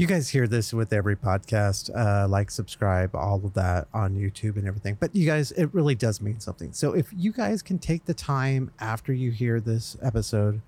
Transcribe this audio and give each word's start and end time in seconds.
You 0.00 0.06
guys 0.06 0.30
hear 0.30 0.48
this 0.48 0.72
with 0.72 0.94
every 0.94 1.14
podcast, 1.14 1.94
uh, 1.94 2.26
like, 2.26 2.50
subscribe, 2.50 3.14
all 3.14 3.44
of 3.44 3.52
that 3.52 3.86
on 3.92 4.14
YouTube 4.14 4.56
and 4.56 4.66
everything. 4.66 4.96
But 4.98 5.14
you 5.14 5.26
guys, 5.26 5.52
it 5.52 5.74
really 5.74 5.94
does 5.94 6.22
mean 6.22 6.40
something. 6.40 6.72
So 6.72 6.94
if 6.94 7.12
you 7.14 7.32
guys 7.32 7.60
can 7.60 7.78
take 7.78 8.06
the 8.06 8.14
time 8.14 8.70
after 8.80 9.12
you 9.12 9.30
hear 9.30 9.60
this 9.60 9.98
episode, 10.00 10.62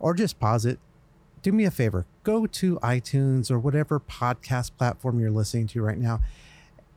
or 0.00 0.12
just 0.12 0.40
pause 0.40 0.66
it, 0.66 0.80
do 1.40 1.52
me 1.52 1.66
a 1.66 1.70
favor 1.70 2.04
go 2.24 2.48
to 2.48 2.80
iTunes 2.82 3.48
or 3.48 3.60
whatever 3.60 4.00
podcast 4.00 4.72
platform 4.76 5.20
you're 5.20 5.30
listening 5.30 5.68
to 5.68 5.80
right 5.80 5.98
now 5.98 6.18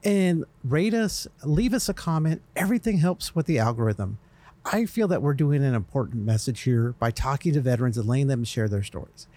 and 0.03 0.45
rate 0.63 0.95
us, 0.95 1.27
leave 1.43 1.75
us 1.75 1.87
a 1.87 1.93
comment. 1.93 2.41
Everything 2.55 2.97
helps 2.97 3.35
with 3.35 3.45
the 3.45 3.59
algorithm. 3.59 4.17
I 4.65 4.87
feel 4.87 5.07
that 5.09 5.21
we're 5.21 5.35
doing 5.35 5.63
an 5.63 5.75
important 5.75 6.25
message 6.25 6.61
here 6.61 6.95
by 6.97 7.11
talking 7.11 7.53
to 7.53 7.61
veterans 7.61 7.99
and 7.99 8.07
letting 8.07 8.25
them 8.25 8.45
share 8.45 8.67
their 8.67 8.81
stories. 8.81 9.27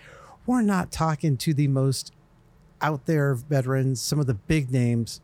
We're 0.47 0.63
not 0.63 0.93
talking 0.93 1.37
to 1.39 1.55
the 1.55 1.69
most 1.69 2.13
out 2.81 3.07
there 3.07 3.35
veterans, 3.35 4.01
some 4.01 4.21
of 4.21 4.27
the 4.27 4.35
big 4.35 4.71
names 4.71 5.21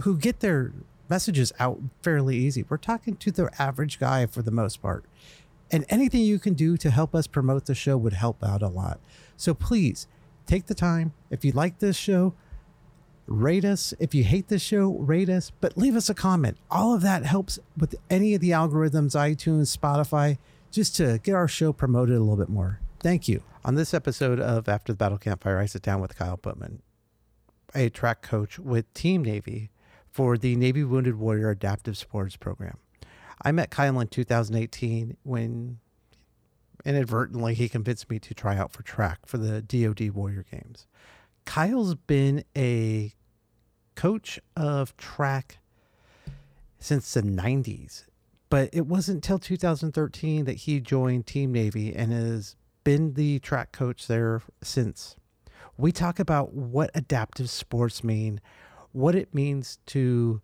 who 0.00 0.16
get 0.16 0.40
their 0.40 0.72
messages 1.08 1.52
out 1.58 1.80
fairly 2.02 2.36
easy. 2.36 2.64
We're 2.68 2.76
talking 2.76 3.16
to 3.16 3.30
the 3.30 3.50
average 3.58 3.98
guy 3.98 4.26
for 4.26 4.42
the 4.42 4.50
most 4.50 4.82
part. 4.82 5.04
And 5.70 5.84
anything 5.88 6.22
you 6.22 6.38
can 6.38 6.54
do 6.54 6.76
to 6.78 6.90
help 6.90 7.14
us 7.14 7.26
promote 7.26 7.66
the 7.66 7.74
show 7.74 7.96
would 7.96 8.14
help 8.14 8.42
out 8.42 8.62
a 8.62 8.68
lot. 8.68 9.00
So 9.36 9.54
please 9.54 10.06
take 10.46 10.66
the 10.66 10.74
time. 10.74 11.12
If 11.30 11.44
you 11.44 11.52
like 11.52 11.78
this 11.78 11.96
show, 11.96 12.34
rate 13.26 13.64
us. 13.64 13.92
If 13.98 14.14
you 14.14 14.24
hate 14.24 14.48
this 14.48 14.62
show, 14.62 14.88
rate 14.88 15.28
us, 15.28 15.52
but 15.60 15.76
leave 15.76 15.94
us 15.94 16.08
a 16.08 16.14
comment. 16.14 16.56
All 16.70 16.94
of 16.94 17.02
that 17.02 17.26
helps 17.26 17.58
with 17.76 17.94
any 18.08 18.34
of 18.34 18.40
the 18.40 18.50
algorithms, 18.50 19.14
iTunes, 19.14 19.76
Spotify, 19.76 20.38
just 20.70 20.96
to 20.96 21.18
get 21.22 21.34
our 21.34 21.48
show 21.48 21.72
promoted 21.72 22.16
a 22.16 22.20
little 22.20 22.36
bit 22.36 22.48
more. 22.48 22.80
Thank 23.00 23.28
you. 23.28 23.44
On 23.64 23.76
this 23.76 23.94
episode 23.94 24.40
of 24.40 24.68
After 24.68 24.92
the 24.92 24.96
Battle 24.96 25.18
Campfire, 25.18 25.58
I 25.58 25.66
sit 25.66 25.82
down 25.82 26.00
with 26.00 26.16
Kyle 26.16 26.36
Putman, 26.36 26.80
a 27.72 27.90
track 27.90 28.22
coach 28.22 28.58
with 28.58 28.92
Team 28.92 29.22
Navy 29.24 29.70
for 30.10 30.36
the 30.36 30.56
Navy 30.56 30.82
Wounded 30.82 31.14
Warrior 31.14 31.50
Adaptive 31.50 31.96
Sports 31.96 32.34
Program. 32.34 32.78
I 33.40 33.52
met 33.52 33.70
Kyle 33.70 34.00
in 34.00 34.08
2018 34.08 35.16
when 35.22 35.78
inadvertently 36.84 37.54
he 37.54 37.68
convinced 37.68 38.10
me 38.10 38.18
to 38.18 38.34
try 38.34 38.56
out 38.56 38.72
for 38.72 38.82
track 38.82 39.20
for 39.26 39.38
the 39.38 39.62
DoD 39.62 40.10
Warrior 40.10 40.44
Games. 40.50 40.88
Kyle's 41.44 41.94
been 41.94 42.42
a 42.56 43.14
coach 43.94 44.40
of 44.56 44.96
track 44.96 45.58
since 46.80 47.14
the 47.14 47.22
90s, 47.22 48.06
but 48.50 48.70
it 48.72 48.86
wasn't 48.86 49.16
until 49.16 49.38
2013 49.38 50.46
that 50.46 50.56
he 50.56 50.80
joined 50.80 51.26
Team 51.26 51.52
Navy 51.52 51.94
and 51.94 52.12
has 52.12 52.56
been 52.88 53.12
the 53.12 53.38
track 53.40 53.70
coach 53.70 54.06
there 54.06 54.40
since. 54.62 55.14
We 55.76 55.92
talk 55.92 56.18
about 56.18 56.54
what 56.54 56.90
adaptive 56.94 57.50
sports 57.50 58.02
mean, 58.02 58.40
what 58.92 59.14
it 59.14 59.34
means 59.34 59.78
to 59.88 60.40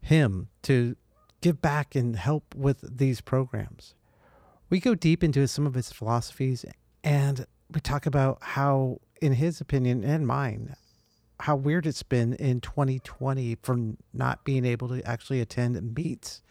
him 0.00 0.48
to 0.62 0.96
give 1.40 1.62
back 1.62 1.94
and 1.94 2.16
help 2.16 2.56
with 2.56 2.98
these 2.98 3.20
programs. 3.20 3.94
We 4.68 4.80
go 4.80 4.96
deep 4.96 5.22
into 5.22 5.46
some 5.46 5.64
of 5.64 5.74
his 5.74 5.92
philosophies 5.92 6.64
and 7.04 7.46
we 7.72 7.80
talk 7.80 8.04
about 8.04 8.38
how, 8.40 8.98
in 9.22 9.34
his 9.34 9.60
opinion 9.60 10.02
and 10.02 10.26
mine, 10.26 10.74
how 11.38 11.54
weird 11.54 11.86
it's 11.86 12.02
been 12.02 12.32
in 12.32 12.60
2020 12.60 13.58
for 13.62 13.78
not 14.12 14.42
being 14.42 14.64
able 14.64 14.88
to 14.88 15.00
actually 15.04 15.40
attend 15.40 15.94
meets 15.96 16.42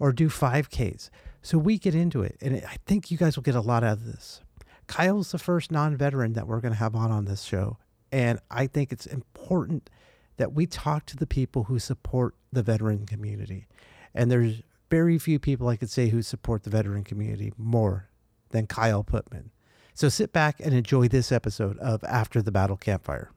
or 0.00 0.12
do 0.12 0.28
5Ks. 0.28 1.08
So 1.40 1.56
we 1.56 1.78
get 1.78 1.94
into 1.94 2.22
it, 2.22 2.36
and 2.40 2.64
I 2.68 2.78
think 2.84 3.12
you 3.12 3.16
guys 3.16 3.36
will 3.36 3.42
get 3.44 3.54
a 3.54 3.60
lot 3.60 3.84
out 3.84 3.98
of 3.98 4.06
this. 4.06 4.40
Kyle's 4.86 5.32
the 5.32 5.38
first 5.38 5.70
non 5.70 5.96
veteran 5.96 6.32
that 6.34 6.46
we're 6.46 6.60
going 6.60 6.74
to 6.74 6.78
have 6.78 6.94
on 6.94 7.10
on 7.10 7.24
this 7.24 7.42
show. 7.42 7.78
And 8.10 8.38
I 8.50 8.66
think 8.66 8.92
it's 8.92 9.06
important 9.06 9.88
that 10.36 10.52
we 10.52 10.66
talk 10.66 11.06
to 11.06 11.16
the 11.16 11.26
people 11.26 11.64
who 11.64 11.78
support 11.78 12.34
the 12.52 12.62
veteran 12.62 13.06
community. 13.06 13.66
And 14.14 14.30
there's 14.30 14.62
very 14.90 15.18
few 15.18 15.38
people 15.38 15.68
I 15.68 15.76
could 15.76 15.90
say 15.90 16.08
who 16.08 16.20
support 16.20 16.64
the 16.64 16.70
veteran 16.70 17.04
community 17.04 17.52
more 17.56 18.08
than 18.50 18.66
Kyle 18.66 19.02
Putman. 19.02 19.50
So 19.94 20.08
sit 20.08 20.32
back 20.32 20.56
and 20.60 20.74
enjoy 20.74 21.08
this 21.08 21.32
episode 21.32 21.78
of 21.78 22.02
After 22.04 22.42
the 22.42 22.52
Battle 22.52 22.76
Campfire. 22.76 23.30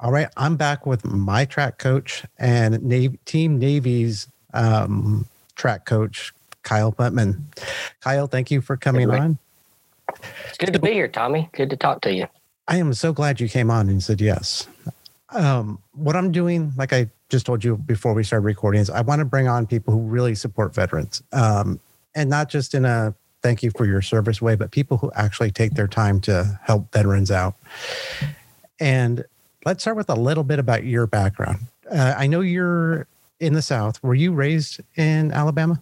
All 0.00 0.12
right, 0.12 0.28
I'm 0.36 0.56
back 0.56 0.86
with 0.86 1.04
my 1.04 1.44
track 1.44 1.78
coach 1.78 2.24
and 2.38 2.80
Navy, 2.82 3.18
Team 3.24 3.58
Navy's 3.58 4.28
um, 4.54 5.26
track 5.56 5.86
coach, 5.86 6.32
Kyle 6.68 6.92
Putman. 6.92 7.40
Kyle, 8.02 8.26
thank 8.26 8.50
you 8.50 8.60
for 8.60 8.76
coming 8.76 9.10
on. 9.10 9.38
It's 10.48 10.58
good 10.58 10.74
to 10.74 10.78
be 10.78 10.92
here, 10.92 11.08
Tommy. 11.08 11.48
Good 11.52 11.70
to 11.70 11.76
talk 11.76 12.02
to 12.02 12.12
you. 12.12 12.26
I 12.68 12.76
am 12.76 12.92
so 12.92 13.14
glad 13.14 13.40
you 13.40 13.48
came 13.48 13.70
on 13.70 13.88
and 13.88 14.02
said 14.02 14.20
yes. 14.20 14.68
Um, 15.30 15.78
what 15.94 16.14
I'm 16.14 16.30
doing, 16.30 16.72
like 16.76 16.92
I 16.92 17.08
just 17.30 17.46
told 17.46 17.64
you 17.64 17.76
before 17.76 18.12
we 18.12 18.22
started 18.22 18.44
recording, 18.44 18.82
is 18.82 18.90
I 18.90 19.00
want 19.00 19.20
to 19.20 19.24
bring 19.24 19.48
on 19.48 19.66
people 19.66 19.94
who 19.94 20.00
really 20.00 20.34
support 20.34 20.74
veterans, 20.74 21.22
um, 21.32 21.80
and 22.14 22.28
not 22.28 22.50
just 22.50 22.74
in 22.74 22.84
a 22.84 23.14
thank 23.42 23.62
you 23.62 23.70
for 23.70 23.86
your 23.86 24.02
service 24.02 24.42
way, 24.42 24.54
but 24.54 24.70
people 24.70 24.98
who 24.98 25.10
actually 25.14 25.50
take 25.50 25.72
their 25.72 25.88
time 25.88 26.20
to 26.22 26.60
help 26.64 26.92
veterans 26.92 27.30
out. 27.30 27.54
And 28.78 29.24
let's 29.64 29.82
start 29.82 29.96
with 29.96 30.10
a 30.10 30.14
little 30.14 30.44
bit 30.44 30.58
about 30.58 30.84
your 30.84 31.06
background. 31.06 31.60
Uh, 31.90 32.14
I 32.16 32.26
know 32.26 32.40
you're 32.40 33.06
in 33.40 33.54
the 33.54 33.62
South. 33.62 34.02
Were 34.02 34.14
you 34.14 34.32
raised 34.32 34.80
in 34.96 35.32
Alabama? 35.32 35.80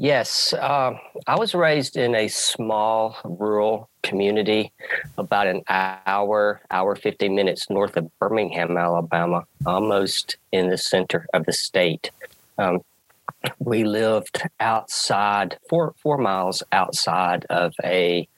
Yes, 0.00 0.52
uh, 0.52 0.96
I 1.26 1.36
was 1.36 1.56
raised 1.56 1.96
in 1.96 2.14
a 2.14 2.28
small 2.28 3.16
rural 3.24 3.90
community, 4.04 4.72
about 5.18 5.48
an 5.48 5.64
hour, 5.68 6.60
hour, 6.70 6.94
15 6.94 7.34
minutes 7.34 7.68
north 7.68 7.96
of 7.96 8.08
Birmingham, 8.20 8.76
Alabama, 8.76 9.44
almost 9.66 10.36
in 10.52 10.68
the 10.68 10.78
center 10.78 11.26
of 11.34 11.46
the 11.46 11.52
state. 11.52 12.12
Um, 12.58 12.82
we 13.58 13.82
lived 13.82 14.40
outside, 14.60 15.58
four, 15.68 15.96
four 16.00 16.16
miles 16.16 16.62
outside 16.70 17.44
of 17.50 17.74
a 17.82 18.28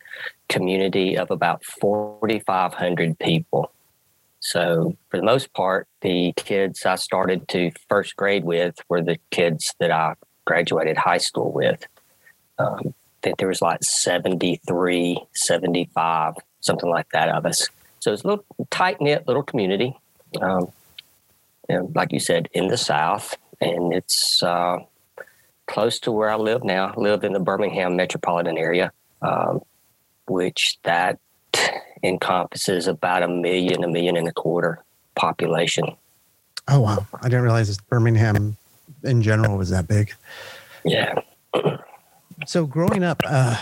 community 0.48 1.19
of 1.19 1.31
about 1.31 1.62
4,500 1.66 3.19
people. 3.19 3.71
So, 4.41 4.97
for 5.10 5.19
the 5.19 5.22
most 5.22 5.53
part, 5.53 5.88
the 6.00 6.32
kids 6.37 6.87
I 6.87 6.94
started 6.94 7.48
to 7.48 7.71
first 7.87 8.16
grade 8.16 8.44
with 8.44 8.77
were 8.88 9.03
the 9.03 9.19
kids 9.31 9.75
that 9.78 9.91
I 9.91 10.15
graduated 10.50 10.97
high 10.97 11.19
school 11.19 11.53
with. 11.53 11.87
Um, 12.59 12.81
I 12.87 13.19
think 13.22 13.38
there 13.38 13.47
was 13.47 13.62
like 13.62 13.84
73, 13.84 15.16
75, 15.33 16.34
something 16.59 16.91
like 16.91 17.09
that 17.11 17.28
of 17.28 17.47
us. 17.47 17.69
So 18.00 18.12
it's 18.12 18.25
a 18.25 18.27
little 18.27 18.44
tight 18.71 19.00
knit 19.00 19.28
little 19.28 19.44
community. 19.44 19.97
Um, 20.41 20.72
and 21.69 21.94
like 21.94 22.10
you 22.10 22.19
said, 22.19 22.49
in 22.53 22.66
the 22.66 22.77
South, 22.77 23.37
and 23.60 23.93
it's 23.93 24.43
uh, 24.43 24.78
close 25.69 26.00
to 26.00 26.10
where 26.10 26.31
I 26.31 26.34
live 26.34 26.65
now. 26.65 26.93
I 26.97 27.00
live 27.00 27.22
in 27.22 27.33
the 27.33 27.39
Birmingham 27.39 27.94
metropolitan 27.94 28.59
area, 28.59 28.91
um, 29.22 29.60
which 30.27 30.78
that 30.83 31.21
encompasses 32.03 32.89
about 32.89 33.22
a 33.22 33.28
million, 33.28 33.84
a 33.84 33.89
million 33.89 34.16
and 34.16 34.27
a 34.27 34.33
quarter 34.33 34.83
population. 35.15 35.84
Oh 36.66 36.81
wow! 36.81 37.06
I 37.22 37.28
didn't 37.28 37.43
realize 37.43 37.69
it's 37.69 37.81
Birmingham 37.81 38.56
in 39.03 39.23
general 39.23 39.56
was 39.56 39.71
that 39.71 39.89
big. 39.89 40.12
Yeah. 40.84 41.15
so 42.47 42.67
growing 42.67 43.03
up, 43.03 43.23
uh, 43.27 43.56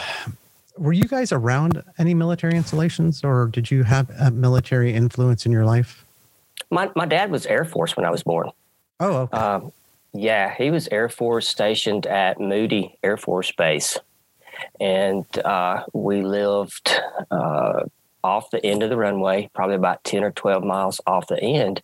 were 0.77 0.93
you 0.93 1.05
guys 1.05 1.33
around 1.33 1.83
any 1.99 2.15
military 2.15 2.55
installations, 2.55 3.25
or 3.25 3.47
did 3.47 3.71
you 3.71 3.83
have 3.83 4.11
a 4.19 4.31
military 4.31 4.95
influence 4.95 5.47
in 5.47 5.53
your 5.53 5.65
life? 5.65 6.05
My 6.71 6.91
my 6.95 7.07
dad 7.07 7.31
was 7.31 7.47
Air 7.47 7.65
Force 7.65 7.97
when 7.97 8.07
I 8.07 8.11
was 8.11 8.23
born. 8.23 8.51
Oh, 9.01 9.17
okay. 9.17 9.37
Um, 9.37 9.73
yeah, 10.13 10.55
he 10.57 10.71
was 10.71 10.89
Air 10.89 11.09
Force 11.09 11.49
stationed 11.49 12.07
at 12.07 12.41
Moody 12.41 12.99
Air 13.03 13.17
Force 13.17 13.53
Base, 13.53 13.99
and 14.81 15.27
uh, 15.45 15.85
we 15.93 16.23
lived 16.23 17.01
uh, 17.31 17.85
off 18.29 18.51
the 18.51 18.65
end 18.65 18.83
of 18.83 18.91
the 18.91 18.97
runway, 18.97 19.49
probably 19.55 19.77
about 19.77 20.05
10 20.05 20.23
or 20.23 20.31
12 20.33 20.63
miles 20.63 21.01
off 21.07 21.27
the 21.29 21.43
end. 21.43 21.83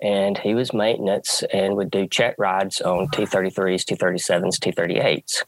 And 0.00 0.36
he 0.36 0.54
was 0.54 0.74
maintenance 0.74 1.42
and 1.52 1.74
would 1.76 1.90
do 1.90 2.06
check 2.06 2.34
rides 2.38 2.80
on 2.82 3.08
T 3.08 3.24
33s, 3.24 3.84
T 3.84 3.96
37s, 3.96 4.60
T 4.60 4.72
38s. 4.72 5.44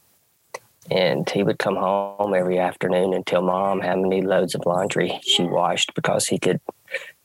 And 0.89 1.29
he 1.29 1.43
would 1.43 1.59
come 1.59 1.75
home 1.75 2.33
every 2.33 2.57
afternoon 2.57 3.13
and 3.13 3.25
tell 3.25 3.43
mom 3.43 3.81
how 3.81 3.95
many 3.95 4.21
loads 4.21 4.55
of 4.55 4.65
laundry 4.65 5.19
she 5.21 5.43
washed 5.43 5.93
because 5.93 6.25
he 6.25 6.39
could 6.39 6.59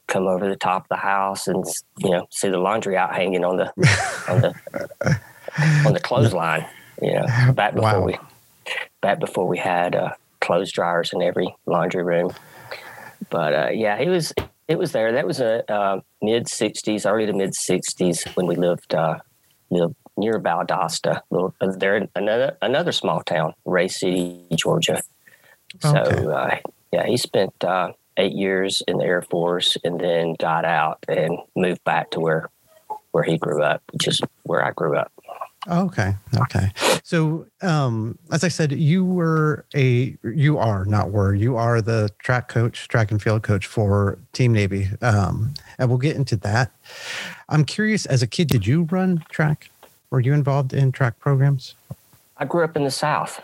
come 0.07 0.27
over 0.27 0.47
the 0.47 0.57
top 0.57 0.83
of 0.83 0.89
the 0.91 0.97
house 0.97 1.49
and 1.49 1.65
you 1.97 2.11
know 2.11 2.27
see 2.31 2.51
the 2.51 2.59
laundry 2.59 2.95
out 2.95 3.15
hanging 3.15 3.43
on 3.43 3.57
the 3.57 3.69
on 4.29 4.41
the 4.43 5.21
on 5.87 5.95
the 5.95 6.01
clothesline. 6.01 6.67
You 7.01 7.15
know, 7.15 7.53
back 7.55 7.75
before 7.75 8.01
wow. 8.01 8.05
we 8.05 8.19
back 9.01 9.19
before 9.19 9.49
we 9.49 9.57
had 9.57 9.95
uh, 9.95 10.13
clothes 10.41 10.73
dryers 10.73 11.13
in 11.15 11.23
every 11.23 11.57
laundry 11.65 12.05
room. 12.05 12.33
But 13.31 13.55
uh, 13.55 13.71
yeah, 13.73 13.99
he 13.99 14.09
was 14.09 14.33
it 14.69 14.79
was 14.79 14.93
there. 14.93 15.13
That 15.13 15.27
was 15.27 15.41
a 15.41 15.71
uh, 15.71 16.01
mid 16.23 16.47
'60s, 16.47 17.11
early 17.11 17.27
to 17.27 17.33
mid 17.33 17.53
'60s 17.53 18.35
when 18.37 18.47
we 18.47 18.57
lived 18.57 18.95
uh, 18.95 19.19
lived 19.71 19.95
near 20.17 20.41
Valdosta. 20.41 21.21
Little 21.31 21.55
uh, 21.61 21.73
there 21.77 22.09
another 22.15 22.57
another 22.63 22.93
small 22.93 23.23
town, 23.23 23.55
Ray 23.65 23.89
City, 23.89 24.41
Georgia. 24.55 25.03
So 25.81 25.97
okay. 25.97 26.27
uh, 26.27 26.57
yeah, 26.93 27.07
he 27.07 27.17
spent 27.17 27.65
uh, 27.65 27.93
eight 28.17 28.33
years 28.33 28.83
in 28.87 28.99
the 28.99 29.05
Air 29.05 29.23
Force 29.23 29.77
and 29.85 30.01
then 30.01 30.35
got 30.39 30.65
out 30.65 31.05
and 31.09 31.39
moved 31.57 31.83
back 31.85 32.11
to 32.13 32.21
where 32.21 32.49
where 33.13 33.25
he 33.25 33.39
grew 33.39 33.63
up, 33.63 33.83
which 33.93 34.09
is 34.09 34.21
where 34.43 34.65
I 34.65 34.71
grew 34.73 34.97
up. 34.97 35.13
Okay. 35.69 36.15
Okay. 36.37 36.73
So, 37.03 37.47
um, 37.63 38.19
as 38.33 38.45
I 38.45 38.49
said, 38.49 38.73
you 38.73 39.05
were 39.05 39.65
a, 39.75 40.17
you 40.23 40.59
are 40.59 40.85
not 40.85 41.11
were, 41.11 41.35
you 41.35 41.57
are 41.57 41.81
the 41.81 42.11
track 42.19 42.49
coach, 42.49 42.89
track 42.89 43.11
and 43.11 43.23
field 43.23 43.43
coach 43.43 43.67
for 43.67 44.19
Team 44.33 44.53
Navy. 44.53 44.89
Um, 45.01 45.55
and 45.79 45.89
we'll 45.89 45.99
get 45.99 46.17
into 46.17 46.37
that. 46.39 46.73
I'm 47.49 47.65
curious, 47.65 48.07
as 48.07 48.23
a 48.23 48.27
kid, 48.27 48.49
did 48.49 48.67
you 48.67 48.83
run 48.85 49.25
track? 49.31 49.71
Were 50.11 50.21
you 50.21 50.33
involved 50.33 50.73
in 50.73 50.93
track 50.93 51.19
programs? 51.19 51.75
I 52.37 52.45
grew 52.45 52.65
up 52.65 52.77
in 52.77 52.85
the 52.85 52.91
South. 52.91 53.41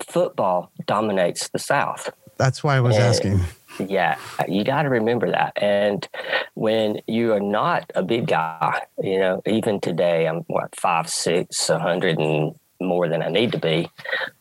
Football 0.00 0.70
dominates 0.86 1.48
the 1.48 1.58
South. 1.58 2.10
That's 2.38 2.64
why 2.64 2.76
I 2.76 2.80
was 2.80 2.96
and, 2.96 3.04
asking. 3.04 3.40
Yeah, 3.78 4.18
you 4.48 4.64
got 4.64 4.82
to 4.82 4.88
remember 4.88 5.30
that. 5.30 5.52
And 5.56 6.06
when 6.54 7.00
you 7.06 7.32
are 7.32 7.40
not 7.40 7.90
a 7.94 8.02
big 8.02 8.26
guy, 8.26 8.82
you 9.02 9.18
know, 9.18 9.42
even 9.46 9.80
today, 9.80 10.26
I'm 10.26 10.40
what 10.42 10.74
five 10.76 11.08
six, 11.08 11.68
a 11.70 11.78
hundred 11.78 12.18
and 12.18 12.54
more 12.80 13.08
than 13.08 13.22
I 13.22 13.28
need 13.28 13.52
to 13.52 13.58
be. 13.58 13.88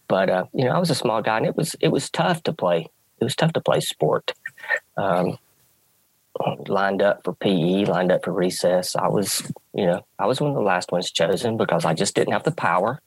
But 0.07 0.29
uh, 0.29 0.45
you 0.53 0.65
know, 0.65 0.71
I 0.71 0.79
was 0.79 0.89
a 0.89 0.95
small 0.95 1.21
guy, 1.21 1.37
and 1.37 1.45
it 1.45 1.55
was 1.55 1.75
it 1.79 1.89
was 1.89 2.09
tough 2.09 2.43
to 2.43 2.53
play. 2.53 2.87
It 3.19 3.23
was 3.23 3.35
tough 3.35 3.53
to 3.53 3.61
play 3.61 3.79
sport. 3.79 4.33
Um, 4.97 5.37
lined 6.67 7.01
up 7.01 7.23
for 7.23 7.33
PE, 7.33 7.85
lined 7.85 8.11
up 8.11 8.25
for 8.25 8.31
recess. 8.31 8.95
I 8.95 9.07
was, 9.07 9.43
you 9.73 9.85
know, 9.85 10.05
I 10.17 10.25
was 10.25 10.41
one 10.41 10.49
of 10.49 10.55
the 10.55 10.61
last 10.61 10.91
ones 10.91 11.11
chosen 11.11 11.57
because 11.57 11.85
I 11.85 11.93
just 11.93 12.15
didn't 12.15 12.33
have 12.33 12.43
the 12.43 12.51
power. 12.51 12.99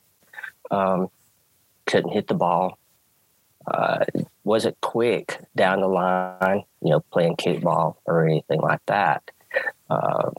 Um, 0.70 1.08
couldn't 1.86 2.12
hit 2.12 2.28
the 2.28 2.34
ball 2.34 2.78
uh, 3.66 4.04
wasn't 4.44 4.81
quick 4.81 5.41
down 5.56 5.81
the 5.81 5.88
line, 5.88 6.64
you 6.82 6.91
know, 6.91 7.00
playing 7.12 7.37
kickball 7.37 7.96
or 8.05 8.26
anything 8.26 8.61
like 8.61 8.85
that. 8.87 9.23
Uh, 9.88 10.31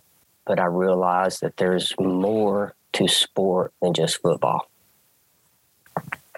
but 0.46 0.60
I 0.60 0.66
realized 0.66 1.42
that 1.42 1.58
there's 1.58 1.94
more 2.00 2.76
to 2.94 3.08
sport 3.08 3.74
than 3.82 3.94
just 3.94 4.22
football. 4.22 4.70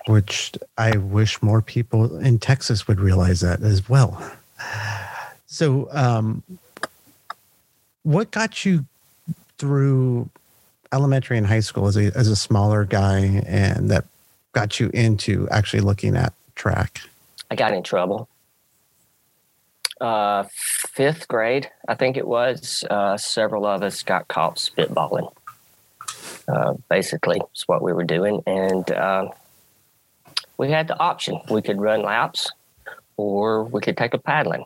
Which 0.08 0.54
I 0.78 0.98
wish 0.98 1.42
more 1.42 1.62
people 1.62 2.18
in 2.19 2.40
Texas 2.40 2.88
would 2.88 3.00
realize 3.00 3.42
that 3.42 3.62
as 3.62 3.90
well. 3.90 4.24
So, 5.48 5.90
um, 5.92 6.44
what 8.04 8.31
got 8.31 8.64
you 8.66 8.86
through 9.58 10.30
elementary 10.94 11.38
and 11.38 11.46
high 11.46 11.60
school 11.60 11.88
as 11.88 11.98
a 11.98 12.16
as 12.16 12.30
a 12.30 12.36
smaller 12.36 12.86
guy, 12.86 13.44
and 13.46 13.90
that 13.90 14.06
got 14.54 14.80
you 14.80 14.90
into 14.94 15.48
actually 15.50 15.81
looking 15.81 16.16
at 16.16 16.34
track? 16.56 17.02
I 17.49 17.55
got 17.55 17.73
in 17.73 17.83
trouble. 17.83 18.27
Uh, 19.99 20.44
fifth 20.51 21.27
grade, 21.27 21.69
I 21.88 21.95
think 21.95 22.17
it 22.17 22.27
was. 22.27 22.83
Uh, 22.89 23.17
several 23.17 23.65
of 23.65 23.81
us 23.81 24.03
got 24.03 24.27
caught 24.27 24.57
spitballing. 24.57 25.31
Uh, 26.47 26.73
basically, 26.89 27.41
it's 27.51 27.67
what 27.67 27.81
we 27.81 27.94
were 27.94 28.03
doing, 28.03 28.41
and 28.45 28.89
uh, 28.91 29.27
we 30.57 30.69
had 30.69 30.88
the 30.88 30.99
option: 30.99 31.41
we 31.49 31.61
could 31.61 31.81
run 31.81 32.03
laps, 32.03 32.51
or 33.17 33.63
we 33.63 33.81
could 33.81 33.97
take 33.97 34.13
a 34.13 34.19
paddling. 34.19 34.65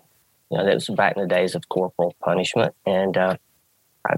You 0.50 0.58
know, 0.58 0.66
that 0.66 0.76
was 0.76 0.90
back 0.90 1.16
in 1.16 1.22
the 1.22 1.28
days 1.28 1.56
of 1.56 1.70
corporal 1.70 2.14
punishment, 2.22 2.76
and 2.86 3.16
uh, 3.16 3.38
I, 4.06 4.16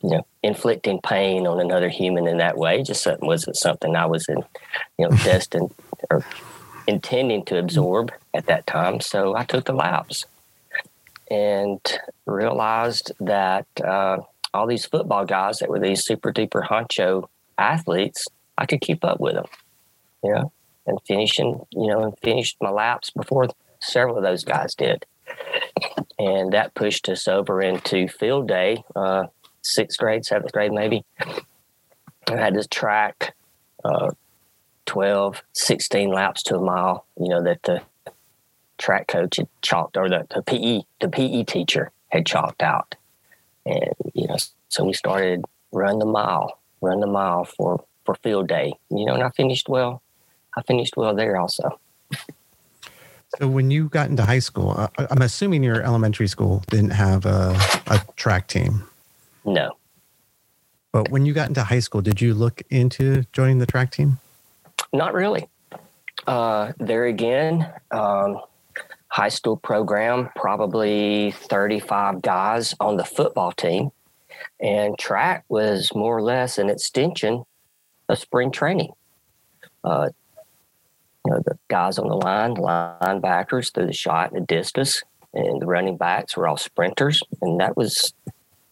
you 0.00 0.10
know, 0.10 0.26
inflicting 0.42 1.00
pain 1.00 1.46
on 1.46 1.60
another 1.60 1.88
human 1.88 2.28
in 2.28 2.38
that 2.38 2.56
way 2.56 2.82
just 2.82 3.06
wasn't 3.20 3.56
something 3.56 3.96
I 3.96 4.06
was 4.06 4.28
in, 4.28 4.44
you 4.98 5.08
know, 5.08 5.16
destined 5.24 5.74
or 6.10 6.24
intending 6.86 7.44
to 7.46 7.58
absorb 7.58 8.12
at 8.32 8.46
that 8.46 8.66
time. 8.66 9.00
So 9.00 9.36
I 9.36 9.44
took 9.44 9.64
the 9.64 9.72
laps 9.72 10.26
and 11.30 11.80
realized 12.26 13.12
that 13.20 13.66
uh, 13.82 14.18
all 14.52 14.66
these 14.66 14.86
football 14.86 15.24
guys 15.24 15.58
that 15.58 15.68
were 15.68 15.80
these 15.80 16.04
super 16.04 16.32
duper 16.32 16.66
honcho 16.66 17.28
athletes, 17.58 18.26
I 18.58 18.66
could 18.66 18.80
keep 18.80 19.04
up 19.04 19.20
with 19.20 19.34
them, 19.34 19.46
you 20.22 20.32
know, 20.32 20.52
and 20.86 20.98
finishing, 21.06 21.60
you 21.70 21.88
know, 21.88 22.02
and 22.04 22.18
finished 22.20 22.56
my 22.60 22.70
laps 22.70 23.10
before 23.10 23.48
several 23.80 24.16
of 24.16 24.22
those 24.22 24.44
guys 24.44 24.74
did. 24.74 25.04
And 26.18 26.52
that 26.52 26.74
pushed 26.74 27.08
us 27.08 27.26
over 27.26 27.60
into 27.62 28.08
field 28.08 28.46
day, 28.46 28.84
uh, 28.94 29.26
sixth 29.62 29.98
grade, 29.98 30.24
seventh 30.24 30.52
grade, 30.52 30.72
maybe. 30.72 31.04
I 32.28 32.36
had 32.36 32.54
this 32.54 32.66
track 32.68 33.34
uh, 33.84 34.10
12, 34.86 35.42
16 35.52 36.10
laps 36.10 36.42
to 36.44 36.56
a 36.56 36.60
mile, 36.60 37.06
you 37.18 37.28
know, 37.28 37.42
that 37.42 37.62
the 37.62 37.82
track 38.78 39.08
coach 39.08 39.36
had 39.36 39.48
chalked 39.62 39.96
or 39.96 40.08
the, 40.08 40.26
the 40.34 40.42
PE, 40.42 40.82
the 41.00 41.08
PE 41.08 41.44
teacher 41.44 41.90
had 42.08 42.26
chalked 42.26 42.62
out. 42.62 42.94
And, 43.66 43.94
you 44.12 44.28
know, 44.28 44.36
so 44.68 44.84
we 44.84 44.92
started 44.92 45.44
run 45.72 45.98
the 45.98 46.06
mile, 46.06 46.58
run 46.80 47.00
the 47.00 47.06
mile 47.06 47.44
for, 47.44 47.84
for 48.04 48.14
field 48.16 48.48
day, 48.48 48.72
you 48.90 49.04
know, 49.04 49.14
and 49.14 49.22
I 49.22 49.30
finished 49.30 49.68
well. 49.68 50.02
I 50.56 50.62
finished 50.62 50.96
well 50.96 51.14
there 51.14 51.36
also. 51.36 51.78
So 53.38 53.48
when 53.48 53.70
you 53.70 53.88
got 53.88 54.10
into 54.10 54.24
high 54.24 54.38
school, 54.38 54.88
I'm 54.96 55.22
assuming 55.22 55.64
your 55.64 55.82
elementary 55.82 56.28
school 56.28 56.62
didn't 56.70 56.90
have 56.90 57.26
a, 57.26 57.58
a 57.88 58.00
track 58.16 58.46
team. 58.46 58.84
No. 59.44 59.72
But 60.92 61.10
when 61.10 61.26
you 61.26 61.32
got 61.32 61.48
into 61.48 61.64
high 61.64 61.80
school, 61.80 62.00
did 62.00 62.20
you 62.20 62.34
look 62.34 62.62
into 62.70 63.24
joining 63.32 63.58
the 63.58 63.66
track 63.66 63.90
team? 63.90 64.20
Not 64.94 65.12
really. 65.12 65.48
Uh, 66.24 66.72
there 66.78 67.06
again, 67.06 67.68
um, 67.90 68.40
high 69.08 69.28
school 69.28 69.56
program, 69.56 70.30
probably 70.36 71.32
35 71.32 72.22
guys 72.22 72.76
on 72.78 72.96
the 72.96 73.04
football 73.04 73.50
team. 73.50 73.90
And 74.60 74.96
track 74.96 75.44
was 75.48 75.90
more 75.96 76.16
or 76.16 76.22
less 76.22 76.58
an 76.58 76.70
extension 76.70 77.42
of 78.08 78.20
spring 78.20 78.52
training. 78.52 78.92
Uh, 79.82 80.10
you 81.26 81.32
know, 81.32 81.42
the 81.44 81.58
guys 81.66 81.98
on 81.98 82.06
the 82.06 82.14
line, 82.14 82.54
linebackers 82.54 83.74
through 83.74 83.86
the 83.86 83.92
shot 83.92 84.30
and 84.30 84.42
the 84.42 84.46
discus, 84.46 85.02
and 85.32 85.60
the 85.60 85.66
running 85.66 85.96
backs 85.96 86.36
were 86.36 86.46
all 86.46 86.56
sprinters. 86.56 87.20
And 87.42 87.58
that 87.58 87.76
was, 87.76 88.14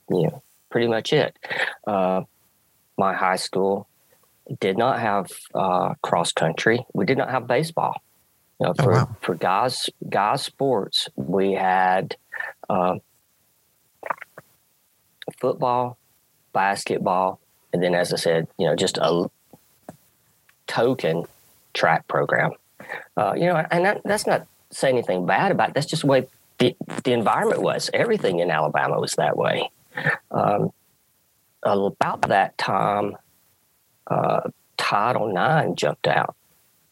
you 0.08 0.22
know, 0.22 0.42
pretty 0.70 0.86
much 0.86 1.12
it. 1.12 1.36
Uh, 1.84 2.22
my 2.96 3.12
high 3.12 3.36
school 3.36 3.88
did 4.60 4.78
not 4.78 5.00
have 5.00 5.31
uh, 5.54 5.94
cross 6.02 6.32
country. 6.32 6.84
We 6.93 7.06
did 7.06 7.19
not 7.19 7.31
have 7.31 7.46
baseball. 7.46 8.02
You 8.60 8.66
know, 8.66 8.75
oh, 8.78 8.82
for, 8.82 8.93
wow. 8.93 9.16
for 9.20 9.34
guys 9.34 9.90
guys 10.08 10.43
sports, 10.43 11.09
we 11.16 11.52
had 11.52 12.16
uh, 12.68 12.97
football, 15.40 15.99
basketball, 16.52 17.40
and 17.73 17.82
then, 17.82 17.94
as 17.94 18.12
I 18.12 18.16
said, 18.16 18.49
you 18.59 18.66
know, 18.66 18.76
just 18.76 18.99
a 18.99 19.30
token 20.66 21.25
track 21.75 22.06
program. 22.06 22.52
Uh, 23.16 23.35
you 23.37 23.47
know, 23.47 23.56
and 23.71 23.85
that, 23.85 24.02
that's 24.04 24.26
not 24.26 24.47
saying 24.71 24.97
anything 24.97 25.26
bad 25.26 25.50
about 25.50 25.71
it. 25.71 25.75
That's 25.75 25.87
just 25.87 26.02
the 26.02 26.09
way 26.09 26.26
the, 26.59 26.76
the 27.04 27.12
environment 27.12 27.62
was. 27.62 27.90
Everything 27.94 28.40
in 28.40 28.50
Alabama 28.50 29.00
was 29.00 29.14
that 29.14 29.37
way. 29.37 29.71
Um, 30.30 30.73
about 31.62 32.23
that 32.23 32.59
time, 32.59 33.16
uh, 34.12 34.50
Title 34.76 35.31
IX 35.31 35.75
jumped 35.75 36.07
out. 36.07 36.37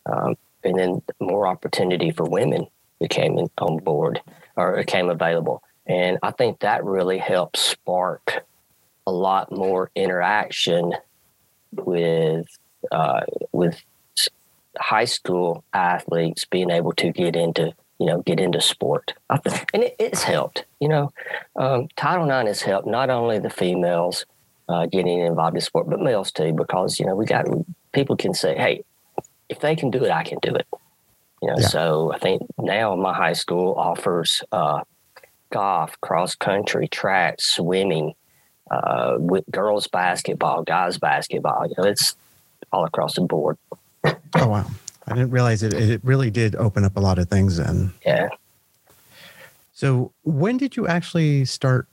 Um, 0.07 0.37
and 0.65 0.79
then 0.79 1.03
more 1.21 1.47
opportunity 1.47 2.11
for 2.11 2.25
women 2.25 2.67
became 2.99 3.39
on 3.59 3.79
board 3.79 4.21
or 4.57 4.77
became 4.77 5.11
available. 5.11 5.63
And 5.87 6.19
I 6.23 6.31
think 6.31 6.61
that 6.61 6.85
really 6.85 7.19
helped 7.19 7.57
spark 7.57 8.45
a 9.07 9.13
lot 9.13 9.51
more 9.51 9.91
interaction 9.95 10.95
with 11.73 12.47
uh, 12.93 13.21
with 13.53 13.83
high 14.79 15.05
school 15.05 15.65
athletes 15.73 16.45
being 16.45 16.71
able 16.71 16.93
to 16.93 17.11
get 17.11 17.37
into 17.37 17.73
you 17.99 18.07
know 18.07 18.23
get 18.23 18.41
into 18.41 18.61
sport. 18.61 19.15
and 19.31 19.83
it, 19.83 19.97
it's 19.99 20.23
helped. 20.23 20.65
You 20.81 20.89
know, 20.89 21.13
um, 21.57 21.89
Title 21.97 22.31
IX 22.31 22.49
has 22.49 22.63
helped 22.63 22.87
not 22.87 23.11
only 23.11 23.39
the 23.39 23.51
females 23.51 24.27
uh, 24.71 24.87
getting 24.87 25.19
involved 25.21 25.57
in 25.57 25.61
sport, 25.61 25.91
but 25.91 26.01
males 26.01 26.31
too, 26.31 26.53
because 26.53 27.01
you 27.01 27.07
know 27.07 27.17
we 27.17 27.27
got 27.27 27.47
people 27.93 28.17
can 28.17 28.33
say, 28.33 28.57
hey, 28.57 28.85
if 29.49 29.61
they 29.61 29.75
can 29.75 29.91
do 29.91 30.05
it, 30.05 30.11
I 30.11 30.23
can 30.23 30.39
do 30.41 30.55
it. 30.55 30.67
You 31.43 31.49
know, 31.49 31.57
yeah. 31.59 31.67
so 31.67 32.13
I 32.13 32.19
think 32.19 32.43
now 32.57 32.95
my 32.95 33.13
high 33.13 33.33
school 33.33 33.75
offers 33.77 34.43
uh, 34.53 34.83
golf, 35.51 36.01
cross 36.01 36.37
country, 36.37 36.87
track, 36.87 37.41
swimming, 37.41 38.15
uh, 38.71 39.17
with 39.19 39.45
girls 39.51 39.89
basketball, 39.89 40.63
guys 40.63 40.99
basketball. 40.99 41.67
You 41.67 41.75
know, 41.77 41.89
it's 41.89 42.15
all 42.73 42.85
across 42.85 43.17
the 43.17 43.23
board. 43.23 43.59
Oh 44.05 44.47
wow! 44.47 44.67
I 45.09 45.15
didn't 45.15 45.33
realize 45.33 45.65
it. 45.65 45.75
It 45.75 46.01
really 46.05 46.31
did 46.31 46.55
open 46.55 46.85
up 46.85 46.97
a 46.97 47.01
lot 47.01 47.19
of 47.19 47.29
things. 47.29 47.57
Then 47.57 47.93
yeah. 48.07 48.29
So 49.73 50.13
when 50.23 50.59
did 50.59 50.77
you 50.77 50.87
actually 50.87 51.45
start 51.47 51.89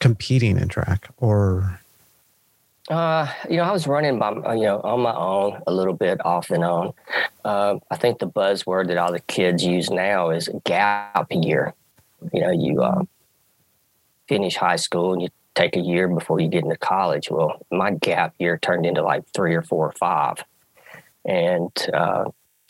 competing 0.00 0.58
in 0.58 0.68
track 0.68 1.08
or 1.18 1.80
Uh, 2.88 3.30
you 3.50 3.58
know, 3.58 3.64
I 3.64 3.72
was 3.72 3.86
running 3.86 4.18
by, 4.18 4.30
you 4.54 4.62
know, 4.62 4.80
on 4.80 5.00
my 5.00 5.14
own 5.14 5.60
a 5.66 5.72
little 5.72 5.92
bit 5.92 6.24
off 6.24 6.50
and 6.50 6.64
on. 6.64 6.94
Uh, 7.44 7.76
I 7.90 7.96
think 7.96 8.18
the 8.18 8.28
buzzword 8.28 8.86
that 8.88 8.96
all 8.96 9.12
the 9.12 9.20
kids 9.20 9.62
use 9.62 9.90
now 9.90 10.30
is 10.30 10.48
gap 10.64 11.26
year. 11.30 11.74
You 12.32 12.40
know, 12.40 12.50
you 12.50 12.82
uh, 12.82 13.02
finish 14.26 14.56
high 14.56 14.76
school 14.76 15.12
and 15.12 15.20
you 15.20 15.28
take 15.54 15.76
a 15.76 15.80
year 15.80 16.08
before 16.08 16.40
you 16.40 16.48
get 16.48 16.64
into 16.64 16.78
college. 16.78 17.30
Well, 17.30 17.60
my 17.70 17.90
gap 17.90 18.34
year 18.38 18.56
turned 18.56 18.86
into 18.86 19.02
like 19.02 19.24
three 19.34 19.54
or 19.54 19.62
four 19.62 19.88
or 19.88 19.92
five. 19.92 20.42
And 21.26 21.70
uh, 21.92 22.24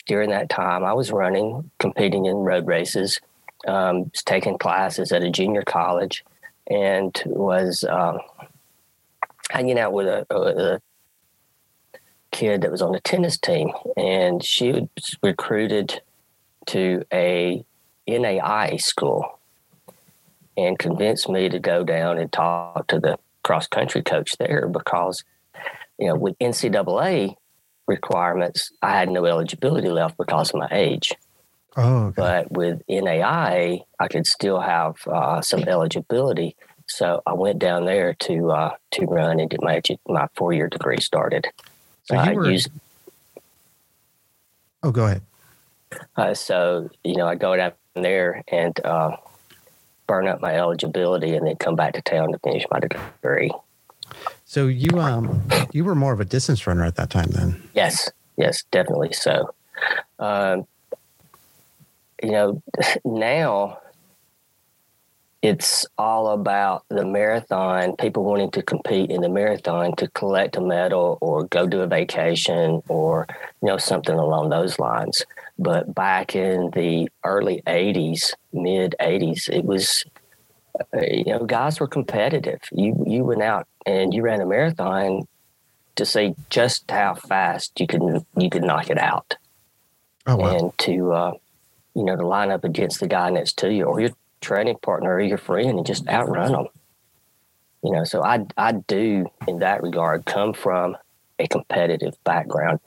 during 0.05 0.31
that 0.31 0.49
time, 0.49 0.83
I 0.83 0.91
was 0.91 1.11
running, 1.11 1.71
competing 1.79 2.25
in 2.25 2.35
road 2.37 2.67
races, 2.67 3.21
um, 3.67 4.11
taking 4.25 4.57
classes 4.57 5.13
at 5.13 5.23
a 5.23 5.31
junior 5.31 5.61
college, 5.61 6.25
and 6.69 7.21
was 7.25 7.83
uh, 7.83 8.17
hanging 9.49 9.79
out 9.79 9.93
with 9.93 10.07
a, 10.07 10.25
a, 10.29 10.81
kid 12.31 12.61
that 12.61 12.71
was 12.71 12.81
on 12.81 12.91
the 12.91 12.99
tennis 12.99 13.37
team, 13.37 13.71
and 13.97 14.43
she 14.43 14.71
was 14.71 15.17
recruited 15.23 16.01
to 16.67 17.03
a 17.11 17.65
NAIA 18.07 18.79
school 18.79 19.39
and 20.55 20.77
convinced 20.77 21.27
me 21.27 21.49
to 21.49 21.59
go 21.59 21.83
down 21.83 22.19
and 22.19 22.31
talk 22.31 22.87
to 22.87 22.99
the 22.99 23.17
cross 23.43 23.67
country 23.67 24.03
coach 24.03 24.37
there 24.37 24.67
because, 24.67 25.23
you 25.97 26.07
know, 26.07 26.15
with 26.15 26.37
NCAA 26.39 27.35
requirements, 27.87 28.71
I 28.81 28.91
had 28.91 29.09
no 29.09 29.25
eligibility 29.25 29.89
left 29.89 30.17
because 30.17 30.51
of 30.51 30.59
my 30.59 30.67
age. 30.71 31.13
Oh, 31.77 32.05
okay. 32.07 32.15
But 32.15 32.51
with 32.51 32.81
NAIA, 32.87 33.83
I 33.99 34.07
could 34.07 34.27
still 34.27 34.59
have 34.59 34.95
uh, 35.07 35.41
some 35.41 35.63
eligibility. 35.63 36.55
So 36.87 37.21
I 37.25 37.33
went 37.33 37.59
down 37.59 37.85
there 37.85 38.15
to 38.15 38.51
uh, 38.51 38.75
to 38.91 39.05
run 39.05 39.39
and 39.39 39.49
get 39.49 39.61
my 39.61 39.81
my 40.07 40.27
four 40.35 40.53
year 40.53 40.67
degree 40.67 40.99
started. 40.99 41.47
So 42.03 42.21
you 42.21 42.33
were. 42.33 42.51
Used, 42.51 42.69
oh, 44.81 44.91
go 44.91 45.05
ahead. 45.05 45.21
Uh, 46.15 46.33
so 46.33 46.89
you 47.03 47.15
know, 47.15 47.27
I 47.27 47.35
go 47.35 47.55
down 47.55 47.73
there 47.93 48.43
and 48.47 48.79
uh, 48.83 49.17
burn 50.07 50.27
up 50.27 50.41
my 50.41 50.55
eligibility, 50.55 51.35
and 51.35 51.45
then 51.45 51.55
come 51.57 51.75
back 51.75 51.93
to 51.93 52.01
town 52.01 52.31
to 52.31 52.39
finish 52.39 52.65
my 52.71 52.79
degree. 52.79 53.51
So 54.45 54.65
you 54.65 54.99
um 54.99 55.43
you 55.71 55.85
were 55.85 55.95
more 55.95 56.13
of 56.13 56.19
a 56.19 56.25
distance 56.25 56.65
runner 56.65 56.83
at 56.83 56.95
that 56.95 57.11
time 57.11 57.29
then. 57.29 57.61
Yes, 57.75 58.09
yes, 58.35 58.63
definitely 58.71 59.13
so. 59.13 59.53
Um, 60.17 60.65
you 62.21 62.31
know, 62.31 62.63
now 63.05 63.79
it's 65.41 65.85
all 65.97 66.31
about 66.31 66.83
the 66.89 67.05
marathon, 67.05 67.95
people 67.95 68.25
wanting 68.25 68.51
to 68.51 68.61
compete 68.61 69.09
in 69.09 69.21
the 69.21 69.29
marathon 69.29 69.95
to 69.95 70.07
collect 70.09 70.57
a 70.57 70.61
medal 70.61 71.17
or 71.21 71.45
go 71.45 71.65
do 71.65 71.79
a 71.79 71.87
vacation 71.87 72.81
or, 72.89 73.25
you 73.61 73.67
know, 73.67 73.77
something 73.77 74.15
along 74.15 74.49
those 74.49 74.79
lines. 74.79 75.23
But 75.57 75.95
back 75.95 76.35
in 76.35 76.71
the 76.71 77.09
early 77.23 77.61
80s, 77.65 78.33
mid 78.51 78.95
80s, 78.99 79.49
it 79.49 79.63
was 79.63 80.03
uh, 80.93 81.01
you 81.01 81.25
know, 81.25 81.45
guys 81.45 81.79
were 81.79 81.87
competitive. 81.87 82.61
You 82.71 83.03
you 83.05 83.23
went 83.23 83.41
out 83.41 83.67
and 83.85 84.13
you 84.13 84.21
ran 84.21 84.41
a 84.41 84.45
marathon 84.45 85.27
to 85.95 86.05
see 86.05 86.35
just 86.49 86.89
how 86.89 87.15
fast 87.15 87.79
you 87.79 87.87
could 87.87 88.01
you 88.37 88.49
could 88.49 88.63
knock 88.63 88.89
it 88.89 88.97
out. 88.97 89.35
Oh 90.25 90.37
wow! 90.37 90.57
And 90.57 90.77
to 90.79 91.11
uh, 91.11 91.31
you 91.99 92.05
know 92.05 92.15
to 92.15 92.25
line 92.25 92.49
up 92.49 92.63
against 92.63 93.01
the 93.01 93.07
guy 93.07 93.29
next 93.29 93.57
to 93.57 93.71
you 93.71 93.83
or 93.83 93.99
your 93.99 94.11
training 94.39 94.77
partner 94.81 95.15
or 95.15 95.19
your 95.19 95.37
friend 95.37 95.77
and 95.77 95.85
just 95.85 96.07
outrun 96.07 96.53
them. 96.53 96.67
You 97.83 97.91
know, 97.91 98.05
so 98.05 98.23
I 98.23 98.45
I 98.57 98.71
do 98.71 99.27
in 99.47 99.59
that 99.59 99.83
regard 99.83 100.25
come 100.25 100.53
from 100.53 100.95
a 101.39 101.47
competitive 101.47 102.15
background. 102.23 102.79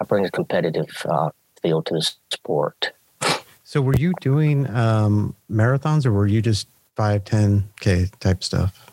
I 0.00 0.04
bring 0.04 0.24
a 0.24 0.30
competitive 0.30 1.04
uh, 1.08 1.30
feel 1.60 1.82
to 1.82 1.94
the 1.94 2.12
sport. 2.30 2.92
So, 3.64 3.82
were 3.82 3.96
you 3.96 4.12
doing 4.20 4.70
um, 4.70 5.34
marathons, 5.50 6.06
or 6.06 6.12
were 6.12 6.28
you 6.28 6.40
just 6.40 6.68
five, 6.94 7.24
10K 7.24 8.16
type 8.20 8.44
stuff? 8.44 8.92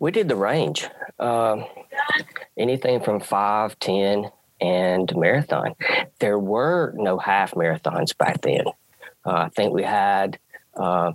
We 0.00 0.10
did 0.10 0.28
the 0.28 0.34
range. 0.34 0.88
Um, 1.20 1.64
anything 2.56 3.00
from 3.00 3.20
five, 3.20 3.78
10, 3.78 4.30
and 4.60 5.14
marathon. 5.16 5.74
There 6.18 6.38
were 6.38 6.92
no 6.96 7.18
half 7.18 7.52
marathons 7.52 8.16
back 8.16 8.40
then. 8.40 8.64
Uh, 9.24 9.32
I 9.32 9.48
think 9.50 9.72
we 9.72 9.82
had 9.82 10.38
uh, 10.74 11.12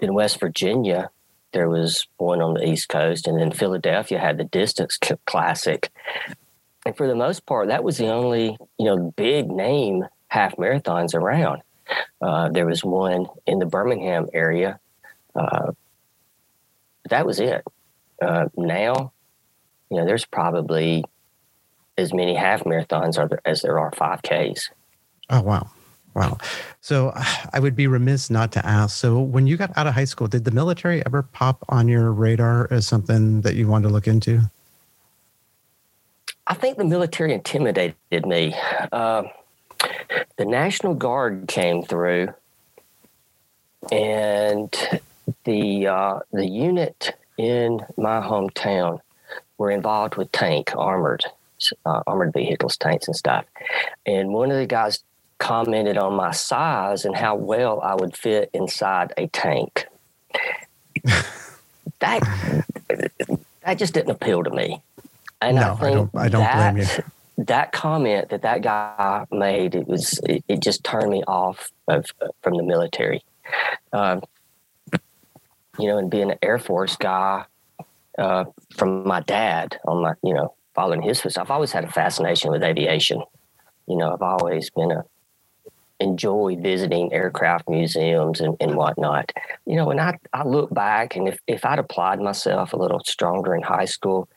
in 0.00 0.14
West 0.14 0.40
Virginia, 0.40 1.10
there 1.52 1.68
was 1.68 2.06
one 2.16 2.42
on 2.42 2.54
the 2.54 2.68
East 2.68 2.88
Coast, 2.88 3.26
and 3.26 3.40
then 3.40 3.50
Philadelphia 3.50 4.18
had 4.18 4.38
the 4.38 4.44
Distance 4.44 4.98
Classic. 5.26 5.90
And 6.84 6.96
for 6.96 7.06
the 7.06 7.14
most 7.14 7.46
part, 7.46 7.68
that 7.68 7.84
was 7.84 7.98
the 7.98 8.08
only 8.08 8.56
you 8.78 8.86
know 8.86 9.12
big 9.16 9.48
name 9.50 10.04
half 10.28 10.56
marathons 10.56 11.14
around. 11.14 11.62
Uh, 12.20 12.48
there 12.50 12.66
was 12.66 12.84
one 12.84 13.26
in 13.46 13.58
the 13.58 13.66
Birmingham 13.66 14.26
area. 14.32 14.78
Uh, 15.34 15.72
that 17.08 17.24
was 17.24 17.40
it. 17.40 17.64
Uh, 18.20 18.48
now, 18.56 19.12
you 19.90 19.96
know, 19.96 20.04
there's 20.04 20.26
probably 20.26 21.04
as 21.98 22.14
many 22.14 22.34
half 22.34 22.64
marathons 22.64 23.18
as 23.44 23.62
there 23.62 23.78
are 23.78 23.90
5Ks. 23.90 24.70
Oh, 25.30 25.42
wow. 25.42 25.70
Wow. 26.14 26.38
So 26.80 27.12
I 27.52 27.60
would 27.60 27.76
be 27.76 27.86
remiss 27.86 28.30
not 28.30 28.52
to 28.52 28.64
ask. 28.64 28.96
So 28.96 29.20
when 29.20 29.46
you 29.46 29.56
got 29.56 29.76
out 29.76 29.86
of 29.86 29.94
high 29.94 30.04
school, 30.04 30.26
did 30.26 30.44
the 30.44 30.50
military 30.50 31.04
ever 31.04 31.22
pop 31.22 31.64
on 31.68 31.88
your 31.88 32.12
radar 32.12 32.68
as 32.70 32.86
something 32.86 33.42
that 33.42 33.54
you 33.54 33.68
wanted 33.68 33.88
to 33.88 33.94
look 33.94 34.06
into? 34.06 34.50
I 36.46 36.54
think 36.54 36.78
the 36.78 36.84
military 36.84 37.34
intimidated 37.34 38.26
me. 38.26 38.54
Uh, 38.90 39.24
the 40.38 40.46
National 40.46 40.94
Guard 40.94 41.46
came 41.46 41.82
through, 41.82 42.32
and 43.92 44.74
the 45.44 45.86
uh, 45.86 46.20
the 46.32 46.46
unit 46.46 47.14
in 47.36 47.80
my 47.98 48.20
hometown 48.20 49.00
were 49.58 49.70
involved 49.70 50.16
with 50.16 50.32
tank 50.32 50.72
armored 50.74 51.24
uh, 51.84 52.02
armored 52.06 52.32
vehicles, 52.32 52.76
tanks 52.76 53.06
and 53.06 53.16
stuff. 53.16 53.44
And 54.06 54.32
one 54.32 54.50
of 54.50 54.58
the 54.58 54.66
guys 54.66 55.02
commented 55.38 55.96
on 55.96 56.14
my 56.14 56.32
size 56.32 57.04
and 57.04 57.16
how 57.16 57.36
well 57.36 57.80
I 57.80 57.94
would 57.94 58.16
fit 58.16 58.50
inside 58.52 59.12
a 59.16 59.28
tank. 59.28 59.86
that 62.00 62.64
that 63.62 63.78
just 63.78 63.94
didn't 63.94 64.10
appeal 64.10 64.42
to 64.44 64.50
me. 64.50 64.82
And 65.40 65.56
no, 65.56 65.78
I, 65.80 65.86
I 65.86 65.90
don't. 65.92 66.10
I 66.14 66.28
don't 66.28 66.42
that, 66.42 66.74
blame 66.74 66.86
you 66.86 67.04
that 67.38 67.70
comment 67.70 68.30
that 68.30 68.42
that 68.42 68.62
guy 68.62 69.24
made 69.30 69.76
it 69.76 69.86
was 69.86 70.18
it, 70.24 70.44
it 70.48 70.60
just 70.60 70.82
turned 70.82 71.10
me 71.10 71.22
off 71.28 71.70
of 71.86 72.06
from 72.42 72.56
the 72.56 72.64
military 72.64 73.22
um, 73.92 74.20
you 75.78 75.86
know 75.86 75.98
and 75.98 76.10
being 76.10 76.32
an 76.32 76.38
air 76.42 76.58
force 76.58 76.96
guy 76.96 77.44
uh, 78.18 78.44
from 78.76 79.06
my 79.06 79.20
dad 79.20 79.78
on 79.86 80.02
my 80.02 80.14
you 80.24 80.34
know 80.34 80.52
following 80.78 81.02
his 81.02 81.20
footsteps 81.20 81.42
i've 81.46 81.50
always 81.50 81.72
had 81.72 81.84
a 81.84 81.90
fascination 81.90 82.50
with 82.50 82.62
aviation 82.62 83.22
you 83.86 83.96
know 83.96 84.12
i've 84.12 84.22
always 84.22 84.70
been 84.70 84.90
a 84.92 85.04
enjoy 86.00 86.54
visiting 86.60 87.12
aircraft 87.12 87.68
museums 87.68 88.40
and, 88.40 88.56
and 88.60 88.76
whatnot 88.76 89.32
you 89.66 89.74
know 89.74 89.90
and 89.90 90.00
I, 90.00 90.16
I 90.32 90.44
look 90.44 90.72
back 90.72 91.16
and 91.16 91.26
if, 91.26 91.40
if 91.48 91.64
i'd 91.64 91.80
applied 91.80 92.20
myself 92.20 92.72
a 92.72 92.76
little 92.76 93.00
stronger 93.00 93.56
in 93.56 93.62
high 93.62 93.86
school 93.86 94.28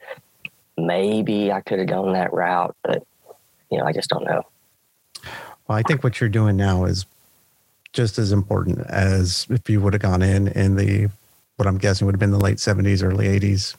maybe 0.85 1.51
I 1.51 1.61
could 1.61 1.79
have 1.79 1.87
gone 1.87 2.13
that 2.13 2.33
route, 2.33 2.75
but 2.83 3.03
you 3.69 3.77
know, 3.77 3.85
I 3.85 3.93
just 3.93 4.09
don't 4.09 4.23
know. 4.23 4.43
Well, 5.67 5.77
I 5.77 5.83
think 5.83 6.03
what 6.03 6.19
you're 6.19 6.29
doing 6.29 6.57
now 6.57 6.85
is 6.85 7.05
just 7.93 8.17
as 8.17 8.31
important 8.31 8.79
as 8.87 9.45
if 9.49 9.69
you 9.69 9.81
would 9.81 9.93
have 9.93 10.01
gone 10.01 10.21
in 10.21 10.47
in 10.49 10.75
the 10.75 11.09
what 11.57 11.67
I'm 11.67 11.77
guessing 11.77 12.05
would 12.05 12.15
have 12.15 12.19
been 12.19 12.31
the 12.31 12.39
late 12.39 12.57
70s, 12.57 13.03
early 13.03 13.27
80s. 13.27 13.75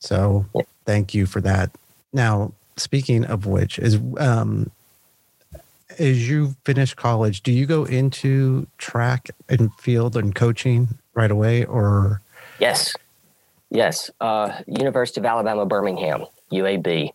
So 0.00 0.46
thank 0.84 1.14
you 1.14 1.26
for 1.26 1.40
that. 1.42 1.70
Now, 2.12 2.52
speaking 2.76 3.24
of 3.24 3.46
which, 3.46 3.78
is 3.78 3.98
um, 4.18 4.70
as 5.98 6.28
you 6.28 6.56
finish 6.64 6.94
college, 6.94 7.42
do 7.42 7.52
you 7.52 7.66
go 7.66 7.84
into 7.84 8.66
track 8.78 9.30
and 9.48 9.72
field 9.74 10.16
and 10.16 10.34
coaching 10.34 10.88
right 11.14 11.30
away, 11.30 11.64
or? 11.64 12.20
Yes, 12.58 12.94
Yes, 13.70 14.10
uh, 14.20 14.50
University 14.66 15.20
of 15.20 15.26
Alabama, 15.26 15.64
Birmingham, 15.64 16.26
UAB. 16.52 17.12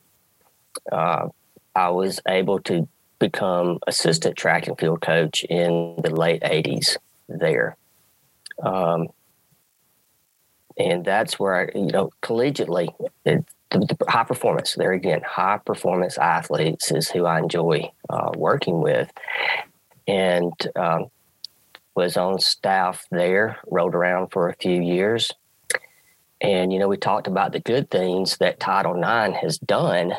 Uh, 0.89 1.27
I 1.75 1.89
was 1.89 2.22
able 2.27 2.60
to 2.62 2.88
become 3.20 3.80
assistant 3.88 4.38
track 4.38 4.68
and 4.68 4.80
field 4.80 5.01
coach 5.01 5.44
in 5.44 5.96
the 6.01 6.10
late 6.10 6.42
80s 6.42 6.96
there. 7.27 7.75
Um, 8.63 9.10
and 10.77 11.05
that's 11.05 11.39
where 11.39 11.55
I, 11.55 11.77
you 11.77 11.88
know, 11.88 12.12
collegiately, 12.24 12.89
it, 13.25 13.46
the, 13.72 13.79
the 13.79 13.98
high 14.10 14.24
performance, 14.25 14.75
there 14.75 14.94
again, 14.94 15.22
high 15.27 15.60
performance 15.65 16.17
athletes 16.17 16.91
is 16.91 17.10
who 17.10 17.25
I 17.25 17.39
enjoy 17.39 17.91
uh, 18.10 18.32
working 18.38 18.82
with. 18.82 19.12
And 20.08 20.53
um, 20.75 21.08
was 21.96 22.17
on 22.17 22.39
staff 22.39 23.05
there, 23.12 23.58
rolled 23.67 23.96
around 23.96 24.29
for 24.32 24.50
a 24.50 24.55
few 24.55 24.82
years 24.82 25.32
And, 26.41 26.72
you 26.74 26.79
know, 26.79 26.88
we 26.88 26.98
talked 26.98 27.27
about 27.27 27.51
the 27.53 27.60
good 27.60 27.89
things 27.89 28.38
that 28.38 28.60
Title 28.60 28.96
IX 28.96 29.38
has 29.38 29.58
done 29.58 30.13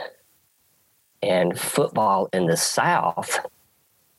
and 1.22 1.58
football 1.58 2.28
in 2.32 2.46
the 2.46 2.56
South. 2.56 3.38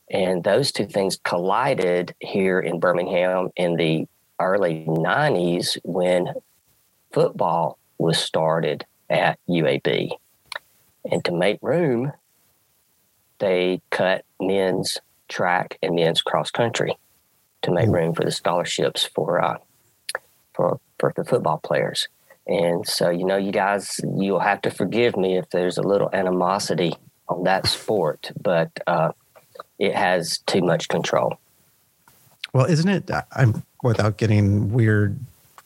And 0.09 0.43
those 0.43 0.71
two 0.71 0.85
things 0.85 1.19
collided 1.23 2.15
here 2.19 2.59
in 2.59 2.79
Birmingham 2.79 3.49
in 3.57 3.75
the 3.75 4.07
early 4.39 4.85
90s 4.87 5.77
when 5.83 6.33
football 7.11 7.77
was 7.97 8.17
started 8.17 8.85
at 9.09 9.39
UAB. 9.49 10.11
And 11.09 11.23
to 11.25 11.31
make 11.31 11.59
room, 11.61 12.11
they 13.39 13.81
cut 13.89 14.25
men's 14.39 14.99
track 15.29 15.77
and 15.81 15.95
men's 15.95 16.21
cross 16.21 16.51
country 16.51 16.97
to 17.61 17.71
make 17.71 17.89
room 17.89 18.13
for 18.13 18.23
the 18.23 18.31
scholarships 18.31 19.03
for 19.03 19.43
uh, 19.43 19.57
for 20.53 20.79
for 20.99 21.13
the 21.15 21.23
football 21.23 21.59
players. 21.63 22.07
And 22.47 22.87
so, 22.87 23.09
you 23.09 23.25
know, 23.25 23.35
you 23.35 23.51
guys, 23.51 23.99
you'll 24.15 24.39
have 24.39 24.61
to 24.61 24.71
forgive 24.71 25.17
me 25.17 25.37
if 25.37 25.49
there's 25.49 25.77
a 25.77 25.81
little 25.81 26.09
animosity 26.13 26.95
on 27.27 27.43
that 27.43 27.67
sport, 27.67 28.31
but 28.41 28.71
uh, 28.87 29.11
it 29.79 29.93
has 29.93 30.39
too 30.39 30.61
much 30.61 30.87
control. 30.87 31.37
Well, 32.53 32.65
isn't 32.65 32.87
it? 32.87 33.11
I'm 33.33 33.63
without 33.87 34.17
getting 34.17 34.71
weird 34.71 35.19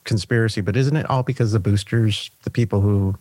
conspiracy, 0.04 0.60
but 0.60 0.76
isn't 0.76 0.96
it 0.96 1.08
all 1.08 1.22
because 1.22 1.52
the 1.52 1.58
boosters, 1.58 2.30
the 2.42 2.50
people 2.50 2.80
who 2.80 3.16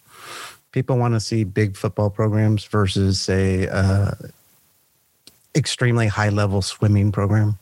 people 0.71 0.97
want 0.97 1.13
to 1.13 1.19
see 1.19 1.43
big 1.43 1.75
football 1.75 2.09
programs 2.09 2.63
versus 2.65 3.19
say 3.19 3.67
uh, 3.67 4.11
extremely 5.55 6.07
high 6.07 6.29
level 6.29 6.61
swimming 6.61 7.11
program 7.11 7.57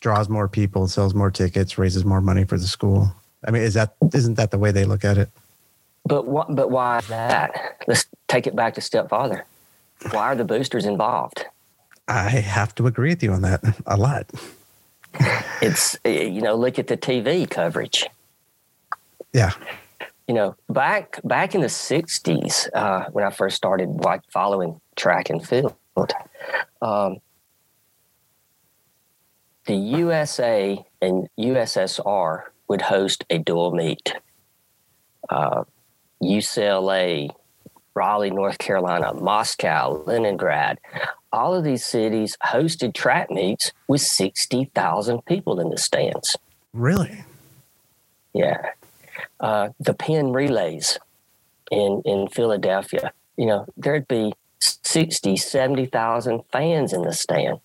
draws 0.00 0.28
more 0.28 0.48
people, 0.48 0.88
sells 0.88 1.14
more 1.14 1.30
tickets, 1.30 1.78
raises 1.78 2.04
more 2.04 2.20
money 2.20 2.44
for 2.44 2.58
the 2.58 2.66
school. 2.66 3.12
I 3.46 3.50
mean, 3.50 3.62
is 3.62 3.74
that 3.74 3.94
isn't 4.14 4.34
that 4.34 4.50
the 4.50 4.58
way 4.58 4.70
they 4.70 4.84
look 4.84 5.04
at 5.04 5.18
it? 5.18 5.30
But 6.04 6.26
what? 6.26 6.54
But 6.54 6.70
why 6.70 6.98
is 6.98 7.08
that? 7.08 7.78
Let's 7.86 8.06
take 8.28 8.46
it 8.46 8.54
back 8.54 8.74
to 8.74 8.80
step 8.80 9.08
farther. 9.08 9.44
Why 10.10 10.24
are 10.24 10.36
the 10.36 10.44
boosters 10.44 10.84
involved? 10.84 11.44
I 12.08 12.28
have 12.28 12.74
to 12.76 12.86
agree 12.86 13.10
with 13.10 13.22
you 13.22 13.32
on 13.32 13.42
that 13.42 13.62
a 13.86 13.96
lot. 13.96 14.26
It's 15.60 15.96
you 16.04 16.40
know, 16.40 16.54
look 16.54 16.78
at 16.78 16.86
the 16.88 16.96
TV 16.96 17.48
coverage. 17.48 18.06
Yeah. 19.32 19.52
You 20.28 20.34
know, 20.34 20.56
back 20.68 21.20
back 21.24 21.54
in 21.54 21.60
the 21.60 21.68
'60s, 21.68 22.68
uh, 22.74 23.06
when 23.10 23.24
I 23.24 23.30
first 23.30 23.56
started 23.56 23.88
like 24.04 24.22
following 24.30 24.80
track 24.96 25.30
and 25.30 25.46
field, 25.46 25.74
um, 26.80 27.18
the 29.66 29.74
USA 29.74 30.84
and 31.00 31.28
USSR 31.38 32.44
would 32.68 32.82
host 32.82 33.24
a 33.30 33.38
dual 33.38 33.72
meet. 33.72 34.14
Uh, 35.28 35.64
UCLA, 36.22 37.30
Raleigh, 37.94 38.30
North 38.30 38.58
Carolina, 38.58 39.12
Moscow, 39.14 40.02
Leningrad, 40.06 40.78
all 41.32 41.54
of 41.54 41.64
these 41.64 41.84
cities 41.84 42.36
hosted 42.44 42.94
track 42.94 43.30
meets 43.30 43.72
with 43.88 44.00
60,000 44.00 45.24
people 45.24 45.60
in 45.60 45.70
the 45.70 45.78
stands. 45.78 46.36
Really? 46.72 47.24
Yeah. 48.32 48.70
Uh, 49.40 49.70
the 49.80 49.94
Penn 49.94 50.32
relays 50.32 50.98
in, 51.70 52.02
in 52.04 52.28
Philadelphia, 52.28 53.12
you 53.36 53.46
know, 53.46 53.66
there'd 53.76 54.08
be 54.08 54.32
60, 54.60 55.36
70,000 55.36 56.42
fans 56.52 56.92
in 56.92 57.02
the 57.02 57.12
stand. 57.12 57.58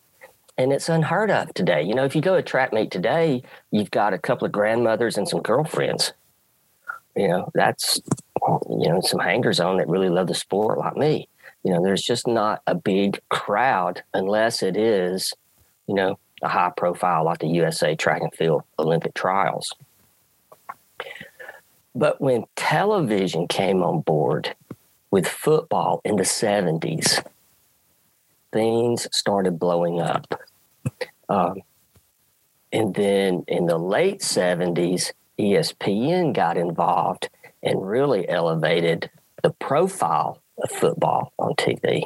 And 0.57 0.73
it's 0.73 0.89
unheard 0.89 1.29
of 1.29 1.53
today. 1.53 1.83
You 1.83 1.93
know, 1.93 2.05
if 2.05 2.15
you 2.15 2.21
go 2.21 2.35
to 2.35 2.41
track 2.41 2.73
meet 2.73 2.89
today, 2.89 3.43
you've 3.69 3.91
got 3.91 4.13
a 4.13 4.17
couple 4.17 4.47
of 4.47 4.51
grandmothers 4.51 5.17
and 5.17 5.27
some 5.27 5.41
girlfriends. 5.41 6.13
You 7.15 7.27
know, 7.27 7.51
that's, 7.53 8.01
you 8.69 8.89
know, 8.89 9.01
some 9.01 9.19
hangers 9.19 9.59
on 9.59 9.77
that 9.77 9.87
really 9.87 10.09
love 10.09 10.27
the 10.27 10.33
sport 10.33 10.79
like 10.79 10.95
me. 10.95 11.27
You 11.67 11.73
know, 11.73 11.83
there's 11.83 12.01
just 12.01 12.27
not 12.27 12.61
a 12.65 12.75
big 12.75 13.19
crowd 13.27 14.01
unless 14.13 14.63
it 14.63 14.77
is, 14.77 15.33
you 15.85 15.95
know, 15.95 16.17
a 16.41 16.47
high 16.47 16.71
profile 16.77 17.25
like 17.25 17.39
the 17.39 17.49
USA 17.49 17.93
track 17.93 18.21
and 18.21 18.33
field 18.33 18.63
Olympic 18.79 19.13
trials. 19.13 19.73
But 21.93 22.21
when 22.21 22.45
television 22.55 23.49
came 23.49 23.83
on 23.83 23.99
board 23.99 24.55
with 25.11 25.27
football 25.27 25.99
in 26.05 26.15
the 26.15 26.23
70s, 26.23 27.21
things 28.53 29.09
started 29.11 29.59
blowing 29.59 29.99
up. 29.99 30.41
Um, 31.27 31.63
and 32.71 32.95
then 32.95 33.43
in 33.45 33.65
the 33.65 33.77
late 33.77 34.21
70s, 34.21 35.11
ESPN 35.37 36.33
got 36.33 36.55
involved 36.55 37.27
and 37.61 37.85
really 37.85 38.25
elevated 38.29 39.09
the 39.43 39.51
profile 39.51 40.31
of 40.31 40.46
football 40.69 41.33
on 41.37 41.53
TV. 41.55 42.03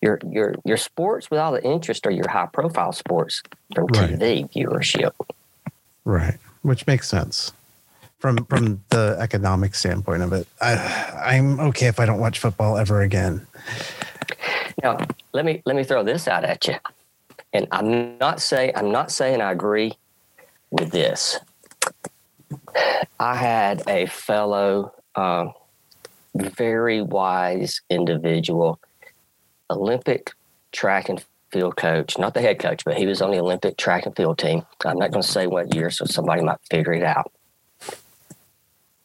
Your 0.00 0.18
your 0.28 0.54
your 0.64 0.76
sports 0.76 1.30
with 1.30 1.38
all 1.38 1.52
the 1.52 1.62
interest 1.62 2.06
are 2.06 2.10
your 2.10 2.28
high 2.28 2.48
profile 2.52 2.92
sports 2.92 3.42
from 3.74 3.86
right. 3.86 4.10
TV 4.10 4.50
viewership. 4.52 5.12
Right, 6.04 6.38
which 6.62 6.86
makes 6.86 7.08
sense 7.08 7.52
from 8.22 8.44
from 8.46 8.82
the 8.90 9.16
economic 9.20 9.74
standpoint 9.74 10.22
of 10.22 10.32
it. 10.32 10.46
I 10.60 10.74
I'm 11.24 11.58
okay 11.60 11.86
if 11.86 11.98
I 11.98 12.06
don't 12.06 12.20
watch 12.20 12.38
football 12.38 12.76
ever 12.76 13.02
again. 13.02 13.46
Now, 14.82 14.98
let 15.32 15.44
me 15.44 15.62
let 15.66 15.76
me 15.76 15.84
throw 15.84 16.02
this 16.04 16.28
out 16.28 16.44
at 16.44 16.66
you. 16.66 16.76
And 17.52 17.66
I'm 17.70 18.16
not 18.18 18.40
say 18.40 18.72
I'm 18.74 18.92
not 18.92 19.10
saying 19.10 19.40
I 19.40 19.50
agree 19.50 19.94
with 20.70 20.90
this. 20.90 21.38
I 23.18 23.34
had 23.34 23.82
a 23.88 24.06
fellow 24.06 24.94
um, 25.14 25.52
very 26.34 27.02
wise 27.02 27.80
individual, 27.90 28.80
Olympic 29.70 30.32
track 30.72 31.08
and 31.08 31.24
field 31.50 31.76
coach, 31.76 32.18
not 32.18 32.34
the 32.34 32.40
head 32.40 32.58
coach, 32.58 32.84
but 32.84 32.96
he 32.96 33.06
was 33.06 33.20
on 33.20 33.30
the 33.30 33.38
Olympic 33.38 33.76
track 33.76 34.06
and 34.06 34.16
field 34.16 34.38
team. 34.38 34.62
I'm 34.84 34.98
not 34.98 35.10
going 35.10 35.22
to 35.22 35.28
say 35.28 35.46
what 35.46 35.74
year, 35.74 35.90
so 35.90 36.06
somebody 36.06 36.42
might 36.42 36.58
figure 36.70 36.94
it 36.94 37.02
out. 37.02 37.30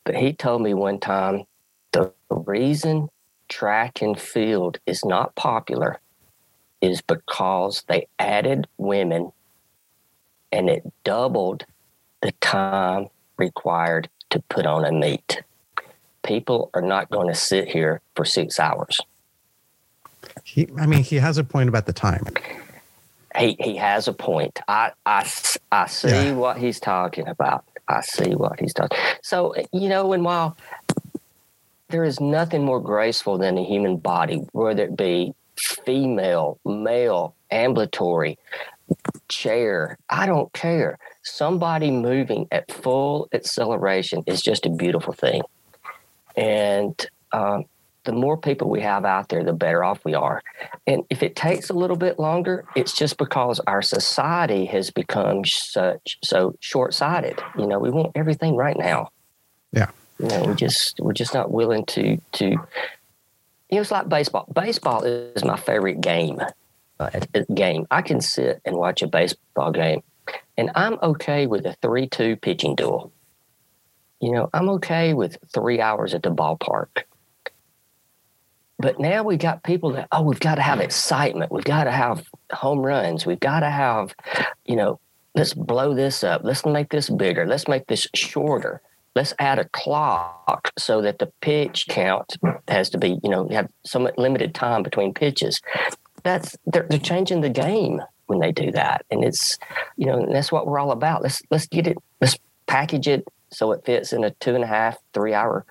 But 0.06 0.16
he 0.16 0.32
told 0.32 0.62
me 0.62 0.74
one 0.74 1.00
time 1.00 1.44
the 1.92 2.14
reason 2.30 3.10
track 3.50 4.02
and 4.02 4.20
field 4.20 4.80
is 4.86 5.04
not 5.04 5.36
popular 5.36 6.00
is 6.82 7.02
because 7.02 7.84
they 7.88 8.08
added 8.20 8.68
women 8.78 9.32
and 10.52 10.70
it 10.70 10.84
doubled 11.04 11.66
the 12.22 12.32
time 12.40 13.08
required 13.38 14.10
to 14.30 14.40
put 14.50 14.66
on 14.66 14.86
a 14.86 14.92
meet 14.92 15.42
people 16.28 16.70
are 16.74 16.82
not 16.82 17.10
going 17.10 17.28
to 17.28 17.34
sit 17.34 17.68
here 17.68 18.02
for 18.16 18.26
six 18.26 18.60
hours. 18.60 19.00
He, 20.44 20.68
I 20.78 20.86
mean, 20.86 21.04
he 21.04 21.16
has 21.16 21.38
a 21.38 21.44
point 21.44 21.70
about 21.70 21.86
the 21.86 21.94
time. 21.94 22.26
He 23.38 23.56
he 23.60 23.76
has 23.78 24.08
a 24.08 24.14
point. 24.14 24.60
I 24.68 24.92
I, 25.06 25.30
I 25.72 25.88
see 25.88 26.10
yeah. 26.10 26.32
what 26.34 26.58
he's 26.58 26.80
talking 26.80 27.28
about. 27.28 27.64
I 27.88 28.02
see 28.02 28.36
what 28.36 28.60
he's 28.60 28.74
talking. 28.74 28.98
So 29.22 29.56
you 29.72 29.90
know, 29.90 30.14
and 30.14 30.24
while 30.24 30.58
there 31.90 32.04
is 32.04 32.20
nothing 32.20 32.64
more 32.64 32.82
graceful 32.82 33.38
than 33.38 33.58
a 33.58 33.64
human 33.64 33.98
body, 33.98 34.42
whether 34.52 34.84
it 34.84 34.98
be 34.98 35.34
female, 35.58 36.60
male, 36.66 37.36
ambulatory, 37.52 38.38
chair, 39.30 39.98
I 40.10 40.26
don't 40.26 40.52
care. 40.54 40.98
Somebody 41.24 41.92
moving 41.92 42.48
at 42.52 42.72
full 42.72 43.30
acceleration 43.34 44.24
is 44.28 44.42
just 44.42 44.66
a 44.66 44.70
beautiful 44.70 45.14
thing. 45.14 45.42
And 46.38 47.06
um, 47.34 47.66
the 48.08 48.14
more 48.14 48.38
people 48.38 48.70
we 48.70 48.80
have 48.82 49.04
out 49.04 49.28
there, 49.28 49.44
the 49.44 49.52
better 49.52 49.84
off 49.84 50.06
we 50.06 50.14
are. 50.16 50.42
And 50.88 51.04
if 51.10 51.22
it 51.22 51.36
takes 51.36 51.70
a 51.70 51.74
little 51.74 51.98
bit 51.98 52.18
longer, 52.18 52.64
it's 52.76 52.96
just 52.96 53.18
because 53.18 53.60
our 53.68 53.82
society 53.82 54.66
has 54.66 54.92
become 54.92 55.44
such 55.44 56.18
so 56.24 56.56
short-sighted. 56.62 57.40
You 57.58 57.68
know, 57.68 57.80
we 57.80 57.90
want 57.90 58.14
everything 58.16 58.56
right 58.56 58.78
now. 58.78 59.10
Yeah. 59.74 59.90
You 60.20 60.28
know, 60.30 60.46
we 60.46 60.56
just 60.56 61.00
we're 61.02 61.14
just 61.14 61.34
not 61.34 61.52
willing 61.52 61.86
to 61.88 62.18
to. 62.34 62.46
You 62.46 62.58
know, 63.72 63.82
it's 63.82 63.92
like 63.92 64.08
baseball. 64.08 64.48
Baseball 64.54 65.04
is 65.04 65.44
my 65.44 65.58
favorite 65.58 66.00
game. 66.00 66.40
Uh, 67.00 67.10
game. 67.54 67.86
I 67.92 68.02
can 68.02 68.22
sit 68.22 68.62
and 68.66 68.78
watch 68.78 69.02
a 69.02 69.08
baseball 69.08 69.72
game, 69.72 70.02
and 70.58 70.72
I'm 70.74 70.98
okay 71.04 71.46
with 71.46 71.66
a 71.66 71.76
three-two 71.82 72.38
pitching 72.38 72.76
duel 72.76 73.12
you 74.20 74.32
know, 74.32 74.50
I'm 74.54 74.70
okay 74.70 75.14
with 75.14 75.38
three 75.54 75.80
hours 75.80 76.14
at 76.14 76.24
the 76.24 76.32
ballpark. 76.32 77.04
But 78.80 79.00
now 79.00 79.24
we've 79.24 79.40
got 79.40 79.64
people 79.64 79.94
that, 79.94 80.08
oh, 80.12 80.22
we've 80.22 80.40
got 80.40 80.56
to 80.56 80.62
have 80.62 80.80
excitement. 80.80 81.52
We've 81.52 81.64
got 81.64 81.86
to 81.86 81.92
have 81.92 82.26
home 82.52 82.86
runs. 82.86 83.26
We've 83.26 83.40
got 83.40 83.62
to 83.62 83.70
have, 83.70 84.14
you 84.66 84.76
know, 84.76 85.00
let's 85.34 85.54
blow 85.54 85.96
this 85.96 86.24
up. 86.24 86.42
Let's 86.44 86.66
make 86.66 86.90
this 86.90 87.10
bigger. 87.10 87.48
Let's 87.48 87.68
make 87.68 87.88
this 87.88 88.08
shorter. 88.14 88.82
Let's 89.16 89.34
add 89.40 89.58
a 89.58 89.66
clock 89.70 90.72
so 90.78 91.02
that 91.02 91.18
the 91.18 91.32
pitch 91.42 91.88
count 91.90 92.38
has 92.68 92.92
to 92.92 93.00
be, 93.00 93.20
you 93.24 93.30
know, 93.30 93.48
have 93.50 93.68
some 93.84 94.08
limited 94.16 94.54
time 94.54 94.84
between 94.84 95.12
pitches. 95.12 95.60
That's 96.22 96.56
they're, 96.68 96.86
they're 96.88 97.00
changing 97.00 97.42
the 97.42 97.50
game 97.50 98.02
when 98.28 98.40
they 98.40 98.52
do 98.52 98.72
that, 98.74 99.06
and 99.10 99.24
it's, 99.24 99.58
you 99.96 100.06
know, 100.06 100.28
that's 100.32 100.52
what 100.52 100.68
we're 100.68 100.78
all 100.78 100.92
about. 100.92 101.24
Let's 101.24 101.42
let's 101.50 101.66
get 101.66 101.88
it. 101.88 101.98
Let's 102.22 102.38
package 102.68 103.08
it 103.08 103.28
so 103.50 103.72
it 103.72 103.86
fits 103.86 104.14
in 104.14 104.24
a 104.24 104.32
two 104.32 104.56
and 104.56 104.64
a 104.64 104.68
half, 104.68 104.98
three 105.14 105.34
hour 105.34 105.66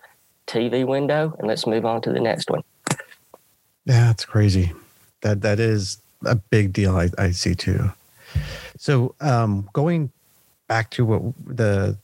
TV 0.46 0.86
window, 0.86 1.34
and 1.38 1.48
let's 1.48 1.66
move 1.66 1.84
on 1.84 2.00
to 2.02 2.12
the 2.12 2.20
next 2.20 2.50
one. 2.50 2.62
Yeah, 3.84 4.06
that's 4.06 4.24
crazy. 4.24 4.72
That 5.22 5.42
that 5.42 5.60
is 5.60 5.98
a 6.24 6.34
big 6.34 6.72
deal. 6.72 6.96
I, 6.96 7.10
I 7.18 7.30
see 7.30 7.54
too. 7.54 7.92
So 8.78 9.14
um, 9.20 9.68
going 9.72 10.10
back 10.68 10.90
to 10.90 11.04
what 11.04 11.22
the 11.46 11.96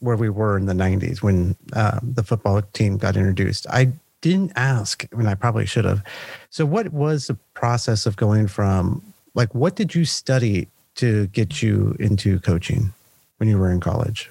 where 0.00 0.16
we 0.16 0.28
were 0.28 0.56
in 0.56 0.66
the 0.66 0.74
90s 0.74 1.22
when 1.22 1.56
um, 1.72 1.98
the 2.02 2.22
football 2.22 2.60
team 2.74 2.98
got 2.98 3.16
introduced. 3.16 3.66
I 3.70 3.92
didn't 4.20 4.52
ask, 4.54 5.06
I 5.12 5.16
mean, 5.16 5.26
I 5.26 5.34
probably 5.34 5.66
should 5.66 5.84
have. 5.84 6.02
So, 6.50 6.66
what 6.66 6.92
was 6.92 7.26
the 7.26 7.34
process 7.54 8.06
of 8.06 8.16
going 8.16 8.46
from, 8.48 9.02
like, 9.34 9.54
what 9.54 9.76
did 9.76 9.94
you 9.94 10.04
study 10.04 10.68
to 10.96 11.26
get 11.28 11.62
you 11.62 11.96
into 11.98 12.38
coaching 12.40 12.92
when 13.38 13.48
you 13.48 13.58
were 13.58 13.70
in 13.70 13.80
college? 13.80 14.30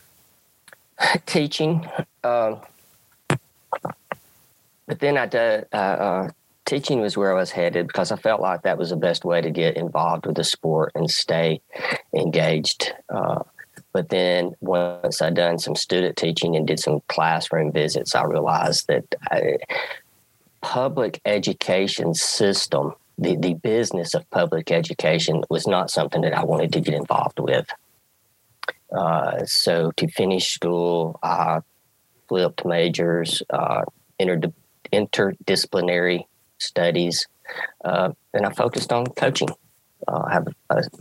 Teaching. 1.25 1.87
Uh, 2.23 2.55
but 4.87 4.99
then 4.99 5.17
I 5.17 5.25
did, 5.25 5.67
uh, 5.73 5.75
uh, 5.75 6.29
teaching 6.65 7.01
was 7.01 7.17
where 7.17 7.31
I 7.31 7.39
was 7.39 7.51
headed 7.51 7.87
because 7.87 8.11
I 8.11 8.15
felt 8.15 8.41
like 8.41 8.63
that 8.63 8.77
was 8.77 8.89
the 8.89 8.95
best 8.95 9.25
way 9.25 9.41
to 9.41 9.49
get 9.49 9.77
involved 9.77 10.25
with 10.25 10.35
the 10.35 10.43
sport 10.43 10.91
and 10.95 11.09
stay 11.09 11.61
engaged. 12.13 12.93
Uh, 13.09 13.43
but 13.91 14.09
then 14.09 14.53
once 14.59 15.21
I 15.21 15.29
done 15.29 15.59
some 15.59 15.75
student 15.75 16.17
teaching 16.17 16.55
and 16.55 16.67
did 16.67 16.79
some 16.79 17.01
classroom 17.07 17.71
visits, 17.71 18.15
I 18.15 18.23
realized 18.23 18.87
that 18.87 19.05
I, 19.31 19.57
public 20.61 21.21
education 21.25 22.13
system, 22.15 22.93
the, 23.17 23.35
the 23.35 23.53
business 23.53 24.13
of 24.15 24.29
public 24.31 24.71
education 24.71 25.43
was 25.49 25.67
not 25.67 25.91
something 25.91 26.21
that 26.21 26.33
I 26.33 26.43
wanted 26.43 26.73
to 26.73 26.81
get 26.81 26.95
involved 26.95 27.39
with. 27.39 27.67
Uh, 28.93 29.45
so 29.45 29.91
to 29.97 30.07
finish 30.07 30.53
school, 30.53 31.19
I 31.23 31.59
flipped 32.27 32.65
majors, 32.65 33.41
uh, 33.49 33.83
inter- 34.19 34.53
interdisciplinary 34.91 36.25
studies, 36.59 37.27
uh, 37.83 38.11
and 38.33 38.45
I 38.45 38.51
focused 38.51 38.93
on 38.93 39.07
coaching. 39.07 39.49
Uh, 40.07 40.23
I 40.27 40.33
have 40.33 40.47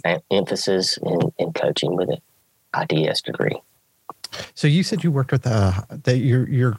an 0.05 0.21
emphasis 0.31 0.99
in, 1.03 1.33
in 1.39 1.53
coaching 1.53 1.97
with 1.97 2.11
it. 2.11 2.23
IDS 2.75 3.23
degree. 3.23 3.61
So 4.55 4.67
you 4.67 4.83
said 4.83 5.05
you 5.05 5.11
worked 5.11 5.33
with 5.33 5.47
uh, 5.47 5.83
that 5.91 6.19
your 6.19 6.49
your 6.49 6.79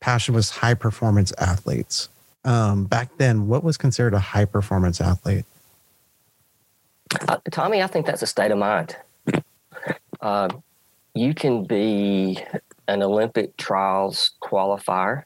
passion 0.00 0.34
was 0.34 0.50
high 0.50 0.74
performance 0.74 1.32
athletes. 1.38 2.08
Um, 2.44 2.84
back 2.84 3.16
then, 3.18 3.46
what 3.46 3.62
was 3.62 3.76
considered 3.76 4.14
a 4.14 4.18
high 4.18 4.46
performance 4.46 5.00
athlete? 5.00 5.44
Uh, 7.28 7.36
Tommy, 7.50 7.82
I 7.82 7.86
think 7.86 8.06
that's 8.06 8.22
a 8.22 8.26
state 8.26 8.50
of 8.50 8.58
mind. 8.58 8.96
Uh, 10.22 10.48
you 11.14 11.34
can 11.34 11.64
be 11.64 12.38
an 12.88 13.02
Olympic 13.02 13.56
trials 13.56 14.30
qualifier 14.40 15.24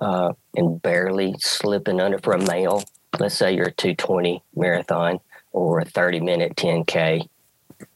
uh, 0.00 0.32
and 0.56 0.82
barely 0.82 1.34
slipping 1.38 2.00
under 2.00 2.18
for 2.18 2.34
a 2.34 2.46
male. 2.46 2.82
Let's 3.18 3.36
say 3.36 3.54
you're 3.54 3.68
a 3.68 3.72
220 3.72 4.42
marathon 4.56 5.20
or 5.52 5.78
a 5.78 5.84
30 5.84 6.20
minute 6.20 6.56
10K. 6.56 7.28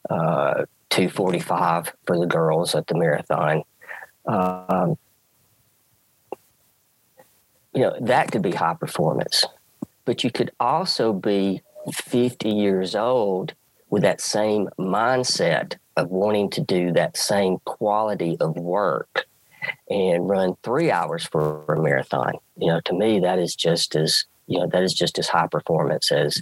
Uh, 0.08 0.64
245 0.90 1.92
for 2.06 2.18
the 2.18 2.26
girls 2.26 2.74
at 2.74 2.86
the 2.86 2.94
marathon. 2.94 3.62
Um, 4.26 4.96
you 7.74 7.82
know, 7.82 7.96
that 8.00 8.32
could 8.32 8.42
be 8.42 8.52
high 8.52 8.74
performance, 8.74 9.44
but 10.04 10.24
you 10.24 10.30
could 10.30 10.50
also 10.58 11.12
be 11.12 11.60
50 11.92 12.48
years 12.48 12.94
old 12.94 13.54
with 13.90 14.02
that 14.02 14.20
same 14.20 14.68
mindset 14.78 15.76
of 15.98 16.10
wanting 16.10 16.50
to 16.50 16.60
do 16.60 16.92
that 16.92 17.16
same 17.16 17.58
quality 17.64 18.36
of 18.40 18.56
work 18.56 19.26
and 19.90 20.28
run 20.28 20.56
three 20.62 20.90
hours 20.90 21.26
for 21.26 21.64
a 21.68 21.82
marathon. 21.82 22.34
You 22.56 22.68
know, 22.68 22.80
to 22.86 22.94
me, 22.94 23.20
that 23.20 23.38
is 23.38 23.54
just 23.54 23.96
as, 23.96 24.24
you 24.46 24.58
know, 24.58 24.66
that 24.68 24.82
is 24.82 24.94
just 24.94 25.18
as 25.18 25.28
high 25.28 25.48
performance 25.48 26.10
as, 26.12 26.40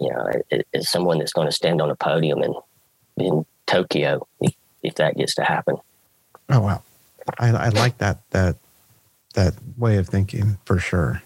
you 0.00 0.10
know, 0.10 0.60
as 0.74 0.90
someone 0.90 1.18
that's 1.18 1.32
going 1.32 1.48
to 1.48 1.52
stand 1.52 1.80
on 1.80 1.90
a 1.90 1.96
podium 1.96 2.42
in 2.42 2.54
and 3.18 3.46
Tokyo 3.66 4.26
if, 4.82 4.94
that 4.96 5.16
gets 5.16 5.34
to 5.34 5.44
happen. 5.44 5.76
Oh 6.48 6.60
wow, 6.60 6.82
I, 7.38 7.48
I 7.48 7.68
like 7.70 7.98
that 7.98 8.18
that 8.30 8.56
that 9.34 9.54
way 9.76 9.96
of 9.96 10.08
thinking 10.08 10.58
for 10.64 10.78
sure. 10.78 11.22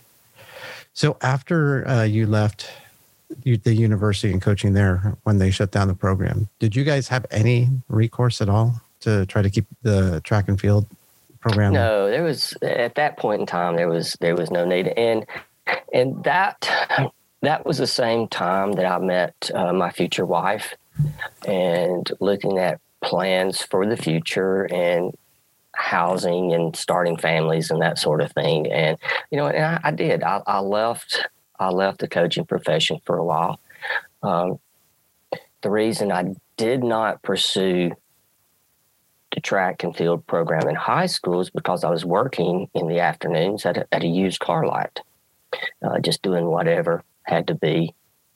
So 0.94 1.18
after 1.20 1.87
uh, 1.87 2.04
you 2.04 2.26
left 2.26 2.70
the 3.45 3.75
university 3.75 4.33
and 4.33 4.43
coaching 4.43 4.73
there 4.73 5.16
when 5.23 5.38
they 5.38 5.51
shut 5.51 5.71
down 5.71 5.88
the 5.88 5.95
program, 5.95 6.49
did 6.59 6.75
you 6.75 6.85
guys 6.85 7.09
have 7.09 7.27
any 7.31 7.69
recourse 7.88 8.40
at 8.40 8.49
all 8.49 8.81
to 9.01 9.27
try 9.27 9.43
to 9.43 9.51
keep 9.51 9.66
the 9.83 10.21
track 10.23 10.49
and 10.49 10.61
field 10.61 10.87
program? 11.40 11.73
No, 11.73 12.11
there 12.11 12.23
was 12.23 12.55
at 12.62 12.95
that 12.97 13.16
point 13.16 13.40
in 13.40 13.47
time 13.47 13.77
there 13.77 13.88
was 13.88 14.16
there 14.21 14.37
was 14.37 14.51
no 14.51 14.64
need, 14.64 14.88
and 14.88 15.27
and 15.93 16.23
that 16.25 16.69
that 17.43 17.64
was 17.64 17.79
the 17.79 17.87
same 17.87 18.29
time 18.29 18.73
that 18.73 18.87
I 18.87 18.99
met 18.99 19.51
uh, 19.55 19.73
my 19.73 19.90
future 19.90 20.27
wife, 20.27 20.75
and 21.47 22.11
looking 22.21 22.59
at 22.59 22.81
plans 23.03 23.62
for 23.62 23.87
the 23.87 23.97
future 23.97 24.64
and 24.73 25.14
housing 25.75 26.53
and 26.53 26.77
starting 26.77 27.16
families 27.16 27.71
and 27.71 27.81
that 27.81 27.99
sort 27.99 28.21
of 28.21 28.33
thing. 28.33 28.71
And 28.71 28.99
you 29.31 29.38
know, 29.38 29.47
and 29.47 29.64
I, 29.64 29.81
I 29.85 29.90
did. 29.90 30.23
I, 30.23 30.43
I, 30.47 30.61
left. 30.61 31.27
I 31.61 31.68
left 31.68 32.01
the 32.01 32.09
coaching 32.09 32.46
profession 32.46 33.01
for 33.05 33.18
a 33.18 33.25
while. 33.25 33.61
Um, 34.23 34.59
the 35.62 35.70
reason 35.70 36.11
I 36.11 36.35
did 36.57 36.83
not 36.83 37.23
pursue 37.23 37.92
the 39.35 39.40
track 39.40 39.85
and 39.85 39.94
field 39.94 40.27
program 40.27 40.68
in 40.68 40.75
high 40.75 41.07
school 41.07 41.40
is 41.40 41.51
because 41.51 41.85
I 41.85 41.90
was 41.90 42.05
working 42.05 42.68
in 42.75 42.88
the 42.88 43.01
afternoons 43.01 43.64
at 43.64 43.77
a, 43.77 43.87
at 43.92 44.03
a 44.03 44.09
used 44.09 44.40
car 44.40 44.66
lot, 44.66 45.01
uh, 45.83 46.01
just 46.01 46.23
doing 46.23 46.46
whatever 46.46 47.05
had 47.23 47.46
to 47.46 47.55
be 47.55 47.94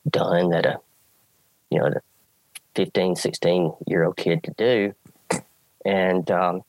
done 0.08 0.50
that 0.50 0.66
a 0.66 0.78
you 1.70 1.78
know 1.78 1.90
15, 2.74 3.16
16 3.16 3.72
year 3.87 4.04
old 4.04 4.16
kid 4.16 4.42
to 4.44 4.52
do. 4.56 4.94
And, 5.84 6.30
um, 6.30 6.62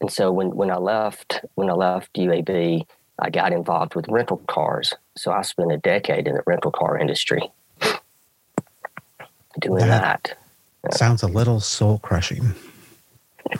and 0.00 0.10
so 0.10 0.32
when, 0.32 0.54
when 0.54 0.70
I 0.70 0.76
left, 0.76 1.40
when 1.54 1.70
I 1.70 1.74
left 1.74 2.14
UAB, 2.14 2.86
I 3.18 3.30
got 3.30 3.52
involved 3.52 3.94
with 3.94 4.08
rental 4.08 4.38
cars. 4.48 4.94
So 5.16 5.32
I 5.32 5.42
spent 5.42 5.72
a 5.72 5.78
decade 5.78 6.26
in 6.26 6.34
the 6.34 6.42
rental 6.46 6.70
car 6.70 6.98
industry 6.98 7.50
doing 9.60 9.78
that. 9.78 10.36
that. 10.82 10.94
Sounds 10.94 11.22
a 11.22 11.28
little 11.28 11.60
soul 11.60 11.98
crushing. 11.98 12.54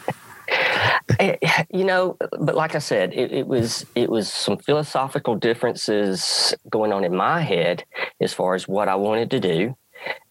Eh, 1.19 1.37
you 1.71 1.85
know, 1.85 2.17
but 2.41 2.55
like 2.55 2.75
I 2.75 2.79
said, 2.79 3.13
it, 3.13 3.31
it, 3.31 3.47
was 3.47 3.85
it 3.95 4.09
was 4.09 4.33
some 4.33 4.57
philosophical 4.57 5.37
differences 5.37 6.55
going 6.71 6.93
on 6.93 7.05
in 7.05 7.15
my 7.15 7.41
head 7.41 7.85
as 8.21 8.33
far 8.33 8.55
as 8.55 8.67
what 8.67 8.89
I 8.89 8.95
wanted 8.95 9.31
to 9.33 9.41
do, 9.41 9.77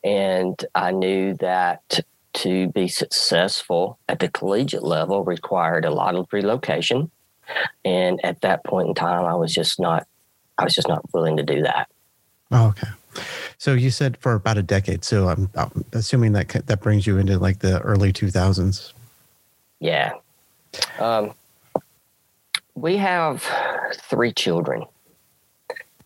and 0.04 0.66
I 0.74 0.92
knew 0.92 1.36
that 1.36 2.00
to 2.34 2.70
be 2.70 2.88
successful 2.88 4.00
at 4.10 4.20
the 4.20 4.30
collegiate 4.30 4.84
level 4.84 5.24
required 5.24 5.86
a 5.86 5.92
lot 5.92 6.16
of 6.16 6.28
relocation. 6.32 7.12
And 7.86 8.24
at 8.24 8.42
that 8.42 8.64
point 8.64 8.90
in 8.90 8.96
time, 8.96 9.26
I 9.26 9.36
was 9.36 9.54
just 9.54 9.80
not, 9.80 10.08
I 10.58 10.64
was 10.64 10.74
just 10.74 10.88
not 10.88 11.04
willing 11.14 11.38
to 11.38 11.44
do 11.44 11.62
that. 11.64 11.90
Oh, 12.52 12.68
okay. 12.68 12.88
So 13.58 13.74
you 13.74 13.92
said 13.92 14.18
for 14.18 14.34
about 14.34 14.58
a 14.58 14.64
decade. 14.64 15.04
So 15.04 15.30
I'm, 15.30 15.50
I'm 15.56 15.86
assuming 15.94 16.34
that 16.34 16.50
that 16.50 16.82
brings 16.82 17.08
you 17.08 17.18
into 17.18 17.38
like 17.38 17.60
the 17.60 17.80
early 17.82 18.12
2000s. 18.12 18.94
Yeah. 19.80 20.14
Um, 21.00 21.34
we 22.76 22.98
have 22.98 23.48
three 24.10 24.32
children. 24.32 24.86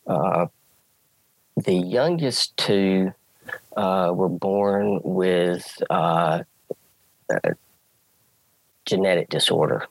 Uh, 0.05 0.47
the 1.55 1.73
youngest 1.73 2.55
two 2.57 3.13
uh, 3.75 4.11
were 4.13 4.29
born 4.29 4.99
with 5.03 5.81
uh, 5.89 6.43
a 7.29 7.55
genetic 8.85 9.29
disorder. 9.29 9.85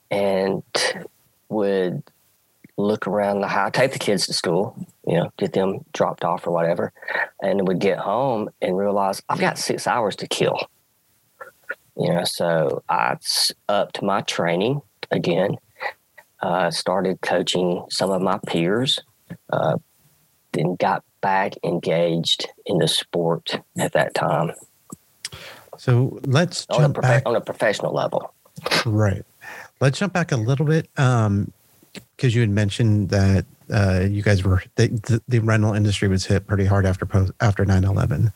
and 0.10 0.64
would 1.50 2.04
look 2.78 3.08
around 3.08 3.42
the 3.42 3.48
house, 3.48 3.72
take 3.74 3.94
the 3.94 4.00
kids 4.00 4.26
to 4.28 4.34
school, 4.34 4.76
you 5.06 5.16
know, 5.16 5.32
get 5.38 5.54
them 5.54 5.86
dropped 5.94 6.24
off 6.24 6.48
or 6.48 6.52
whatever, 6.52 6.92
and 7.42 7.68
would 7.68 7.80
get 7.80 8.00
home 8.00 8.50
and 8.62 8.78
realize 8.78 9.22
I've 9.30 9.40
got 9.40 9.58
six 9.58 9.88
hours 9.88 10.16
to 10.18 10.28
kill. 10.28 10.58
You 11.96 12.12
know, 12.12 12.24
so 12.24 12.84
I 12.90 13.18
upped 13.70 14.02
my 14.02 14.22
training 14.22 14.82
again 15.12 15.58
uh, 16.44 16.70
started 16.70 17.22
coaching 17.22 17.86
some 17.90 18.12
of 18.12 18.22
my 18.22 18.38
peers, 18.46 19.00
uh, 19.52 19.78
then 20.52 20.76
got 20.76 21.04
back 21.22 21.54
engaged 21.64 22.50
in 22.66 22.78
the 22.80 22.88
sport 22.88 23.60
at 23.80 23.94
that 23.94 24.14
time. 24.14 24.52
So 25.78 26.20
let's 26.26 26.68
on 26.70 26.82
jump 26.82 26.98
a, 26.98 27.02
back 27.02 27.24
on 27.26 27.36
a 27.36 27.42
professional 27.42 27.94
level. 27.94 28.34
Right. 28.86 29.26
Let's 29.80 29.98
jump 29.98 30.14
back 30.14 30.32
a 30.32 30.38
little 30.38 30.66
bit 30.66 30.90
because 32.16 32.36
you 32.36 32.42
had 32.42 32.50
mentioned 32.50 33.10
that 33.10 33.46
uh, 33.72 34.06
you 34.10 34.22
guys 34.22 34.44
were 34.44 34.64
the, 34.76 35.22
the, 35.28 35.40
rental 35.40 35.74
industry 35.74 36.08
was 36.08 36.26
hit 36.26 36.48
pretty 36.48 36.66
hard 36.66 36.86
after 36.86 37.06
post, 37.06 37.32
after 37.40 37.66
9-11 37.66 38.32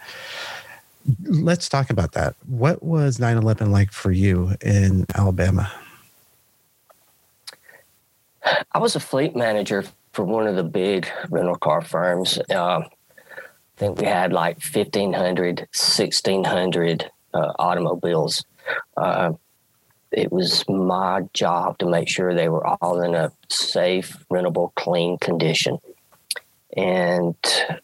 let's 1.24 1.70
talk 1.70 1.90
about 1.90 2.13
that 2.13 2.36
what 2.46 2.84
was 2.84 3.18
9-11 3.18 3.70
like 3.70 3.92
for 3.92 4.12
you 4.12 4.56
in 4.62 5.06
alabama 5.16 5.72
I 8.72 8.80
was 8.80 8.96
a 8.96 9.00
fleet 9.00 9.36
manager 9.36 9.84
for 10.13 10.24
one 10.24 10.48
of 10.48 10.56
the 10.56 10.63
big 10.63 11.08
rental 11.30 11.56
car 11.56 11.82
firms. 11.82 12.40
Uh, 12.50 12.82
I 12.82 12.90
think 13.78 14.00
we 14.00 14.08
had 14.08 14.34
like 14.34 14.58
1,500, 14.63 15.60
1,600 15.60 17.12
uh, 17.34 17.54
automobiles. 17.60 18.46
Uh, 20.15 20.22
it 20.22 20.32
was 20.32 20.67
my 20.67 21.22
job 21.34 21.78
to 21.80 21.86
make 21.86 22.08
sure 22.08 22.34
they 22.34 22.50
were 22.50 22.65
all 22.65 23.02
in 23.02 23.15
a 23.15 23.32
safe, 23.50 24.17
rentable, 24.32 24.74
clean 24.76 25.17
condition. 25.17 25.80
And 26.76 27.36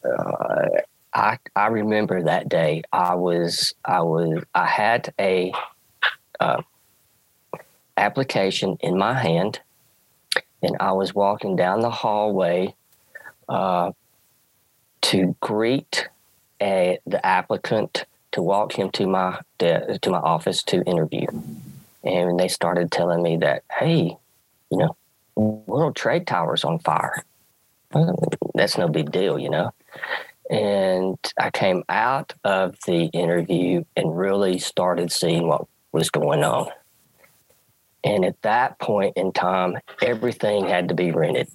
uh, 0.03 0.67
I, 1.13 1.37
I 1.55 1.67
remember 1.67 2.23
that 2.23 2.49
day. 2.49 2.83
I 2.91 3.15
was, 3.15 3.73
I 3.83 4.01
was, 4.01 4.43
I 4.53 4.65
had 4.65 5.13
a 5.19 5.53
uh, 6.39 6.61
application 7.97 8.77
in 8.81 8.97
my 8.97 9.13
hand 9.13 9.59
and 10.61 10.77
I 10.79 10.93
was 10.93 11.13
walking 11.13 11.55
down 11.55 11.81
the 11.81 11.89
hallway 11.89 12.73
uh, 13.49 13.91
to 15.01 15.35
greet 15.41 16.07
a, 16.61 16.99
the 17.05 17.23
applicant 17.25 18.05
to 18.31 18.41
walk 18.41 18.73
him 18.73 18.89
to 18.91 19.05
my 19.05 19.39
to 19.59 20.09
my 20.09 20.17
office 20.17 20.63
to 20.63 20.81
interview, 20.83 21.27
and 22.03 22.39
they 22.39 22.47
started 22.47 22.91
telling 22.91 23.21
me 23.23 23.37
that, 23.37 23.63
hey, 23.71 24.17
you 24.69 24.77
know, 24.77 24.95
World 25.35 25.95
Trade 25.95 26.27
Tower's 26.27 26.63
on 26.63 26.79
fire. 26.79 27.23
That's 28.53 28.77
no 28.77 28.87
big 28.87 29.11
deal, 29.11 29.39
you 29.39 29.49
know. 29.49 29.71
And 30.49 31.17
I 31.39 31.51
came 31.51 31.83
out 31.89 32.33
of 32.43 32.75
the 32.85 33.05
interview 33.05 33.83
and 33.95 34.17
really 34.17 34.59
started 34.59 35.11
seeing 35.11 35.47
what 35.47 35.65
was 35.91 36.09
going 36.09 36.43
on. 36.43 36.69
And 38.03 38.25
at 38.25 38.41
that 38.41 38.79
point 38.79 39.15
in 39.15 39.31
time, 39.31 39.77
everything 40.01 40.67
had 40.67 40.89
to 40.89 40.93
be 40.93 41.11
rented 41.11 41.47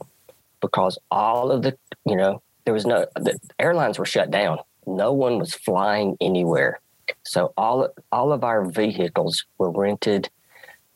because 0.61 0.99
all 1.11 1.53
of 1.53 1.63
the, 1.63 1.77
you 2.07 2.17
know, 2.17 2.43
there 2.65 2.73
was 2.73 2.87
no, 2.87 3.07
the 3.17 3.39
airlines 3.59 3.99
were 3.99 4.07
shut 4.07 4.31
down. 4.31 4.59
No 4.87 5.13
one 5.13 5.39
was 5.39 5.55
flying 5.55 6.17
anywhere. 6.21 6.81
So 7.25 7.53
all, 7.57 7.89
all 8.11 8.33
of 8.33 8.45
our 8.45 8.65
vehicles 8.65 9.45
were 9.59 9.71
rented 9.71 10.31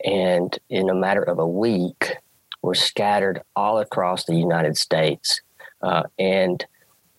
and 0.05 0.59
in 0.69 0.89
a 0.89 0.95
matter 0.95 1.23
of 1.23 1.39
a 1.39 1.47
week 1.47 2.17
were 2.63 2.75
scattered 2.75 3.43
all 3.57 3.79
across 3.79 4.25
the 4.25 4.37
United 4.37 4.77
States. 4.77 5.41
Uh, 5.83 6.05
and 6.19 6.65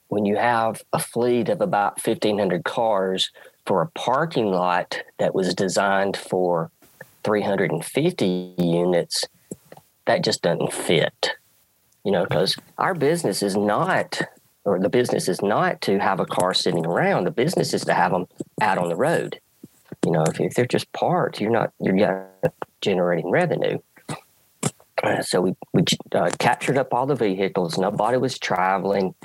when 0.07 0.25
you 0.25 0.37
have 0.37 0.83
a 0.93 0.99
fleet 0.99 1.49
of 1.49 1.61
about 1.61 2.05
1,500 2.05 2.63
cars 2.63 3.31
for 3.65 3.81
a 3.81 3.87
parking 3.87 4.51
lot 4.51 5.01
that 5.17 5.35
was 5.35 5.53
designed 5.53 6.15
for 6.15 6.71
350 7.23 8.55
units, 8.57 9.25
that 10.05 10.23
just 10.23 10.41
doesn't 10.41 10.73
fit. 10.73 11.31
You 12.03 12.11
know, 12.11 12.23
because 12.23 12.57
our 12.77 12.93
business 12.93 13.41
is 13.41 13.55
not, 13.55 14.21
or 14.65 14.79
the 14.79 14.89
business 14.89 15.29
is 15.29 15.41
not 15.41 15.81
to 15.81 15.99
have 15.99 16.19
a 16.19 16.25
car 16.25 16.53
sitting 16.53 16.85
around. 16.85 17.23
The 17.23 17.31
business 17.31 17.73
is 17.73 17.85
to 17.85 17.93
have 17.93 18.11
them 18.11 18.27
out 18.61 18.77
on 18.77 18.89
the 18.89 18.95
road. 18.95 19.39
You 20.05 20.11
know, 20.11 20.23
if, 20.23 20.39
if 20.41 20.53
they're 20.53 20.65
just 20.65 20.91
parts, 20.91 21.39
you're 21.39 21.51
not 21.51 21.71
you're 21.79 22.27
generating 22.83 23.31
revenue. 23.31 23.79
Uh, 25.01 25.21
so 25.21 25.41
we 25.41 25.55
we 25.73 25.83
uh, 26.13 26.29
captured 26.39 26.77
up 26.77 26.93
all 26.93 27.05
the 27.05 27.15
vehicles. 27.15 27.77
Nobody 27.77 28.17
was 28.17 28.37
traveling, 28.37 29.15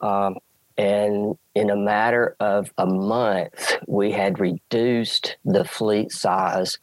um, 0.00 0.36
and 0.78 1.36
in 1.54 1.70
a 1.70 1.76
matter 1.76 2.36
of 2.40 2.72
a 2.78 2.86
month, 2.86 3.76
we 3.86 4.12
had 4.12 4.38
reduced 4.38 5.36
the 5.44 5.64
fleet 5.64 6.12
size 6.12 6.78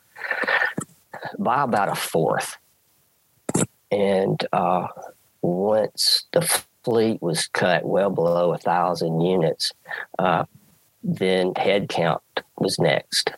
by 1.40 1.64
about 1.64 1.90
a 1.90 1.96
fourth. 1.96 2.58
And 3.92 4.44
uh, 4.52 4.88
once 5.42 6.26
the 6.32 6.42
fleet 6.84 7.22
was 7.22 7.48
cut 7.48 7.86
well 7.86 8.10
below 8.10 8.54
a 8.54 8.58
thousand 8.58 9.22
units, 9.22 9.72
uh, 10.20 10.46
then 11.04 11.54
headcount 11.54 12.22
was 12.58 12.80
next. 12.80 13.32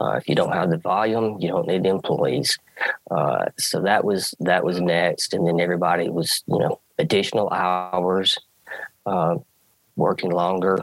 Uh, 0.00 0.12
if 0.12 0.28
you 0.28 0.34
don't 0.34 0.52
have 0.52 0.70
the 0.70 0.76
volume, 0.76 1.36
you 1.40 1.48
don't 1.48 1.68
need 1.68 1.84
the 1.84 1.88
employees. 1.88 2.58
Uh, 3.10 3.46
so 3.58 3.80
that 3.80 4.04
was 4.04 4.34
that 4.40 4.64
was 4.64 4.80
next, 4.80 5.34
and 5.34 5.46
then 5.46 5.60
everybody 5.60 6.08
was 6.08 6.42
you 6.46 6.58
know 6.58 6.80
additional 6.98 7.48
hours, 7.50 8.38
uh, 9.06 9.36
working 9.96 10.30
longer, 10.30 10.80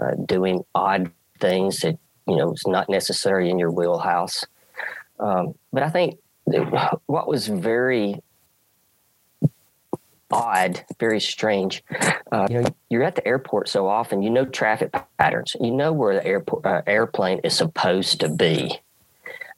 uh, 0.00 0.14
doing 0.26 0.64
odd 0.74 1.10
things 1.38 1.80
that 1.80 1.98
you 2.26 2.36
know 2.36 2.48
was 2.48 2.66
not 2.66 2.88
necessary 2.88 3.50
in 3.50 3.58
your 3.58 3.70
wheelhouse. 3.70 4.46
Um, 5.18 5.54
but 5.72 5.82
I 5.82 5.90
think 5.90 6.18
what 7.06 7.28
was 7.28 7.46
very 7.46 8.22
odd, 10.30 10.84
very 10.98 11.20
strange. 11.20 11.82
Uh, 12.32 12.46
you 12.50 12.60
know, 12.60 12.74
you're 12.88 13.02
at 13.02 13.16
the 13.16 13.26
airport 13.26 13.68
so 13.68 13.86
often, 13.86 14.22
you 14.22 14.30
know 14.30 14.44
traffic 14.44 14.94
patterns. 15.18 15.56
You 15.60 15.70
know 15.70 15.92
where 15.92 16.14
the 16.14 16.26
airport 16.26 16.66
uh, 16.66 16.82
airplane 16.86 17.40
is 17.44 17.56
supposed 17.56 18.20
to 18.20 18.28
be, 18.28 18.78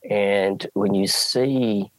and 0.09 0.67
when 0.75 0.95
you 0.95 1.07
see 1.07 1.91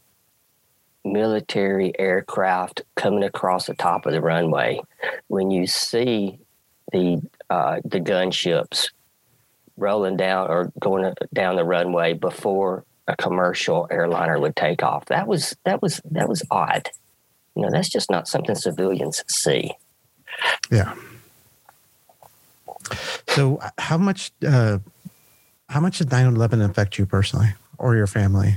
military 1.05 1.97
aircraft 1.99 2.81
coming 2.95 3.23
across 3.23 3.67
the 3.67 3.75
top 3.75 4.05
of 4.05 4.13
the 4.13 4.21
runway, 4.21 4.81
when 5.27 5.51
you 5.51 5.67
see 5.67 6.39
the 6.91 7.21
uh, 7.49 7.79
the 7.83 7.99
gunships 7.99 8.89
rolling 9.77 10.17
down 10.17 10.49
or 10.49 10.71
going 10.79 11.13
down 11.33 11.55
the 11.55 11.63
runway 11.63 12.13
before 12.13 12.85
a 13.07 13.15
commercial 13.15 13.87
airliner 13.91 14.39
would 14.39 14.55
take 14.55 14.83
off. 14.83 15.05
That 15.05 15.27
was 15.27 15.55
that 15.65 15.81
was 15.81 16.01
that 16.11 16.29
was 16.29 16.43
odd. 16.49 16.89
You 17.55 17.63
know, 17.63 17.69
that's 17.71 17.89
just 17.89 18.09
not 18.09 18.27
something 18.27 18.55
civilians 18.55 19.23
see. 19.27 19.71
Yeah. 20.71 20.95
So, 23.29 23.59
how 23.77 23.97
much 23.97 24.31
uh, 24.45 24.79
how 25.69 25.79
much 25.79 25.99
did 25.99 26.09
9/11 26.09 26.69
affect 26.69 26.97
you 26.97 27.05
personally 27.05 27.53
or 27.77 27.95
your 27.95 28.07
family? 28.07 28.55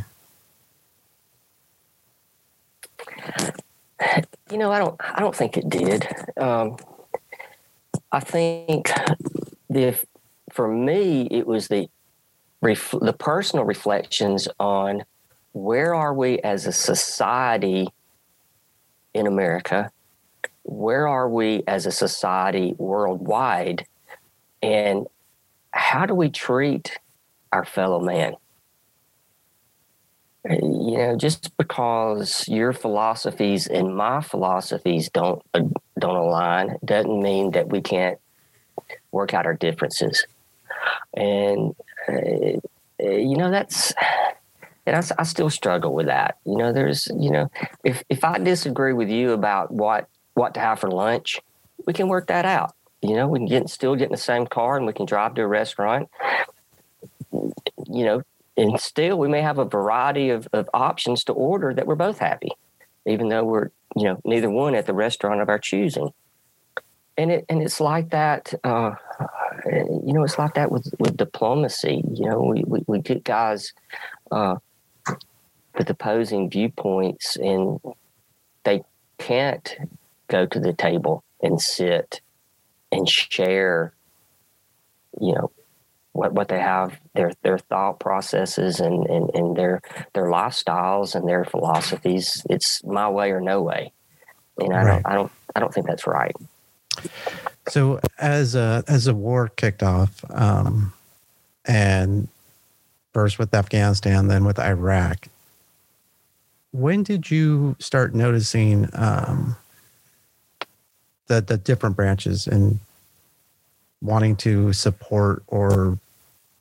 You 4.51 4.59
know, 4.59 4.71
I 4.71 4.79
don't 4.79 4.97
I 5.01 5.21
don't 5.21 5.35
think 5.35 5.57
it 5.57 5.69
did. 5.69 6.07
Um, 6.37 6.77
I 8.13 8.21
think 8.21 8.91
the 9.69 9.99
for 10.53 10.69
me 10.69 11.29
it 11.31 11.47
was 11.47 11.69
the 11.69 11.89
ref- 12.61 12.95
the 13.01 13.13
personal 13.13 13.65
reflections 13.65 14.49
on 14.59 15.05
where 15.53 15.95
are 15.95 16.15
we 16.15 16.39
as 16.41 16.67
a 16.67 16.73
society 16.73 17.89
in 19.17 19.27
America? 19.27 19.91
where 20.67 21.07
are 21.07 21.29
we 21.29 21.63
as 21.69 21.87
a 21.87 21.93
society 21.93 22.75
worldwide, 22.77 23.87
and 24.63 25.07
how 25.71 26.07
do 26.07 26.15
we 26.15 26.29
treat 26.29 26.99
our 27.53 27.65
fellow 27.65 28.01
man? 28.01 28.35
You 30.49 30.99
know, 30.99 31.17
just 31.17 31.57
because 31.57 32.47
your 32.49 32.73
philosophies 32.73 33.67
and 33.69 33.97
my 33.97 34.21
philosophies 34.21 35.09
don't 35.11 35.43
uh, 35.55 35.63
don't 35.99 36.17
align 36.17 36.79
doesn't 36.85 37.23
mean 37.23 37.53
that 37.53 37.69
we 37.69 37.81
can't 37.81 38.19
work 39.13 39.35
out 39.35 39.47
our 39.47 39.55
differences. 39.55 40.27
And 41.15 41.75
uh, 42.09 42.59
you 43.01 43.37
know, 43.37 43.51
that's 43.51 43.93
and 44.87 44.97
I, 44.97 45.03
I, 45.19 45.25
still 45.25 45.51
struggle 45.51 45.93
with 45.93 46.07
that. 46.07 46.39
You 46.45 46.57
know, 46.57 46.73
there's, 46.73 47.09
you 47.19 47.31
know, 47.31 47.51
if 47.85 48.05
if 48.09 48.23
I 48.25 48.39
disagree 48.39 48.93
with 48.93 49.09
you 49.09 49.33
about 49.33 49.73
what 49.73 50.09
what 50.35 50.55
to 50.55 50.61
have 50.61 50.81
for 50.81 50.91
lunch, 50.91 51.41
we 51.87 51.93
can 51.93 52.09
work 52.09 52.29
that 52.29 52.45
out. 52.45 52.75
You 53.03 53.15
know, 53.15 53.27
we 53.27 53.41
can 53.41 53.47
get 53.47 53.69
still 53.69 53.97
get 53.97 54.07
in 54.07 54.13
the 54.13 54.19
same 54.19 54.47
car 54.47 54.77
and 54.77 54.87
we 54.87 54.93
can 54.93 55.07
drive 55.07 55.35
to 55.35 55.43
a 55.43 55.47
restaurant. 55.47 56.09
You 57.33 58.05
know, 58.05 58.23
and 58.57 58.81
still 58.81 59.19
we 59.19 59.29
may 59.29 59.43
have 59.43 59.59
a 59.59 59.65
variety 59.65 60.31
of, 60.31 60.49
of 60.53 60.69
options 60.73 61.25
to 61.25 61.33
order 61.33 61.75
that 61.75 61.87
we're 61.87 61.95
both 61.95 62.19
happy, 62.19 62.51
even 63.05 63.29
though 63.29 63.45
we're, 63.45 63.71
you 63.95 64.05
know, 64.05 64.21
neither 64.25 64.49
one 64.49 64.75
at 64.75 64.87
the 64.87 64.95
restaurant 64.95 65.41
of 65.41 65.49
our 65.49 65.59
choosing. 65.59 66.11
And 67.19 67.31
it 67.33 67.47
and 67.49 67.63
it's 67.63 67.81
like 67.81 68.11
that. 68.11 68.55
Uh, 68.63 68.93
you 69.67 70.13
know, 70.13 70.23
it's 70.23 70.39
like 70.39 70.55
that 70.55 70.71
with 70.71 70.93
with 70.99 71.17
diplomacy. 71.17 72.03
You 72.13 72.27
know, 72.27 72.41
we 72.43 72.63
we, 72.67 72.85
we 72.87 73.01
get 73.01 73.25
guys 73.25 73.73
uh, 74.31 74.57
with 75.77 75.91
opposing 75.91 76.51
viewpoints, 76.51 77.37
and 77.37 77.81
they 78.65 78.83
can't 79.19 79.77
go 80.29 80.47
to 80.47 80.61
the 80.61 80.73
table 80.73 81.23
and 81.43 81.61
sit 81.61 82.21
and 82.91 83.09
share, 83.09 83.93
you 85.21 85.33
know, 85.35 85.51
what, 86.13 86.33
what 86.33 86.49
they 86.49 86.59
have, 86.59 86.99
their 87.15 87.33
their 87.43 87.59
thought 87.59 88.01
processes 88.01 88.81
and, 88.81 89.07
and, 89.07 89.31
and 89.35 89.57
their 89.57 89.83
their 90.15 90.27
lifestyles 90.27 91.15
and 91.15 91.29
their 91.29 91.45
philosophies. 91.45 92.45
It's 92.49 92.83
my 92.85 93.09
way 93.09 93.31
or 93.33 93.41
no 93.41 93.63
way. 93.63 93.93
And 94.59 94.73
I 94.73 94.83
right. 94.83 95.03
don't 95.03 95.07
I 95.07 95.15
don't 95.15 95.33
I 95.55 95.61
don't 95.61 95.75
think 95.75 95.87
that's 95.87 96.07
right. 96.07 96.35
So 97.69 98.01
as 98.19 98.55
a 98.55 98.83
as 98.89 99.07
a 99.07 99.15
war 99.15 99.49
kicked 99.49 99.83
off, 99.83 100.25
um, 100.31 100.95
and 101.67 102.29
first 103.13 103.39
with 103.39 103.53
Afghanistan, 103.53 104.29
then 104.29 104.45
with 104.45 104.59
Iraq, 104.59 105.29
when 106.77 107.03
did 107.03 107.31
you 107.31 107.75
start 107.79 108.15
noticing 108.15 108.89
um, 108.93 109.57
the 111.27 111.41
the 111.41 111.57
different 111.57 111.97
branches 111.97 112.47
and 112.47 112.79
wanting 114.03 114.37
to 114.37 114.73
support 114.73 115.43
or 115.47 115.99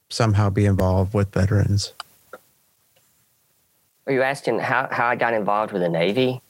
somehow 0.09 0.49
be 0.49 0.65
involved 0.65 1.13
with 1.13 1.33
veterans? 1.33 1.93
Are 4.07 4.13
you 4.13 4.21
asking 4.21 4.59
how, 4.59 4.87
how 4.91 5.07
I 5.07 5.15
got 5.15 5.33
involved 5.33 5.73
with 5.73 5.81
the 5.81 5.89
Navy? 5.89 6.41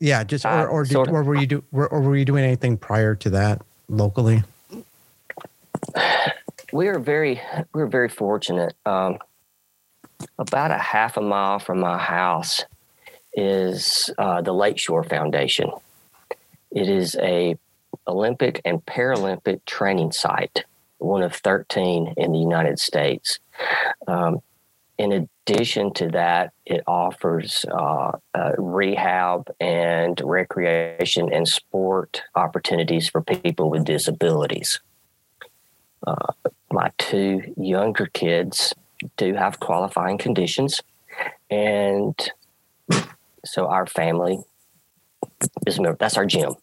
Yeah, 0.00 0.24
just 0.24 0.44
or 0.44 0.48
uh, 0.50 0.64
or, 0.66 0.84
did, 0.84 0.96
or 0.96 1.22
were 1.22 1.36
you 1.36 1.46
do 1.46 1.64
or 1.72 2.00
were 2.00 2.16
you 2.16 2.26
doing 2.26 2.44
anything 2.44 2.76
prior 2.76 3.14
to 3.16 3.30
that 3.30 3.62
locally? 3.88 4.42
We 6.72 6.88
are 6.88 6.98
very 6.98 7.40
we 7.72 7.80
are 7.80 7.86
very 7.86 8.10
fortunate. 8.10 8.74
Um, 8.84 9.18
about 10.38 10.70
a 10.70 10.78
half 10.78 11.16
a 11.16 11.20
mile 11.22 11.58
from 11.58 11.80
my 11.80 11.96
house 11.96 12.64
is 13.36 14.10
uh, 14.18 14.40
the 14.40 14.52
Lakeshore 14.52 15.04
Foundation. 15.04 15.70
It 16.72 16.88
is 16.88 17.14
a 17.20 17.56
Olympic 18.08 18.60
and 18.64 18.84
Paralympic 18.84 19.64
training 19.66 20.12
site, 20.12 20.64
one 20.98 21.22
of 21.22 21.34
13 21.34 22.14
in 22.16 22.32
the 22.32 22.38
United 22.38 22.78
States. 22.78 23.38
Um, 24.08 24.40
in 24.98 25.12
addition 25.46 25.92
to 25.94 26.08
that, 26.08 26.52
it 26.64 26.82
offers 26.86 27.66
uh, 27.70 28.12
uh, 28.34 28.52
rehab 28.56 29.50
and 29.60 30.20
recreation 30.24 31.32
and 31.32 31.46
sport 31.46 32.22
opportunities 32.34 33.08
for 33.08 33.20
people 33.20 33.68
with 33.68 33.84
disabilities. 33.84 34.80
Uh, 36.06 36.32
my 36.70 36.90
two 36.98 37.54
younger 37.56 38.06
kids 38.06 38.74
do 39.16 39.34
have 39.34 39.60
qualifying 39.60 40.16
conditions, 40.16 40.82
and 41.50 42.30
so 43.46 43.66
our 43.66 43.86
family 43.86 44.38
is 45.66 45.80
that's 45.98 46.16
our 46.16 46.26
gym. 46.26 46.54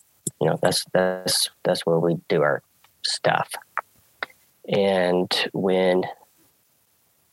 You 0.42 0.50
know, 0.50 0.60
that's 0.62 0.86
that's 0.94 1.50
that's 1.64 1.86
where 1.86 2.00
we 2.00 2.18
do 2.28 2.42
our 2.42 2.62
stuff. 3.04 3.52
And 4.68 5.32
when 5.54 6.04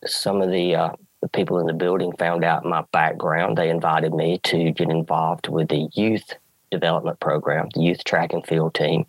some 0.07 0.41
of 0.43 0.51
the 0.51 0.75
uh, 0.75 0.91
the 1.21 1.29
people 1.29 1.59
in 1.59 1.67
the 1.67 1.73
building 1.73 2.13
found 2.19 2.45
out 2.45 2.65
my 2.65 2.85
background, 2.93 3.59
they 3.59 3.71
invited 3.71 4.15
me 4.15 4.39
to 4.45 4.73
get 4.73 4.91
involved 4.91 5.49
with 5.49 5.69
the 5.69 5.89
youth 5.93 6.35
development 6.71 7.21
program, 7.21 7.69
the 7.75 7.83
youth 7.83 8.05
track 8.05 8.33
and 8.33 8.47
field 8.47 8.75
team, 8.75 9.07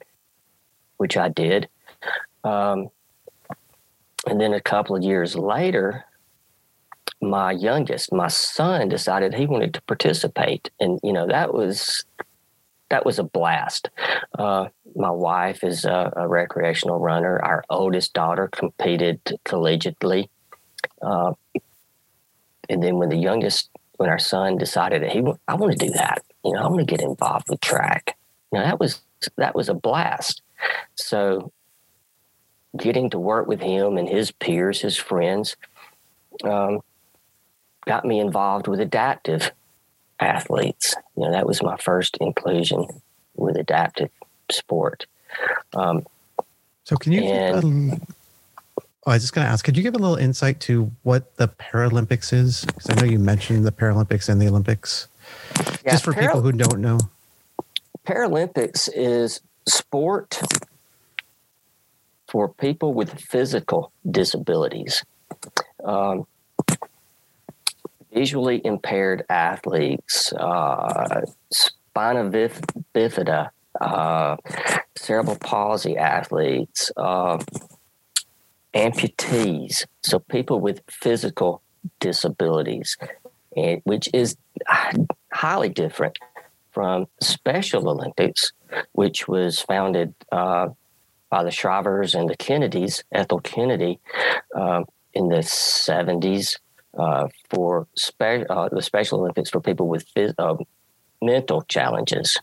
which 0.98 1.16
I 1.18 1.30
did. 1.30 1.70
Um, 2.44 2.90
and 4.28 4.40
then 4.40 4.54
a 4.54 4.62
couple 4.62 4.96
of 4.96 5.04
years 5.04 5.36
later, 5.36 6.06
my 7.22 7.52
youngest, 7.52 8.12
my 8.12 8.28
son, 8.28 8.90
decided 8.90 9.34
he 9.34 9.46
wanted 9.46 9.74
to 9.76 9.82
participate, 9.84 10.72
and 10.80 11.00
you 11.04 11.14
know 11.14 11.28
that 11.28 11.54
was 11.54 12.04
that 12.90 13.06
was 13.06 13.20
a 13.20 13.24
blast. 13.24 13.90
Uh, 14.38 14.68
my 14.96 15.12
wife 15.12 15.64
is 15.64 15.86
a, 15.86 16.12
a, 16.18 16.28
recreational 16.28 17.00
runner. 17.00 17.40
Our 17.42 17.64
oldest 17.70 18.14
daughter 18.14 18.50
competed 18.52 19.24
collegiately, 19.46 20.28
uh, 21.02 21.34
and 22.70 22.84
then 22.84 22.98
when 22.98 23.10
the 23.10 23.18
youngest, 23.18 23.70
when 23.98 24.10
our 24.10 24.20
son 24.20 24.58
decided 24.58 25.04
that 25.04 25.12
he, 25.12 25.24
I 25.48 25.56
want 25.56 25.78
to 25.78 25.86
do 25.86 25.94
that. 25.94 26.24
You 26.44 26.54
know, 26.54 26.64
I 26.64 26.68
want 26.68 26.80
to 26.80 26.86
get 26.86 27.02
involved 27.02 27.50
with 27.50 27.62
track. 27.62 28.18
You 28.52 28.60
know, 28.60 28.66
that 28.66 28.80
was 28.80 29.02
that 29.38 29.56
was 29.56 29.70
a 29.70 29.76
blast. 29.76 30.42
So, 30.96 31.52
getting 32.76 33.12
to 33.12 33.20
work 33.20 33.48
with 33.48 33.62
him 33.62 33.98
and 33.98 34.10
his 34.10 34.32
peers, 34.32 34.82
his 34.82 34.98
friends, 34.98 35.56
um, 36.44 36.80
got 37.86 38.06
me 38.06 38.20
involved 38.20 38.68
with 38.68 38.80
adaptive 38.80 39.52
athletes. 40.20 40.96
You 41.16 41.24
know, 41.26 41.32
that 41.32 41.48
was 41.48 41.62
my 41.62 41.78
first 41.78 42.18
inclusion 42.22 42.86
with 43.36 43.56
adaptive 43.58 44.12
sport. 44.52 45.06
Um, 45.74 46.06
so, 46.84 46.96
can 46.96 47.12
you? 47.12 47.22
And, 47.22 47.64
um, 47.64 48.02
oh, 48.78 49.12
I 49.12 49.14
was 49.14 49.24
just 49.24 49.34
going 49.34 49.46
to 49.46 49.52
ask, 49.52 49.64
could 49.64 49.78
you 49.78 49.84
give 49.84 49.96
a 49.96 50.00
little 50.00 50.18
insight 50.18 50.60
to 50.62 50.92
what 51.04 51.36
the 51.38 51.48
Paralympics 51.48 52.34
is? 52.34 52.66
Because 52.66 52.90
I 52.90 52.96
know 52.96 53.06
you 53.06 53.20
mentioned 53.20 53.66
the 53.66 53.72
Paralympics 53.72 54.30
and 54.30 54.42
the 54.42 54.48
Olympics. 54.48 55.08
Yeah, 55.84 55.92
just 55.92 56.04
for 56.04 56.14
Paral- 56.14 56.22
people 56.22 56.42
who 56.42 56.52
don't 56.52 56.80
know. 56.80 57.00
Paralympics 58.06 58.90
is 58.94 59.42
sport 59.68 60.42
for 62.28 62.50
people 62.50 62.94
with 62.94 63.20
physical 63.20 63.92
disabilities. 64.10 65.04
Um, 65.84 66.26
visually 68.14 68.62
impaired 68.64 69.26
athletes, 69.30 70.34
uh, 70.34 71.22
spina 71.52 72.30
bifida, 72.94 73.50
uh, 73.80 74.36
cerebral 74.96 75.38
palsy 75.38 75.98
athletes, 75.98 76.92
uh, 76.98 77.38
amputees, 78.74 79.86
so 80.04 80.20
people 80.20 80.60
with 80.60 80.82
physical 80.90 81.62
disabilities, 82.00 82.98
and, 83.56 83.82
which 83.84 84.10
is 84.14 84.38
highly 85.32 85.70
different 85.70 86.18
from 86.72 87.06
Special 87.22 87.90
Olympics, 87.90 88.54
which 88.94 89.28
was 89.28 89.60
founded 89.60 90.14
uh, 90.32 90.70
by 91.30 91.44
the 91.44 91.50
Shrivers 91.50 92.18
and 92.18 92.30
the 92.30 92.38
Kennedys, 92.38 93.04
Ethel 93.12 93.40
Kennedy, 93.40 94.00
uh, 94.56 94.84
in 95.14 95.28
the 95.28 95.38
70s 95.38 96.58
uh, 96.98 97.28
for 97.50 97.88
spe- 97.96 98.46
uh, 98.50 98.70
the 98.70 98.82
Special 98.82 99.20
Olympics 99.20 99.50
for 99.50 99.62
people 99.62 99.88
with 99.88 100.06
phys- 100.14 100.34
uh, 100.38 100.56
mental 101.22 101.62
challenges. 101.64 102.38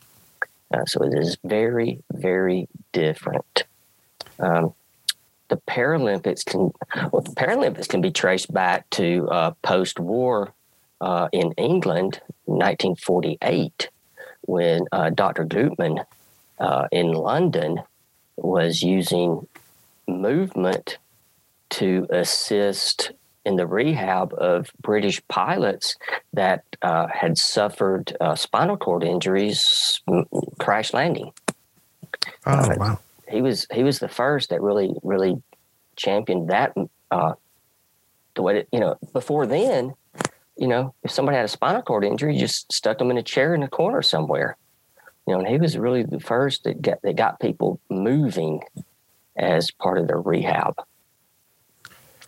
Uh, 0.73 0.85
so 0.87 1.03
it 1.03 1.15
is 1.15 1.37
very, 1.45 2.03
very 2.13 2.69
different. 2.93 3.65
Um, 4.39 4.75
the 5.49 5.57
Paralympics 5.69 6.45
can 6.45 6.73
well, 7.11 7.23
the 7.23 7.35
Paralympics 7.35 7.89
can 7.89 8.01
be 8.01 8.11
traced 8.11 8.53
back 8.53 8.89
to 8.91 9.29
uh, 9.31 9.51
post-war 9.63 10.53
in 11.33 11.53
England, 11.53 12.21
1948, 12.45 13.89
when 14.43 14.81
Dr. 15.15 15.47
Guttmann 15.47 16.05
in 16.93 17.13
London 17.13 17.81
was 18.37 18.83
using 18.83 19.47
movement 20.07 20.99
to 21.71 22.07
assist 22.11 23.13
in 23.45 23.57
the 23.57 23.66
rehab 23.66 24.34
of 24.34 24.70
British 24.80 25.22
pilots 25.28 25.97
that 26.32 26.64
uh, 26.82 27.07
had 27.09 27.39
suffered 27.39 28.16
uh, 28.20 28.34
spinal 28.34 28.76
cord 28.76 29.05
injuries 29.05 30.01
crash 30.59 30.93
landing. 30.93 31.32
Oh 32.47 32.53
uh, 32.53 32.74
wow! 32.76 32.99
He 33.28 33.43
was 33.43 33.66
he 33.72 33.82
was 33.82 33.99
the 33.99 34.09
first 34.09 34.51
that 34.51 34.61
really 34.61 34.95
really 35.03 35.43
championed 35.97 36.51
that. 36.51 36.74
Uh, 37.11 37.34
the 38.34 38.43
way 38.43 38.55
that 38.55 38.68
you 38.72 38.80
know 38.80 38.97
before 39.12 39.47
then, 39.47 39.95
you 40.57 40.68
know, 40.68 40.95
if 41.03 41.11
somebody 41.11 41.36
had 41.36 41.45
a 41.45 41.49
spinal 41.49 41.82
cord 41.82 42.05
injury, 42.05 42.34
you 42.34 42.41
just 42.41 42.72
stuck 42.72 42.99
them 42.99 43.11
in 43.11 43.18
a 43.18 43.22
chair 43.22 43.55
in 43.55 43.62
a 43.62 43.68
corner 43.68 44.03
somewhere. 44.03 44.57
You 45.26 45.34
know, 45.34 45.41
and 45.41 45.49
he 45.49 45.59
was 45.59 45.76
really 45.76 46.03
the 46.03 46.20
first 46.20 46.64
that 46.64 46.80
got 46.82 47.03
that 47.03 47.16
got 47.16 47.41
people 47.41 47.80
moving 47.91 48.62
as 49.36 49.70
part 49.70 49.99
of 49.99 50.07
their 50.07 50.20
rehab. 50.20 50.74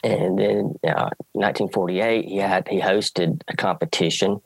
And 0.02 0.38
then 0.38 0.74
uh, 0.84 1.10
1948, 1.32 2.24
he 2.24 2.36
had 2.36 2.66
he 2.68 2.80
hosted 2.80 3.42
a 3.48 3.56
competition, 3.56 4.40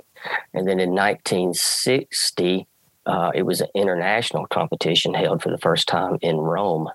and 0.53 0.67
then 0.67 0.81
in 0.81 0.91
1960, 0.91 2.67
uh, 3.07 3.31
it 3.35 3.43
was 3.43 3.61
an 3.61 3.69
international 3.75 4.47
competition 4.47 5.15
held 5.15 5.43
for 5.43 5.51
the 5.51 5.59
first 5.59 5.87
time 5.87 6.19
in 6.23 6.37
Rome 6.37 6.89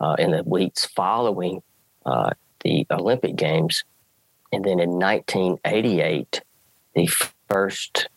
uh, 0.00 0.16
in 0.18 0.30
the 0.30 0.42
weeks 0.44 0.84
following 0.84 1.62
uh, 2.06 2.30
the 2.62 2.86
Olympic 2.90 3.36
Games. 3.36 3.84
And 4.52 4.64
then 4.64 4.78
in 4.78 4.90
1988, 4.90 6.42
the 6.94 7.06
first 7.48 8.08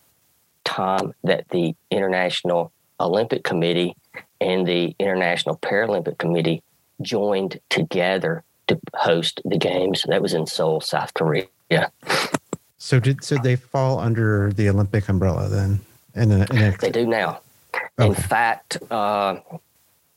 time 0.63 1.13
that 1.23 1.49
the 1.49 1.75
International 1.89 2.71
Olympic 2.99 3.43
Committee 3.43 3.95
and 4.39 4.67
the 4.67 4.95
International 4.99 5.57
Paralympic 5.57 6.17
Committee 6.17 6.61
joined 7.01 7.59
together 7.69 8.43
to 8.67 8.79
host 8.95 9.41
the 9.45 9.57
games. 9.57 10.05
That 10.07 10.21
was 10.21 10.33
in 10.33 10.45
Seoul, 10.45 10.81
South 10.81 11.13
Korea. 11.13 11.47
So 12.77 12.99
did 12.99 13.23
so 13.23 13.35
they 13.43 13.55
fall 13.55 13.99
under 13.99 14.51
the 14.53 14.69
Olympic 14.69 15.09
umbrella 15.09 15.49
then? 15.49 15.81
In 16.15 16.31
a, 16.31 16.45
in 16.51 16.57
a... 16.57 16.77
They 16.77 16.89
do 16.89 17.05
now. 17.05 17.41
Okay. 17.73 18.07
In 18.07 18.13
fact, 18.13 18.77
uh, 18.89 19.39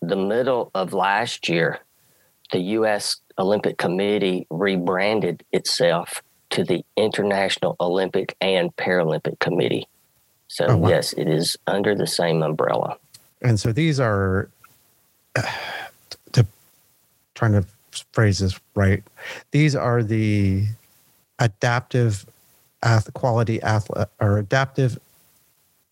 the 0.00 0.16
middle 0.16 0.70
of 0.74 0.92
last 0.92 1.48
year, 1.48 1.80
the 2.52 2.60
U.S. 2.60 3.16
Olympic 3.38 3.76
Committee 3.76 4.46
rebranded 4.50 5.42
itself 5.52 6.22
to 6.50 6.62
the 6.62 6.84
International 6.96 7.76
Olympic 7.80 8.36
and 8.40 8.74
Paralympic 8.76 9.38
Committee. 9.40 9.88
So 10.48 10.66
oh, 10.66 10.76
wow. 10.76 10.88
yes, 10.90 11.12
it 11.14 11.28
is 11.28 11.56
under 11.66 11.94
the 11.94 12.06
same 12.06 12.42
umbrella. 12.42 12.98
And 13.42 13.58
so 13.58 13.72
these 13.72 13.98
are, 13.98 14.48
uh, 15.34 15.42
to 16.32 16.46
trying 17.34 17.52
to 17.52 17.64
phrase 18.12 18.38
this 18.38 18.58
right, 18.74 19.02
these 19.50 19.74
are 19.76 20.02
the 20.02 20.66
adaptive 21.38 22.26
ath- 22.82 23.12
quality 23.14 23.62
athlete 23.62 24.08
or 24.20 24.38
adaptive 24.38 24.98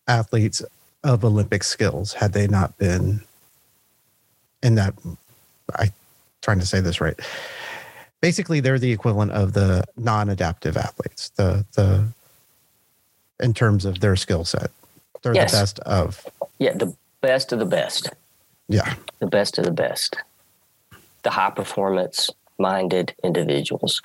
athletes 0.07 0.63
of 1.05 1.25
Olympic 1.25 1.63
skills. 1.63 2.15
Had 2.15 2.33
they 2.33 2.47
not 2.47 2.77
been 2.79 3.23
in 4.63 4.75
that, 4.75 4.95
I 5.75 5.93
trying 6.43 6.59
to 6.61 6.67
say 6.67 6.81
this 6.81 7.01
right. 7.01 7.19
Basically, 8.21 8.61
they're 8.61 8.79
the 8.79 8.93
equivalent 8.93 9.33
of 9.33 9.53
the 9.53 9.85
non-adaptive 9.97 10.77
athletes. 10.77 11.31
The 11.37 11.65
the 11.75 12.09
in 13.41 13.55
terms 13.55 13.85
of 13.85 14.01
their 14.01 14.17
skill 14.17 14.45
set, 14.45 14.71
they're 15.23 15.35
yes. 15.35 15.53
the 15.53 15.59
best 15.59 15.79
of. 15.81 16.27
Yeah, 16.59 16.75
the 16.75 16.95
best 17.21 17.53
of 17.53 17.59
the 17.59 17.65
best. 17.65 18.11
Yeah, 18.69 18.95
the 19.21 19.27
best 19.27 19.59
of 19.59 19.65
the 19.65 19.71
best. 19.71 20.17
The 21.23 21.31
high 21.31 21.51
performance 21.51 22.31
minded 22.59 23.15
individuals. 23.23 24.01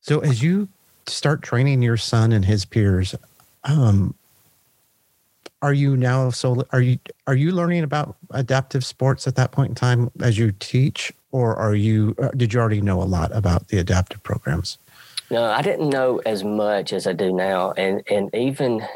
So, 0.00 0.20
as 0.20 0.42
you 0.42 0.68
start 1.06 1.42
training 1.42 1.82
your 1.82 1.96
son 1.96 2.32
and 2.32 2.44
his 2.44 2.64
peers, 2.64 3.14
um, 3.64 4.14
are 5.62 5.72
you 5.72 5.96
now 5.96 6.30
so 6.30 6.64
are 6.70 6.80
you 6.80 6.98
are 7.26 7.34
you 7.34 7.50
learning 7.50 7.82
about 7.82 8.16
adaptive 8.30 8.84
sports 8.84 9.26
at 9.26 9.36
that 9.36 9.52
point 9.52 9.70
in 9.70 9.74
time 9.74 10.10
as 10.20 10.38
you 10.38 10.52
teach? 10.52 11.12
Or 11.32 11.56
are 11.56 11.74
you 11.74 12.14
uh, 12.22 12.28
did 12.36 12.52
you 12.52 12.60
already 12.60 12.80
know 12.80 13.02
a 13.02 13.04
lot 13.04 13.34
about 13.34 13.68
the 13.68 13.78
adaptive 13.78 14.22
programs? 14.22 14.78
No 15.30 15.44
i 15.44 15.62
didn't 15.62 15.88
know 15.88 16.20
as 16.26 16.44
much 16.44 16.92
as 16.92 17.06
i 17.06 17.12
do 17.12 17.32
now. 17.32 17.72
And 17.72 18.02
and 18.10 18.32
even 18.34 18.86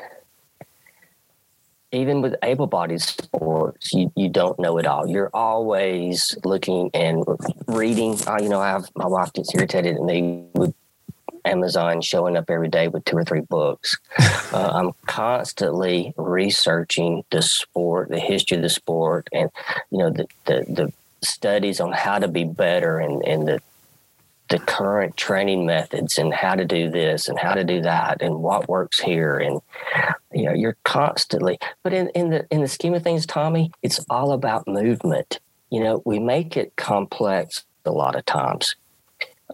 even 1.93 2.23
with 2.23 2.35
able-bodied 2.43 3.01
sports 3.01 3.93
you, 3.93 4.13
you 4.17 4.29
don't 4.29 4.59
know 4.59 4.79
it 4.79 4.87
all 4.87 5.09
you're 5.09 5.31
always 5.35 6.37
looking 6.45 6.91
and 6.95 7.25
reading 7.67 8.19
uh, 8.27 8.39
you 8.41 8.49
know 8.49 8.61
i 8.61 8.69
have 8.69 8.89
my 8.95 9.07
wife 9.07 9.33
gets 9.33 9.55
irritated 9.55 9.97
at 9.97 10.03
me 10.03 10.45
with 10.55 10.75
Amazon 11.45 12.01
showing 12.03 12.37
up 12.37 12.51
every 12.51 12.69
day 12.69 12.89
with 12.89 13.05
two 13.05 13.17
or 13.17 13.25
three 13.25 13.41
books. 13.41 13.97
uh, 14.53 14.71
I'm 14.75 14.93
constantly 15.07 16.13
researching 16.17 17.25
the 17.31 17.41
sport, 17.41 18.11
the 18.11 18.21
history 18.21 18.59
of 18.59 18.63
the 18.63 18.69
sport, 18.69 19.29
and 19.33 19.51
you 19.91 19.99
know 19.99 20.11
the 20.11 20.27
the, 20.45 20.65
the 20.69 20.93
studies 21.23 21.81
on 21.81 21.93
how 21.93 22.19
to 22.19 22.29
be 22.29 22.45
better 22.45 22.99
and, 22.99 23.23
and 23.25 23.47
the 23.47 23.61
the 24.51 24.59
current 24.59 25.17
training 25.17 25.65
methods 25.65 26.19
and 26.19 26.35
how 26.35 26.55
to 26.55 26.65
do 26.65 26.91
this 26.91 27.29
and 27.29 27.39
how 27.39 27.55
to 27.55 27.65
do 27.65 27.81
that 27.81 28.21
and 28.21 28.43
what 28.43 28.69
works 28.69 29.01
here 29.01 29.39
and 29.39 29.61
you 30.33 30.45
know 30.45 30.53
you're 30.53 30.77
constantly 30.85 31.59
but 31.83 31.93
in, 31.93 32.09
in 32.11 32.31
the 32.31 32.47
in 32.51 32.61
the 32.61 32.69
scheme 32.69 32.95
of 32.95 33.03
things 33.03 33.27
tommy 33.27 33.71
it's 33.83 34.05
all 34.11 34.33
about 34.33 34.67
movement 34.67 35.41
you 35.71 35.81
know 35.81 36.03
we 36.05 36.19
make 36.19 36.57
it 36.57 36.75
complex 36.77 37.65
a 37.85 37.91
lot 37.91 38.17
of 38.17 38.25
times 38.27 38.75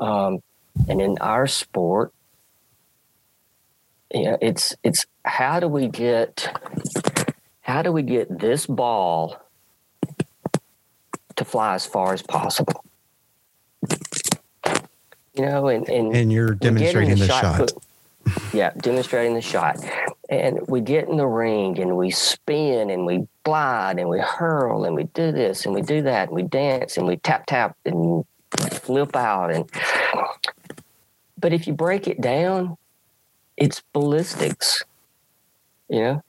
um, 0.01 0.43
and 0.89 1.01
in 1.01 1.19
our 1.19 1.47
sport, 1.47 2.13
you 4.13 4.25
know, 4.25 4.39
it's 4.41 4.75
it's 4.83 5.07
how 5.25 5.61
do 5.61 5.69
we 5.69 5.89
get 5.89 6.49
how 7.63 7.83
do 7.83 7.93
we 7.93 8.03
get 8.03 8.39
this 8.39 8.67
ball 8.67 9.37
to 11.37 11.45
fly 11.45 11.75
as 11.75 11.87
far 11.87 12.13
as 12.13 12.23
possible? 12.23 12.85
You 15.37 15.47
know, 15.47 15.69
and 15.69 15.89
and, 15.89 16.15
and 16.15 16.33
you're 16.33 16.55
demonstrating 16.55 17.11
the, 17.11 17.17
the, 17.17 17.27
shot. 17.27 17.71
shot. 17.71 17.73
Yeah, 18.53 18.73
demonstrating 18.79 19.35
the 19.35 19.41
shot. 19.41 19.79
And 20.29 20.61
we 20.67 20.81
get 20.81 21.09
in 21.09 21.17
the 21.17 21.27
ring 21.27 21.79
and 21.79 21.97
we 21.97 22.11
spin 22.11 22.91
and 22.91 23.07
we 23.07 23.29
glide 23.45 23.99
and 23.99 24.09
we 24.09 24.19
hurl 24.19 24.85
and 24.85 24.97
we 24.97 25.05
do 25.05 25.31
this 25.31 25.65
and 25.65 25.75
we 25.75 25.83
do 25.83 26.03
that 26.03 26.29
and 26.29 26.37
we 26.37 26.43
dance 26.43 26.97
and 26.97 27.07
we 27.07 27.17
tap 27.19 27.47
tap 27.47 27.77
and 27.85 28.25
flip 28.83 29.15
out 29.15 29.53
and 29.55 29.71
but 31.39 31.53
if 31.53 31.67
you 31.67 31.75
break 31.75 32.09
it 32.09 32.21
down, 32.21 32.77
it's 33.57 33.83
ballistics. 33.93 34.83
You 35.89 36.01
know, 36.01 36.25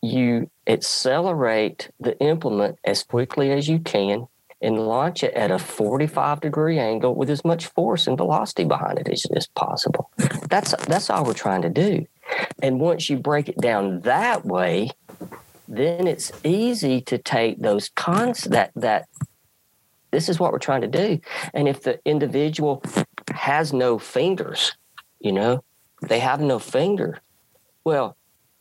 you 0.00 0.50
accelerate 0.66 1.90
the 2.00 2.18
implement 2.20 2.78
as 2.84 3.02
quickly 3.02 3.50
as 3.50 3.68
you 3.68 3.78
can 3.78 4.28
and 4.60 4.78
launch 4.78 5.22
it 5.22 5.34
at 5.34 5.50
a 5.50 5.58
45 5.58 6.40
degree 6.40 6.78
angle 6.78 7.14
with 7.14 7.30
as 7.30 7.44
much 7.44 7.66
force 7.66 8.06
and 8.06 8.16
velocity 8.16 8.64
behind 8.64 8.98
it 8.98 9.08
as, 9.08 9.26
as 9.34 9.46
possible. 9.48 10.10
That's 10.48 10.74
that's 10.86 11.10
all 11.10 11.24
we're 11.24 11.34
trying 11.34 11.62
to 11.62 11.70
do. 11.70 12.06
And 12.62 12.80
once 12.80 13.10
you 13.10 13.18
break 13.18 13.48
it 13.48 13.58
down 13.58 14.00
that 14.00 14.44
way, 14.44 14.90
then 15.68 16.06
it's 16.06 16.32
easy 16.44 17.00
to 17.02 17.18
take 17.18 17.58
those 17.58 17.90
cons 17.90 18.44
that 18.44 18.72
that 18.76 19.08
this 20.10 20.28
is 20.28 20.40
what 20.40 20.52
we're 20.52 20.58
trying 20.58 20.80
to 20.80 20.86
do. 20.86 21.20
And 21.52 21.68
if 21.68 21.82
the 21.82 22.00
individual 22.04 22.82
has 23.34 23.72
no 23.72 23.98
fingers, 23.98 24.74
you 25.20 25.32
know, 25.32 25.62
they 26.00 26.20
have 26.20 26.40
no 26.40 26.58
finger. 26.58 27.20
Well, 27.84 28.16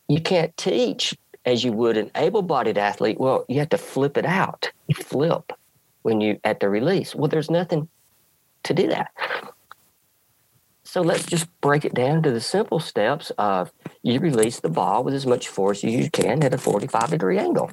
you 0.08 0.20
can't 0.20 0.56
teach 0.58 1.16
as 1.46 1.64
you 1.64 1.72
would 1.72 1.96
an 1.96 2.12
able-bodied 2.16 2.78
athlete. 2.78 3.20
Well, 3.20 3.46
you 3.48 3.60
have 3.60 3.70
to 3.70 3.78
flip 3.78 4.18
it 4.18 4.26
out. 4.26 4.72
You 4.88 4.96
flip 4.96 5.54
when 6.06 6.22
you 6.22 6.40
at 6.44 6.60
the 6.60 6.70
release. 6.70 7.16
Well, 7.16 7.28
there's 7.28 7.50
nothing 7.50 7.90
to 8.64 8.76
do 8.76 8.88
that. 8.90 9.10
So 10.84 11.02
let's 11.02 11.26
just 11.26 11.48
break 11.62 11.84
it 11.84 11.96
down 11.96 12.22
to 12.24 12.32
the 12.32 12.40
simple 12.40 12.80
steps 12.80 13.32
of 13.40 13.74
you 14.04 14.20
release 14.20 14.60
the 14.60 14.70
ball 14.70 15.04
with 15.04 15.16
as 15.16 15.26
much 15.26 15.48
force 15.48 15.84
as 15.84 15.92
you 15.92 16.12
can 16.12 16.44
at 16.44 16.54
a 16.54 16.60
45 16.60 17.10
degree 17.10 17.40
angle. 17.40 17.72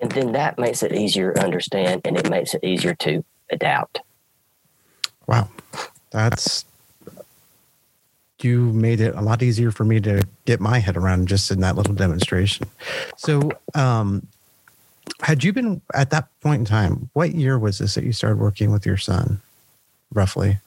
And 0.00 0.12
then 0.12 0.32
that 0.32 0.56
makes 0.56 0.84
it 0.84 0.92
easier 0.92 1.32
to 1.32 1.44
understand 1.44 2.02
and 2.04 2.16
it 2.16 2.30
makes 2.30 2.54
it 2.54 2.62
easier 2.62 2.94
to 3.00 3.24
adapt. 3.50 4.00
Wow. 5.26 5.48
That's 6.10 6.64
you 8.44 8.72
made 8.72 9.00
it 9.00 9.14
a 9.16 9.20
lot 9.20 9.42
easier 9.42 9.72
for 9.72 9.84
me 9.84 10.00
to 10.00 10.26
get 10.44 10.60
my 10.60 10.78
head 10.78 10.96
around 10.96 11.26
just 11.26 11.50
in 11.50 11.60
that 11.60 11.76
little 11.76 11.94
demonstration. 11.94 12.68
So, 13.16 13.50
um, 13.74 14.26
had 15.20 15.44
you 15.44 15.52
been 15.52 15.82
at 15.94 16.10
that 16.10 16.28
point 16.40 16.60
in 16.60 16.64
time? 16.64 17.10
What 17.12 17.34
year 17.34 17.58
was 17.58 17.78
this 17.78 17.94
that 17.94 18.04
you 18.04 18.12
started 18.12 18.38
working 18.38 18.70
with 18.70 18.86
your 18.86 18.96
son, 18.96 19.40
roughly? 20.12 20.58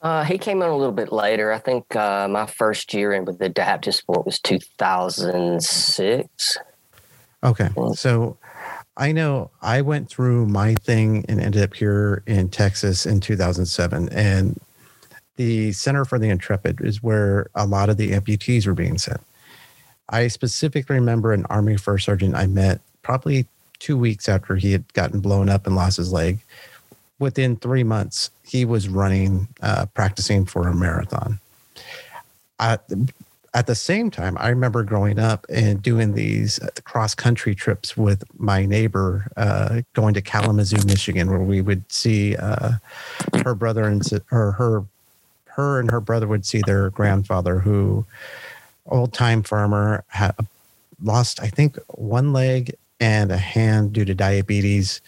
Uh, 0.00 0.24
he 0.24 0.38
came 0.38 0.62
in 0.62 0.68
a 0.68 0.76
little 0.76 0.92
bit 0.92 1.12
later. 1.12 1.52
I 1.52 1.58
think 1.58 1.94
uh, 1.94 2.26
my 2.28 2.46
first 2.46 2.92
year 2.92 3.12
in 3.12 3.24
with 3.24 3.38
the 3.38 3.46
adaptive 3.46 3.94
sport 3.94 4.26
was 4.26 4.40
2006. 4.40 6.58
Okay, 7.44 7.68
so 7.94 8.36
I 8.96 9.12
know 9.12 9.50
I 9.60 9.82
went 9.82 10.08
through 10.08 10.46
my 10.46 10.74
thing 10.74 11.24
and 11.28 11.40
ended 11.40 11.62
up 11.62 11.74
here 11.74 12.22
in 12.26 12.48
Texas 12.48 13.06
in 13.06 13.20
2007, 13.20 14.08
and 14.10 14.60
the 15.36 15.72
Center 15.72 16.04
for 16.04 16.18
the 16.18 16.30
Intrepid 16.30 16.80
is 16.80 17.02
where 17.02 17.48
a 17.54 17.66
lot 17.66 17.88
of 17.88 17.96
the 17.96 18.12
amputees 18.12 18.66
were 18.66 18.74
being 18.74 18.98
sent. 18.98 19.20
I 20.08 20.28
specifically 20.28 20.96
remember 20.96 21.32
an 21.32 21.46
Army 21.46 21.76
First 21.76 22.06
Sergeant 22.06 22.34
I 22.34 22.46
met 22.46 22.80
probably 23.02 23.46
two 23.82 23.98
weeks 23.98 24.28
after 24.28 24.54
he 24.54 24.70
had 24.70 24.90
gotten 24.92 25.18
blown 25.18 25.48
up 25.48 25.66
and 25.66 25.74
lost 25.74 25.96
his 25.96 26.12
leg, 26.12 26.38
within 27.18 27.56
three 27.56 27.82
months, 27.82 28.30
he 28.44 28.64
was 28.64 28.88
running, 28.88 29.48
uh, 29.60 29.86
practicing 29.86 30.44
for 30.46 30.68
a 30.68 30.74
marathon. 30.74 31.40
At, 32.60 32.88
at 33.54 33.66
the 33.66 33.74
same 33.74 34.08
time, 34.08 34.36
I 34.38 34.50
remember 34.50 34.84
growing 34.84 35.18
up 35.18 35.44
and 35.48 35.82
doing 35.82 36.14
these 36.14 36.60
uh, 36.60 36.68
cross 36.84 37.16
country 37.16 37.56
trips 37.56 37.96
with 37.96 38.22
my 38.38 38.64
neighbor, 38.66 39.26
uh, 39.36 39.82
going 39.94 40.14
to 40.14 40.22
Kalamazoo, 40.22 40.86
Michigan, 40.86 41.28
where 41.28 41.40
we 41.40 41.60
would 41.60 41.90
see 41.90 42.36
uh, 42.36 42.74
her 43.44 43.54
brother 43.56 43.84
and 43.84 44.08
or 44.30 44.52
her 44.52 44.84
her 45.46 45.80
and 45.80 45.90
her 45.90 46.00
brother 46.00 46.26
would 46.26 46.46
see 46.46 46.62
their 46.64 46.88
grandfather, 46.88 47.58
who 47.58 48.06
old 48.86 49.12
time 49.12 49.42
farmer, 49.42 50.04
had 50.06 50.34
lost 51.02 51.42
I 51.42 51.48
think 51.48 51.76
one 51.88 52.32
leg 52.32 52.74
and 53.02 53.32
a 53.32 53.36
hand 53.36 53.92
due 53.92 54.04
to 54.04 54.14
diabetes 54.14 55.00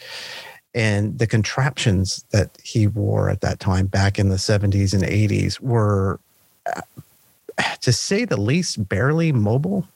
and 0.75 1.17
the 1.21 1.29
contraptions 1.29 2.25
that 2.33 2.59
he 2.65 2.89
wore 2.89 3.31
at 3.31 3.41
that 3.41 3.61
time 3.61 3.87
back 3.87 4.19
in 4.19 4.31
the 4.31 4.37
70s 4.37 4.93
and 4.93 5.05
80s 5.05 5.61
were 5.61 6.19
uh, 6.75 6.81
to 7.81 7.93
say 7.93 8.25
the 8.25 8.41
least 8.41 8.89
barely 8.89 9.31
mobile. 9.31 9.87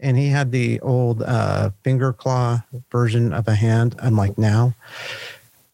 And 0.00 0.16
he 0.16 0.28
had 0.28 0.50
the 0.50 0.80
old 0.80 1.22
uh, 1.22 1.70
finger 1.84 2.12
claw 2.12 2.62
version 2.90 3.32
of 3.32 3.46
a 3.46 3.54
hand 3.54 3.94
unlike 4.00 4.36
now. 4.36 4.74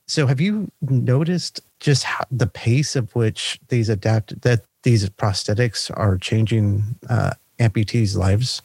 So 0.07 0.27
have 0.27 0.43
you 0.43 0.71
noticed 0.83 1.63
just 1.81 2.05
how, 2.05 2.25
the 2.31 2.47
pace 2.47 2.95
of 2.97 3.15
which 3.15 3.59
these 3.69 3.89
adapt 3.89 4.43
that 4.43 4.65
these 4.83 5.09
prosthetics 5.09 5.91
are 5.95 6.19
changing 6.19 6.97
uh, 7.09 7.33
amputees 7.59 8.15
lives? 8.15 8.61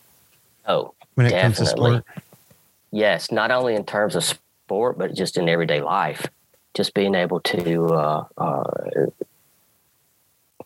Oh 0.68 0.94
when 1.20 1.26
it 1.26 1.32
definitely. 1.32 1.42
comes 1.42 1.58
to 1.58 1.66
sport 1.66 2.06
yes 2.92 3.32
not 3.32 3.52
only 3.52 3.76
in 3.76 3.86
terms 3.86 4.16
of 4.16 4.24
sport, 4.70 4.98
but 4.98 5.16
just 5.16 5.38
in 5.38 5.50
everyday 5.50 5.82
life. 5.82 6.28
Just 6.76 6.94
being 6.94 7.16
able 7.16 7.40
to, 7.42 7.86
uh, 7.88 8.26
uh, 8.38 8.64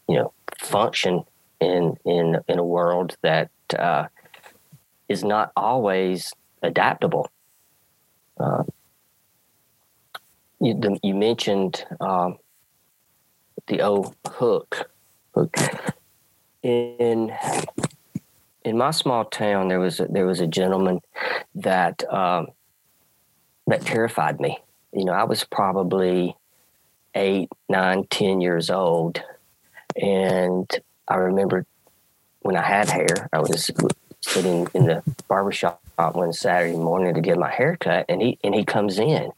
you 0.09 0.15
know, 0.15 0.33
function 0.59 1.23
in 1.61 1.97
in 2.03 2.39
in 2.49 2.59
a 2.59 2.63
world 2.63 3.15
that 3.21 3.49
uh, 3.79 4.07
is 5.07 5.23
not 5.23 5.53
always 5.55 6.33
adaptable. 6.61 7.29
Uh, 8.37 8.63
you, 10.59 10.73
the, 10.73 10.99
you 11.01 11.15
mentioned 11.15 11.85
um, 12.01 12.37
the 13.67 13.81
old 13.81 14.15
hook. 14.27 14.89
hook. 15.33 15.55
In 16.61 17.33
in 18.65 18.77
my 18.77 18.91
small 18.91 19.25
town, 19.25 19.67
there 19.67 19.79
was 19.79 19.99
a, 19.99 20.07
there 20.07 20.25
was 20.25 20.39
a 20.39 20.47
gentleman 20.47 21.01
that 21.55 22.03
um, 22.11 22.47
that 23.67 23.81
terrified 23.81 24.39
me. 24.39 24.59
You 24.91 25.05
know, 25.05 25.13
I 25.13 25.23
was 25.23 25.43
probably 25.43 26.35
eight, 27.15 27.49
nine, 27.69 28.05
ten 28.09 28.41
years 28.41 28.69
old. 28.69 29.21
And 30.01 30.69
I 31.07 31.15
remember 31.15 31.65
when 32.41 32.55
I 32.55 32.63
had 32.63 32.89
hair, 32.89 33.29
I 33.31 33.39
was 33.39 33.69
sitting 34.21 34.67
in 34.73 34.85
the 34.85 35.03
barbershop 35.27 35.81
one 35.95 36.33
Saturday 36.33 36.75
morning 36.75 37.13
to 37.13 37.21
get 37.21 37.37
my 37.37 37.51
hair 37.51 37.77
cut 37.79 38.05
and 38.09 38.21
he 38.21 38.39
and 38.43 38.55
he 38.55 38.65
comes 38.65 38.97
in 38.97 39.31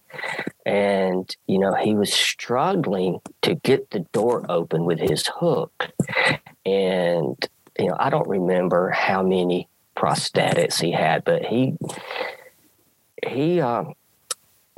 and 0.66 1.36
you 1.48 1.60
know 1.60 1.74
he 1.74 1.96
was 1.96 2.14
struggling 2.14 3.20
to 3.42 3.56
get 3.56 3.90
the 3.90 4.00
door 4.14 4.46
open 4.48 4.86
with 4.86 5.00
his 5.00 5.28
hook 5.28 5.92
and 6.66 7.50
you 7.80 7.88
know 7.88 7.96
I 8.00 8.10
don't 8.10 8.28
remember 8.28 8.90
how 8.90 9.24
many 9.24 9.68
prosthetics 9.96 10.82
he 10.82 10.92
had 10.92 11.24
but 11.24 11.46
he 11.46 11.78
he 13.26 13.60
um, 13.62 13.94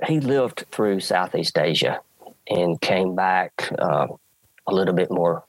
he 0.06 0.20
lived 0.20 0.66
through 0.72 1.00
Southeast 1.00 1.58
Asia 1.58 2.00
and 2.48 2.80
came 2.80 3.16
back 3.16 3.70
uh, 3.80 4.08
a 4.68 4.74
little 4.74 4.94
bit 4.94 5.12
more 5.12 5.44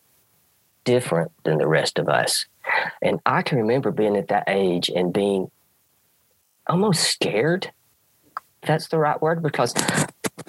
different 0.84 1.32
than 1.44 1.58
the 1.58 1.66
rest 1.66 1.98
of 1.98 2.08
us. 2.08 2.46
And 3.02 3.20
I 3.26 3.42
can 3.42 3.58
remember 3.58 3.90
being 3.90 4.16
at 4.16 4.28
that 4.28 4.44
age 4.48 4.88
and 4.88 5.12
being 5.12 5.50
almost 6.66 7.02
scared. 7.04 7.70
that's 8.62 8.88
the 8.88 8.98
right 8.98 9.20
word, 9.20 9.42
because 9.42 9.74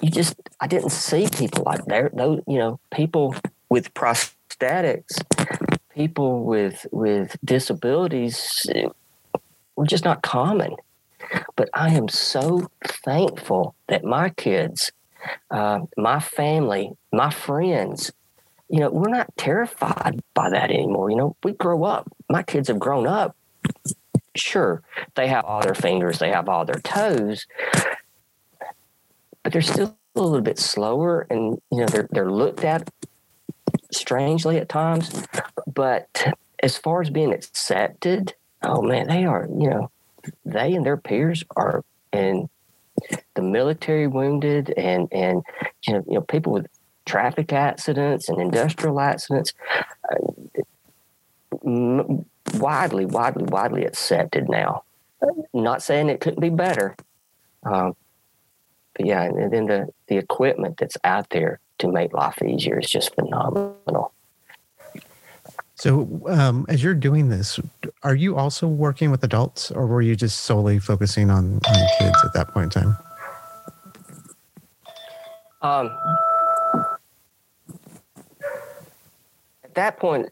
you 0.00 0.10
just 0.10 0.34
I 0.60 0.66
didn't 0.66 0.90
see 0.90 1.28
people 1.30 1.64
like 1.64 1.84
there. 1.86 2.10
Those 2.12 2.42
you 2.46 2.58
know 2.58 2.80
people 2.90 3.34
with 3.68 3.92
prosthetics, 3.94 5.22
people 5.94 6.44
with 6.44 6.86
with 6.92 7.36
disabilities 7.44 8.66
were 9.76 9.86
just 9.86 10.04
not 10.04 10.22
common. 10.22 10.76
But 11.56 11.68
I 11.74 11.90
am 11.90 12.08
so 12.08 12.68
thankful 13.04 13.74
that 13.88 14.04
my 14.04 14.30
kids, 14.30 14.90
uh, 15.50 15.80
my 15.96 16.18
family, 16.18 16.92
my 17.12 17.30
friends, 17.30 18.12
you 18.68 18.80
know, 18.80 18.90
we're 18.90 19.10
not 19.10 19.36
terrified 19.36 20.22
by 20.34 20.50
that 20.50 20.70
anymore. 20.70 21.10
You 21.10 21.16
know, 21.16 21.36
we 21.44 21.52
grow 21.52 21.84
up. 21.84 22.10
My 22.28 22.42
kids 22.42 22.68
have 22.68 22.78
grown 22.78 23.06
up. 23.06 23.36
Sure, 24.36 24.82
they 25.16 25.26
have 25.26 25.44
all 25.44 25.60
their 25.60 25.74
fingers, 25.74 26.20
they 26.20 26.30
have 26.30 26.48
all 26.48 26.64
their 26.64 26.80
toes, 26.80 27.46
but 29.42 29.52
they're 29.52 29.60
still 29.60 29.96
a 30.14 30.20
little 30.20 30.40
bit 30.40 30.58
slower 30.58 31.26
and, 31.30 31.60
you 31.70 31.78
know, 31.78 31.86
they're, 31.86 32.08
they're 32.12 32.30
looked 32.30 32.64
at 32.64 32.88
strangely 33.92 34.58
at 34.58 34.68
times. 34.68 35.26
But 35.66 36.26
as 36.62 36.76
far 36.76 37.00
as 37.00 37.10
being 37.10 37.32
accepted, 37.32 38.34
oh 38.62 38.82
man, 38.82 39.08
they 39.08 39.24
are, 39.24 39.46
you 39.48 39.70
know, 39.70 39.90
they 40.44 40.74
and 40.74 40.84
their 40.84 40.96
peers 40.96 41.44
are 41.56 41.84
in 42.12 42.48
the 43.34 43.42
military 43.42 44.06
wounded 44.06 44.72
and 44.76 45.08
and 45.12 45.42
you 45.86 45.94
know, 45.94 46.04
you 46.06 46.14
know 46.14 46.20
people 46.20 46.52
with 46.52 46.66
traffic 47.06 47.52
accidents 47.52 48.28
and 48.28 48.40
industrial 48.40 49.00
accidents 49.00 49.52
uh, 50.12 50.16
widely 52.54 53.06
widely 53.06 53.44
widely 53.44 53.84
accepted 53.84 54.48
now 54.48 54.82
not 55.52 55.82
saying 55.82 56.08
it 56.08 56.20
couldn't 56.20 56.40
be 56.40 56.50
better 56.50 56.94
um, 57.64 57.94
but 58.94 59.06
yeah 59.06 59.22
and 59.22 59.52
then 59.52 59.66
the 59.66 59.88
the 60.08 60.16
equipment 60.16 60.76
that's 60.78 60.96
out 61.04 61.28
there 61.30 61.58
to 61.80 61.90
make 61.90 62.12
life 62.12 62.40
easier 62.42 62.78
is 62.78 62.88
just 62.88 63.14
phenomenal 63.14 64.12
so, 65.80 66.20
um, 66.26 66.66
as 66.68 66.84
you're 66.84 66.92
doing 66.92 67.30
this, 67.30 67.58
are 68.02 68.14
you 68.14 68.36
also 68.36 68.68
working 68.68 69.10
with 69.10 69.24
adults, 69.24 69.70
or 69.70 69.86
were 69.86 70.02
you 70.02 70.14
just 70.14 70.40
solely 70.40 70.78
focusing 70.78 71.30
on, 71.30 71.54
on 71.54 71.88
kids 71.98 72.18
at 72.22 72.34
that 72.34 72.48
point 72.48 72.76
in 72.76 72.82
time? 72.82 72.96
Um, 75.62 75.96
at 79.64 79.74
that 79.74 79.98
point, 79.98 80.28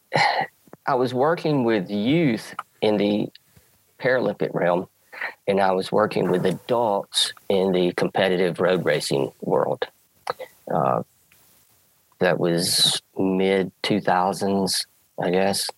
I 0.86 0.96
was 0.96 1.14
working 1.14 1.64
with 1.64 1.88
youth 1.88 2.54
in 2.82 2.98
the 2.98 3.30
Paralympic 3.98 4.52
realm, 4.52 4.86
and 5.46 5.62
I 5.62 5.72
was 5.72 5.90
working 5.90 6.30
with 6.30 6.44
adults 6.44 7.32
in 7.48 7.72
the 7.72 7.92
competitive 7.92 8.60
road 8.60 8.84
racing 8.84 9.32
world. 9.40 9.86
Uh, 10.70 11.04
that 12.20 12.38
was 12.38 13.00
mid 13.16 13.70
2000s 13.82 14.84
I 15.20 15.30
guess, 15.30 15.68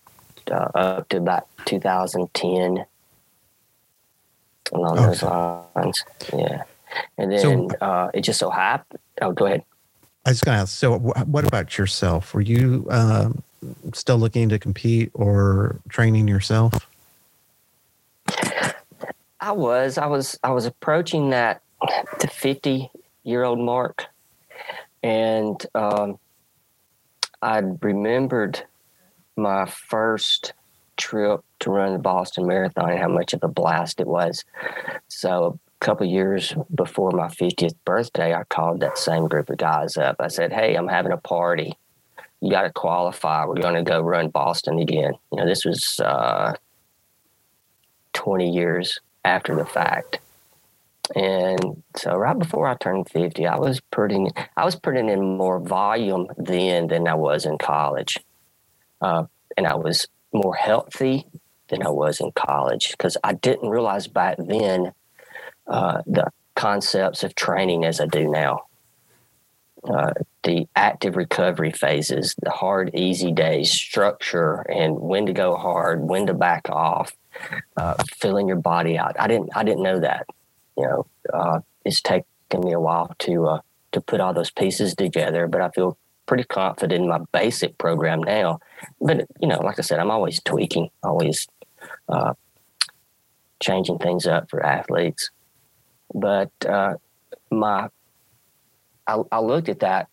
uh, 0.49 0.69
up 0.75 1.09
to 1.09 1.17
about 1.17 1.47
2010 1.65 2.85
along 4.71 4.97
okay. 4.97 5.05
those 5.05 5.23
lines. 5.23 6.05
Yeah. 6.33 6.63
And 7.17 7.31
then 7.31 7.39
so, 7.39 7.67
uh, 7.81 8.11
it 8.13 8.21
just 8.21 8.39
so 8.39 8.49
happened. 8.49 8.99
Oh, 9.21 9.31
go 9.31 9.45
ahead. 9.45 9.63
I 10.25 10.29
was 10.29 10.41
going 10.41 10.55
to 10.55 10.61
ask. 10.61 10.77
So, 10.77 10.99
what 10.99 11.47
about 11.47 11.77
yourself? 11.77 12.33
Were 12.33 12.41
you 12.41 12.85
um, 12.91 13.41
still 13.93 14.17
looking 14.17 14.49
to 14.49 14.59
compete 14.59 15.09
or 15.13 15.79
training 15.89 16.27
yourself? 16.27 16.87
I 19.39 19.51
was. 19.51 19.97
I 19.97 20.05
was. 20.05 20.37
I 20.43 20.51
was 20.51 20.65
approaching 20.65 21.31
that 21.31 21.63
the 22.19 22.27
fifty 22.27 22.91
year 23.23 23.43
old 23.43 23.57
mark, 23.57 24.05
and 25.01 25.65
um, 25.73 26.19
I 27.41 27.61
remembered 27.81 28.63
my 29.35 29.65
first 29.65 30.53
trip 30.97 31.41
to 31.59 31.71
run 31.71 31.93
the 31.93 31.99
Boston 31.99 32.45
Marathon 32.47 32.91
and 32.91 32.99
how 32.99 33.07
much 33.07 33.33
of 33.33 33.43
a 33.43 33.47
blast 33.47 33.99
it 33.99 34.07
was. 34.07 34.43
So 35.07 35.59
a 35.81 35.85
couple 35.85 36.05
years 36.05 36.53
before 36.73 37.11
my 37.11 37.27
50th 37.27 37.75
birthday, 37.85 38.33
I 38.33 38.43
called 38.43 38.81
that 38.81 38.97
same 38.97 39.27
group 39.27 39.49
of 39.49 39.57
guys 39.57 39.97
up. 39.97 40.17
I 40.19 40.27
said, 40.27 40.53
"Hey, 40.53 40.75
I'm 40.75 40.87
having 40.87 41.11
a 41.11 41.17
party. 41.17 41.73
You 42.39 42.51
got 42.51 42.63
to 42.63 42.71
qualify. 42.71 43.45
We're 43.45 43.55
going 43.55 43.75
to 43.75 43.89
go 43.89 44.01
run 44.01 44.29
Boston 44.29 44.79
again." 44.79 45.13
You 45.31 45.39
know, 45.39 45.45
this 45.47 45.65
was 45.65 45.99
uh, 45.99 46.53
20 48.13 48.49
years 48.49 48.99
after 49.25 49.55
the 49.55 49.65
fact. 49.65 50.19
And 51.15 51.83
so 51.95 52.15
right 52.15 52.37
before 52.37 52.67
I 52.67 52.75
turned 52.75 53.09
50, 53.09 53.45
I 53.45 53.57
was 53.57 53.81
putting 53.91 54.31
I 54.55 54.65
was 54.65 54.75
putting 54.75 55.09
in 55.09 55.37
more 55.37 55.59
volume 55.59 56.27
then 56.37 56.87
than 56.87 57.07
I 57.07 57.15
was 57.15 57.45
in 57.45 57.57
college 57.57 58.17
uh, 59.01 59.25
and 59.57 59.67
I 59.67 59.75
was 59.75 60.07
more 60.33 60.55
healthy 60.55 61.27
than 61.69 61.85
I 61.85 61.89
was 61.89 62.19
in 62.19 62.31
college 62.31 62.91
because 62.91 63.17
I 63.23 63.33
didn't 63.33 63.69
realize 63.69 64.07
back 64.07 64.37
then 64.37 64.93
uh, 65.67 66.01
the 66.05 66.31
concepts 66.55 67.23
of 67.23 67.35
training 67.35 67.85
as 67.85 67.99
I 67.99 68.05
do 68.05 68.29
now. 68.29 68.65
Uh, 69.83 70.13
the 70.43 70.67
active 70.75 71.15
recovery 71.15 71.71
phases, 71.71 72.35
the 72.39 72.51
hard, 72.51 72.91
easy 72.93 73.31
days, 73.31 73.71
structure, 73.71 74.61
and 74.69 74.99
when 74.99 75.25
to 75.25 75.33
go 75.33 75.55
hard, 75.55 76.01
when 76.07 76.27
to 76.27 76.35
back 76.35 76.69
off, 76.69 77.13
uh, 77.77 77.95
filling 78.15 78.47
your 78.47 78.57
body 78.57 78.95
out. 78.95 79.15
I 79.19 79.27
didn't, 79.27 79.49
I 79.55 79.63
didn't 79.63 79.81
know 79.81 79.99
that. 79.99 80.27
You 80.81 80.87
know, 80.87 81.05
uh, 81.31 81.59
it's 81.85 82.01
taken 82.01 82.25
me 82.57 82.73
a 82.73 82.79
while 82.79 83.13
to 83.19 83.47
uh, 83.47 83.61
to 83.91 84.01
put 84.01 84.19
all 84.19 84.33
those 84.33 84.49
pieces 84.49 84.95
together, 84.95 85.47
but 85.47 85.61
I 85.61 85.69
feel 85.69 85.95
pretty 86.25 86.43
confident 86.43 87.03
in 87.03 87.07
my 87.07 87.19
basic 87.31 87.77
program 87.77 88.23
now. 88.23 88.59
But 88.99 89.27
you 89.39 89.47
know, 89.47 89.59
like 89.61 89.77
I 89.77 89.83
said, 89.83 89.99
I'm 89.99 90.09
always 90.09 90.41
tweaking, 90.41 90.89
always 91.03 91.47
uh, 92.09 92.33
changing 93.61 93.99
things 93.99 94.25
up 94.25 94.49
for 94.49 94.65
athletes. 94.65 95.29
But 96.15 96.51
uh, 96.67 96.95
my, 97.51 97.89
I, 99.05 99.21
I 99.31 99.39
looked 99.39 99.69
at 99.69 99.81
that. 99.81 100.07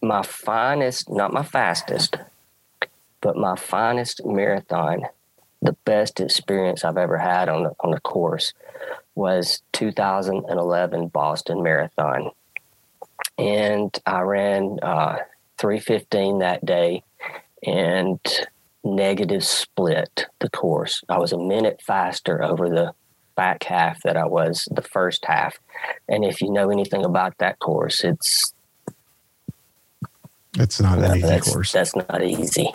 My 0.00 0.22
finest, 0.22 1.10
not 1.10 1.32
my 1.32 1.42
fastest, 1.42 2.18
but 3.20 3.36
my 3.36 3.56
finest 3.56 4.24
marathon, 4.24 5.02
the 5.60 5.72
best 5.84 6.20
experience 6.20 6.84
I've 6.84 6.98
ever 6.98 7.18
had 7.18 7.48
on 7.48 7.64
the 7.64 7.72
on 7.80 7.90
the 7.90 8.00
course 8.00 8.52
was 9.14 9.62
2011 9.72 11.08
Boston 11.08 11.62
Marathon. 11.62 12.30
And 13.38 13.96
I 14.06 14.20
ran 14.20 14.78
uh, 14.82 15.18
315 15.58 16.40
that 16.40 16.64
day 16.64 17.02
and 17.66 18.18
negative 18.84 19.44
split 19.44 20.26
the 20.40 20.50
course. 20.50 21.02
I 21.08 21.18
was 21.18 21.32
a 21.32 21.38
minute 21.38 21.80
faster 21.82 22.42
over 22.42 22.68
the 22.68 22.92
back 23.34 23.64
half 23.64 24.02
that 24.02 24.16
I 24.16 24.26
was 24.26 24.68
the 24.70 24.82
first 24.82 25.24
half. 25.24 25.58
And 26.08 26.24
if 26.24 26.40
you 26.40 26.50
know 26.50 26.70
anything 26.70 27.04
about 27.04 27.38
that 27.38 27.58
course, 27.58 28.04
it's 28.04 28.52
it's 30.56 30.80
not 30.80 30.98
an 30.98 31.16
easy 31.16 31.26
that's, 31.26 31.52
course. 31.52 31.72
That's 31.72 31.96
not 31.96 32.22
easy. 32.22 32.72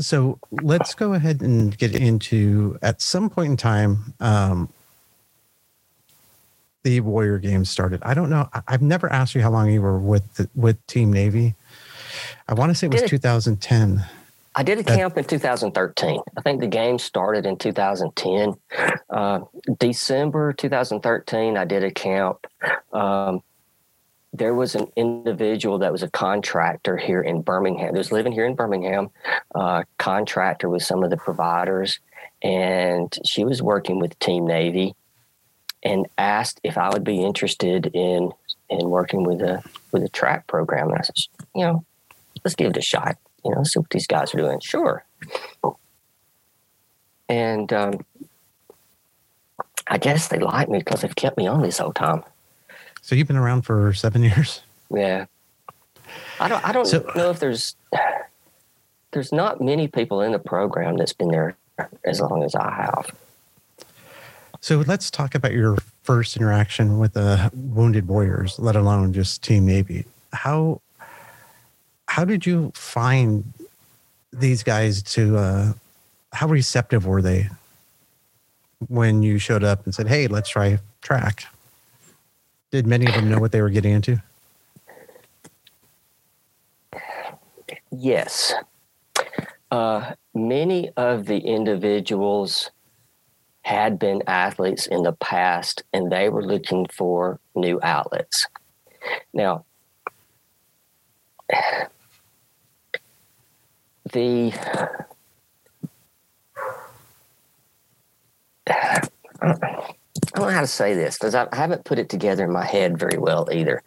So 0.00 0.38
let's 0.50 0.94
go 0.94 1.14
ahead 1.14 1.40
and 1.40 1.76
get 1.76 1.94
into 1.94 2.78
at 2.82 3.00
some 3.00 3.30
point 3.30 3.50
in 3.50 3.56
time. 3.56 4.14
Um, 4.20 4.68
the 6.82 7.00
Warrior 7.00 7.38
Games 7.38 7.70
started. 7.70 8.02
I 8.02 8.14
don't 8.14 8.28
know. 8.28 8.48
I've 8.68 8.82
never 8.82 9.10
asked 9.10 9.34
you 9.34 9.40
how 9.40 9.50
long 9.50 9.70
you 9.70 9.80
were 9.80 9.98
with 9.98 10.34
the, 10.34 10.48
with 10.54 10.86
Team 10.86 11.12
Navy. 11.12 11.54
I 12.46 12.54
want 12.54 12.70
to 12.70 12.74
say 12.74 12.86
it 12.86 12.92
was 12.92 13.02
2010. 13.02 14.04
I 14.54 14.62
did 14.62 14.78
a 14.78 14.84
camp 14.84 15.16
in 15.16 15.24
2013. 15.24 16.20
I 16.36 16.40
think 16.42 16.60
the 16.60 16.68
game 16.68 16.98
started 16.98 17.44
in 17.44 17.56
2010. 17.56 18.54
Uh, 19.10 19.40
December 19.78 20.52
2013, 20.52 21.56
I 21.56 21.64
did 21.64 21.82
a 21.82 21.90
camp. 21.90 22.46
Um, 22.92 23.42
there 24.34 24.52
was 24.52 24.74
an 24.74 24.88
individual 24.96 25.78
that 25.78 25.92
was 25.92 26.02
a 26.02 26.10
contractor 26.10 26.96
here 26.96 27.22
in 27.22 27.40
Birmingham. 27.40 27.92
That 27.92 27.98
was 27.98 28.10
living 28.10 28.32
here 28.32 28.44
in 28.44 28.56
Birmingham, 28.56 29.10
uh, 29.54 29.84
contractor 29.98 30.68
with 30.68 30.82
some 30.82 31.04
of 31.04 31.10
the 31.10 31.16
providers, 31.16 32.00
and 32.42 33.16
she 33.24 33.44
was 33.44 33.62
working 33.62 34.00
with 34.00 34.18
Team 34.18 34.44
Navy, 34.44 34.96
and 35.84 36.06
asked 36.18 36.60
if 36.64 36.76
I 36.76 36.90
would 36.90 37.04
be 37.04 37.22
interested 37.22 37.86
in 37.94 38.32
in 38.68 38.90
working 38.90 39.22
with 39.22 39.40
a 39.40 39.62
with 39.92 40.02
a 40.02 40.08
track 40.08 40.48
program. 40.48 40.88
And 40.88 40.98
I 40.98 41.02
said, 41.02 41.14
you 41.54 41.64
know, 41.64 41.84
let's 42.44 42.56
give 42.56 42.70
it 42.70 42.76
a 42.76 42.82
shot. 42.82 43.16
You 43.44 43.54
know, 43.54 43.62
see 43.62 43.78
what 43.78 43.90
these 43.90 44.08
guys 44.08 44.34
are 44.34 44.38
doing. 44.38 44.58
Sure. 44.58 45.04
And 47.28 47.72
um, 47.72 48.04
I 49.86 49.98
guess 49.98 50.26
they 50.26 50.38
like 50.38 50.68
me 50.68 50.78
because 50.78 51.02
they've 51.02 51.14
kept 51.14 51.36
me 51.36 51.46
on 51.46 51.62
this 51.62 51.78
whole 51.78 51.92
time. 51.92 52.24
So 53.04 53.14
you've 53.14 53.26
been 53.26 53.36
around 53.36 53.62
for 53.62 53.92
seven 53.92 54.22
years. 54.22 54.62
Yeah. 54.90 55.26
I 56.40 56.48
don't. 56.48 56.66
I 56.66 56.72
don't 56.72 56.86
so, 56.86 57.06
know 57.14 57.28
if 57.28 57.38
there's 57.38 57.76
there's 59.12 59.30
not 59.30 59.60
many 59.60 59.88
people 59.88 60.22
in 60.22 60.32
the 60.32 60.38
program 60.38 60.96
that's 60.96 61.12
been 61.12 61.28
there 61.28 61.54
as 62.04 62.20
long 62.22 62.42
as 62.42 62.54
I 62.54 62.72
have. 62.72 63.14
So 64.60 64.82
let's 64.86 65.10
talk 65.10 65.34
about 65.34 65.52
your 65.52 65.76
first 66.02 66.34
interaction 66.34 66.98
with 66.98 67.12
the 67.12 67.50
Wounded 67.52 68.08
Warriors, 68.08 68.58
let 68.58 68.74
alone 68.74 69.12
just 69.12 69.42
Team 69.42 69.66
Navy. 69.66 70.06
How 70.32 70.80
how 72.08 72.24
did 72.24 72.46
you 72.46 72.72
find 72.74 73.52
these 74.32 74.62
guys 74.62 75.02
to 75.02 75.36
uh, 75.36 75.72
how 76.32 76.48
receptive 76.48 77.04
were 77.06 77.20
they 77.20 77.50
when 78.88 79.22
you 79.22 79.38
showed 79.38 79.62
up 79.62 79.84
and 79.84 79.94
said 79.94 80.08
hey 80.08 80.26
let's 80.26 80.48
try 80.48 80.78
track 81.02 81.46
did 82.74 82.88
many 82.88 83.06
of 83.06 83.14
them 83.14 83.30
know 83.30 83.38
what 83.38 83.52
they 83.52 83.62
were 83.62 83.70
getting 83.70 83.92
into? 83.92 84.20
Yes. 87.92 88.52
Uh, 89.70 90.14
many 90.34 90.90
of 90.96 91.26
the 91.26 91.38
individuals 91.38 92.72
had 93.62 93.96
been 93.96 94.24
athletes 94.26 94.88
in 94.88 95.04
the 95.04 95.12
past 95.12 95.84
and 95.92 96.10
they 96.10 96.28
were 96.28 96.44
looking 96.44 96.84
for 96.86 97.38
new 97.54 97.78
outlets. 97.80 98.48
Now 99.32 99.64
the 104.12 104.52
I 110.34 110.38
don't 110.38 110.48
know 110.48 110.54
how 110.54 110.62
to 110.62 110.66
say 110.66 110.94
this 110.94 111.16
because 111.16 111.36
I 111.36 111.46
haven't 111.52 111.84
put 111.84 112.00
it 112.00 112.08
together 112.08 112.44
in 112.44 112.52
my 112.52 112.64
head 112.64 112.98
very 112.98 113.18
well 113.18 113.48
either. 113.52 113.84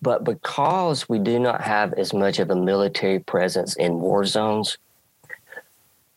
But 0.00 0.24
because 0.24 1.06
we 1.10 1.18
do 1.18 1.38
not 1.38 1.60
have 1.60 1.92
as 1.92 2.14
much 2.14 2.38
of 2.38 2.48
a 2.48 2.56
military 2.56 3.18
presence 3.18 3.76
in 3.76 4.00
war 4.00 4.24
zones, 4.24 4.78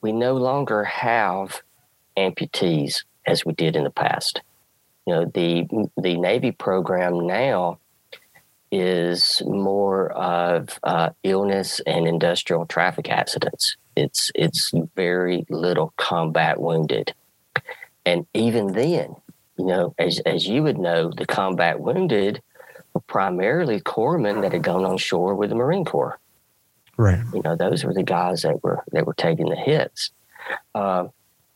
we 0.02 0.14
no 0.14 0.38
longer 0.38 0.86
have 0.86 1.62
amputees 2.16 3.04
as 3.28 3.44
we 3.46 3.52
did 3.54 3.76
in 3.76 3.84
the 3.84 3.90
past. 3.90 4.42
You 5.06 5.16
know, 5.16 5.26
the 5.26 5.68
the 6.02 6.16
Navy 6.18 6.52
program 6.52 7.28
now 7.28 7.80
is 8.72 9.42
more 9.46 10.12
of 10.14 10.80
uh, 10.84 11.10
illness 11.24 11.82
and 11.86 12.08
industrial 12.08 12.66
traffic 12.66 13.10
accidents. 13.10 13.76
It's 13.98 14.32
it's 14.34 14.72
very 14.96 15.46
little 15.50 15.94
combat 15.98 16.62
wounded, 16.62 17.14
and 18.06 18.26
even 18.34 18.74
then, 18.74 19.18
you 19.58 19.66
know, 19.66 19.94
as 19.98 20.20
as 20.20 20.48
you 20.48 20.64
would 20.64 20.78
know, 20.78 21.12
the 21.12 21.26
combat 21.26 21.80
wounded 21.80 22.42
were 22.94 23.02
primarily 23.02 23.80
corpsmen 23.82 24.42
that 24.42 24.54
had 24.54 24.64
gone 24.64 24.86
on 24.86 24.98
shore 24.98 25.36
with 25.36 25.50
the 25.50 25.56
Marine 25.56 25.86
Corps. 25.86 26.20
Right. 26.98 27.22
You 27.34 27.42
know, 27.44 27.56
those 27.56 27.84
were 27.84 27.94
the 27.94 28.04
guys 28.04 28.44
that 28.44 28.64
were 28.64 28.84
that 28.92 29.06
were 29.06 29.16
taking 29.16 29.50
the 29.50 29.56
hits, 29.56 30.12
uh, 30.76 31.08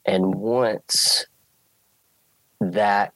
and 0.05 0.35
once 0.35 1.25
that 2.59 3.13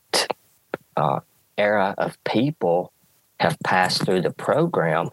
uh, 0.96 1.22
era 1.58 1.96
of 1.98 2.24
people 2.24 2.92
have 3.40 3.58
passed 3.64 4.06
through 4.06 4.22
the 4.22 4.32
program, 4.32 5.10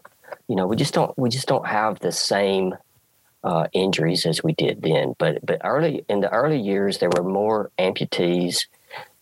you 0.47 0.55
know, 0.55 0.67
we 0.67 0.75
just 0.75 0.93
don't 0.93 1.17
we 1.17 1.29
just 1.29 1.47
don't 1.47 1.67
have 1.67 1.99
the 1.99 2.11
same 2.11 2.75
uh, 3.43 3.67
injuries 3.73 4.25
as 4.25 4.43
we 4.43 4.53
did 4.53 4.81
then. 4.81 5.15
But 5.17 5.45
but 5.45 5.61
early 5.63 6.05
in 6.09 6.21
the 6.21 6.29
early 6.31 6.59
years, 6.59 6.99
there 6.99 7.09
were 7.09 7.23
more 7.23 7.71
amputees, 7.79 8.67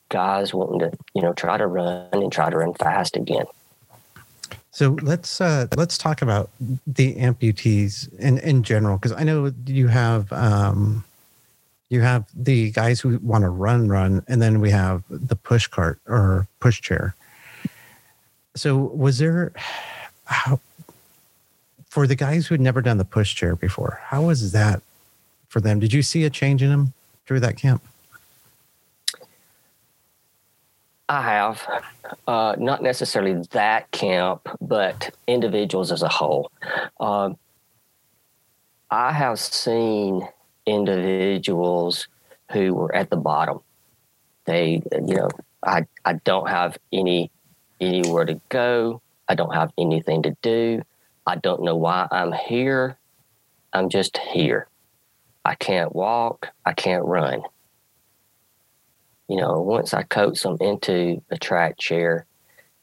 guys 0.10 0.54
wanting 0.54 0.80
to 0.80 0.98
you 1.14 1.22
know 1.22 1.34
try 1.34 1.58
to 1.58 1.68
run 1.68 2.08
and 2.12 2.32
try 2.32 2.50
to 2.50 2.58
run 2.58 2.74
fast 2.74 3.16
again. 3.16 3.46
So 4.72 4.98
let's 5.02 5.42
uh, 5.42 5.68
let's 5.76 5.98
talk 5.98 6.22
about 6.22 6.50
the 6.86 7.16
amputees 7.16 8.14
in 8.20 8.38
in 8.40 8.64
general 8.64 8.98
because 8.98 9.12
I 9.14 9.24
know 9.24 9.52
you 9.66 9.88
have 9.88 10.32
um, 10.32 11.04
you 11.90 12.02
have 12.02 12.26
the 12.36 12.72
guys 12.72 13.00
who 13.00 13.18
want 13.20 13.44
to 13.44 13.50
run 13.50 13.88
run, 13.88 14.24
and 14.28 14.42
then 14.42 14.60
we 14.60 14.72
have 14.72 15.04
the 15.10 15.36
push 15.36 15.68
cart 15.68 16.00
or 16.06 16.48
push 16.60 16.82
chair. 16.82 17.16
So 18.56 18.78
was 18.78 19.20
there 19.20 19.54
how 20.26 20.60
for 21.90 22.06
the 22.06 22.16
guys 22.16 22.48
who 22.48 22.54
had 22.54 22.62
never 22.62 22.82
done 22.82 22.98
the 22.98 23.06
push 23.06 23.34
chair 23.34 23.56
before, 23.56 24.00
how 24.04 24.24
was 24.24 24.52
that 24.52 24.84
for 25.48 25.62
them? 25.62 25.80
Did 25.80 25.94
you 25.94 26.04
see 26.04 26.26
a 26.26 26.30
change 26.30 26.62
in 26.62 26.70
them 26.70 26.94
through 27.26 27.40
that 27.40 27.58
camp? 27.58 27.82
I 31.10 31.22
have, 31.22 31.68
uh, 32.28 32.56
not 32.58 32.84
necessarily 32.84 33.42
that 33.52 33.90
camp, 33.92 34.48
but 34.60 35.16
individuals 35.26 35.92
as 35.92 36.02
a 36.02 36.10
whole. 36.10 36.52
Um, 37.00 37.38
I 38.92 39.14
have 39.14 39.40
seen 39.40 40.28
individuals 40.66 42.08
who 42.52 42.74
were 42.74 42.94
at 42.94 43.10
the 43.10 43.16
bottom. 43.16 43.62
They, 44.46 44.82
you 44.92 45.16
know, 45.16 45.30
I, 45.66 45.86
I 46.04 46.14
don't 46.14 46.50
have 46.50 46.78
any 46.92 47.32
anywhere 47.80 48.26
to 48.26 48.40
go. 48.50 49.02
I 49.28 49.36
don't 49.36 49.54
have 49.54 49.72
anything 49.78 50.24
to 50.24 50.36
do. 50.42 50.82
I 51.26 51.36
don't 51.36 51.64
know 51.64 51.76
why 51.76 52.08
I'm 52.12 52.32
here. 52.32 52.98
I'm 53.74 53.90
just 53.90 54.18
here. 54.18 54.68
I 55.46 55.56
can't 55.56 55.96
walk. 55.96 56.50
I 56.66 56.74
can't 56.74 57.06
run. 57.06 57.44
You 59.28 59.38
know, 59.38 59.60
once 59.62 59.94
I 59.94 60.04
coach 60.04 60.42
them 60.42 60.58
into 60.62 61.22
a 61.30 61.38
track 61.38 61.78
chair 61.78 62.26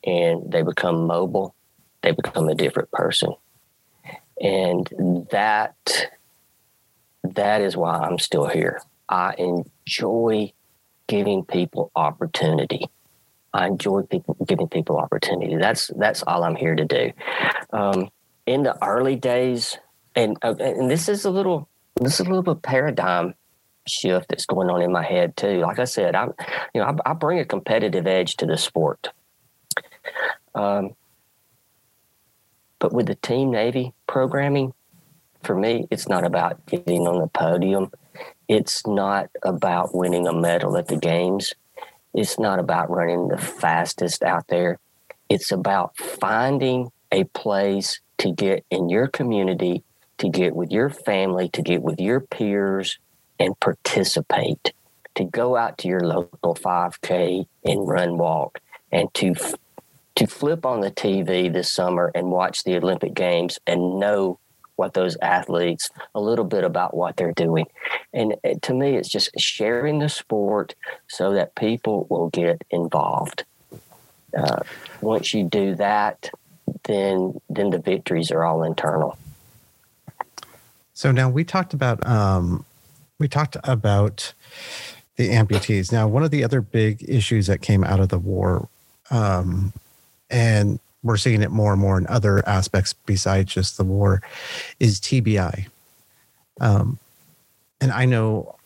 and 0.04 0.50
they 0.50 0.62
become 0.62 1.06
mobile, 1.06 1.54
they 2.02 2.12
become 2.12 2.48
a 2.48 2.54
different 2.54 2.90
person. 2.90 3.34
And 4.40 5.26
that 5.30 6.10
that 7.22 7.62
is 7.62 7.76
why 7.76 7.96
I'm 7.98 8.18
still 8.18 8.46
here. 8.46 8.82
I 9.08 9.34
enjoy 9.38 10.52
giving 11.06 11.44
people 11.44 11.90
opportunity. 11.96 12.86
I 13.52 13.66
enjoy 13.66 14.02
people 14.02 14.36
giving 14.46 14.68
people 14.68 14.98
opportunity. 14.98 15.56
That's 15.56 15.90
that's 15.96 16.22
all 16.24 16.44
I'm 16.44 16.56
here 16.56 16.74
to 16.74 16.84
do. 16.84 17.12
Um, 17.72 18.10
in 18.46 18.64
the 18.64 18.76
early 18.84 19.16
days, 19.16 19.78
and 20.14 20.36
uh, 20.42 20.54
and 20.58 20.90
this 20.90 21.08
is 21.08 21.24
a 21.24 21.30
little 21.30 21.68
this 22.00 22.14
is 22.14 22.20
a 22.20 22.24
little 22.24 22.42
bit 22.42 22.62
paradigm 22.62 23.34
shift 23.86 24.28
that's 24.28 24.46
going 24.46 24.70
on 24.70 24.82
in 24.82 24.92
my 24.92 25.04
head 25.04 25.36
too. 25.36 25.60
Like 25.60 25.78
I 25.78 25.84
said, 25.84 26.14
I'm 26.14 26.32
you 26.74 26.80
know 26.80 26.96
I, 27.04 27.10
I 27.10 27.12
bring 27.14 27.38
a 27.38 27.44
competitive 27.44 28.06
edge 28.06 28.36
to 28.36 28.46
the 28.46 28.56
sport. 28.56 29.08
Um, 30.54 30.94
but 32.78 32.92
with 32.92 33.06
the 33.06 33.14
Team 33.14 33.50
Navy 33.50 33.92
programming, 34.06 34.72
for 35.42 35.56
me, 35.56 35.86
it's 35.90 36.08
not 36.08 36.24
about 36.24 36.64
getting 36.66 37.06
on 37.06 37.20
the 37.20 37.26
podium. 37.26 37.90
It's 38.48 38.86
not 38.86 39.30
about 39.42 39.94
winning 39.94 40.26
a 40.26 40.32
medal 40.32 40.76
at 40.76 40.88
the 40.88 40.96
games. 40.96 41.54
It's 42.12 42.38
not 42.38 42.58
about 42.58 42.90
running 42.90 43.28
the 43.28 43.38
fastest 43.38 44.22
out 44.22 44.46
there. 44.48 44.78
It's 45.28 45.50
about 45.50 45.96
finding 45.96 46.90
a 47.10 47.24
place 47.24 48.00
to 48.18 48.32
get 48.32 48.64
in 48.70 48.88
your 48.88 49.08
community, 49.08 49.82
to 50.18 50.28
get 50.28 50.54
with 50.54 50.70
your 50.70 50.90
family, 50.90 51.48
to 51.50 51.62
get 51.62 51.82
with 51.82 52.00
your 52.00 52.20
peers 52.20 52.98
and 53.38 53.58
participate, 53.60 54.72
to 55.14 55.24
go 55.24 55.56
out 55.56 55.78
to 55.78 55.88
your 55.88 56.00
local 56.00 56.54
5K 56.54 57.46
and 57.64 57.88
run 57.88 58.18
walk, 58.18 58.60
and 58.90 59.12
to 59.14 59.34
to 60.16 60.26
flip 60.28 60.64
on 60.64 60.80
the 60.80 60.92
TV 60.92 61.52
this 61.52 61.72
summer 61.72 62.12
and 62.14 62.30
watch 62.30 62.62
the 62.62 62.76
Olympic 62.76 63.14
Games 63.14 63.58
and 63.66 63.98
know 63.98 64.38
what 64.76 64.94
those 64.94 65.16
athletes, 65.22 65.90
a 66.14 66.20
little 66.20 66.44
bit 66.44 66.64
about 66.64 66.96
what 66.96 67.16
they're 67.16 67.32
doing. 67.32 67.66
And 68.12 68.34
to 68.62 68.74
me, 68.74 68.96
it's 68.96 69.08
just 69.08 69.30
sharing 69.38 69.98
the 69.98 70.08
sport 70.08 70.74
so 71.08 71.32
that 71.34 71.54
people 71.54 72.06
will 72.10 72.28
get 72.30 72.62
involved. 72.70 73.44
Uh, 74.36 74.60
once 75.00 75.32
you 75.32 75.44
do 75.44 75.76
that, 75.76 76.30
then 76.84 77.40
then 77.48 77.70
the 77.70 77.78
victories 77.78 78.30
are 78.30 78.44
all 78.44 78.64
internal. 78.64 79.16
So 80.92 81.12
now 81.12 81.28
we 81.28 81.44
talked 81.44 81.72
about 81.72 82.04
um, 82.06 82.64
we 83.24 83.28
talked 83.28 83.56
about 83.64 84.34
the 85.16 85.30
amputees. 85.30 85.90
Now, 85.90 86.06
one 86.06 86.24
of 86.24 86.30
the 86.30 86.44
other 86.44 86.60
big 86.60 87.02
issues 87.08 87.46
that 87.46 87.62
came 87.62 87.82
out 87.82 87.98
of 87.98 88.10
the 88.10 88.18
war, 88.18 88.68
um, 89.10 89.72
and 90.28 90.78
we're 91.02 91.16
seeing 91.16 91.40
it 91.40 91.50
more 91.50 91.72
and 91.72 91.80
more 91.80 91.96
in 91.96 92.06
other 92.08 92.46
aspects 92.46 92.92
besides 92.92 93.50
just 93.50 93.78
the 93.78 93.84
war, 93.84 94.20
is 94.78 95.00
TBI. 95.00 95.68
Um, 96.60 96.98
and 97.80 97.92
I 97.92 98.04
know 98.04 98.56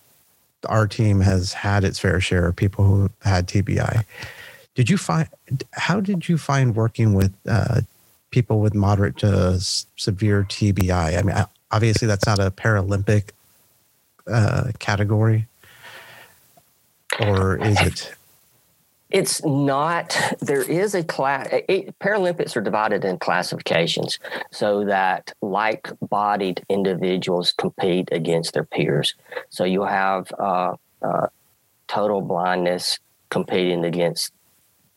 our 0.68 0.88
team 0.88 1.20
has 1.20 1.52
had 1.52 1.84
its 1.84 2.00
fair 2.00 2.20
share 2.20 2.48
of 2.48 2.56
people 2.56 2.84
who 2.84 3.10
had 3.22 3.46
TBI. 3.46 4.04
Did 4.74 4.90
you 4.90 4.98
find? 4.98 5.28
How 5.74 6.00
did 6.00 6.28
you 6.28 6.36
find 6.36 6.74
working 6.74 7.14
with 7.14 7.32
uh, 7.48 7.82
people 8.32 8.58
with 8.58 8.74
moderate 8.74 9.18
to 9.18 9.58
severe 9.60 10.42
TBI? 10.42 11.16
I 11.16 11.22
mean, 11.22 11.36
obviously 11.70 12.08
that's 12.08 12.26
not 12.26 12.40
a 12.40 12.50
Paralympic 12.50 13.30
uh, 14.30 14.72
category, 14.78 15.46
or 17.20 17.56
is 17.58 17.80
it? 17.80 18.14
It's 19.10 19.42
not. 19.42 20.16
There 20.40 20.62
is 20.62 20.94
a 20.94 21.02
class. 21.02 21.48
Paralympics 21.48 22.56
are 22.56 22.60
divided 22.60 23.04
in 23.06 23.18
classifications 23.18 24.18
so 24.50 24.84
that 24.84 25.32
like-bodied 25.40 26.62
individuals 26.68 27.52
compete 27.52 28.10
against 28.12 28.52
their 28.52 28.64
peers. 28.64 29.14
So 29.48 29.64
you 29.64 29.84
have 29.84 30.30
uh, 30.38 30.74
uh, 31.00 31.28
total 31.86 32.20
blindness 32.20 32.98
competing 33.30 33.84
against 33.84 34.32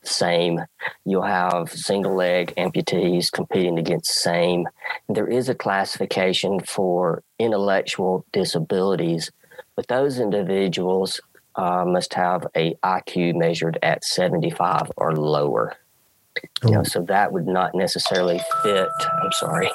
same. 0.03 0.61
You'll 1.05 1.21
have 1.23 1.71
single 1.71 2.15
leg 2.15 2.53
amputees 2.57 3.31
competing 3.31 3.77
against 3.77 4.11
same. 4.11 4.67
There 5.07 5.27
is 5.27 5.49
a 5.49 5.55
classification 5.55 6.59
for 6.59 7.23
intellectual 7.39 8.25
disabilities, 8.31 9.31
but 9.75 9.87
those 9.87 10.19
individuals 10.19 11.21
uh, 11.55 11.85
must 11.85 12.13
have 12.13 12.47
a 12.55 12.75
IQ 12.83 13.35
measured 13.35 13.77
at 13.83 14.03
75 14.03 14.91
or 14.97 15.15
lower. 15.15 15.75
You 16.63 16.71
know, 16.71 16.83
so 16.83 17.01
that 17.03 17.31
would 17.33 17.47
not 17.47 17.75
necessarily 17.75 18.39
fit. 18.63 18.89
I'm 19.21 19.31
sorry. 19.33 19.69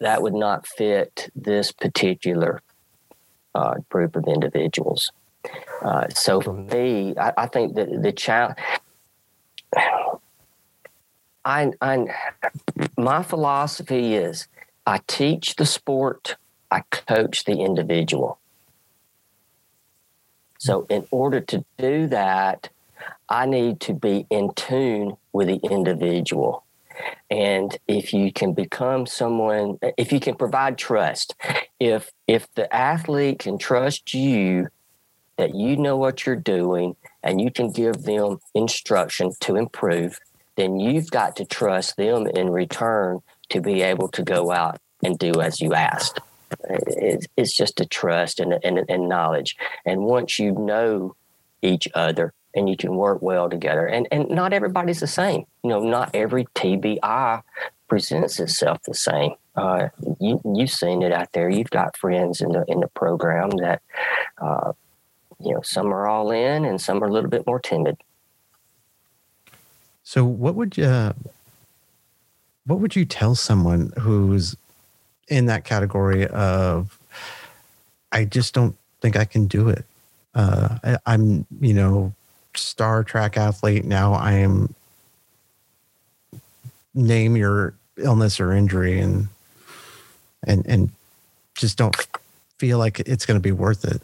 That 0.00 0.20
would 0.20 0.34
not 0.34 0.66
fit 0.66 1.30
this 1.34 1.72
particular 1.72 2.60
uh, 3.54 3.74
group 3.88 4.16
of 4.16 4.26
individuals. 4.26 5.10
Uh, 5.82 6.08
so 6.08 6.40
for 6.40 6.52
me, 6.52 7.14
I, 7.16 7.32
I 7.36 7.46
think 7.46 7.74
that 7.74 8.02
the 8.02 8.12
child, 8.12 8.54
I, 11.44 11.72
I, 11.80 12.06
my 12.96 13.22
philosophy 13.22 14.14
is 14.14 14.48
I 14.86 15.00
teach 15.06 15.56
the 15.56 15.66
sport, 15.66 16.36
I 16.70 16.80
coach 16.90 17.44
the 17.44 17.60
individual. 17.60 18.38
So, 20.58 20.86
in 20.88 21.06
order 21.10 21.40
to 21.40 21.64
do 21.76 22.06
that, 22.08 22.70
I 23.28 23.46
need 23.46 23.80
to 23.80 23.92
be 23.92 24.26
in 24.30 24.52
tune 24.54 25.16
with 25.32 25.48
the 25.48 25.60
individual. 25.70 26.64
And 27.30 27.76
if 27.86 28.14
you 28.14 28.32
can 28.32 28.54
become 28.54 29.06
someone, 29.06 29.78
if 29.98 30.12
you 30.12 30.20
can 30.20 30.34
provide 30.34 30.78
trust, 30.78 31.34
if 31.78 32.10
if 32.26 32.52
the 32.54 32.74
athlete 32.74 33.40
can 33.40 33.58
trust 33.58 34.14
you 34.14 34.68
that 35.36 35.54
you 35.54 35.76
know 35.76 35.96
what 35.96 36.26
you're 36.26 36.36
doing 36.36 36.96
and 37.22 37.40
you 37.40 37.50
can 37.50 37.70
give 37.70 38.02
them 38.02 38.38
instruction 38.54 39.32
to 39.40 39.56
improve, 39.56 40.18
then 40.56 40.78
you've 40.78 41.10
got 41.10 41.36
to 41.36 41.44
trust 41.44 41.96
them 41.96 42.26
in 42.26 42.50
return 42.50 43.20
to 43.50 43.60
be 43.60 43.82
able 43.82 44.08
to 44.08 44.22
go 44.22 44.50
out 44.50 44.78
and 45.02 45.18
do 45.18 45.40
as 45.40 45.60
you 45.60 45.74
asked 45.74 46.20
it's 47.36 47.56
just 47.56 47.80
a 47.80 47.86
trust 47.86 48.40
and, 48.40 48.58
and, 48.62 48.84
and 48.88 49.08
knowledge. 49.08 49.56
And 49.84 50.02
once 50.02 50.38
you 50.38 50.52
know 50.52 51.16
each 51.62 51.88
other 51.94 52.32
and 52.54 52.68
you 52.68 52.76
can 52.76 52.96
work 52.96 53.20
well 53.20 53.50
together, 53.50 53.86
and, 53.86 54.08
and 54.10 54.30
not 54.30 54.52
everybody's 54.52 55.00
the 55.00 55.06
same. 55.06 55.44
You 55.62 55.70
know, 55.70 55.80
not 55.80 56.10
every 56.14 56.44
TBI 56.54 57.42
presents 57.88 58.40
itself 58.40 58.82
the 58.82 58.94
same. 58.94 59.32
Uh, 59.54 59.88
you, 60.20 60.40
you've 60.44 60.70
seen 60.70 61.02
it 61.02 61.12
out 61.12 61.32
there. 61.32 61.48
You've 61.48 61.70
got 61.70 61.96
friends 61.96 62.40
in 62.40 62.52
the 62.52 62.64
in 62.68 62.80
the 62.80 62.88
program 62.88 63.50
that, 63.62 63.82
uh, 64.40 64.72
you 65.40 65.54
know, 65.54 65.60
some 65.62 65.92
are 65.92 66.06
all 66.06 66.30
in 66.30 66.64
and 66.64 66.80
some 66.80 67.02
are 67.02 67.06
a 67.06 67.12
little 67.12 67.30
bit 67.30 67.46
more 67.46 67.60
timid. 67.60 67.96
So, 70.04 70.24
what 70.24 70.54
would 70.54 70.76
you 70.76 71.14
what 72.66 72.80
would 72.80 72.96
you 72.96 73.04
tell 73.04 73.34
someone 73.34 73.92
who's 73.98 74.56
in 75.28 75.46
that 75.46 75.64
category 75.64 76.26
of 76.28 76.98
I 78.12 78.24
just 78.24 78.54
don't 78.54 78.76
think 79.00 79.16
I 79.16 79.24
can 79.24 79.46
do 79.46 79.68
it. 79.68 79.84
Uh, 80.34 80.98
I, 81.06 81.14
am 81.14 81.46
you 81.60 81.74
know, 81.74 82.12
star 82.54 83.04
track 83.04 83.36
athlete. 83.36 83.84
Now 83.84 84.12
I 84.12 84.32
am 84.32 84.74
name 86.94 87.36
your 87.36 87.74
illness 87.96 88.40
or 88.40 88.52
injury 88.52 88.98
and 89.00 89.28
and 90.46 90.66
and 90.66 90.90
just 91.54 91.78
don't 91.78 91.96
feel 92.58 92.78
like 92.78 93.00
it's 93.00 93.26
going 93.26 93.38
to 93.38 93.42
be 93.42 93.52
worth 93.52 93.84
it. 93.84 94.00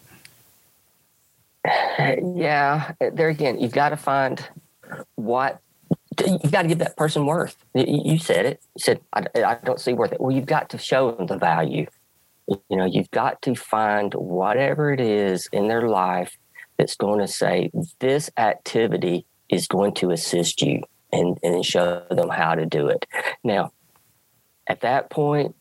Yeah, 1.64 2.92
there 3.12 3.28
again, 3.28 3.60
you've 3.60 3.72
got 3.72 3.90
to 3.90 3.96
find 3.96 4.44
what 5.14 5.60
you 6.26 6.50
got 6.50 6.62
to 6.62 6.68
give 6.68 6.78
that 6.78 6.96
person 6.96 7.24
worth. 7.26 7.56
You 7.74 8.18
said 8.18 8.44
it. 8.46 8.62
You 8.74 8.80
said, 8.80 9.00
I, 9.12 9.24
I 9.34 9.58
don't 9.64 9.80
see 9.80 9.92
worth 9.92 10.12
it. 10.12 10.20
Well, 10.20 10.34
you've 10.34 10.46
got 10.46 10.70
to 10.70 10.78
show 10.78 11.12
them 11.12 11.26
the 11.26 11.38
value. 11.38 11.86
You 12.46 12.76
know, 12.76 12.84
you've 12.84 13.10
got 13.10 13.40
to 13.42 13.54
find 13.54 14.12
whatever 14.14 14.92
it 14.92 15.00
is 15.00 15.48
in 15.52 15.68
their 15.68 15.88
life 15.88 16.36
that's 16.76 16.96
going 16.96 17.20
to 17.20 17.28
say, 17.28 17.70
this 18.00 18.30
activity 18.36 19.24
is 19.48 19.66
going 19.66 19.94
to 19.94 20.10
assist 20.10 20.60
you 20.60 20.82
and, 21.12 21.38
and 21.42 21.64
show 21.64 22.04
them 22.10 22.28
how 22.28 22.54
to 22.54 22.66
do 22.66 22.88
it. 22.88 23.06
Now, 23.44 23.72
at 24.66 24.80
that 24.80 25.10
point, 25.10 25.54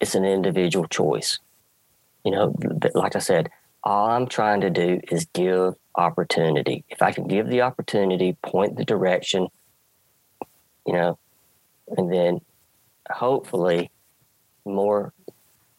it's 0.00 0.14
an 0.14 0.24
individual 0.24 0.86
choice. 0.86 1.38
You 2.24 2.32
know, 2.32 2.54
like 2.94 3.14
I 3.14 3.20
said, 3.20 3.50
all 3.86 4.10
I'm 4.10 4.26
trying 4.26 4.62
to 4.62 4.70
do 4.70 5.00
is 5.12 5.26
give 5.32 5.74
opportunity. 5.94 6.84
If 6.88 7.02
I 7.02 7.12
can 7.12 7.28
give 7.28 7.48
the 7.48 7.62
opportunity, 7.62 8.36
point 8.42 8.76
the 8.76 8.84
direction, 8.84 9.46
you 10.84 10.92
know, 10.92 11.18
and 11.96 12.12
then 12.12 12.40
hopefully 13.08 13.92
more 14.64 15.12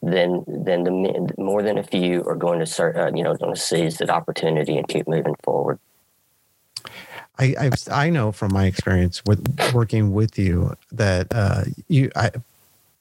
than 0.01 0.45
than 0.47 0.85
the 0.85 1.33
more 1.37 1.61
than 1.61 1.77
a 1.77 1.83
few 1.83 2.23
are 2.23 2.35
going 2.35 2.63
to 2.63 2.83
uh, 2.83 3.11
you 3.13 3.23
know 3.23 3.35
going 3.35 3.53
to 3.53 3.59
seize 3.59 3.97
that 3.97 4.09
opportunity 4.09 4.77
and 4.77 4.87
keep 4.87 5.05
moving 5.07 5.35
forward. 5.43 5.77
I 7.37 7.55
I've, 7.59 7.73
i 7.91 8.09
know 8.09 8.31
from 8.31 8.53
my 8.53 8.65
experience 8.67 9.21
with 9.25 9.73
working 9.73 10.13
with 10.13 10.39
you 10.39 10.77
that 10.93 11.27
uh, 11.31 11.63
you 11.89 12.09
I 12.15 12.31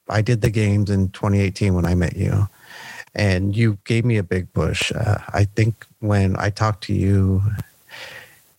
I 0.09 0.21
did 0.23 0.41
the 0.41 0.51
games 0.51 0.91
in 0.91 1.11
2018 1.11 1.75
when 1.75 1.85
I 1.85 1.95
met 1.95 2.17
you, 2.17 2.49
and 3.17 3.57
you 3.57 3.79
gave 3.85 4.05
me 4.05 4.19
a 4.19 4.23
big 4.23 4.53
push. 4.53 4.93
Uh, 4.93 5.19
I 5.33 5.45
think 5.45 5.87
when 6.01 6.37
I 6.37 6.51
talked 6.51 6.85
to 6.85 6.93
you, 6.93 7.43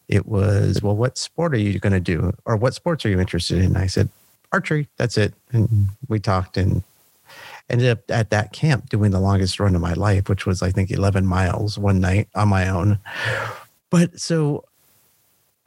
it 0.10 0.26
was 0.26 0.82
well, 0.82 0.95
what 0.95 1.18
sport 1.18 1.53
are 1.53 1.60
you 1.60 1.80
going 1.80 1.93
to 1.93 1.99
do, 1.99 2.34
or 2.43 2.58
what 2.58 2.74
sports 2.74 3.05
are 3.05 3.10
you 3.10 3.20
interested 3.20 3.60
in? 3.60 3.78
I 3.78 3.86
said 3.88 4.10
archery. 4.51 4.88
That's 4.97 5.18
it, 5.18 5.34
and 5.51 5.89
we 6.10 6.20
talked 6.20 6.58
and 6.58 6.84
ended 7.70 7.89
up 7.89 7.99
at 8.10 8.30
that 8.32 8.51
camp 8.51 8.89
doing 8.89 9.12
the 9.12 9.20
longest 9.20 9.60
run 9.60 9.76
of 9.76 9.82
my 9.82 9.93
life, 9.93 10.28
which 10.28 10.45
was 10.45 10.62
I 10.62 10.72
think 10.72 10.89
11 10.89 11.26
miles 11.26 11.78
one 11.78 11.99
night 11.99 12.28
on 12.34 12.47
my 12.47 12.68
own. 12.68 12.99
But 13.89 14.20
so 14.20 14.66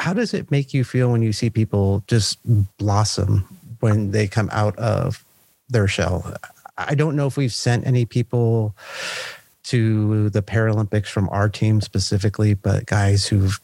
how 0.01 0.15
does 0.15 0.33
it 0.35 0.51
make 0.51 0.73
you 0.73 0.83
feel 0.83 1.13
when 1.13 1.23
you 1.23 1.33
see 1.33 1.51
people 1.51 2.03
just 2.07 2.39
blossom 2.79 3.47
when 3.81 4.11
they 4.11 4.27
come 4.27 4.49
out 4.51 4.77
of 4.79 5.25
their 5.69 5.87
shell? 5.87 6.35
I 6.89 6.95
don't 6.95 7.17
know 7.17 7.27
if 7.27 7.37
we've 7.37 7.53
sent 7.53 7.87
any 7.87 8.05
people 8.05 8.75
to 9.65 10.31
the 10.31 10.43
Paralympics 10.43 11.07
from 11.07 11.29
our 11.29 11.49
team 11.49 11.81
specifically, 11.81 12.55
but 12.55 12.87
guys 12.87 13.27
who've 13.27 13.61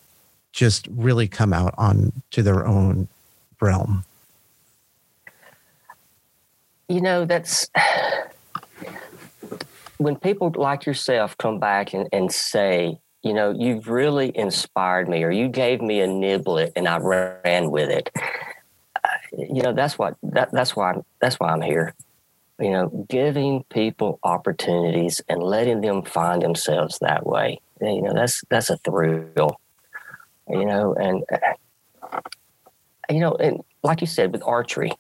just 0.53 0.87
really 0.91 1.29
come 1.29 1.53
out 1.53 1.75
on 1.77 2.13
to 2.31 2.43
their 2.43 2.67
own 2.67 3.09
realm. 3.61 4.05
You 6.89 7.01
know, 7.01 7.25
that's 7.25 7.69
when 9.99 10.17
people 10.17 10.53
like 10.55 10.87
yourself 10.87 11.37
come 11.39 11.59
back 11.59 11.95
and, 11.95 12.09
and 12.13 12.31
say, 12.31 12.99
you 13.23 13.35
know, 13.35 13.51
you've 13.51 13.89
really 13.89 14.31
inspired 14.37 15.09
me, 15.09 15.25
or 15.25 15.31
you 15.31 15.49
gave 15.49 15.81
me 15.81 16.01
a 16.01 16.07
niblet 16.07 16.73
and 16.77 16.87
I 16.87 16.99
ran 16.99 17.71
with 17.71 17.91
it. 17.91 18.11
Uh, 18.15 19.09
you 19.37 19.63
know, 19.63 19.73
that's 19.73 19.99
what 19.99 20.17
that, 20.23 20.53
that's 20.53 20.77
why 20.77 20.93
I'm, 20.93 21.05
that's 21.21 21.41
why 21.41 21.51
I'm 21.51 21.63
here. 21.63 21.95
You 22.59 22.71
know, 22.71 23.07
giving 23.09 23.65
people 23.65 24.19
opportunities 24.23 25.21
and 25.29 25.43
letting 25.43 25.83
them 25.83 26.03
find 26.03 26.41
themselves 26.41 26.99
that 27.01 27.27
way. 27.27 27.61
You 27.81 28.03
know, 28.03 28.15
that's 28.15 28.43
that's 28.49 28.71
a 28.71 28.79
thrill. 28.79 29.61
You 30.49 30.65
know, 30.65 30.95
and 30.95 31.23
uh, 31.31 32.21
you 33.11 33.21
know, 33.21 33.35
and 33.35 33.61
like 33.83 34.01
you 34.01 34.07
said 34.07 34.33
with 34.33 34.43
archery, 34.43 34.93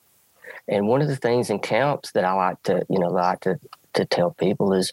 and 0.69 0.87
one 0.87 1.01
of 1.01 1.09
the 1.09 1.17
things 1.17 1.49
in 1.49 1.61
camps 1.61 2.13
that 2.13 2.25
I 2.25 2.33
like 2.33 2.63
to, 2.65 2.85
you 2.91 2.99
know, 2.99 3.09
like 3.09 3.41
to 3.41 3.59
to 3.95 4.05
tell 4.05 4.33
people 4.33 4.73
is 4.75 4.93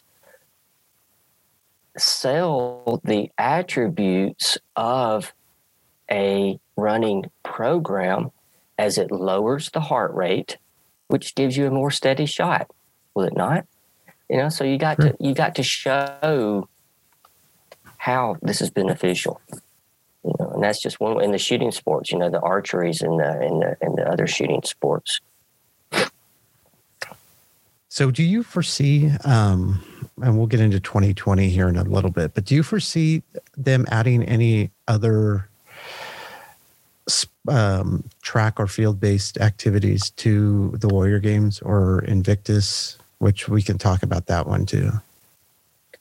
sell 1.96 3.00
the 3.04 3.30
attributes 3.38 4.58
of 4.74 5.32
a 6.10 6.58
running 6.76 7.24
program 7.42 8.30
as 8.78 8.98
it 8.98 9.10
lowers 9.10 9.70
the 9.70 9.80
heart 9.80 10.12
rate, 10.14 10.58
which 11.08 11.34
gives 11.34 11.56
you 11.56 11.66
a 11.66 11.70
more 11.70 11.90
steady 11.90 12.26
shot. 12.26 12.70
Will 13.14 13.24
it 13.24 13.36
not? 13.36 13.66
You 14.28 14.38
know, 14.38 14.48
so 14.48 14.64
you 14.64 14.78
got 14.78 15.00
sure. 15.00 15.12
to 15.12 15.16
you 15.20 15.34
got 15.34 15.54
to 15.56 15.62
show 15.62 16.68
how 17.98 18.36
this 18.42 18.60
is 18.60 18.70
beneficial. 18.70 19.40
You 20.24 20.32
know, 20.38 20.50
and 20.54 20.62
that's 20.62 20.80
just 20.80 21.00
one 21.00 21.22
in 21.22 21.32
the 21.32 21.38
shooting 21.38 21.70
sports. 21.70 22.10
You 22.10 22.18
know, 22.18 22.30
the 22.30 22.40
archeries 22.40 23.02
and 23.02 23.20
the 23.20 23.46
and 23.46 23.62
the 23.62 23.76
and 23.80 23.96
the 23.96 24.08
other 24.08 24.26
shooting 24.26 24.62
sports. 24.64 25.20
So, 27.94 28.10
do 28.10 28.24
you 28.24 28.42
foresee, 28.42 29.12
um, 29.24 29.80
and 30.20 30.36
we'll 30.36 30.48
get 30.48 30.58
into 30.58 30.80
2020 30.80 31.48
here 31.48 31.68
in 31.68 31.76
a 31.76 31.84
little 31.84 32.10
bit, 32.10 32.34
but 32.34 32.44
do 32.44 32.56
you 32.56 32.64
foresee 32.64 33.22
them 33.56 33.86
adding 33.88 34.24
any 34.24 34.72
other 34.88 35.48
um, 37.48 38.04
track 38.22 38.58
or 38.58 38.66
field 38.66 39.00
based 39.00 39.38
activities 39.38 40.10
to 40.10 40.70
the 40.78 40.88
Warrior 40.88 41.18
Games 41.18 41.60
or 41.60 42.00
Invictus, 42.00 42.98
which 43.18 43.48
we 43.48 43.62
can 43.62 43.78
talk 43.78 44.02
about 44.02 44.26
that 44.26 44.46
one 44.46 44.66
too? 44.66 44.90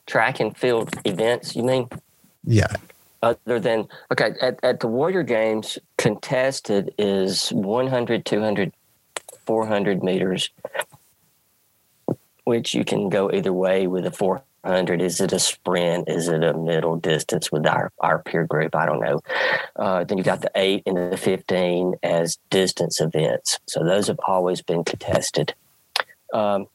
Track 0.05 0.39
and 0.39 0.55
field 0.55 0.93
events, 1.05 1.55
you 1.55 1.63
mean? 1.63 1.87
Yeah. 2.43 2.67
Other 3.21 3.59
than, 3.59 3.87
okay, 4.11 4.33
at, 4.41 4.59
at 4.63 4.81
the 4.81 4.87
Warrior 4.87 5.23
Games, 5.23 5.77
contested 5.97 6.93
is 6.97 7.49
100, 7.49 8.25
200, 8.25 8.73
400 9.45 10.03
meters 10.03 10.49
which 12.43 12.73
you 12.73 12.83
can 12.83 13.09
go 13.09 13.31
either 13.31 13.53
way 13.53 13.87
with 13.87 14.05
a 14.05 14.11
400. 14.63 15.01
Is 15.01 15.19
it 15.19 15.33
a 15.33 15.39
sprint? 15.39 16.09
Is 16.09 16.27
it 16.27 16.43
a 16.43 16.53
middle 16.53 16.95
distance 16.97 17.51
with 17.51 17.65
our, 17.65 17.91
our 17.99 18.23
peer 18.23 18.45
group? 18.45 18.75
I 18.75 18.85
don't 18.85 19.01
know. 19.01 19.19
Uh, 19.75 20.03
then 20.03 20.17
you 20.17 20.23
got 20.23 20.41
the 20.41 20.51
8 20.55 20.83
and 20.85 21.11
the 21.11 21.17
15 21.17 21.95
as 22.01 22.37
distance 22.49 23.01
events. 23.01 23.59
So 23.67 23.83
those 23.83 24.07
have 24.07 24.19
always 24.27 24.61
been 24.61 24.83
contested. 24.83 25.53
Um, 26.33 26.67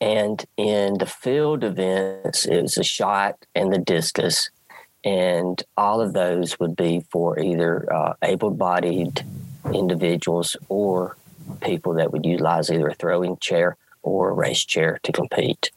and 0.00 0.44
in 0.56 0.98
the 0.98 1.06
field 1.06 1.64
events, 1.64 2.46
it 2.46 2.62
was 2.62 2.78
a 2.78 2.84
shot 2.84 3.44
and 3.54 3.72
the 3.72 3.78
discus. 3.78 4.50
And 5.04 5.62
all 5.76 6.00
of 6.00 6.12
those 6.12 6.58
would 6.60 6.76
be 6.76 7.04
for 7.10 7.38
either 7.38 7.92
uh, 7.92 8.14
able 8.22 8.50
bodied 8.50 9.24
individuals 9.72 10.56
or 10.68 11.16
people 11.60 11.94
that 11.94 12.12
would 12.12 12.24
utilize 12.24 12.70
either 12.70 12.88
a 12.88 12.94
throwing 12.94 13.36
chair 13.38 13.76
or 14.02 14.30
a 14.30 14.32
race 14.32 14.64
chair 14.64 15.00
to 15.02 15.12
compete. 15.12 15.70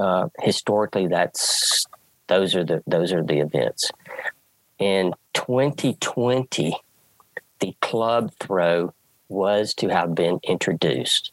Uh, 0.00 0.28
historically, 0.40 1.06
that's 1.06 1.84
those 2.26 2.54
are 2.54 2.64
the 2.64 2.82
those 2.86 3.12
are 3.12 3.22
the 3.22 3.40
events. 3.40 3.90
In 4.78 5.12
2020, 5.34 6.74
the 7.58 7.76
club 7.82 8.32
throw 8.40 8.94
was 9.28 9.74
to 9.74 9.88
have 9.88 10.14
been 10.14 10.40
introduced. 10.42 11.32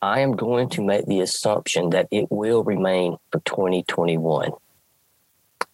I 0.00 0.20
am 0.20 0.32
going 0.32 0.70
to 0.70 0.82
make 0.82 1.04
the 1.04 1.20
assumption 1.20 1.90
that 1.90 2.08
it 2.10 2.28
will 2.30 2.64
remain 2.64 3.18
for 3.30 3.40
2021. 3.40 4.52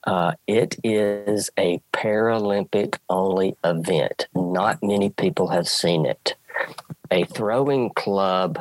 Uh, 0.03 0.33
it 0.49 0.77
is 0.83 1.49
a 1.57 1.81
Paralympic 1.93 2.99
only 3.09 3.57
event. 3.63 4.27
Not 4.35 4.83
many 4.83 5.11
people 5.11 5.49
have 5.49 5.69
seen 5.69 6.05
it. 6.05 6.35
A 7.13 7.25
throwing 7.25 7.91
club 7.91 8.59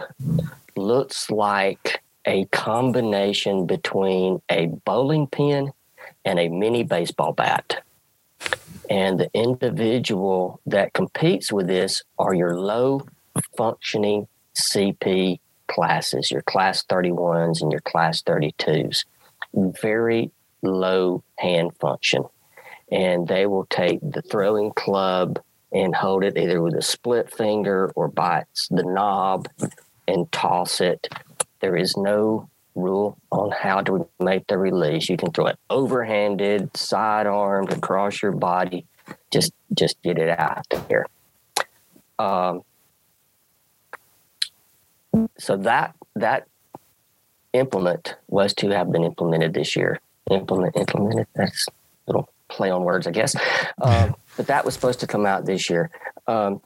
looks 0.75 1.31
like 1.31 2.03
a 2.25 2.45
combination 2.45 3.65
between 3.65 4.41
a 4.49 4.67
bowling 4.67 5.27
pin 5.27 5.71
and 6.23 6.39
a 6.39 6.49
mini 6.49 6.83
baseball 6.83 7.33
bat. 7.33 7.83
And 8.89 9.19
the 9.19 9.29
individual 9.33 10.59
that 10.65 10.93
competes 10.93 11.51
with 11.51 11.67
this 11.67 12.03
are 12.19 12.33
your 12.33 12.59
low 12.59 13.01
functioning 13.57 14.27
CP 14.55 15.39
classes, 15.67 16.31
your 16.31 16.43
class 16.43 16.83
31s 16.83 17.61
and 17.61 17.71
your 17.71 17.81
class 17.81 18.21
32s. 18.21 19.05
Very 19.81 20.31
low 20.61 21.23
hand 21.37 21.71
function. 21.79 22.25
And 22.91 23.27
they 23.27 23.45
will 23.45 23.65
take 23.65 23.99
the 24.01 24.21
throwing 24.21 24.71
club 24.71 25.39
and 25.71 25.95
hold 25.95 26.23
it 26.23 26.37
either 26.37 26.61
with 26.61 26.75
a 26.75 26.81
split 26.81 27.33
finger 27.33 27.91
or 27.95 28.07
by 28.07 28.45
the 28.69 28.83
knob 28.83 29.47
and 30.07 30.31
toss 30.31 30.79
it. 30.79 31.07
There 31.61 31.75
is 31.75 31.95
no 31.97 32.49
rule 32.75 33.17
on 33.31 33.51
how 33.51 33.81
to 33.81 34.07
make 34.19 34.47
the 34.47 34.57
release. 34.57 35.09
You 35.09 35.17
can 35.17 35.31
throw 35.31 35.47
it 35.47 35.57
overhanded, 35.69 36.75
side 36.75 37.27
armed, 37.27 37.71
across 37.71 38.21
your 38.21 38.31
body. 38.31 38.85
Just 39.31 39.53
just 39.73 40.01
get 40.01 40.17
it 40.17 40.29
out 40.37 40.65
there. 40.89 41.07
Um, 42.19 42.63
so 45.37 45.57
that 45.57 45.95
that 46.15 46.47
implement 47.53 48.15
was 48.27 48.53
to 48.55 48.69
have 48.69 48.91
been 48.91 49.03
implemented 49.03 49.53
this 49.53 49.75
year. 49.75 49.99
Implement 50.29 50.75
implemented. 50.75 51.27
That's 51.35 51.67
a 51.67 51.71
little 52.07 52.29
play 52.47 52.69
on 52.69 52.83
words, 52.83 53.07
I 53.07 53.11
guess. 53.11 53.35
Um, 53.81 54.15
but 54.37 54.47
that 54.47 54.65
was 54.65 54.73
supposed 54.73 54.99
to 55.01 55.07
come 55.07 55.25
out 55.25 55.45
this 55.45 55.69
year. 55.69 55.89
Um, 56.27 56.61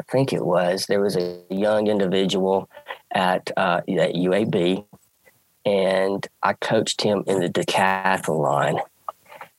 I 0.00 0.02
think 0.10 0.32
it 0.32 0.44
was, 0.44 0.86
there 0.86 1.00
was 1.00 1.16
a 1.16 1.40
young 1.50 1.88
individual 1.88 2.68
at, 3.10 3.50
uh, 3.56 3.80
at 3.88 4.14
UAB, 4.14 4.84
and 5.66 6.26
I 6.42 6.52
coached 6.54 7.02
him 7.02 7.22
in 7.26 7.40
the 7.40 7.48
decathlon. 7.48 8.80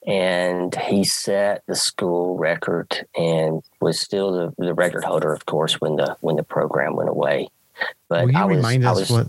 And 0.07 0.73
he 0.73 1.03
set 1.03 1.61
the 1.67 1.75
school 1.75 2.35
record 2.35 3.05
and 3.15 3.61
was 3.79 3.99
still 3.99 4.31
the, 4.31 4.51
the 4.57 4.73
record 4.73 5.03
holder, 5.03 5.31
of 5.31 5.45
course, 5.45 5.79
when 5.79 5.97
the 5.97 6.17
when 6.21 6.37
the 6.37 6.43
program 6.43 6.95
went 6.95 7.09
away. 7.09 7.49
But 8.09 8.25
Will 8.25 8.31
you 8.31 8.39
I 8.39 8.45
was, 8.45 8.57
remind 8.57 8.83
us 8.83 8.99
was, 8.99 9.11
what 9.11 9.27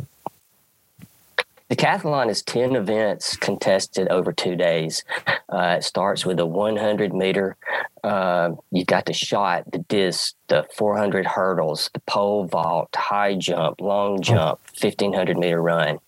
The 1.72 1.76
decathlon 1.76 2.28
is 2.28 2.42
10 2.42 2.76
events 2.76 3.34
contested 3.34 4.06
over 4.08 4.30
two 4.30 4.56
days. 4.56 5.04
Uh, 5.48 5.76
it 5.78 5.84
starts 5.84 6.26
with 6.26 6.38
a 6.38 6.44
100 6.44 7.14
meter. 7.14 7.56
Uh, 8.04 8.50
you 8.70 8.84
got 8.84 9.06
the 9.06 9.14
shot, 9.14 9.72
the 9.72 9.78
disc, 9.78 10.34
the 10.48 10.66
400 10.76 11.24
hurdles, 11.24 11.88
the 11.94 12.00
pole 12.00 12.44
vault, 12.44 12.94
high 12.94 13.36
jump, 13.36 13.80
long 13.80 14.20
jump, 14.20 14.60
1500 14.78 15.38
meter 15.38 15.62
run. 15.62 15.98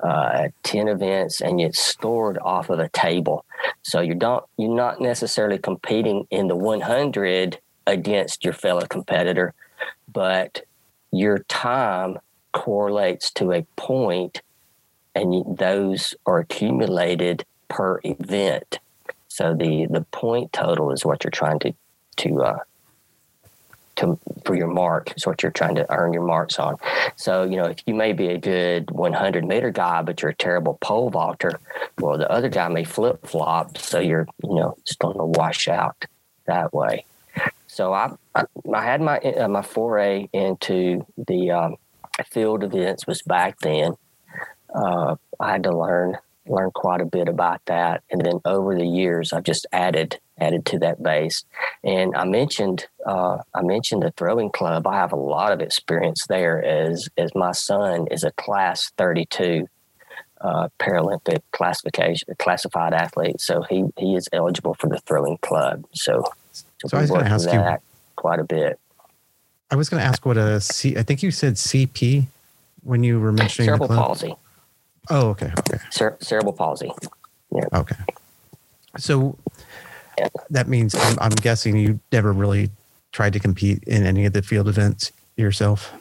Uh, 0.00 0.48
10 0.62 0.88
events 0.88 1.42
and 1.42 1.60
it's 1.60 1.78
stored 1.78 2.38
off 2.38 2.70
of 2.70 2.78
a 2.78 2.88
table. 2.88 3.44
So 3.82 4.00
you 4.00 4.14
don't, 4.14 4.42
you're 4.56 4.74
not 4.74 4.98
necessarily 4.98 5.58
competing 5.58 6.26
in 6.30 6.48
the 6.48 6.56
100 6.56 7.58
against 7.86 8.44
your 8.44 8.54
fellow 8.54 8.86
competitor, 8.86 9.52
but 10.10 10.62
your 11.10 11.40
time 11.40 12.18
correlates 12.54 13.30
to 13.32 13.52
a 13.52 13.66
point 13.76 14.40
and 15.14 15.58
those 15.58 16.14
are 16.26 16.38
accumulated 16.38 17.44
per 17.68 18.00
event. 18.04 18.78
So 19.28 19.54
the 19.54 19.86
the 19.86 20.02
point 20.12 20.52
total 20.52 20.92
is 20.92 21.04
what 21.04 21.24
you're 21.24 21.30
trying 21.30 21.58
to 21.60 21.72
to 22.18 22.42
uh, 22.42 22.58
to 23.96 24.18
for 24.44 24.54
your 24.54 24.68
mark 24.68 25.12
is 25.16 25.26
what 25.26 25.42
you're 25.42 25.52
trying 25.52 25.74
to 25.76 25.90
earn 25.92 26.12
your 26.12 26.24
marks 26.24 26.58
on. 26.58 26.76
So 27.16 27.44
you 27.44 27.56
know 27.56 27.64
if 27.64 27.78
you 27.86 27.94
may 27.94 28.12
be 28.12 28.28
a 28.28 28.38
good 28.38 28.90
100 28.90 29.44
meter 29.44 29.70
guy, 29.70 30.02
but 30.02 30.20
you're 30.22 30.30
a 30.30 30.34
terrible 30.34 30.78
pole 30.80 31.10
vaulter, 31.10 31.58
well 31.98 32.18
the 32.18 32.30
other 32.30 32.48
guy 32.48 32.68
may 32.68 32.84
flip 32.84 33.26
flop, 33.26 33.78
so 33.78 34.00
you're 34.00 34.26
you 34.42 34.54
know 34.54 34.76
just 34.84 34.98
going 34.98 35.16
to 35.16 35.24
wash 35.24 35.68
out 35.68 36.04
that 36.46 36.72
way. 36.72 37.04
So 37.66 37.94
I 37.94 38.12
I, 38.34 38.44
had 38.82 39.00
my 39.00 39.18
uh, 39.18 39.48
my 39.48 39.62
foray 39.62 40.28
into 40.34 41.06
the 41.16 41.50
um, 41.50 41.76
field 42.26 42.64
events 42.64 43.06
was 43.06 43.22
back 43.22 43.60
then 43.60 43.96
uh, 44.74 45.16
I 45.40 45.52
had 45.52 45.64
to 45.64 45.76
learn 45.76 46.18
learn 46.46 46.70
quite 46.72 47.00
a 47.00 47.06
bit 47.06 47.28
about 47.28 47.60
that. 47.66 48.02
And 48.10 48.20
then 48.20 48.40
over 48.44 48.74
the 48.74 48.86
years, 48.86 49.32
I've 49.32 49.44
just 49.44 49.66
added 49.72 50.18
added 50.38 50.66
to 50.66 50.78
that 50.80 51.02
base. 51.02 51.44
And 51.84 52.14
I 52.16 52.24
mentioned 52.24 52.86
uh, 53.06 53.38
I 53.54 53.62
mentioned 53.62 54.02
the 54.02 54.12
throwing 54.12 54.50
club. 54.50 54.86
I 54.86 54.96
have 54.96 55.12
a 55.12 55.16
lot 55.16 55.52
of 55.52 55.60
experience 55.60 56.26
there 56.26 56.62
as 56.64 57.08
as 57.16 57.34
my 57.34 57.52
son 57.52 58.06
is 58.10 58.24
a 58.24 58.32
class 58.32 58.90
32 58.96 59.68
uh, 60.40 60.68
Paralympic 60.80 61.42
classification 61.52 62.34
classified 62.38 62.92
athlete. 62.92 63.40
So 63.40 63.62
he 63.62 63.84
he 63.96 64.14
is 64.14 64.28
eligible 64.32 64.74
for 64.74 64.88
the 64.88 64.98
throwing 65.00 65.38
club. 65.38 65.84
So, 65.92 66.24
so, 66.52 66.88
so 66.88 66.96
I 66.96 67.02
was 67.02 67.10
going 67.10 67.24
to 67.24 67.30
ask 67.30 67.52
you 67.52 67.76
quite 68.16 68.40
a 68.40 68.44
bit. 68.44 68.78
I 69.70 69.76
was 69.76 69.88
going 69.88 70.02
to 70.02 70.06
ask 70.06 70.26
what 70.26 70.36
a 70.36 70.60
C. 70.60 70.96
I 70.98 71.02
think 71.02 71.22
you 71.22 71.30
said 71.30 71.54
CP 71.54 72.26
when 72.82 73.04
you 73.04 73.20
were 73.20 73.32
mentioning 73.32 73.68
cerebral 73.68 73.88
palsy. 73.88 74.34
Oh, 75.10 75.30
okay. 75.30 75.52
Okay. 75.58 75.78
Cere- 75.90 76.18
cerebral 76.20 76.52
palsy. 76.52 76.90
Yeah. 77.54 77.64
Okay. 77.72 77.96
So 78.98 79.36
yeah. 80.18 80.28
that 80.50 80.68
means 80.68 80.94
I'm, 80.94 81.18
I'm 81.20 81.30
guessing 81.30 81.76
you 81.76 82.00
never 82.12 82.32
really 82.32 82.70
tried 83.12 83.32
to 83.34 83.40
compete 83.40 83.82
in 83.84 84.04
any 84.04 84.24
of 84.24 84.32
the 84.32 84.42
field 84.42 84.68
events 84.68 85.12
yourself. 85.36 85.92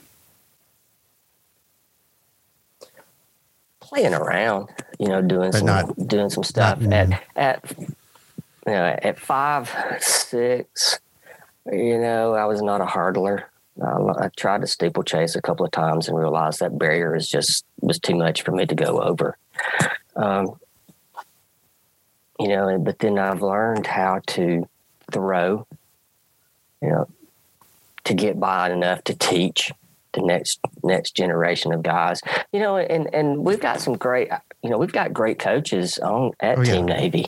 Playing 3.80 4.14
around, 4.14 4.70
you 5.00 5.08
know, 5.08 5.22
doing 5.22 5.52
but 5.52 5.58
some 5.58 5.68
not, 5.68 6.08
doing 6.08 6.30
some 6.30 6.44
stuff 6.44 6.82
at 6.82 7.22
at 7.36 7.76
you 7.78 7.88
know 8.68 8.98
at 9.02 9.20
five 9.20 9.70
six. 10.00 11.00
You 11.66 12.00
know, 12.00 12.34
I 12.34 12.46
was 12.46 12.62
not 12.62 12.82
a 12.82 12.86
hurdler. 12.86 13.44
Um, 13.82 14.12
I 14.18 14.30
tried 14.38 14.62
to 14.62 14.68
steeplechase 14.68 15.36
a 15.36 15.42
couple 15.42 15.66
of 15.66 15.72
times 15.72 16.08
and 16.08 16.18
realized 16.18 16.60
that 16.60 16.78
barrier 16.78 17.16
is 17.16 17.28
just 17.28 17.66
was 17.80 18.00
too 18.00 18.16
much 18.16 18.44
for 18.44 18.52
me 18.52 18.66
to 18.66 18.76
go 18.76 19.02
over. 19.02 19.38
Um, 20.16 20.60
you 22.40 22.50
know, 22.50 22.78
but 22.80 23.00
then 23.00 23.18
I've 23.18 23.42
learned 23.42 23.88
how 23.88 24.22
to 24.28 24.68
throw. 25.12 25.66
You 26.82 26.90
know, 26.90 27.08
to 28.06 28.14
get 28.14 28.40
by 28.40 28.72
enough 28.72 29.04
to 29.06 29.16
teach 29.16 29.72
the 30.14 30.22
next 30.22 30.60
next 30.84 31.16
generation 31.16 31.74
of 31.74 31.84
guys. 31.84 32.22
You 32.52 32.60
know, 32.60 32.78
and 32.78 33.14
and 33.14 33.44
we've 33.44 33.60
got 33.60 33.82
some 33.82 33.98
great. 33.98 34.30
You 34.64 34.70
know, 34.70 34.78
we've 34.78 34.92
got 34.92 35.14
great 35.14 35.40
coaches 35.40 35.98
on 36.00 36.32
at 36.40 36.60
oh, 36.60 36.64
Team. 36.64 36.86
Navy, 36.86 37.28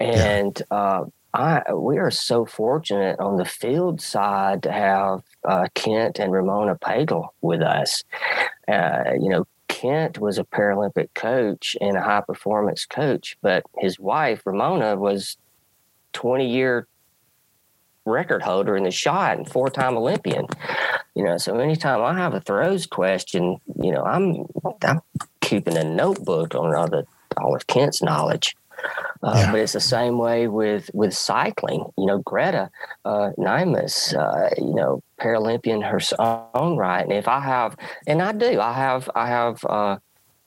and 0.00 0.60
yeah. 0.70 0.76
uh, 0.76 1.04
I 1.34 1.74
we 1.74 1.98
are 1.98 2.12
so 2.12 2.46
fortunate 2.46 3.18
on 3.18 3.36
the 3.36 3.44
field 3.44 4.00
side 4.00 4.62
to 4.62 4.72
have 4.72 5.22
uh, 5.44 5.66
Kent 5.74 6.20
and 6.20 6.32
Ramona 6.32 6.76
Pagel 6.76 7.30
with 7.40 7.60
us. 7.60 8.04
Uh, 8.68 9.14
you 9.20 9.28
know, 9.28 9.44
Kent 9.66 10.20
was 10.20 10.38
a 10.38 10.44
Paralympic 10.44 11.08
coach 11.14 11.76
and 11.80 11.96
a 11.96 12.02
high 12.02 12.20
performance 12.20 12.86
coach, 12.86 13.36
but 13.42 13.64
his 13.78 13.98
wife 13.98 14.42
Ramona 14.46 14.94
was 14.94 15.36
twenty 16.12 16.48
year 16.48 16.86
record 18.04 18.42
holder 18.42 18.76
in 18.76 18.84
the 18.84 18.90
shot 18.92 19.36
and 19.36 19.50
four 19.50 19.68
time 19.70 19.96
Olympian. 19.96 20.46
You 21.16 21.24
know, 21.24 21.36
so 21.36 21.58
anytime 21.58 22.00
I 22.02 22.14
have 22.16 22.34
a 22.34 22.40
throws 22.40 22.86
question, 22.86 23.58
you 23.82 23.90
know, 23.90 24.04
I'm 24.04 24.46
I'm 24.84 25.00
keeping 25.40 25.76
a 25.76 25.84
notebook 25.84 26.54
on 26.54 26.74
all 26.76 26.88
the 26.88 27.06
all 27.36 27.56
of 27.56 27.66
Kent's 27.66 28.02
knowledge. 28.02 28.56
Uh, 29.24 29.32
yeah. 29.34 29.52
But 29.52 29.60
it's 29.60 29.72
the 29.72 29.80
same 29.80 30.18
way 30.18 30.48
with 30.48 30.90
with 30.92 31.14
cycling. 31.14 31.86
You 31.96 32.06
know, 32.06 32.18
Greta 32.18 32.70
uh, 33.04 33.30
Neimanas, 33.38 34.14
uh, 34.14 34.54
you 34.58 34.74
know, 34.74 35.02
Paralympian 35.18 35.82
her 35.82 36.00
own 36.54 36.76
right. 36.76 37.02
And 37.02 37.12
if 37.12 37.26
I 37.26 37.40
have, 37.40 37.76
and 38.06 38.20
I 38.20 38.32
do, 38.32 38.60
I 38.60 38.74
have, 38.74 39.10
I 39.14 39.26
have 39.28 39.64
uh, 39.64 39.96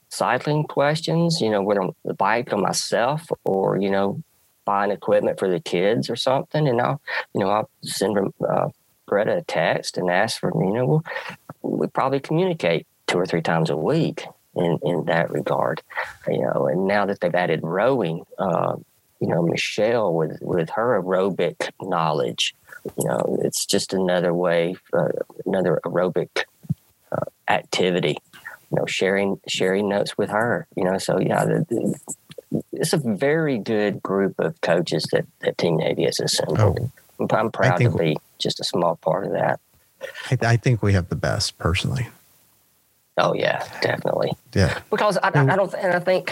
cycling 0.10 0.66
questions. 0.66 1.42
You 1.42 1.50
know, 1.50 1.64
whether 1.64 1.82
I'm 1.82 1.92
the 2.06 2.14
bike 2.14 2.54
on 2.54 2.62
myself 2.62 3.28
or 3.44 3.78
you 3.78 3.90
know, 3.90 4.22
buying 4.64 4.92
equipment 4.92 5.40
for 5.40 5.50
the 5.50 5.60
kids 5.60 6.10
or 6.10 6.16
something, 6.16 6.68
and 6.68 6.80
I'll, 6.80 7.02
you 7.34 7.42
know, 7.42 7.50
I'll 7.50 7.70
send 7.82 8.16
uh, 8.48 8.70
Greta 9.08 9.38
a 9.38 9.42
text 9.42 9.98
and 9.98 10.12
ask 10.12 10.40
for, 10.40 10.52
you 10.54 10.74
know, 10.74 10.86
we'll, 10.86 11.04
we 11.80 11.88
probably 11.88 12.20
communicate 12.20 12.86
two 13.08 13.18
or 13.18 13.26
three 13.26 13.42
times 13.42 13.70
a 13.70 13.78
week 13.78 14.26
in, 14.58 14.80
in 14.84 15.06
that 15.06 15.32
regard. 15.32 15.82
You 16.28 16.42
know, 16.42 16.68
and 16.68 16.88
now 16.88 17.06
that 17.06 17.20
they've 17.20 17.34
added 17.34 17.62
rowing, 17.64 18.26
uh, 18.38 18.76
you 19.20 19.28
know, 19.28 19.42
Michelle 19.42 20.14
with 20.14 20.38
with 20.42 20.70
her 20.72 21.02
aerobic 21.02 21.70
knowledge, 21.82 22.54
you 22.98 23.08
know, 23.08 23.40
it's 23.42 23.66
just 23.66 23.94
another 23.94 24.34
way, 24.34 24.76
uh, 24.94 25.10
another 25.46 25.80
aerobic 25.86 26.44
uh, 27.12 27.26
activity. 27.48 28.18
You 28.72 28.80
know, 28.80 28.86
sharing 28.86 29.40
sharing 29.48 29.88
notes 29.88 30.18
with 30.18 30.30
her. 30.30 30.68
You 30.76 30.84
know, 30.84 30.98
so 30.98 31.20
yeah, 31.20 31.46
the, 31.46 31.66
the, 31.70 32.62
it's 32.74 32.94
a 32.94 32.98
very 32.98 33.58
good 33.58 34.04
group 34.04 34.40
of 34.40 34.60
coaches 34.62 35.08
that, 35.12 35.26
that 35.40 35.58
Team 35.58 35.78
Navy 35.78 36.04
has 36.04 36.20
assembled. 36.20 36.92
Oh, 37.20 37.28
I'm 37.32 37.52
proud 37.52 37.80
to 37.80 37.90
be 37.92 38.18
just 38.40 38.60
a 38.60 38.64
small 38.64 38.98
part 38.98 39.26
of 39.26 39.32
that. 39.34 39.60
I, 40.30 40.38
I 40.42 40.58
think 40.58 40.84
we 40.84 40.94
have 40.94 41.10
the 41.10 41.16
best 41.16 41.58
personally. 41.58 42.08
Oh 43.18 43.34
yeah, 43.34 43.68
definitely. 43.82 44.32
Yeah. 44.54 44.80
Because 44.90 45.18
I, 45.18 45.30
I, 45.30 45.42
I 45.42 45.56
don't, 45.56 45.74
and 45.74 45.94
I 45.94 46.00
think, 46.00 46.32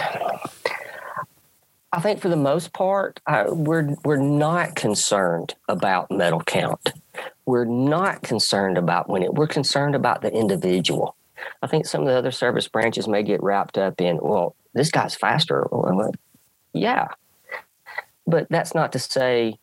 I 1.92 2.00
think 2.00 2.20
for 2.20 2.28
the 2.28 2.36
most 2.36 2.72
part, 2.72 3.20
I, 3.26 3.50
we're 3.50 3.96
we're 4.04 4.16
not 4.16 4.76
concerned 4.76 5.54
about 5.68 6.10
medal 6.10 6.40
count. 6.40 6.92
We're 7.44 7.64
not 7.64 8.22
concerned 8.22 8.78
about 8.78 9.08
when 9.08 9.22
it. 9.22 9.34
We're 9.34 9.46
concerned 9.46 9.94
about 9.94 10.22
the 10.22 10.32
individual. 10.32 11.16
I 11.62 11.66
think 11.66 11.86
some 11.86 12.02
of 12.02 12.06
the 12.06 12.14
other 12.14 12.30
service 12.30 12.68
branches 12.68 13.08
may 13.08 13.22
get 13.22 13.42
wrapped 13.42 13.78
up 13.78 14.00
in, 14.00 14.18
well, 14.22 14.56
this 14.72 14.90
guy's 14.90 15.14
faster. 15.14 15.66
Yeah, 16.72 17.08
but 18.26 18.48
that's 18.48 18.74
not 18.74 18.92
to 18.92 18.98
say 18.98 19.58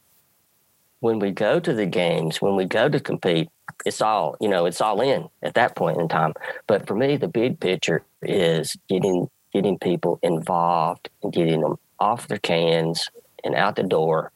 when 0.99 1.19
we 1.19 1.31
go 1.31 1.59
to 1.59 1.73
the 1.73 1.85
games, 1.85 2.41
when 2.41 2.55
we 2.55 2.65
go 2.65 2.89
to 2.89 2.99
compete, 2.99 3.49
it's 3.85 4.01
all 4.01 4.35
you 4.39 4.47
know 4.47 4.65
it's 4.65 4.81
all 4.81 5.01
in 5.01 5.29
at 5.41 5.53
that 5.53 5.75
point 5.75 5.97
in 5.99 6.07
time 6.07 6.33
but 6.67 6.87
for 6.87 6.95
me 6.95 7.17
the 7.17 7.27
big 7.27 7.59
picture 7.59 8.03
is 8.21 8.75
getting 8.89 9.29
getting 9.51 9.77
people 9.77 10.19
involved 10.23 11.09
and 11.21 11.33
getting 11.33 11.61
them 11.61 11.77
off 11.99 12.27
their 12.27 12.39
cans 12.39 13.09
and 13.43 13.55
out 13.55 13.75
the 13.75 13.83
door 13.83 14.31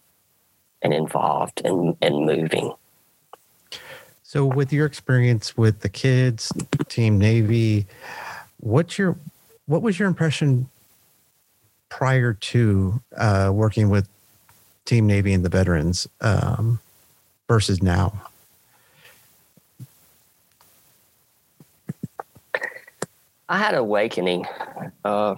and 0.82 0.94
involved 0.94 1.62
and, 1.66 1.96
and 2.02 2.26
moving 2.26 2.74
so 4.24 4.46
with 4.46 4.72
your 4.72 4.86
experience 4.86 5.58
with 5.58 5.82
the 5.82 5.90
kids 5.90 6.52
team 6.88 7.18
navy 7.18 7.86
what's 8.60 8.98
your 8.98 9.18
what 9.66 9.82
was 9.82 10.00
your 10.00 10.08
impression 10.08 10.70
prior 11.90 12.34
to 12.34 13.02
uh, 13.18 13.52
working 13.54 13.90
with 13.90 14.10
Team 14.86 15.06
Navy 15.08 15.34
and 15.34 15.44
the 15.44 15.50
veterans 15.50 16.08
um, 16.22 16.80
versus 17.48 17.84
now? 17.84 18.30
I 23.50 23.58
had 23.58 23.76
awakening. 23.76 24.46
Uh, 25.06 25.36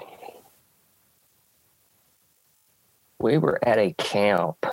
we 3.20 3.38
were 3.38 3.60
at 3.62 3.78
a 3.78 3.94
camp, 3.94 4.66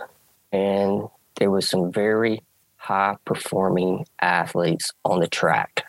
and 0.52 1.08
there 1.34 1.50
was 1.50 1.68
some 1.68 1.92
very 1.92 2.42
high 2.76 3.16
performing 3.24 4.06
athletes 4.20 4.92
on 5.04 5.20
the 5.20 5.28
track, 5.28 5.84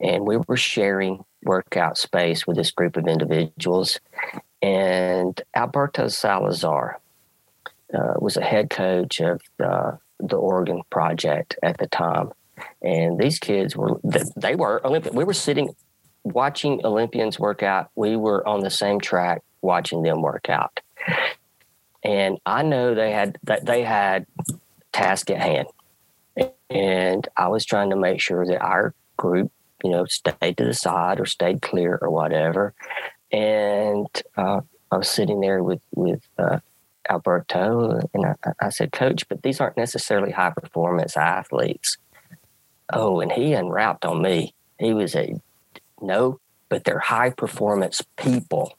and 0.00 0.24
we 0.24 0.36
were 0.46 0.56
sharing 0.56 1.24
workout 1.42 1.98
space 1.98 2.46
with 2.46 2.56
this 2.56 2.70
group 2.70 2.96
of 2.96 3.08
individuals. 3.08 3.98
And 4.60 5.40
Alberto 5.56 6.06
Salazar 6.06 7.00
uh, 7.92 8.14
was 8.20 8.36
a 8.36 8.42
head 8.42 8.70
coach 8.70 9.20
of 9.20 9.40
the, 9.58 9.98
the 10.20 10.36
Oregon 10.36 10.82
Project 10.88 11.58
at 11.64 11.78
the 11.78 11.88
time. 11.88 12.30
And 12.80 13.18
these 13.18 13.40
kids 13.40 13.76
were, 13.76 14.00
they 14.36 14.54
were 14.54 14.86
Olympic. 14.86 15.14
We 15.14 15.24
were 15.24 15.34
sitting 15.34 15.74
watching 16.24 16.84
Olympians 16.84 17.38
work 17.38 17.62
out. 17.62 17.90
We 17.94 18.16
were 18.16 18.46
on 18.46 18.60
the 18.60 18.70
same 18.70 19.00
track 19.00 19.42
watching 19.60 20.02
them 20.02 20.22
work 20.22 20.48
out. 20.48 20.80
And 22.04 22.38
I 22.44 22.62
know 22.62 22.94
they 22.94 23.12
had 23.12 23.38
that 23.44 23.64
they 23.64 23.82
had 23.82 24.26
task 24.92 25.30
at 25.30 25.40
hand. 25.40 25.68
And 26.68 27.28
I 27.36 27.48
was 27.48 27.64
trying 27.64 27.90
to 27.90 27.96
make 27.96 28.20
sure 28.20 28.46
that 28.46 28.60
our 28.60 28.94
group 29.16 29.52
you 29.82 29.90
know, 29.90 30.04
stayed 30.06 30.56
to 30.56 30.64
the 30.64 30.74
side 30.74 31.20
or 31.20 31.26
stayed 31.26 31.62
clear 31.62 31.98
or 32.00 32.10
whatever. 32.10 32.74
And 33.30 34.06
uh, 34.36 34.60
I 34.90 34.96
was 34.96 35.08
sitting 35.08 35.40
there 35.40 35.62
with 35.62 35.82
with 35.94 36.26
uh, 36.38 36.58
Alberto, 37.08 38.00
and 38.14 38.26
I, 38.26 38.34
I, 38.60 38.68
said, 38.68 38.92
"Coach, 38.92 39.28
but 39.28 39.42
these 39.42 39.60
aren't 39.60 39.76
necessarily 39.76 40.32
high 40.32 40.50
performance 40.50 41.16
athletes." 41.16 41.96
Oh, 42.92 43.20
and 43.20 43.32
he 43.32 43.54
unwrapped 43.54 44.04
on 44.04 44.22
me. 44.22 44.54
He 44.78 44.92
was 44.92 45.14
a 45.16 45.40
no, 46.02 46.40
but 46.68 46.84
they're 46.84 46.98
high 46.98 47.30
performance 47.30 48.02
people. 48.16 48.76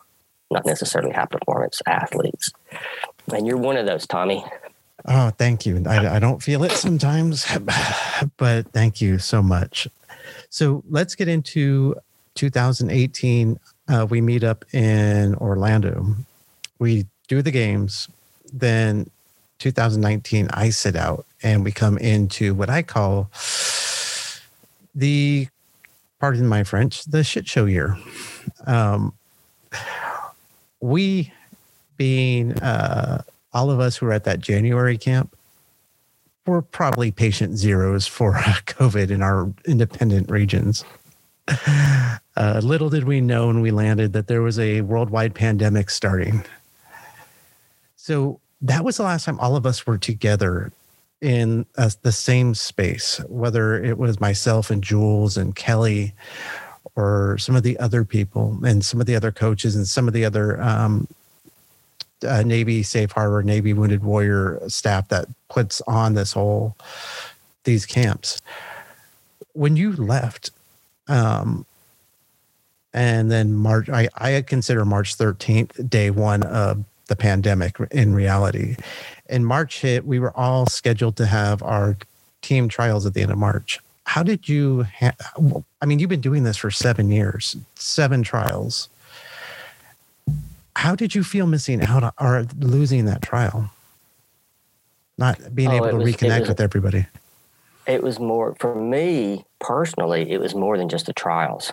not 0.50 0.66
necessarily 0.66 1.12
high 1.12 1.26
performance 1.26 1.80
athletes. 1.86 2.50
And 3.32 3.46
you're 3.46 3.56
one 3.56 3.76
of 3.76 3.86
those, 3.86 4.06
Tommy. 4.06 4.44
Oh, 5.06 5.30
thank 5.30 5.66
you. 5.66 5.82
I, 5.86 6.16
I 6.16 6.18
don't 6.18 6.42
feel 6.42 6.62
it 6.64 6.72
sometimes, 6.72 7.46
but 8.36 8.68
thank 8.72 9.00
you 9.00 9.18
so 9.18 9.42
much. 9.42 9.88
So 10.50 10.84
let's 10.90 11.14
get 11.14 11.28
into 11.28 11.96
2018. 12.34 13.58
Uh, 13.88 14.06
we 14.08 14.20
meet 14.20 14.44
up 14.44 14.64
in 14.74 15.34
Orlando. 15.36 16.14
We 16.78 17.06
do 17.28 17.42
the 17.42 17.50
games. 17.50 18.08
Then 18.52 19.08
2019, 19.62 20.48
I 20.52 20.70
sit 20.70 20.96
out 20.96 21.24
and 21.40 21.62
we 21.62 21.70
come 21.70 21.96
into 21.98 22.52
what 22.52 22.68
I 22.68 22.82
call 22.82 23.30
the, 24.92 25.46
pardon 26.18 26.48
my 26.48 26.64
French, 26.64 27.04
the 27.04 27.22
shit 27.22 27.46
show 27.46 27.66
year. 27.66 27.96
Um, 28.66 29.14
we 30.80 31.32
being 31.96 32.54
uh, 32.54 33.22
all 33.52 33.70
of 33.70 33.78
us 33.78 33.96
who 33.96 34.06
were 34.06 34.12
at 34.12 34.24
that 34.24 34.40
January 34.40 34.98
camp 34.98 35.36
were 36.44 36.62
probably 36.62 37.12
patient 37.12 37.56
zeros 37.56 38.04
for 38.08 38.32
COVID 38.32 39.10
in 39.10 39.22
our 39.22 39.52
independent 39.64 40.28
regions. 40.28 40.84
Uh, 42.34 42.60
little 42.64 42.88
did 42.88 43.04
we 43.04 43.20
know 43.20 43.46
when 43.46 43.60
we 43.60 43.70
landed 43.70 44.14
that 44.14 44.26
there 44.26 44.42
was 44.42 44.58
a 44.58 44.80
worldwide 44.80 45.34
pandemic 45.34 45.90
starting. 45.90 46.42
So 47.94 48.40
that 48.62 48.84
was 48.84 48.96
the 48.96 49.02
last 49.02 49.24
time 49.24 49.38
all 49.40 49.56
of 49.56 49.66
us 49.66 49.86
were 49.86 49.98
together 49.98 50.72
in 51.20 51.66
uh, 51.76 51.90
the 52.02 52.12
same 52.12 52.54
space, 52.54 53.20
whether 53.28 53.82
it 53.82 53.98
was 53.98 54.20
myself 54.20 54.70
and 54.70 54.82
Jules 54.82 55.36
and 55.36 55.54
Kelly 55.54 56.14
or 56.96 57.38
some 57.38 57.56
of 57.56 57.62
the 57.62 57.78
other 57.78 58.04
people 58.04 58.58
and 58.64 58.84
some 58.84 59.00
of 59.00 59.06
the 59.06 59.16
other 59.16 59.32
coaches 59.32 59.74
and 59.76 59.86
some 59.86 60.08
of 60.08 60.14
the 60.14 60.24
other 60.24 60.60
um, 60.60 61.06
uh, 62.26 62.42
Navy 62.42 62.82
Safe 62.82 63.12
Harbor, 63.12 63.42
Navy 63.42 63.72
Wounded 63.72 64.04
Warrior 64.04 64.60
staff 64.68 65.08
that 65.08 65.26
puts 65.48 65.80
on 65.82 66.14
this 66.14 66.32
whole 66.32 66.76
these 67.64 67.86
camps. 67.86 68.40
When 69.54 69.76
you 69.76 69.92
left, 69.92 70.50
um, 71.08 71.66
and 72.94 73.30
then 73.30 73.54
March, 73.54 73.88
I, 73.88 74.08
I 74.16 74.42
consider 74.42 74.84
March 74.84 75.16
13th 75.16 75.88
day 75.88 76.10
one 76.10 76.42
of 76.42 76.84
the 77.12 77.16
pandemic 77.16 77.76
in 77.90 78.14
reality. 78.14 78.76
And 79.28 79.46
March 79.46 79.80
hit, 79.80 80.06
we 80.06 80.18
were 80.18 80.36
all 80.36 80.66
scheduled 80.66 81.16
to 81.16 81.26
have 81.26 81.62
our 81.62 81.96
team 82.40 82.68
trials 82.68 83.06
at 83.06 83.14
the 83.14 83.22
end 83.22 83.30
of 83.30 83.38
March. 83.38 83.78
How 84.04 84.22
did 84.22 84.48
you? 84.48 84.84
Ha- 84.98 85.14
I 85.80 85.86
mean, 85.86 85.98
you've 85.98 86.10
been 86.10 86.20
doing 86.20 86.42
this 86.42 86.56
for 86.56 86.70
seven 86.70 87.10
years, 87.10 87.56
seven 87.76 88.22
trials 88.22 88.88
how 90.76 90.94
did 90.94 91.14
you 91.14 91.22
feel 91.22 91.46
missing 91.46 91.82
out 91.82 92.14
or 92.20 92.46
losing 92.58 93.04
that 93.06 93.22
trial? 93.22 93.70
Not 95.18 95.54
being 95.54 95.70
oh, 95.70 95.76
able 95.76 95.90
to 95.90 95.96
was, 95.96 96.14
reconnect 96.14 96.40
was, 96.40 96.48
with 96.48 96.60
everybody. 96.60 97.06
It 97.86 98.02
was 98.02 98.18
more 98.18 98.56
for 98.58 98.74
me 98.74 99.44
personally. 99.60 100.30
It 100.30 100.40
was 100.40 100.54
more 100.54 100.78
than 100.78 100.88
just 100.88 101.06
the 101.06 101.12
trials, 101.12 101.72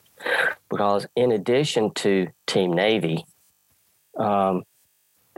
because 0.69 1.07
in 1.15 1.31
addition 1.31 1.91
to 1.95 2.27
Team 2.47 2.73
Navy, 2.73 3.25
um, 4.17 4.63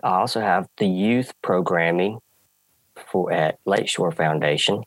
I 0.04 0.20
also 0.20 0.42
have 0.42 0.68
the 0.78 0.88
youth 0.88 1.34
programming 1.42 2.20
for 3.12 3.32
at 3.32 3.60
Lakeshore 3.66 4.12
Foundation, 4.12 4.84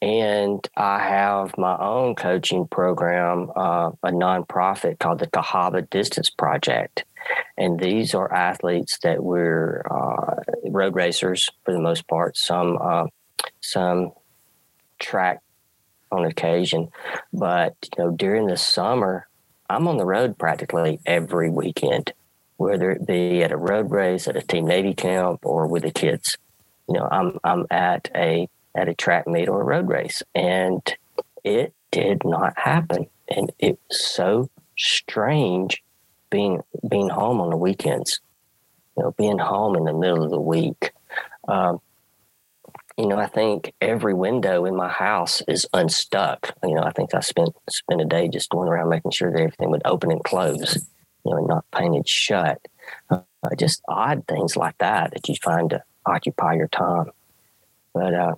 and 0.00 0.66
I 0.76 0.98
have 0.98 1.56
my 1.56 1.76
own 1.78 2.14
coaching 2.14 2.66
program, 2.66 3.50
uh, 3.54 3.90
a 4.02 4.10
nonprofit 4.10 4.98
called 4.98 5.20
the 5.20 5.28
Cahaba 5.28 5.88
Distance 5.88 6.28
Project. 6.28 7.04
And 7.56 7.78
these 7.78 8.14
are 8.14 8.32
athletes 8.32 8.98
that 9.04 9.22
were 9.22 9.86
uh, 9.88 10.42
road 10.68 10.96
racers 10.96 11.48
for 11.64 11.72
the 11.72 11.80
most 11.80 12.08
part. 12.08 12.36
Some 12.36 12.78
uh, 12.80 13.06
some 13.60 14.10
track 14.98 15.40
on 16.10 16.24
occasion, 16.24 16.88
but 17.32 17.76
you 17.96 18.04
know 18.04 18.10
during 18.10 18.48
the 18.48 18.56
summer, 18.56 19.28
I'm 19.70 19.86
on 19.86 19.98
the 19.98 20.04
road 20.04 20.36
practically 20.36 21.00
every 21.06 21.48
weekend, 21.48 22.12
whether 22.62 22.90
it 22.90 23.06
be 23.06 23.42
at 23.42 23.52
a 23.52 23.56
road 23.56 23.90
race, 23.90 24.28
at 24.28 24.36
a 24.36 24.42
Team 24.42 24.66
Navy 24.66 24.94
camp, 24.94 25.40
or 25.44 25.66
with 25.66 25.82
the 25.82 25.90
kids. 25.90 26.38
You 26.88 26.94
know, 26.94 27.08
I'm 27.10 27.38
I'm 27.42 27.66
at 27.70 28.10
a 28.14 28.48
at 28.74 28.88
a 28.88 28.94
track 28.94 29.26
meet 29.26 29.48
or 29.48 29.60
a 29.60 29.64
road 29.64 29.88
race, 29.88 30.22
and 30.34 30.82
it 31.44 31.74
did 31.90 32.24
not 32.24 32.58
happen, 32.58 33.06
and 33.28 33.52
it 33.58 33.78
was 33.88 34.04
so 34.04 34.48
strange 34.78 35.82
being 36.30 36.62
being 36.88 37.08
home 37.08 37.40
on 37.40 37.50
the 37.50 37.56
weekends, 37.56 38.20
you 38.96 39.02
know, 39.02 39.14
being 39.18 39.38
home 39.38 39.76
in 39.76 39.84
the 39.84 39.92
middle 39.92 40.24
of 40.24 40.30
the 40.30 40.40
week. 40.40 40.92
Um, 41.48 41.80
you 42.96 43.06
know, 43.06 43.18
I 43.18 43.26
think 43.26 43.72
every 43.80 44.14
window 44.14 44.64
in 44.64 44.76
my 44.76 44.88
house 44.88 45.42
is 45.48 45.66
unstuck. 45.72 46.54
You 46.62 46.74
know, 46.74 46.82
I 46.82 46.92
think 46.92 47.14
I 47.14 47.20
spent 47.20 47.50
spent 47.68 48.00
a 48.00 48.04
day 48.04 48.28
just 48.28 48.50
going 48.50 48.68
around 48.68 48.90
making 48.90 49.10
sure 49.10 49.30
that 49.30 49.40
everything 49.40 49.70
would 49.70 49.82
open 49.84 50.12
and 50.12 50.22
close, 50.22 50.86
you 51.24 51.34
know, 51.34 51.46
not 51.46 51.64
painted 51.70 52.08
shut. 52.08 52.66
Uh, 53.10 53.20
just 53.58 53.82
odd 53.88 54.26
things 54.26 54.56
like 54.56 54.78
that 54.78 55.12
that 55.12 55.28
you 55.28 55.34
find 55.42 55.70
to 55.70 55.82
occupy 56.06 56.54
your 56.54 56.68
time. 56.68 57.10
But 57.94 58.14
uh, 58.14 58.34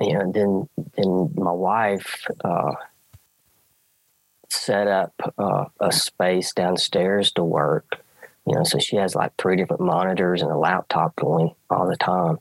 you 0.00 0.12
know, 0.14 0.32
then 0.32 0.68
then 0.96 1.32
my 1.34 1.52
wife. 1.52 2.26
Uh, 2.44 2.72
set 4.48 4.86
up 4.86 5.12
uh, 5.38 5.66
a 5.80 5.92
space 5.92 6.52
downstairs 6.52 7.32
to 7.32 7.44
work. 7.44 8.02
You 8.46 8.54
know, 8.54 8.64
so 8.64 8.78
she 8.78 8.96
has 8.96 9.14
like 9.14 9.32
three 9.36 9.56
different 9.56 9.82
monitors 9.82 10.42
and 10.42 10.50
a 10.50 10.56
laptop 10.56 11.16
going 11.16 11.54
all 11.68 11.88
the 11.88 11.96
time. 11.96 12.38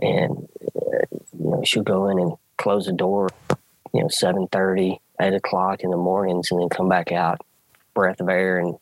And, 0.00 0.48
uh, 0.74 1.06
you 1.38 1.50
know, 1.50 1.62
she'll 1.64 1.82
go 1.82 2.08
in 2.08 2.18
and 2.18 2.32
close 2.56 2.86
the 2.86 2.92
door, 2.92 3.28
you 3.92 4.00
know, 4.00 4.08
7.30, 4.08 4.98
8 5.20 5.34
o'clock 5.34 5.80
in 5.80 5.90
the 5.90 5.96
mornings 5.96 6.50
and 6.50 6.60
then 6.60 6.68
come 6.70 6.88
back 6.88 7.12
out, 7.12 7.44
breath 7.94 8.20
of 8.20 8.28
air 8.28 8.58
and, 8.58 8.76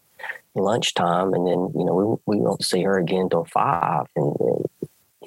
lunchtime, 0.55 1.33
and 1.33 1.47
then 1.47 1.71
you 1.75 1.85
know 1.85 2.21
we 2.27 2.37
we 2.37 2.43
won't 2.43 2.65
see 2.65 2.83
her 2.83 2.99
again 2.99 3.29
till 3.29 3.45
five, 3.45 4.07
and 4.17 4.35
you 4.41 4.69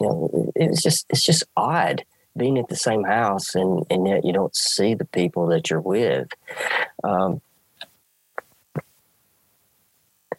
know 0.01 0.29
it, 0.33 0.51
it's 0.55 0.83
just 0.83 1.05
it's 1.09 1.23
just 1.23 1.43
odd 1.55 2.03
being 2.35 2.57
at 2.57 2.67
the 2.67 2.75
same 2.75 3.03
house 3.03 3.53
and 3.53 3.85
and 3.89 4.07
yet 4.07 4.25
you 4.25 4.33
don't 4.33 4.55
see 4.55 4.95
the 4.95 5.05
people 5.05 5.47
that 5.47 5.69
you're 5.69 5.81
with. 5.81 6.27
Um, 7.03 7.41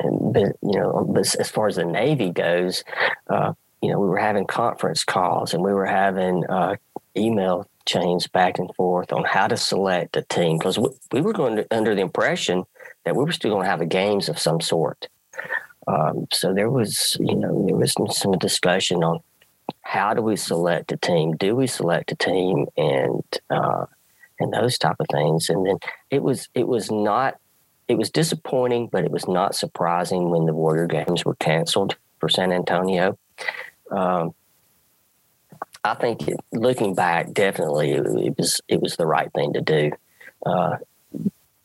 but 0.01 0.57
you 0.63 0.79
know, 0.79 1.07
but 1.09 1.35
as 1.39 1.51
far 1.51 1.69
as 1.69 1.77
the 1.77 1.85
Navy 1.85 2.31
goes, 2.31 2.85
uh, 3.31 3.55
you 3.81 3.91
know, 3.91 4.01
we 4.01 4.09
were 4.09 4.19
having 4.19 4.47
conference 4.47 5.05
calls 5.05 5.55
and 5.55 5.63
we 5.63 5.73
were 5.73 5.87
having 5.87 6.45
uh, 6.47 6.77
email 7.17 7.69
chains 7.87 8.27
back 8.27 8.59
and 8.59 8.75
forth 8.75 9.13
on 9.13 9.25
how 9.25 9.47
to 9.47 9.57
select 9.57 10.17
a 10.17 10.23
team 10.23 10.59
because 10.59 10.79
we, 10.79 10.89
we, 11.13 11.21
were 11.21 11.33
going 11.33 11.57
to, 11.57 11.67
under 11.71 11.95
the 11.95 12.01
impression 12.01 12.65
that 13.05 13.17
we 13.17 13.25
were 13.25 13.33
still 13.33 13.51
going 13.51 13.65
to 13.65 13.71
have 13.71 13.81
a 13.81 13.87
games 13.87 14.29
of 14.29 14.39
some 14.39 14.61
sort. 14.61 15.09
Um, 15.87 16.27
so 16.33 16.55
there 16.55 16.71
was, 16.71 17.17
you 17.21 17.35
know, 17.35 17.65
there 17.67 17.77
was 17.77 17.93
some, 17.93 18.09
some 18.09 18.33
discussion 18.33 19.05
on 19.05 19.21
how 19.83 20.15
do 20.15 20.23
we 20.23 20.37
select 20.37 20.93
a 20.93 20.97
team? 20.97 21.37
Do 21.37 21.55
we 21.55 21.67
select 21.67 22.13
a 22.13 22.17
team 22.17 22.67
and 22.77 23.23
uh, 23.51 23.87
and 24.41 24.53
those 24.53 24.79
type 24.79 24.97
of 24.99 25.07
things? 25.13 25.49
And 25.49 25.67
then 25.67 25.79
it 26.11 26.23
was 26.23 26.49
it 26.55 26.67
was 26.67 26.91
not 26.91 27.39
it 27.89 27.97
was 27.97 28.11
disappointing, 28.11 28.89
but 28.91 29.05
it 29.05 29.11
was 29.11 29.29
not 29.29 29.55
surprising 29.55 30.31
when 30.31 30.47
the 30.47 30.55
Warrior 30.55 30.87
games 30.87 31.25
were 31.25 31.35
canceled 31.37 31.97
for 32.19 32.29
San 32.29 32.53
Antonio. 32.53 33.19
Um, 33.91 34.35
I 35.85 35.95
think 35.95 36.23
looking 36.53 36.95
back, 36.95 37.33
definitely 37.33 37.93
it, 37.93 38.07
it, 38.07 38.39
was 38.39 38.61
it 38.69 38.81
was 38.81 38.97
the 38.97 39.07
right 39.07 39.31
thing 39.33 39.53
to 39.53 39.61
do. 39.61 39.93
Uh, 40.45 40.77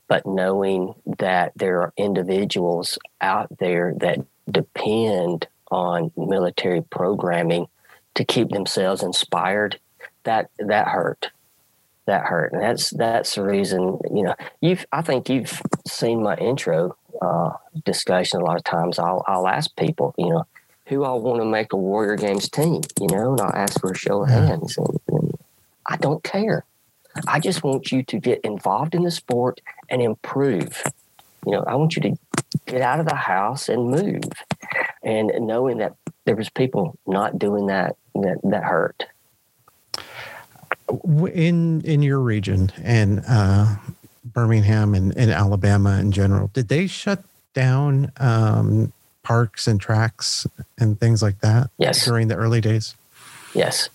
but 0.10 0.26
knowing 0.26 0.95
that 1.19 1.53
there 1.56 1.81
are 1.81 1.94
individuals 1.95 2.98
out 3.22 3.48
there 3.60 3.94
that 3.98 4.18
depend 4.52 5.48
on 5.72 6.11
military 6.18 6.81
programming 6.81 7.68
to 8.15 8.26
keep 8.26 8.49
themselves 8.49 9.03
inspired, 9.03 9.80
that 10.23 10.49
that 10.57 10.90
hurt. 10.90 11.30
That 12.07 12.26
hurt, 12.26 12.53
and 12.53 12.61
that's 12.61 12.90
that's 12.90 13.36
the 13.36 13.44
reason. 13.44 13.99
You 14.11 14.23
know, 14.23 14.36
you've 14.61 14.84
I 14.91 15.03
think 15.03 15.30
you've 15.30 15.61
seen 15.88 16.23
my 16.23 16.36
intro 16.38 16.98
uh, 17.22 17.52
discussion 17.86 18.41
a 18.41 18.44
lot 18.44 18.57
of 18.57 18.64
times. 18.64 18.98
I'll 18.98 19.23
I'll 19.27 19.48
ask 19.48 19.73
people, 19.76 20.15
you 20.18 20.30
know, 20.30 20.48
who 20.88 21.03
I 21.03 21.14
want 21.14 21.40
to 21.40 21.45
make 21.45 21.72
a 21.72 21.77
Warrior 21.77 22.15
Games 22.15 22.49
team, 22.49 22.81
you 22.99 23.07
know, 23.11 23.34
and 23.34 23.41
I'll 23.41 23.56
ask 23.56 23.80
for 23.80 23.91
a 23.91 23.95
show 23.95 24.23
of 24.23 24.30
hands, 24.30 24.76
and, 24.76 24.99
and 25.07 25.38
I 25.86 25.98
don't 25.98 26.23
care. 26.23 26.65
I 27.27 27.40
just 27.40 27.64
want 27.64 27.91
you 27.91 28.03
to 28.03 28.19
get 28.19 28.40
involved 28.41 28.95
in 28.95 29.03
the 29.03 29.11
sport 29.11 29.61
and 29.90 30.02
improve. 30.02 30.84
You 31.45 31.53
know, 31.53 31.64
I 31.68 31.76
want 31.76 31.95
you 31.95 32.02
to 32.03 32.15
get 32.65 32.81
out 32.81 32.99
of 32.99 33.07
the 33.07 33.15
house 33.15 33.69
and 33.69 33.90
move. 33.90 34.23
And 35.03 35.31
knowing 35.40 35.77
that 35.80 35.95
there 36.26 36.36
was 36.36 36.49
people 36.49 36.98
not 37.07 37.40
doing 37.40 37.68
that 37.68 37.95
that 38.15 38.40
that 38.44 38.64
hurt. 38.64 39.06
In 41.34 41.81
in 41.81 42.02
your 42.02 42.19
region 42.19 42.72
and 42.84 43.23
uh, 43.27 43.76
Birmingham 44.26 44.94
and, 44.94 45.15
and 45.18 45.31
Alabama 45.31 45.99
in 45.99 46.11
general, 46.11 46.49
did 46.53 46.68
they 46.68 46.88
shut 46.88 47.23
down 47.53 48.11
um, 48.18 48.91
parks 49.23 49.68
and 49.68 49.80
tracks 49.80 50.45
and 50.77 50.99
things 50.99 51.22
like 51.22 51.40
that? 51.40 51.69
Yes. 51.77 52.06
During 52.06 52.27
the 52.27 52.36
early 52.36 52.61
days. 52.61 52.95
Yes. 53.53 53.90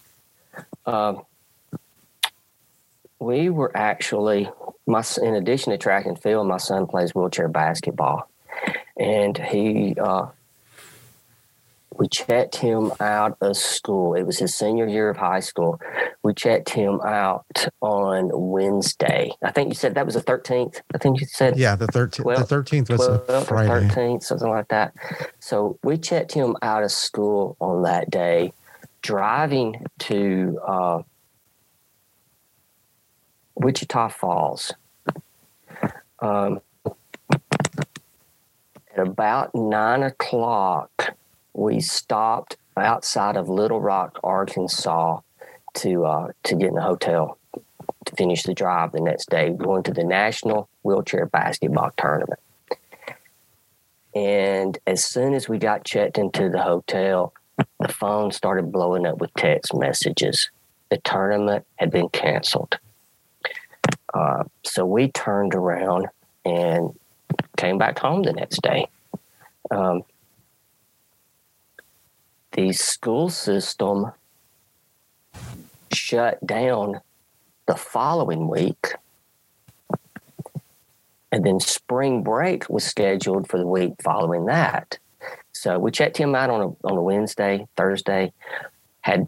Um, 0.87 1.23
we 3.25 3.49
were 3.51 3.75
actually 3.77 4.49
my 4.87 5.03
in 5.23 5.35
addition 5.35 5.73
to 5.73 5.79
track 5.79 6.07
and 6.07 6.21
field, 6.21 6.47
my 6.47 6.59
son 6.59 6.87
plays 6.87 7.15
wheelchair 7.15 7.49
basketball, 7.49 8.29
and 8.99 9.37
he 9.37 9.97
uh, 9.99 10.27
we 11.97 12.09
checked 12.09 12.57
him 12.57 12.93
out 13.01 13.37
of 13.41 13.57
school. 13.57 14.15
It 14.15 14.25
was 14.25 14.39
his 14.39 14.55
senior 14.55 14.87
year 14.87 15.09
of 15.09 15.17
high 15.17 15.41
school. 15.41 15.81
We 16.23 16.35
checked 16.35 16.71
him 16.71 17.01
out 17.03 17.47
on 17.81 18.31
Wednesday. 18.33 19.31
I 19.43 19.53
think 19.53 19.69
you 19.69 19.75
said 19.75 19.95
that 19.95 20.05
was 20.05 20.15
the 20.15 20.23
13th. 20.23 20.81
I 20.95 20.99
think 20.99 21.21
you 21.21 21.27
said. 21.27 21.57
Yeah, 21.57 21.77
the 21.77 21.87
13th. 21.87 22.47
the 22.49 22.55
13th 22.55 22.91
was 22.91 23.01
12th 23.01 23.29
a 23.29 23.45
Friday. 23.45 23.89
13th, 23.89 24.23
something 24.25 24.49
like 24.49 24.69
that. 24.69 24.93
So 25.39 25.79
we 25.83 25.97
checked 25.97 26.33
him 26.33 26.57
out 26.63 26.83
of 26.83 26.91
school 26.91 27.57
on 27.61 27.83
that 27.83 28.11
day, 28.11 28.53
driving 29.03 29.85
to 30.01 30.61
uh, 30.67 31.03
Wichita 33.57 34.09
Falls. 34.09 34.73
Um, 36.21 36.61
at 36.87 38.99
about 38.99 39.55
nine 39.55 40.03
o'clock, 40.03 41.17
we 41.53 41.81
stopped 41.81 42.57
outside 42.77 43.37
of 43.37 43.49
Little 43.49 43.81
Rock, 43.81 44.19
Arkansas, 44.23 45.21
to 45.75 46.05
uh, 46.05 46.29
to 46.45 46.55
get 46.55 46.71
in 46.71 46.79
a 46.79 46.83
hotel 46.83 47.39
to 48.05 48.17
finish 48.17 48.43
the 48.43 48.55
drive 48.55 48.93
the 48.93 49.01
next 49.01 49.31
day, 49.31 49.51
going 49.51 49.83
to 49.85 49.93
the 49.93 50.05
National 50.05 50.69
Wheelchair 50.83 51.27
Basketball 51.27 51.91
Tournament. 51.97 52.41
And 54.15 54.79
as 54.87 55.05
soon 55.05 55.35
as 55.35 55.49
we 55.49 55.59
got 55.59 55.85
checked 55.85 56.19
into 56.19 56.49
the 56.49 56.63
hotel, 56.63 57.33
the 57.81 57.89
phone 57.89 58.31
started 58.31 58.71
blowing 58.71 59.07
up 59.07 59.19
with 59.19 59.35
text 59.35 59.75
messages. 59.75 60.51
The 60.91 60.99
tournament 60.99 61.67
had 61.77 61.91
been 61.91 62.09
canceled. 62.11 62.79
Uh, 64.15 64.45
so 64.63 64.87
we 64.87 65.11
turned 65.11 65.55
around 65.55 66.07
and 66.45 66.91
came 67.57 67.79
back 67.79 67.99
home 67.99 68.23
the 68.23 68.33
next 68.33 68.63
day. 68.63 68.87
Um, 69.71 70.05
the 72.53 72.73
school 72.73 73.29
system 73.29 74.13
shut 75.93 76.45
down 76.47 77.01
the 77.67 77.75
following 77.75 78.49
week. 78.49 78.95
And 81.33 81.45
then 81.45 81.59
spring 81.59 82.23
break 82.23 82.69
was 82.71 82.85
scheduled 82.85 83.49
for 83.49 83.59
the 83.59 83.67
week 83.67 83.95
following 84.03 84.47
that. 84.47 84.99
So 85.51 85.79
we 85.79 85.91
checked 85.91 86.17
him 86.17 86.35
out 86.35 86.51
on 86.51 86.61
a, 86.61 86.87
on 86.87 86.97
a 86.97 87.03
Wednesday, 87.03 87.67
Thursday, 87.77 88.33
had 89.01 89.27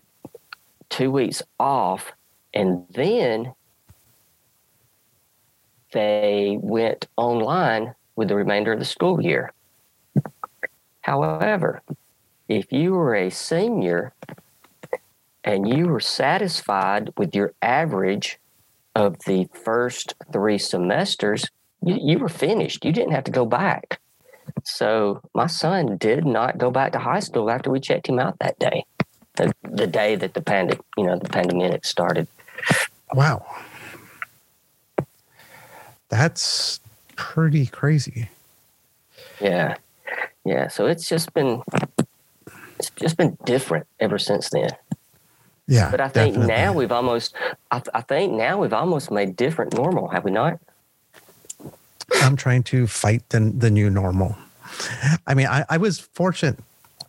two 0.89 1.11
weeks 1.11 1.43
off, 1.59 2.13
and 2.55 2.87
then 2.91 3.55
they 5.97 6.59
went 6.60 7.09
online 7.16 7.94
with 8.16 8.28
the 8.28 8.36
remainder 8.36 8.73
of 8.73 8.78
the 8.78 8.85
school 8.85 9.23
year. 9.23 9.51
However, 11.01 11.81
if 12.48 12.70
you 12.70 12.93
were 12.93 13.14
a 13.14 13.31
senior 13.31 14.12
and 15.43 15.66
you 15.66 15.86
were 15.86 16.01
satisfied 16.01 17.14
with 17.16 17.35
your 17.35 17.55
average 17.62 18.39
of 18.94 19.20
the 19.20 19.48
first 19.55 20.12
three 20.31 20.59
semesters, 20.59 21.47
you, 21.82 21.97
you 21.98 22.18
were 22.18 22.28
finished. 22.28 22.85
You 22.85 22.93
didn't 22.93 23.12
have 23.12 23.24
to 23.24 23.31
go 23.31 23.47
back. 23.47 23.98
So 24.64 25.23
my 25.35 25.47
son 25.47 25.97
did 25.97 26.27
not 26.27 26.59
go 26.59 26.70
back 26.70 26.93
to 26.93 26.98
high 26.98 27.20
school 27.20 27.51
after 27.51 27.70
we 27.70 27.81
checked 27.81 28.09
him 28.09 28.18
out 28.18 28.39
that 28.40 28.59
day, 28.59 28.85
the, 29.36 29.55
the 29.62 29.86
day 29.86 30.14
that 30.16 30.35
the 30.35 30.43
pandemic, 30.43 30.85
you 30.98 31.05
know, 31.05 31.18
the 31.18 31.28
pandemic 31.31 31.86
started. 31.86 32.28
Wow, 33.14 33.47
that's 36.09 36.81
pretty 37.16 37.66
crazy. 37.66 38.28
Yeah, 39.41 39.77
yeah. 40.45 40.69
So 40.69 40.87
it's 40.87 41.09
just 41.09 41.33
been 41.35 41.62
it's 42.78 42.91
just 42.91 43.16
been 43.16 43.37
different 43.45 43.87
ever 44.01 44.19
since 44.19 44.51
then. 44.51 44.70
Yeah. 45.66 45.91
But 45.91 46.01
I 46.01 46.09
think 46.09 46.35
definitely. 46.35 46.55
now 46.55 46.73
we've 46.73 46.93
almost, 46.93 47.35
I, 47.70 47.83
I 47.93 48.01
think 48.03 48.33
now 48.33 48.61
we've 48.61 48.73
almost 48.73 49.11
made 49.11 49.37
different 49.37 49.74
normal, 49.74 50.09
have 50.09 50.24
we 50.24 50.31
not? 50.31 50.61
I'm 52.23 52.37
trying 52.37 52.62
to 52.65 52.87
fight 52.87 53.28
the, 53.31 53.41
the 53.41 53.70
new 53.70 53.91
normal. 53.91 54.37
I 55.27 55.35
mean, 55.35 55.47
I, 55.47 55.65
I 55.69 55.77
was 55.77 55.99
fortunate 55.99 56.59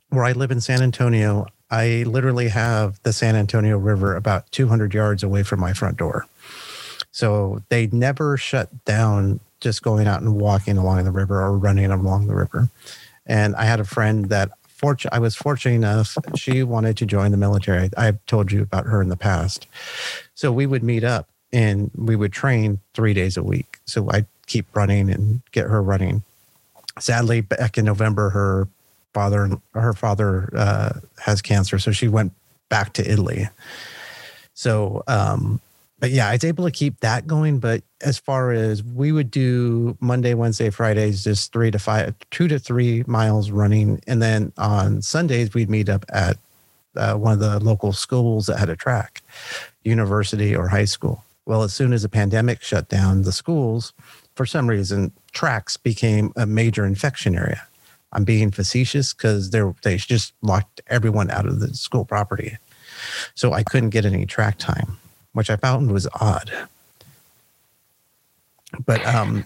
where 0.09 0.23
I 0.23 0.31
live 0.31 0.51
in 0.51 0.59
San 0.59 0.81
Antonio. 0.81 1.45
I 1.69 2.03
literally 2.07 2.47
have 2.47 2.99
the 3.03 3.13
San 3.13 3.35
Antonio 3.35 3.77
River 3.77 4.15
about 4.15 4.51
200 4.51 4.93
yards 4.93 5.21
away 5.21 5.43
from 5.43 5.59
my 5.59 5.73
front 5.73 5.97
door. 5.97 6.25
So 7.17 7.63
they 7.69 7.87
never 7.87 8.37
shut 8.37 8.85
down 8.85 9.39
just 9.59 9.81
going 9.81 10.05
out 10.05 10.21
and 10.21 10.39
walking 10.39 10.77
along 10.77 11.03
the 11.03 11.11
river 11.11 11.41
or 11.41 11.57
running 11.57 11.89
along 11.89 12.27
the 12.27 12.35
river. 12.35 12.69
And 13.25 13.55
I 13.55 13.65
had 13.65 13.79
a 13.79 13.85
friend 13.85 14.25
that 14.29 14.51
fortunate. 14.67 15.15
I 15.15 15.17
was 15.17 15.35
fortunate 15.35 15.77
enough. 15.77 16.15
She 16.35 16.61
wanted 16.61 16.95
to 16.97 17.07
join 17.07 17.31
the 17.31 17.37
military. 17.37 17.89
I've 17.97 18.23
told 18.27 18.51
you 18.51 18.61
about 18.61 18.85
her 18.85 19.01
in 19.01 19.09
the 19.09 19.17
past. 19.17 19.65
So 20.35 20.51
we 20.51 20.67
would 20.67 20.83
meet 20.83 21.03
up 21.03 21.27
and 21.51 21.89
we 21.95 22.15
would 22.15 22.33
train 22.33 22.81
three 22.93 23.15
days 23.15 23.35
a 23.35 23.41
week. 23.41 23.79
So 23.85 24.07
I'd 24.11 24.27
keep 24.45 24.67
running 24.75 25.09
and 25.09 25.41
get 25.51 25.65
her 25.65 25.81
running. 25.81 26.21
Sadly, 26.99 27.41
back 27.41 27.79
in 27.79 27.85
November, 27.85 28.29
her 28.29 28.67
father 29.15 29.57
her 29.73 29.93
father 29.93 30.51
uh, 30.55 30.99
has 31.25 31.41
cancer, 31.41 31.79
so 31.79 31.91
she 31.91 32.07
went 32.07 32.33
back 32.69 32.93
to 32.93 33.11
Italy. 33.11 33.49
So 34.53 35.03
um, 35.07 35.61
but 35.99 36.11
yeah, 36.11 36.29
I 36.29 36.33
was 36.33 36.43
able 36.43 36.65
to 36.65 36.71
keep 36.71 36.99
that 36.99 37.25
going. 37.25 37.59
But 37.59 37.83
as 38.01 38.19
far 38.19 38.51
as 38.51 38.83
we 38.83 39.11
would 39.11 39.31
do 39.31 39.97
Monday, 39.99 40.33
Wednesday, 40.33 40.69
Fridays, 40.69 41.23
just 41.23 41.51
three 41.51 41.71
to 41.71 41.79
five, 41.79 42.13
two 42.29 42.47
to 42.47 42.59
three 42.59 43.03
miles 43.07 43.49
running. 43.51 44.01
And 44.07 44.21
then 44.21 44.53
on 44.57 45.01
Sundays, 45.01 45.53
we'd 45.53 45.69
meet 45.69 45.89
up 45.89 46.05
at 46.09 46.37
uh, 46.95 47.15
one 47.15 47.33
of 47.33 47.39
the 47.39 47.59
local 47.59 47.93
schools 47.93 48.45
that 48.45 48.59
had 48.59 48.69
a 48.69 48.75
track, 48.75 49.21
university 49.83 50.55
or 50.55 50.67
high 50.67 50.85
school. 50.85 51.23
Well, 51.45 51.63
as 51.63 51.73
soon 51.73 51.93
as 51.93 52.03
the 52.03 52.09
pandemic 52.09 52.61
shut 52.61 52.89
down 52.89 53.23
the 53.23 53.31
schools, 53.31 53.93
for 54.35 54.45
some 54.45 54.67
reason, 54.67 55.11
tracks 55.31 55.77
became 55.77 56.31
a 56.35 56.45
major 56.45 56.85
infection 56.85 57.35
area. 57.35 57.65
I'm 58.11 58.23
being 58.23 58.51
facetious 58.51 59.13
because 59.13 59.49
they 59.49 59.61
they 59.83 59.97
just 59.97 60.33
locked 60.41 60.81
everyone 60.87 61.29
out 61.29 61.45
of 61.45 61.59
the 61.59 61.73
school 61.73 62.05
property, 62.05 62.57
so 63.35 63.53
I 63.53 63.63
couldn't 63.63 63.89
get 63.89 64.05
any 64.05 64.25
track 64.25 64.57
time 64.57 64.97
which 65.37 65.51
I 65.51 65.55
found 65.55 65.91
was 65.91 66.07
odd. 66.19 66.51
But 68.87 69.05
um, 69.05 69.45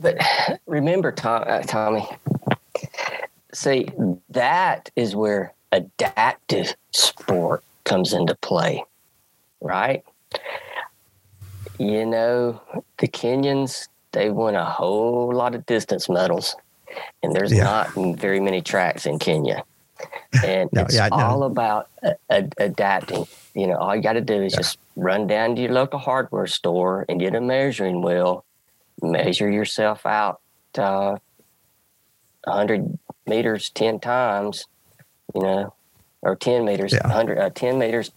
but 0.00 0.18
remember, 0.66 1.12
Tom, 1.12 1.44
uh, 1.46 1.60
Tommy. 1.60 2.04
See, 3.54 3.88
that 4.30 4.90
is 4.96 5.14
where 5.14 5.54
adaptive 5.70 6.74
sport 6.90 7.62
comes 7.84 8.12
into 8.12 8.34
play, 8.34 8.84
right? 9.60 10.02
You 11.78 12.06
know, 12.06 12.60
the 12.98 13.06
Kenyans, 13.06 13.86
they 14.10 14.30
won 14.30 14.56
a 14.56 14.64
whole 14.64 15.32
lot 15.32 15.54
of 15.54 15.64
distance 15.64 16.08
medals, 16.08 16.56
and 17.22 17.32
there's 17.32 17.52
yeah. 17.52 17.62
not 17.62 18.18
very 18.18 18.40
many 18.40 18.62
tracks 18.62 19.06
in 19.06 19.20
Kenya. 19.20 19.62
And 20.44 20.70
no, 20.72 20.82
it's 20.82 20.94
yeah, 20.94 21.08
all 21.10 21.40
no. 21.40 21.46
about 21.46 21.88
adapting. 22.28 23.26
You 23.54 23.68
know, 23.68 23.76
all 23.76 23.96
you 23.96 24.02
got 24.02 24.14
to 24.14 24.20
do 24.20 24.42
is 24.42 24.52
yeah. 24.52 24.58
just 24.58 24.78
run 24.96 25.26
down 25.26 25.56
to 25.56 25.62
your 25.62 25.72
local 25.72 25.98
hardware 25.98 26.46
store 26.46 27.04
and 27.08 27.20
get 27.20 27.34
a 27.34 27.40
measuring 27.40 28.02
wheel, 28.02 28.44
measure 29.00 29.50
yourself 29.50 30.04
out 30.04 30.40
uh, 30.78 31.16
100 32.44 32.98
meters 33.26 33.70
10 33.70 34.00
times, 34.00 34.66
you 35.34 35.42
know, 35.42 35.74
or 36.22 36.36
10 36.36 36.64
meters, 36.64 36.92
yeah. 36.92 37.06
100, 37.06 37.38
uh, 37.38 37.50
10 37.50 37.78
meters, 37.78 38.10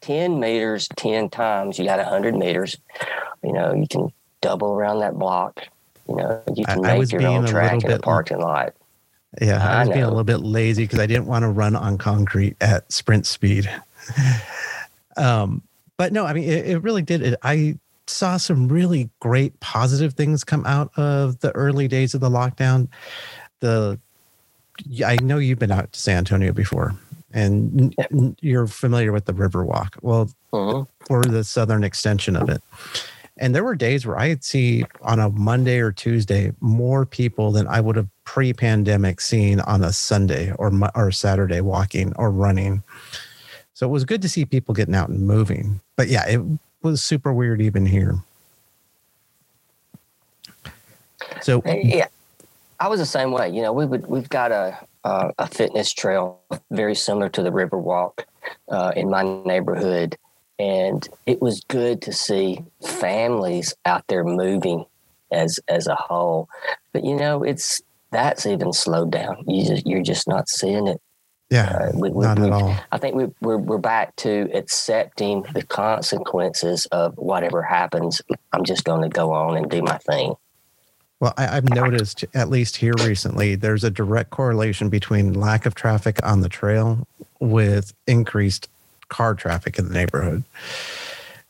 10 0.00 0.40
meters 0.40 0.88
10 0.96 1.30
times. 1.30 1.78
You 1.78 1.84
got 1.84 1.98
100 1.98 2.34
meters. 2.34 2.76
You 3.42 3.52
know, 3.52 3.74
you 3.74 3.86
can 3.88 4.12
double 4.40 4.72
around 4.72 5.00
that 5.00 5.14
block. 5.14 5.66
You 6.08 6.16
know, 6.16 6.42
you 6.54 6.64
can 6.64 6.84
I, 6.84 6.98
make 6.98 7.14
I 7.14 7.18
your 7.18 7.26
own 7.28 7.46
track 7.46 7.84
in 7.84 7.90
the 7.90 7.98
parking 7.98 8.40
lot. 8.40 8.74
Yeah, 9.40 9.66
I, 9.66 9.76
I 9.76 9.80
was 9.80 9.88
being 9.88 10.04
a 10.04 10.08
little 10.08 10.24
bit 10.24 10.38
lazy 10.38 10.84
because 10.84 10.98
I 10.98 11.06
didn't 11.06 11.26
want 11.26 11.42
to 11.42 11.48
run 11.48 11.74
on 11.74 11.96
concrete 11.96 12.56
at 12.60 12.90
sprint 12.92 13.26
speed. 13.26 13.70
um, 15.16 15.62
but 15.96 16.12
no, 16.12 16.26
I 16.26 16.32
mean, 16.32 16.44
it, 16.44 16.66
it 16.66 16.82
really 16.82 17.02
did. 17.02 17.22
It, 17.22 17.38
I 17.42 17.78
saw 18.06 18.36
some 18.36 18.68
really 18.68 19.08
great 19.20 19.58
positive 19.60 20.14
things 20.14 20.44
come 20.44 20.66
out 20.66 20.90
of 20.96 21.40
the 21.40 21.50
early 21.52 21.88
days 21.88 22.14
of 22.14 22.20
the 22.20 22.28
lockdown. 22.28 22.88
The 23.60 23.98
I 25.04 25.16
know 25.22 25.38
you've 25.38 25.58
been 25.58 25.70
out 25.70 25.92
to 25.92 26.00
San 26.00 26.18
Antonio 26.18 26.52
before, 26.52 26.94
and 27.32 27.94
you're 28.40 28.66
familiar 28.66 29.12
with 29.12 29.26
the 29.26 29.32
Riverwalk. 29.32 29.94
Well, 30.02 30.30
uh-huh. 30.52 30.84
or 31.08 31.22
the 31.22 31.44
southern 31.44 31.84
extension 31.84 32.36
of 32.36 32.48
it. 32.48 32.62
And 33.42 33.56
there 33.56 33.64
were 33.64 33.74
days 33.74 34.06
where 34.06 34.16
I'd 34.16 34.44
see 34.44 34.84
on 35.00 35.18
a 35.18 35.28
Monday 35.28 35.80
or 35.80 35.90
Tuesday 35.90 36.52
more 36.60 37.04
people 37.04 37.50
than 37.50 37.66
I 37.66 37.80
would 37.80 37.96
have 37.96 38.06
pre-pandemic 38.22 39.20
seen 39.20 39.58
on 39.58 39.82
a 39.82 39.92
Sunday 39.92 40.52
or 40.52 40.70
or 40.94 41.10
Saturday 41.10 41.60
walking 41.60 42.12
or 42.14 42.30
running. 42.30 42.84
So 43.74 43.84
it 43.84 43.90
was 43.90 44.04
good 44.04 44.22
to 44.22 44.28
see 44.28 44.44
people 44.44 44.74
getting 44.74 44.94
out 44.94 45.08
and 45.08 45.26
moving. 45.26 45.80
But 45.96 46.06
yeah, 46.06 46.24
it 46.28 46.40
was 46.82 47.02
super 47.02 47.32
weird 47.32 47.60
even 47.60 47.84
here. 47.84 48.14
So 51.40 51.62
yeah, 51.66 52.06
I 52.78 52.86
was 52.86 53.00
the 53.00 53.06
same 53.06 53.32
way. 53.32 53.50
You 53.50 53.62
know, 53.62 53.72
we 53.72 53.86
would 53.86 54.06
we've 54.06 54.28
got 54.28 54.52
a 54.52 54.78
uh, 55.02 55.32
a 55.38 55.48
fitness 55.48 55.92
trail 55.92 56.38
very 56.70 56.94
similar 56.94 57.28
to 57.30 57.42
the 57.42 57.50
Riverwalk 57.50 58.24
uh, 58.68 58.92
in 58.94 59.10
my 59.10 59.24
neighborhood, 59.44 60.16
and 60.62 61.08
it 61.26 61.42
was 61.42 61.64
good 61.68 62.00
to 62.02 62.12
see 62.12 62.64
families 62.86 63.74
out 63.84 64.04
there 64.06 64.24
moving 64.24 64.84
as 65.32 65.58
as 65.68 65.88
a 65.88 65.96
whole. 65.96 66.48
But 66.92 67.04
you 67.04 67.16
know, 67.16 67.42
it's 67.42 67.80
that's 68.12 68.46
even 68.46 68.72
slowed 68.72 69.10
down. 69.10 69.44
You 69.46 69.66
just 69.66 69.86
you're 69.86 70.02
just 70.02 70.28
not 70.28 70.48
seeing 70.48 70.86
it 70.86 71.00
yeah, 71.52 71.88
uh, 71.88 71.90
we, 71.94 72.08
we, 72.08 72.24
not 72.24 72.38
at 72.38 72.50
all. 72.50 72.74
I 72.92 72.96
think 72.96 73.14
we, 73.14 73.26
we're 73.42 73.58
we're 73.58 73.76
back 73.76 74.16
to 74.16 74.48
accepting 74.54 75.44
the 75.52 75.62
consequences 75.62 76.86
of 76.86 77.14
whatever 77.18 77.62
happens. 77.62 78.22
I'm 78.54 78.64
just 78.64 78.84
going 78.84 79.02
to 79.02 79.10
go 79.10 79.32
on 79.32 79.58
and 79.58 79.70
do 79.70 79.82
my 79.82 79.98
thing. 79.98 80.34
Well, 81.20 81.34
I, 81.36 81.46
have 81.46 81.68
noticed, 81.68 82.24
at 82.34 82.48
least 82.48 82.76
here 82.76 82.94
recently, 83.04 83.54
there's 83.54 83.84
a 83.84 83.90
direct 83.90 84.30
correlation 84.30 84.88
between 84.88 85.34
lack 85.34 85.66
of 85.66 85.74
traffic 85.74 86.18
on 86.24 86.40
the 86.40 86.48
trail 86.48 87.06
with 87.38 87.92
increased 88.06 88.70
car 89.12 89.34
traffic 89.34 89.78
in 89.78 89.86
the 89.86 89.94
neighborhood. 89.94 90.42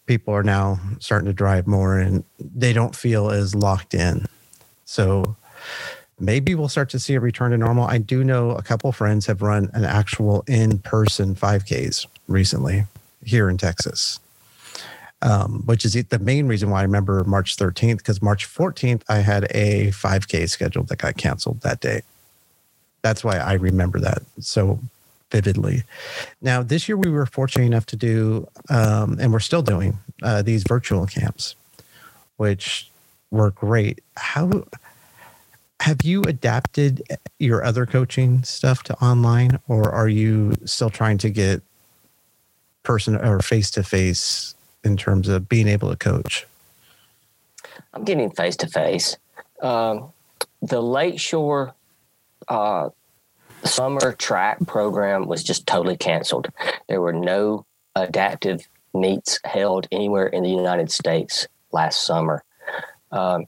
People 0.06 0.34
are 0.34 0.42
now 0.42 0.80
starting 0.98 1.26
to 1.26 1.32
drive 1.32 1.68
more 1.68 1.96
and 1.96 2.24
they 2.38 2.72
don't 2.72 2.94
feel 2.96 3.30
as 3.30 3.54
locked 3.54 3.94
in. 3.94 4.26
So 4.84 5.36
maybe 6.18 6.56
we'll 6.56 6.68
start 6.68 6.90
to 6.90 6.98
see 6.98 7.14
a 7.14 7.20
return 7.20 7.52
to 7.52 7.56
normal. 7.56 7.86
I 7.86 7.98
do 7.98 8.24
know 8.24 8.50
a 8.50 8.62
couple 8.62 8.90
friends 8.90 9.26
have 9.26 9.42
run 9.42 9.70
an 9.74 9.84
actual 9.84 10.42
in 10.48 10.80
person 10.80 11.36
5Ks 11.36 12.06
recently 12.26 12.84
here 13.24 13.48
in 13.48 13.58
Texas, 13.58 14.18
um, 15.22 15.62
which 15.64 15.84
is 15.84 15.92
the 15.92 16.18
main 16.18 16.48
reason 16.48 16.68
why 16.68 16.80
I 16.80 16.82
remember 16.82 17.22
March 17.22 17.56
13th, 17.56 17.98
because 17.98 18.20
March 18.20 18.46
14th, 18.52 19.02
I 19.08 19.18
had 19.18 19.44
a 19.52 19.92
5K 19.92 20.50
scheduled 20.50 20.88
that 20.88 20.98
got 20.98 21.16
canceled 21.16 21.60
that 21.60 21.80
day. 21.80 22.02
That's 23.02 23.22
why 23.22 23.36
I 23.38 23.54
remember 23.54 24.00
that 24.00 24.22
so 24.40 24.80
vividly. 25.32 25.82
Now, 26.40 26.62
this 26.62 26.88
year 26.88 26.96
we 26.96 27.10
were 27.10 27.26
fortunate 27.26 27.64
enough 27.64 27.86
to 27.86 27.96
do, 27.96 28.46
um, 28.68 29.18
and 29.18 29.32
we're 29.32 29.40
still 29.40 29.62
doing 29.62 29.98
uh, 30.22 30.42
these 30.42 30.62
virtual 30.62 31.06
camps, 31.06 31.56
which 32.36 32.90
were 33.30 33.50
great. 33.50 34.00
How 34.16 34.64
have 35.80 36.02
you 36.04 36.22
adapted 36.22 37.02
your 37.40 37.64
other 37.64 37.86
coaching 37.86 38.44
stuff 38.44 38.84
to 38.84 38.94
online 39.02 39.58
or 39.66 39.90
are 39.90 40.08
you 40.08 40.52
still 40.64 40.90
trying 40.90 41.18
to 41.18 41.28
get 41.28 41.60
person 42.84 43.16
or 43.16 43.40
face 43.40 43.68
to 43.72 43.82
face 43.82 44.54
in 44.84 44.96
terms 44.96 45.28
of 45.28 45.48
being 45.48 45.66
able 45.66 45.90
to 45.90 45.96
coach 45.96 46.46
i'm 47.94 48.04
getting 48.04 48.30
face 48.30 48.54
to 48.54 48.68
face 48.68 49.16
the 49.60 50.82
lakeshore 50.82 51.74
uh, 52.48 52.88
summer 53.64 54.12
track 54.12 54.58
program 54.66 55.26
was 55.26 55.42
just 55.42 55.66
totally 55.66 55.96
canceled. 55.96 56.48
There 56.88 57.00
were 57.00 57.12
no 57.12 57.66
adaptive 57.94 58.66
meets 58.94 59.38
held 59.44 59.88
anywhere 59.90 60.26
in 60.26 60.42
the 60.42 60.50
united 60.50 60.90
states 60.90 61.46
last 61.72 62.04
summer. 62.04 62.44
Um, 63.10 63.46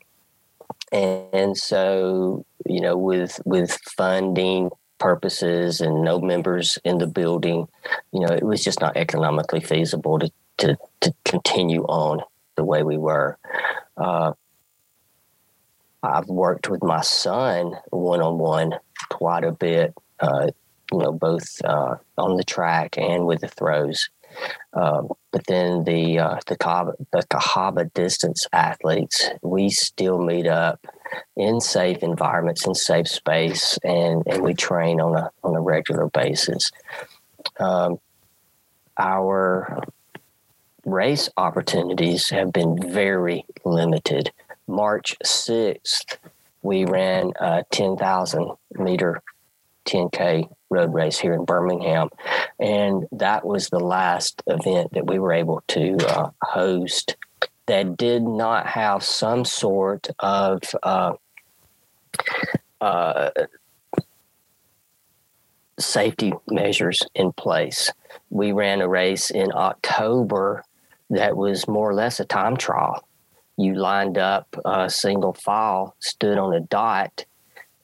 and 0.92 1.56
so 1.56 2.46
you 2.66 2.80
know 2.80 2.96
with 2.96 3.40
with 3.44 3.72
funding 3.96 4.70
purposes 4.98 5.80
and 5.80 6.02
no 6.02 6.20
members 6.20 6.78
in 6.84 6.98
the 6.98 7.06
building 7.06 7.66
you 8.12 8.20
know 8.20 8.32
it 8.32 8.44
was 8.44 8.62
just 8.62 8.80
not 8.80 8.96
economically 8.96 9.60
feasible 9.60 10.18
to 10.18 10.30
to, 10.56 10.76
to 11.00 11.12
continue 11.24 11.82
on 11.84 12.22
the 12.54 12.64
way 12.64 12.82
we 12.84 12.96
were. 12.96 13.36
Uh, 13.96 14.32
i've 16.02 16.28
worked 16.28 16.68
with 16.68 16.82
my 16.82 17.00
son 17.00 17.72
one-on-one 17.90 18.74
quite 19.08 19.44
a 19.44 19.52
bit 19.52 19.94
uh, 20.20 20.48
you 20.92 20.98
know 20.98 21.12
both 21.12 21.62
uh, 21.64 21.96
on 22.18 22.36
the 22.36 22.44
track 22.44 22.96
and 22.98 23.26
with 23.26 23.40
the 23.40 23.48
throws 23.48 24.08
um, 24.72 25.08
but 25.30 25.46
then 25.46 25.84
the 25.84 26.18
uh, 26.18 26.38
the 26.46 26.56
Cahaba, 26.56 26.94
the 27.12 27.24
Cahaba 27.30 27.92
distance 27.92 28.46
athletes, 28.52 29.30
we 29.42 29.70
still 29.70 30.18
meet 30.18 30.46
up 30.46 30.86
in 31.36 31.60
safe 31.60 32.02
environments, 32.02 32.66
in 32.66 32.74
safe 32.74 33.08
space, 33.08 33.78
and, 33.84 34.22
and 34.26 34.42
we 34.42 34.54
train 34.54 35.00
on 35.00 35.16
a 35.16 35.30
on 35.42 35.54
a 35.54 35.60
regular 35.60 36.08
basis. 36.08 36.70
Um, 37.58 37.98
our 38.98 39.82
race 40.84 41.28
opportunities 41.36 42.30
have 42.30 42.52
been 42.52 42.92
very 42.92 43.44
limited. 43.64 44.32
March 44.66 45.16
sixth, 45.22 46.18
we 46.62 46.84
ran 46.84 47.32
a 47.40 47.64
ten 47.70 47.96
thousand 47.96 48.50
meter 48.76 49.22
10K 49.84 50.48
road 50.70 50.92
race 50.92 51.18
here 51.18 51.34
in 51.34 51.44
Birmingham. 51.44 52.08
And 52.58 53.06
that 53.12 53.46
was 53.46 53.68
the 53.68 53.80
last 53.80 54.42
event 54.46 54.92
that 54.92 55.06
we 55.06 55.18
were 55.18 55.32
able 55.32 55.62
to 55.68 55.96
uh, 56.08 56.30
host 56.42 57.16
that 57.66 57.96
did 57.96 58.22
not 58.22 58.66
have 58.66 59.02
some 59.02 59.44
sort 59.44 60.08
of 60.18 60.62
uh, 60.82 61.14
uh, 62.80 63.30
safety 65.78 66.32
measures 66.48 67.02
in 67.14 67.32
place. 67.32 67.90
we 68.30 68.52
ran 68.52 68.80
a 68.80 68.88
race 68.88 69.30
in 69.30 69.50
October 69.54 70.62
that 71.10 71.36
was 71.36 71.68
more 71.68 71.90
or 71.90 71.94
less 71.94 72.20
a 72.20 72.24
time 72.24 72.56
trial. 72.56 73.06
You 73.56 73.74
lined 73.74 74.18
up 74.18 74.48
a 74.64 74.90
single 74.90 75.32
file, 75.32 75.94
stood 76.00 76.38
on 76.38 76.54
a 76.54 76.60
dot, 76.60 77.24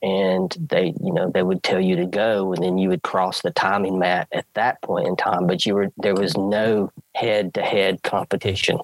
and 0.01 0.55
they, 0.69 0.93
you 1.01 1.13
know, 1.13 1.29
they 1.29 1.43
would 1.43 1.63
tell 1.63 1.79
you 1.79 1.95
to 1.97 2.05
go, 2.05 2.53
and 2.53 2.63
then 2.63 2.77
you 2.77 2.89
would 2.89 3.03
cross 3.03 3.41
the 3.41 3.51
timing 3.51 3.99
mat 3.99 4.27
at 4.31 4.45
that 4.55 4.81
point 4.81 5.07
in 5.07 5.15
time. 5.15 5.47
But 5.47 5.65
you 5.65 5.75
were 5.75 5.91
there 5.97 6.15
was 6.15 6.35
no 6.37 6.91
head-to-head 7.15 8.03
competition. 8.03 8.79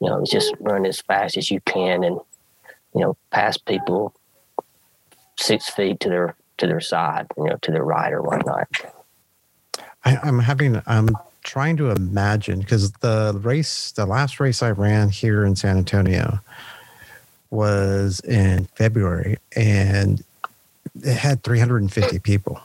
You 0.00 0.10
know, 0.10 0.24
just 0.24 0.54
run 0.60 0.84
as 0.84 1.00
fast 1.00 1.36
as 1.36 1.50
you 1.50 1.60
can, 1.60 2.04
and 2.04 2.20
you 2.94 3.00
know, 3.00 3.16
pass 3.30 3.56
people 3.56 4.14
six 5.38 5.68
feet 5.68 6.00
to 6.00 6.08
their 6.08 6.36
to 6.58 6.66
their 6.66 6.80
side, 6.80 7.26
you 7.36 7.44
know, 7.44 7.56
to 7.62 7.70
their 7.70 7.84
right 7.84 8.12
or 8.12 8.22
whatnot. 8.22 8.68
I, 10.04 10.16
I'm 10.22 10.38
having 10.40 10.82
I'm 10.86 11.10
trying 11.42 11.76
to 11.76 11.90
imagine 11.90 12.60
because 12.60 12.90
the 12.92 13.38
race, 13.42 13.92
the 13.92 14.06
last 14.06 14.40
race 14.40 14.62
I 14.62 14.70
ran 14.70 15.10
here 15.10 15.44
in 15.44 15.54
San 15.54 15.78
Antonio 15.78 16.40
was 17.50 18.20
in 18.20 18.64
February 18.74 19.36
and 19.54 20.22
it 21.02 21.16
had 21.16 21.42
350 21.42 22.18
people. 22.20 22.60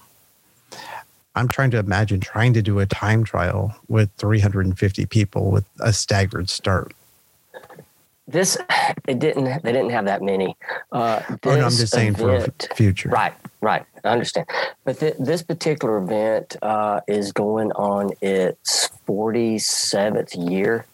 I'm 1.35 1.47
trying 1.47 1.71
to 1.71 1.77
imagine 1.77 2.19
trying 2.19 2.53
to 2.53 2.61
do 2.61 2.79
a 2.79 2.85
time 2.85 3.23
trial 3.23 3.75
with 3.87 4.09
350 4.17 5.05
people 5.05 5.49
with 5.49 5.65
a 5.79 5.93
staggered 5.93 6.49
start. 6.49 6.93
This 8.27 8.57
it 9.07 9.19
didn't 9.19 9.63
they 9.63 9.71
didn't 9.71 9.89
have 9.91 10.05
that 10.05 10.21
many. 10.21 10.55
Uh, 10.91 11.21
oh 11.29 11.37
no, 11.43 11.51
I'm 11.51 11.71
just 11.71 11.91
saying 11.93 12.15
event, 12.15 12.67
for 12.69 12.75
future. 12.75 13.09
Right, 13.09 13.33
right. 13.61 13.85
I 14.03 14.09
understand. 14.09 14.47
But 14.83 14.99
th- 14.99 15.15
this 15.19 15.43
particular 15.43 15.97
event 15.97 16.55
uh, 16.61 17.01
is 17.07 17.31
going 17.31 17.71
on 17.73 18.11
its 18.21 18.89
47th 19.07 20.49
year. 20.49 20.85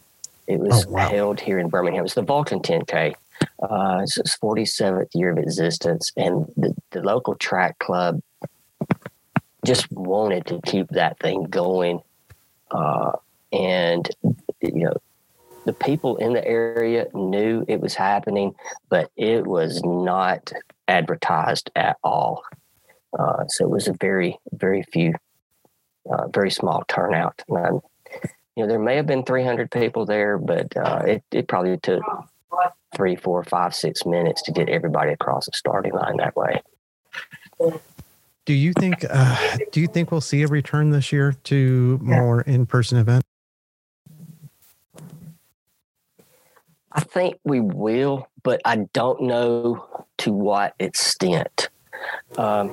It 0.47 0.59
was 0.59 0.85
oh, 0.85 0.89
wow. 0.89 1.09
held 1.09 1.39
here 1.39 1.59
in 1.59 1.69
Birmingham. 1.69 2.05
It's 2.05 2.13
the 2.13 2.21
Vulcan 2.21 2.59
10K. 2.59 3.15
Uh, 3.61 3.99
it's 4.03 4.17
its 4.17 4.37
47th 4.37 5.09
year 5.13 5.31
of 5.31 5.37
existence, 5.37 6.11
and 6.15 6.45
the, 6.57 6.75
the 6.91 7.01
local 7.01 7.35
track 7.35 7.79
club 7.79 8.21
just 9.65 9.91
wanted 9.91 10.45
to 10.45 10.61
keep 10.65 10.87
that 10.89 11.19
thing 11.19 11.43
going. 11.43 12.01
Uh, 12.71 13.13
and 13.51 14.09
you 14.61 14.85
know, 14.85 14.93
the 15.65 15.73
people 15.73 16.17
in 16.17 16.33
the 16.33 16.47
area 16.47 17.07
knew 17.13 17.65
it 17.67 17.81
was 17.81 17.93
happening, 17.93 18.55
but 18.89 19.11
it 19.17 19.45
was 19.45 19.81
not 19.83 20.51
advertised 20.87 21.69
at 21.75 21.97
all. 22.03 22.43
Uh, 23.17 23.45
so 23.47 23.65
it 23.65 23.69
was 23.69 23.87
a 23.87 23.93
very, 23.93 24.37
very 24.53 24.83
few, 24.93 25.13
uh, 26.09 26.27
very 26.29 26.51
small 26.51 26.83
turnout. 26.87 27.43
And, 27.49 27.81
you 28.55 28.63
know, 28.63 28.67
there 28.67 28.79
may 28.79 28.95
have 28.95 29.07
been 29.07 29.23
300 29.23 29.69
people 29.69 30.05
there, 30.05 30.37
but 30.37 30.75
uh, 30.77 31.03
it, 31.05 31.23
it 31.31 31.47
probably 31.47 31.77
took 31.77 32.01
three, 32.95 33.15
four, 33.15 33.43
five, 33.43 33.75
six 33.75 34.05
minutes 34.05 34.41
to 34.43 34.51
get 34.51 34.69
everybody 34.69 35.11
across 35.11 35.45
the 35.45 35.51
starting 35.53 35.93
line 35.93 36.17
that 36.17 36.35
way. 36.35 36.61
Do 38.45 38.53
you 38.53 38.73
think? 38.73 39.05
Uh, 39.09 39.57
do 39.71 39.81
you 39.81 39.87
think 39.87 40.11
we'll 40.11 40.21
see 40.21 40.41
a 40.43 40.47
return 40.47 40.91
this 40.91 41.11
year 41.11 41.33
to 41.45 41.99
more 42.01 42.41
in-person 42.41 42.97
events? 42.97 43.27
I 46.91 47.01
think 47.01 47.39
we 47.43 47.59
will, 47.59 48.27
but 48.43 48.61
I 48.65 48.87
don't 48.93 49.23
know 49.23 49.85
to 50.19 50.31
what 50.31 50.73
extent. 50.79 51.69
Um, 52.37 52.71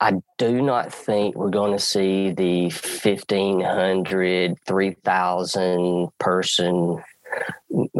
I 0.00 0.20
do 0.38 0.60
not 0.60 0.92
think 0.92 1.36
we're 1.36 1.50
going 1.50 1.72
to 1.72 1.78
see 1.78 2.32
the 2.32 2.64
1,500, 2.64 4.56
3,000 4.66 6.08
person 6.18 7.02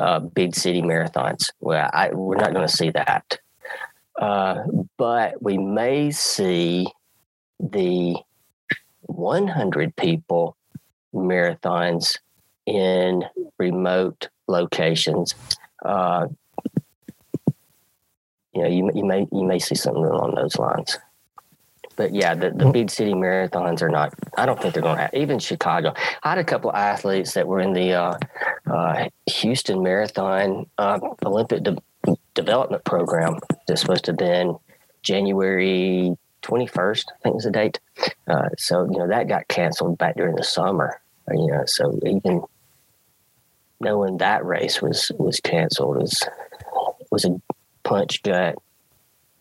uh, 0.00 0.20
big 0.20 0.54
city 0.54 0.82
marathons. 0.82 1.50
Well, 1.60 1.88
I, 1.92 2.10
we're 2.12 2.36
not 2.36 2.52
going 2.52 2.66
to 2.66 2.72
see 2.74 2.90
that. 2.90 3.38
Uh, 4.20 4.62
but 4.96 5.42
we 5.42 5.58
may 5.58 6.10
see 6.10 6.86
the 7.60 8.16
100 9.02 9.96
people 9.96 10.56
marathons 11.14 12.18
in 12.66 13.24
remote 13.58 14.28
locations. 14.46 15.34
Uh, 15.84 16.28
you 18.54 18.62
know, 18.62 18.68
you, 18.68 18.90
you 18.94 19.04
may 19.04 19.26
you 19.32 19.44
may 19.44 19.58
see 19.58 19.74
something 19.74 20.04
along 20.04 20.34
those 20.36 20.56
lines. 20.56 20.98
But 21.96 22.14
yeah, 22.14 22.34
the, 22.34 22.50
the 22.50 22.70
big 22.70 22.90
city 22.90 23.12
marathons 23.12 23.82
are 23.82 23.88
not. 23.88 24.14
I 24.36 24.46
don't 24.46 24.60
think 24.60 24.74
they're 24.74 24.82
going 24.82 24.96
to 24.96 25.02
have. 25.02 25.14
Even 25.14 25.38
Chicago, 25.38 25.92
I 26.22 26.30
had 26.30 26.38
a 26.38 26.44
couple 26.44 26.70
of 26.70 26.76
athletes 26.76 27.34
that 27.34 27.46
were 27.46 27.60
in 27.60 27.72
the 27.72 27.92
uh, 27.92 28.18
uh, 28.70 29.08
Houston 29.26 29.82
Marathon 29.82 30.66
uh, 30.78 30.98
Olympic 31.24 31.62
de- 31.62 32.16
development 32.34 32.84
program. 32.84 33.38
That's 33.66 33.80
supposed 33.80 34.04
to 34.06 34.12
have 34.12 34.18
been 34.18 34.56
January 35.02 36.16
21st, 36.42 37.04
I 37.08 37.22
think 37.22 37.34
was 37.34 37.44
the 37.44 37.50
date. 37.50 37.80
Uh, 38.28 38.48
so 38.58 38.84
you 38.84 38.98
know 38.98 39.08
that 39.08 39.28
got 39.28 39.48
canceled 39.48 39.98
back 39.98 40.16
during 40.16 40.36
the 40.36 40.44
summer. 40.44 41.00
You 41.30 41.46
know, 41.46 41.62
so 41.66 41.98
even 42.04 42.42
knowing 43.80 44.18
that 44.18 44.44
race 44.44 44.82
was 44.82 45.10
was 45.18 45.40
canceled 45.40 45.96
was 45.96 46.22
was 47.10 47.24
a 47.24 47.40
punch 47.82 48.22
gut 48.22 48.56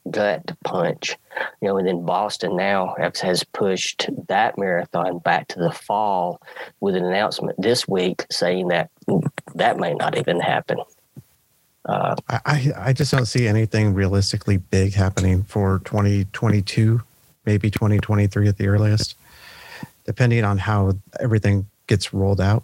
gut 0.10 0.52
punch. 0.64 1.18
You 1.62 1.70
know 1.70 1.78
and 1.78 1.88
then 1.88 2.06
boston 2.06 2.56
now 2.56 2.96
has 3.22 3.44
pushed 3.44 4.08
that 4.28 4.58
marathon 4.58 5.20
back 5.20 5.48
to 5.50 5.60
the 5.60 5.72
fall 5.72 6.42
with 6.80 6.96
an 6.96 7.06
announcement 7.06 7.60
this 7.62 7.88
week 7.88 8.26
saying 8.32 8.68
that 8.68 8.90
that 9.56 9.78
may 9.78 9.94
not 9.94 10.18
even 10.18 10.40
happen. 10.40 10.80
Uh, 11.86 12.16
I, 12.30 12.72
I 12.78 12.94
just 12.94 13.12
don't 13.12 13.26
see 13.26 13.46
anything 13.46 13.94
realistically 13.94 14.56
big 14.56 14.94
happening 14.94 15.44
for 15.44 15.82
2022 15.84 17.02
maybe 17.46 17.70
2023 17.70 18.48
at 18.48 18.58
the 18.58 18.68
earliest 18.68 19.16
depending 20.06 20.44
on 20.44 20.58
how 20.58 20.94
everything 21.20 21.68
gets 21.88 22.14
rolled 22.14 22.42
out. 22.42 22.64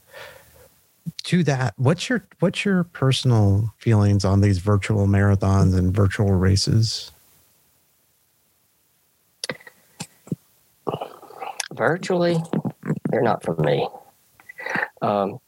To 1.24 1.44
that, 1.44 1.74
what's 1.78 2.08
your 2.08 2.24
what's 2.40 2.64
your 2.64 2.84
personal 2.84 3.74
feelings 3.78 4.24
on 4.24 4.42
these 4.42 4.60
virtual 4.60 5.08
marathons 5.08 5.76
and 5.76 5.94
virtual 5.94 6.32
races? 6.32 7.12
Virtually, 11.80 12.36
they're 13.10 13.22
not 13.22 13.42
for 13.42 13.56
me. 13.56 13.88
Um, 15.02 15.40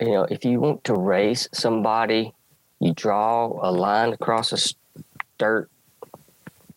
you 0.00 0.08
know, 0.08 0.24
if 0.24 0.44
you 0.44 0.58
want 0.58 0.82
to 0.82 0.94
race 0.94 1.48
somebody, 1.52 2.34
you 2.80 2.92
draw 2.92 3.46
a 3.46 3.70
line 3.70 4.12
across 4.12 4.52
a 4.52 4.74
dirt, 5.38 5.70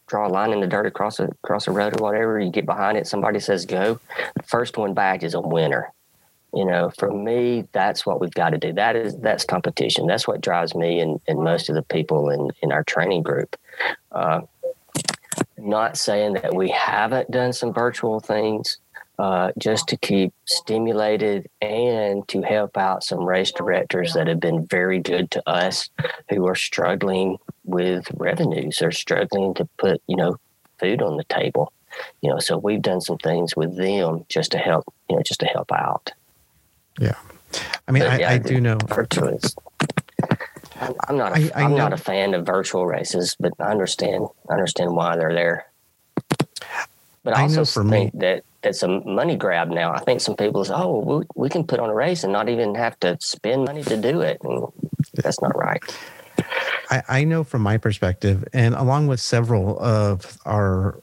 draw 0.05 0.27
a 0.27 0.29
line 0.29 0.53
in 0.53 0.59
the 0.59 0.67
dirt 0.67 0.85
across 0.85 1.19
a 1.19 1.23
across 1.43 1.67
a 1.67 1.71
road 1.71 1.99
or 1.99 2.03
whatever. 2.03 2.39
You 2.39 2.51
get 2.51 2.67
behind 2.67 2.99
it. 2.99 3.07
Somebody 3.07 3.39
says 3.39 3.65
go. 3.65 3.99
The 4.35 4.43
First 4.43 4.77
one 4.77 4.93
back 4.93 5.23
is 5.23 5.33
a 5.33 5.41
winner 5.41 5.91
you 6.53 6.65
know 6.65 6.89
for 6.97 7.11
me 7.11 7.67
that's 7.73 8.05
what 8.05 8.21
we've 8.21 8.33
got 8.33 8.51
to 8.51 8.57
do 8.57 8.71
that 8.71 8.95
is 8.95 9.17
that's 9.17 9.43
competition 9.43 10.07
that's 10.07 10.27
what 10.27 10.39
drives 10.41 10.73
me 10.73 11.01
and, 11.01 11.19
and 11.27 11.39
most 11.39 11.67
of 11.69 11.75
the 11.75 11.81
people 11.81 12.29
in, 12.29 12.49
in 12.61 12.71
our 12.71 12.83
training 12.85 13.21
group 13.21 13.57
uh, 14.13 14.39
not 15.67 15.97
saying 15.97 16.33
that 16.33 16.55
we 16.55 16.69
haven't 16.69 17.29
done 17.31 17.53
some 17.53 17.73
virtual 17.73 18.19
things 18.19 18.77
uh, 19.19 19.51
just 19.57 19.87
to 19.87 19.97
keep 19.97 20.33
stimulated 20.45 21.49
and 21.61 22.27
to 22.27 22.41
help 22.41 22.77
out 22.77 23.03
some 23.03 23.25
race 23.25 23.51
directors 23.51 24.13
that 24.13 24.27
have 24.27 24.39
been 24.39 24.65
very 24.67 24.99
good 24.99 25.31
to 25.31 25.49
us 25.49 25.89
who 26.29 26.47
are 26.47 26.55
struggling 26.55 27.37
with 27.65 28.07
revenues. 28.13 28.77
They're 28.79 28.91
struggling 28.91 29.53
to 29.55 29.65
put 29.77 30.01
you 30.07 30.15
know 30.15 30.37
food 30.79 31.01
on 31.01 31.17
the 31.17 31.23
table. 31.25 31.73
You 32.21 32.29
know 32.29 32.39
so 32.39 32.57
we've 32.57 32.81
done 32.81 33.01
some 33.01 33.17
things 33.17 33.55
with 33.55 33.75
them 33.75 34.25
just 34.29 34.51
to 34.51 34.59
help 34.59 34.85
you 35.09 35.15
know 35.15 35.23
just 35.23 35.39
to 35.39 35.47
help 35.47 35.71
out. 35.71 36.11
Yeah, 36.99 37.15
I 37.87 37.91
mean, 37.91 38.03
I, 38.03 38.19
yeah, 38.19 38.29
I 38.29 38.37
do 38.37 38.61
know. 38.61 38.77
Virtual 38.87 39.39
I'm 40.79 41.17
not. 41.17 41.37
A, 41.37 41.57
I, 41.57 41.63
I'm 41.63 41.75
not 41.75 41.93
a 41.93 41.97
fan 41.97 42.33
of 42.33 42.45
virtual 42.45 42.85
races, 42.85 43.35
but 43.39 43.53
I 43.59 43.71
understand. 43.71 44.27
I 44.49 44.53
understand 44.53 44.95
why 44.95 45.15
they're 45.15 45.33
there. 45.33 45.67
But 47.23 47.37
I 47.37 47.43
also 47.43 47.65
think 47.83 48.13
me, 48.13 48.19
that 48.19 48.43
it's 48.63 48.83
a 48.83 48.87
money 48.87 49.35
grab 49.35 49.69
now. 49.69 49.91
I 49.91 49.99
think 49.99 50.21
some 50.21 50.35
people 50.35 50.63
say, 50.65 50.73
"Oh, 50.75 50.99
we, 50.99 51.25
we 51.35 51.49
can 51.49 51.65
put 51.65 51.79
on 51.79 51.89
a 51.89 51.93
race 51.93 52.23
and 52.23 52.31
not 52.31 52.49
even 52.49 52.75
have 52.75 52.99
to 53.01 53.17
spend 53.19 53.65
money 53.65 53.83
to 53.83 53.97
do 53.97 54.21
it," 54.21 54.37
and 54.43 54.67
that's 55.13 55.41
not 55.41 55.55
right. 55.57 55.81
I, 56.89 57.03
I 57.09 57.23
know 57.23 57.43
from 57.43 57.63
my 57.63 57.77
perspective, 57.77 58.47
and 58.53 58.75
along 58.75 59.07
with 59.07 59.19
several 59.19 59.79
of 59.79 60.37
our 60.45 60.95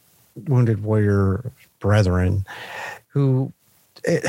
wounded 0.49 0.83
warrior 0.83 1.53
brethren, 1.81 2.47
who 3.09 3.53
it, 4.05 4.25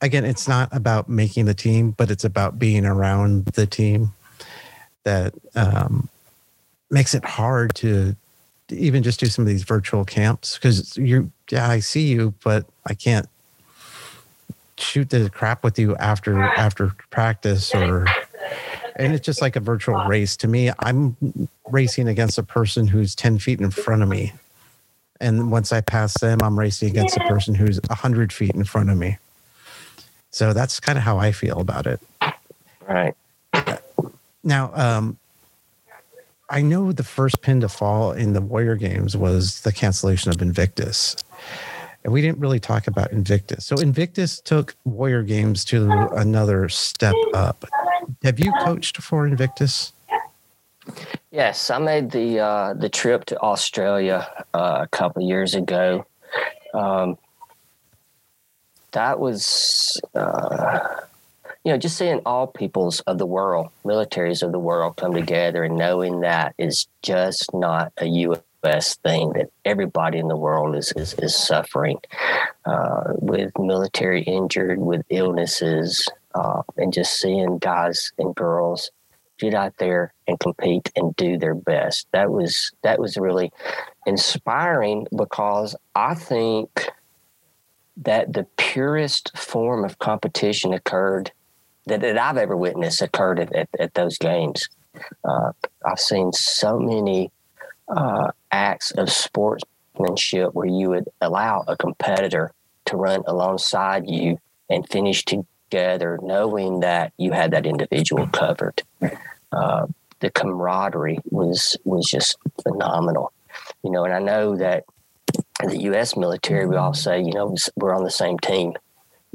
again, 0.00 0.24
it's 0.24 0.48
not 0.48 0.74
about 0.74 1.08
making 1.08 1.44
the 1.44 1.54
team, 1.54 1.92
but 1.92 2.10
it's 2.10 2.24
about 2.24 2.58
being 2.58 2.84
around 2.84 3.46
the 3.46 3.66
team 3.66 4.12
that 5.04 5.34
um, 5.54 6.08
makes 6.90 7.14
it 7.14 7.24
hard 7.24 7.74
to 7.76 8.16
even 8.70 9.02
just 9.02 9.20
do 9.20 9.26
some 9.26 9.42
of 9.42 9.48
these 9.48 9.62
virtual 9.62 10.04
camps 10.04 10.56
because 10.56 10.96
you 10.96 11.30
yeah 11.50 11.68
i 11.68 11.80
see 11.80 12.06
you 12.06 12.34
but 12.44 12.66
i 12.86 12.94
can't 12.94 13.26
shoot 14.76 15.08
the 15.10 15.30
crap 15.30 15.64
with 15.64 15.78
you 15.78 15.96
after 15.96 16.38
after 16.40 16.92
practice 17.10 17.74
or 17.74 18.06
and 18.96 19.14
it's 19.14 19.24
just 19.24 19.40
like 19.40 19.54
a 19.54 19.60
virtual 19.60 19.96
race. 20.06 20.36
To 20.38 20.48
me 20.48 20.70
i'm 20.80 21.16
racing 21.68 22.08
against 22.08 22.38
a 22.38 22.42
person 22.42 22.86
who's 22.86 23.14
10 23.14 23.38
feet 23.38 23.60
in 23.60 23.70
front 23.70 24.02
of 24.02 24.08
me. 24.08 24.32
And 25.20 25.50
once 25.50 25.72
i 25.72 25.80
pass 25.80 26.18
them 26.20 26.38
i'm 26.42 26.58
racing 26.58 26.90
against 26.90 27.16
a 27.16 27.20
person 27.20 27.54
who's 27.54 27.80
100 27.88 28.32
feet 28.32 28.54
in 28.54 28.64
front 28.64 28.90
of 28.90 28.98
me. 28.98 29.18
So 30.30 30.52
that's 30.52 30.78
kind 30.78 30.98
of 30.98 31.04
how 31.04 31.18
i 31.18 31.32
feel 31.32 31.60
about 31.60 31.86
it. 31.86 32.00
Right 32.86 33.16
now 34.48 34.72
um 34.74 35.18
I 36.50 36.62
know 36.62 36.92
the 36.92 37.04
first 37.04 37.42
pin 37.42 37.60
to 37.60 37.68
fall 37.68 38.12
in 38.12 38.32
the 38.32 38.40
Warrior 38.40 38.76
games 38.76 39.16
was 39.16 39.60
the 39.60 39.72
cancellation 39.72 40.30
of 40.30 40.40
Invictus. 40.40 41.14
And 42.04 42.12
we 42.12 42.22
didn't 42.22 42.38
really 42.38 42.60
talk 42.60 42.86
about 42.86 43.12
Invictus. 43.12 43.66
So 43.66 43.76
Invictus 43.76 44.40
took 44.40 44.74
Warrior 44.84 45.22
games 45.24 45.62
to 45.66 45.90
another 46.16 46.70
step 46.70 47.14
up. 47.34 47.66
Have 48.22 48.40
you 48.40 48.50
coached 48.64 48.96
for 48.96 49.26
Invictus? 49.26 49.92
Yes, 51.30 51.68
I 51.68 51.78
made 51.78 52.10
the 52.10 52.40
uh, 52.40 52.74
the 52.74 52.88
trip 52.88 53.26
to 53.26 53.38
Australia 53.40 54.26
uh, 54.54 54.78
a 54.82 54.88
couple 54.88 55.22
years 55.22 55.54
ago. 55.54 56.06
Um, 56.72 57.18
that 58.92 59.20
was 59.20 60.00
uh, 60.14 61.00
you 61.68 61.74
know, 61.74 61.78
just 61.78 61.98
seeing 61.98 62.22
all 62.24 62.46
peoples 62.46 63.00
of 63.00 63.18
the 63.18 63.26
world, 63.26 63.68
militaries 63.84 64.42
of 64.42 64.52
the 64.52 64.58
world 64.58 64.96
come 64.96 65.12
together 65.12 65.64
and 65.64 65.76
knowing 65.76 66.20
that 66.20 66.54
is 66.56 66.88
just 67.02 67.52
not 67.52 67.92
a 67.98 68.06
U.S. 68.06 68.96
thing, 68.96 69.34
that 69.34 69.50
everybody 69.66 70.16
in 70.16 70.28
the 70.28 70.36
world 70.36 70.74
is, 70.76 70.94
is, 70.96 71.12
is 71.18 71.36
suffering 71.36 71.98
uh, 72.64 73.12
with 73.16 73.52
military 73.58 74.22
injured, 74.22 74.78
with 74.78 75.02
illnesses, 75.10 76.08
uh, 76.34 76.62
and 76.78 76.90
just 76.90 77.20
seeing 77.20 77.58
guys 77.58 78.12
and 78.18 78.34
girls 78.34 78.90
get 79.38 79.52
out 79.52 79.74
there 79.76 80.14
and 80.26 80.40
compete 80.40 80.90
and 80.96 81.14
do 81.16 81.36
their 81.36 81.54
best. 81.54 82.06
That 82.12 82.30
was 82.30 82.72
that 82.80 82.98
was 82.98 83.18
really 83.18 83.52
inspiring 84.06 85.06
because 85.14 85.76
I 85.94 86.14
think 86.14 86.88
that 87.98 88.32
the 88.32 88.46
purest 88.56 89.36
form 89.36 89.84
of 89.84 89.98
competition 89.98 90.72
occurred 90.72 91.30
that, 91.88 92.00
that 92.00 92.18
I've 92.18 92.36
ever 92.36 92.56
witnessed 92.56 93.02
occurred 93.02 93.40
at, 93.40 93.54
at, 93.54 93.68
at 93.78 93.94
those 93.94 94.18
games. 94.18 94.68
Uh, 95.24 95.52
I've 95.84 96.00
seen 96.00 96.32
so 96.32 96.78
many 96.78 97.30
uh, 97.88 98.30
acts 98.50 98.90
of 98.92 99.10
sportsmanship 99.10 100.54
where 100.54 100.66
you 100.66 100.90
would 100.90 101.08
allow 101.20 101.64
a 101.66 101.76
competitor 101.76 102.52
to 102.86 102.96
run 102.96 103.22
alongside 103.26 104.08
you 104.08 104.38
and 104.70 104.88
finish 104.88 105.24
together, 105.24 106.18
knowing 106.22 106.80
that 106.80 107.12
you 107.16 107.32
had 107.32 107.50
that 107.52 107.66
individual 107.66 108.26
covered. 108.28 108.82
Uh, 109.52 109.86
the 110.20 110.30
camaraderie 110.30 111.20
was 111.30 111.76
was 111.84 112.06
just 112.06 112.36
phenomenal, 112.62 113.32
you 113.82 113.90
know. 113.90 114.04
And 114.04 114.12
I 114.12 114.18
know 114.18 114.56
that 114.56 114.84
the 115.64 115.78
U.S. 115.82 116.16
military, 116.16 116.66
we 116.66 116.76
all 116.76 116.94
say, 116.94 117.20
you 117.20 117.32
know, 117.32 117.54
we're 117.76 117.94
on 117.94 118.04
the 118.04 118.10
same 118.10 118.38
team 118.38 118.74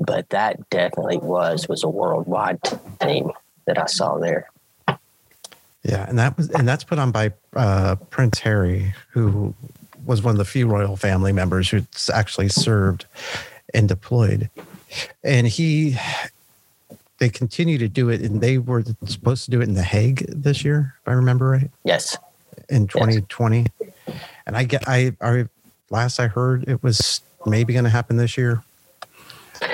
but 0.05 0.29
that 0.29 0.69
definitely 0.69 1.17
was 1.17 1.67
was 1.67 1.83
a 1.83 1.89
worldwide 1.89 2.59
team 3.01 3.31
that 3.65 3.77
I 3.77 3.85
saw 3.85 4.17
there. 4.17 4.49
Yeah, 5.83 6.07
and 6.07 6.17
that 6.17 6.37
was 6.37 6.49
and 6.51 6.67
that's 6.67 6.83
put 6.83 6.99
on 6.99 7.11
by 7.11 7.33
uh, 7.55 7.95
Prince 8.09 8.39
Harry, 8.39 8.93
who 9.09 9.53
was 10.05 10.21
one 10.21 10.33
of 10.33 10.37
the 10.37 10.45
few 10.45 10.67
royal 10.67 10.95
family 10.95 11.31
members 11.31 11.69
who 11.69 11.81
actually 12.13 12.49
served 12.49 13.05
and 13.73 13.87
deployed, 13.87 14.49
and 15.23 15.47
he 15.47 15.97
they 17.19 17.29
continue 17.29 17.77
to 17.77 17.87
do 17.87 18.09
it, 18.09 18.21
and 18.21 18.41
they 18.41 18.57
were 18.57 18.83
supposed 19.05 19.45
to 19.45 19.51
do 19.51 19.61
it 19.61 19.67
in 19.67 19.75
the 19.75 19.83
Hague 19.83 20.25
this 20.27 20.63
year, 20.63 20.95
if 21.01 21.07
I 21.07 21.13
remember 21.13 21.49
right. 21.49 21.69
Yes. 21.83 22.17
In 22.69 22.87
2020, 22.87 23.67
yes. 23.79 23.91
and 24.45 24.55
I 24.55 24.63
get 24.63 24.87
I, 24.87 25.13
I 25.21 25.45
last 25.89 26.19
I 26.19 26.27
heard 26.27 26.67
it 26.67 26.81
was 26.81 27.21
maybe 27.45 27.73
going 27.73 27.85
to 27.85 27.89
happen 27.89 28.17
this 28.17 28.37
year. 28.37 28.63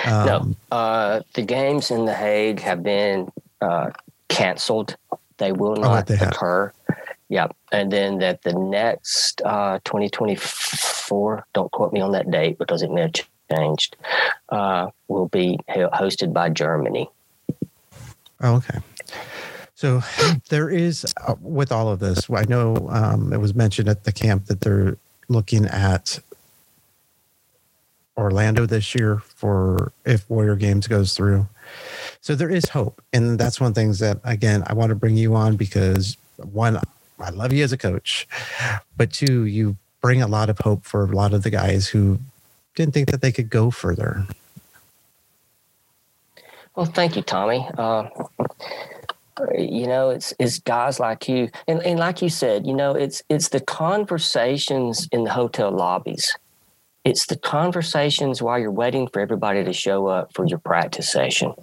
Um, 0.06 0.26
no, 0.26 0.78
uh, 0.78 1.22
the 1.34 1.42
games 1.42 1.92
in 1.92 2.06
The 2.06 2.14
Hague 2.14 2.60
have 2.60 2.84
been 2.84 3.32
uh, 3.62 3.92
canceled. 4.28 4.96
They 5.38 5.52
will 5.52 5.78
oh, 5.78 5.82
not 5.82 6.08
they 6.08 6.16
occur. 6.16 6.72
Yeah, 7.30 7.48
and 7.72 7.92
then 7.92 8.20
that 8.20 8.42
the 8.42 8.54
next 8.54 9.42
uh, 9.46 9.80
2024, 9.86 11.46
don't 11.54 11.72
quote 11.72 11.94
me 11.94 12.02
on 12.02 12.12
that 12.14 12.32
date 12.32 12.58
because 12.58 12.82
it 12.82 12.90
may 12.90 13.02
have 13.02 13.14
changed, 13.52 13.96
uh, 14.50 14.88
will 15.08 15.28
be 15.28 15.60
hosted 15.70 16.34
by 16.34 16.50
Germany. 16.50 17.10
Oh, 18.42 18.56
okay. 18.56 18.80
So 19.76 20.02
there 20.50 20.70
is, 20.70 21.14
uh, 21.28 21.36
with 21.40 21.72
all 21.72 21.90
of 21.90 22.00
this, 22.00 22.30
I 22.30 22.44
know 22.44 22.90
um, 22.90 23.32
it 23.32 23.38
was 23.38 23.54
mentioned 23.54 23.90
at 23.90 24.04
the 24.04 24.12
camp 24.12 24.48
that 24.48 24.62
they're 24.62 24.98
looking 25.28 25.66
at 25.68 26.20
Orlando 28.20 28.66
this 28.66 28.94
year 28.94 29.20
for 29.20 29.92
if 30.06 30.30
Warrior 30.30 30.56
Games 30.56 30.88
goes 30.88 31.16
through. 31.16 31.48
So 32.22 32.36
there 32.36 32.50
is 32.50 32.70
hope. 32.70 33.02
And 33.14 33.40
that's 33.40 33.60
one 33.60 33.70
of 33.70 33.76
the 33.76 33.82
things 33.82 34.00
that, 34.00 34.20
again, 34.24 34.64
I 34.68 34.74
want 34.74 34.90
to 34.90 34.96
bring 34.96 35.16
you 35.16 35.36
on 35.36 35.56
because 35.56 36.18
one, 36.38 36.80
I 37.20 37.30
love 37.30 37.54
you 37.54 37.64
as 37.64 37.72
a 37.72 37.78
coach, 37.78 38.28
but 38.98 39.12
two, 39.12 39.46
you 39.46 39.78
bring 40.02 40.22
a 40.22 40.28
lot 40.28 40.50
of 40.50 40.60
hope 40.60 40.86
for 40.86 41.04
a 41.04 41.16
lot 41.16 41.34
of 41.34 41.44
the 41.44 41.50
guys 41.50 41.88
who 41.88 42.20
didn't 42.76 42.94
think 42.94 43.10
that 43.12 43.22
they 43.22 43.32
could 43.32 43.50
go 43.50 43.72
further. 43.72 44.28
Well, 46.76 46.86
thank 46.86 47.16
you, 47.16 47.22
Tommy. 47.22 47.68
Uh, 47.78 48.08
you 49.58 49.88
know, 49.88 50.10
it's 50.10 50.34
it's 50.40 50.60
guys 50.60 51.00
like 51.00 51.28
you, 51.28 51.50
and, 51.68 51.82
and 51.84 52.00
like 52.00 52.22
you 52.22 52.30
said, 52.30 52.66
you 52.66 52.74
know, 52.74 52.94
it's 52.94 53.22
it's 53.30 53.50
the 53.50 53.60
conversations 53.60 55.08
in 55.12 55.24
the 55.26 55.32
hotel 55.32 55.72
lobbies 55.72 56.36
it's 57.04 57.26
the 57.28 57.38
conversations 57.38 58.42
while 58.42 58.60
you're 58.60 58.72
waiting 58.72 59.08
for 59.08 59.22
everybody 59.22 59.64
to 59.64 59.74
show 59.74 60.08
up 60.08 60.34
for 60.34 60.46
your 60.46 60.60
practice 60.60 61.12
session. 61.12 61.54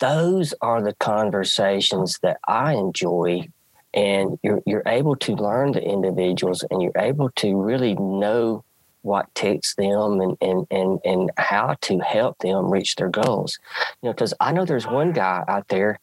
Those 0.00 0.54
are 0.60 0.82
the 0.82 0.94
conversations 0.94 2.18
that 2.22 2.38
I 2.46 2.74
enjoy. 2.74 3.48
And 3.94 4.38
you're, 4.42 4.60
you're 4.66 4.82
able 4.86 5.16
to 5.16 5.34
learn 5.34 5.72
the 5.72 5.82
individuals 5.82 6.64
and 6.70 6.82
you're 6.82 6.92
able 6.98 7.30
to 7.36 7.56
really 7.56 7.94
know 7.94 8.64
what 9.02 9.32
takes 9.34 9.74
them 9.76 10.20
and, 10.20 10.36
and, 10.40 10.66
and, 10.70 10.98
and 11.04 11.30
how 11.38 11.76
to 11.82 12.00
help 12.00 12.38
them 12.38 12.70
reach 12.70 12.96
their 12.96 13.08
goals. 13.08 13.58
You 14.02 14.08
know, 14.08 14.12
because 14.12 14.34
I 14.40 14.52
know 14.52 14.64
there's 14.64 14.86
one 14.86 15.12
guy 15.12 15.44
out 15.48 15.68
there, 15.68 16.00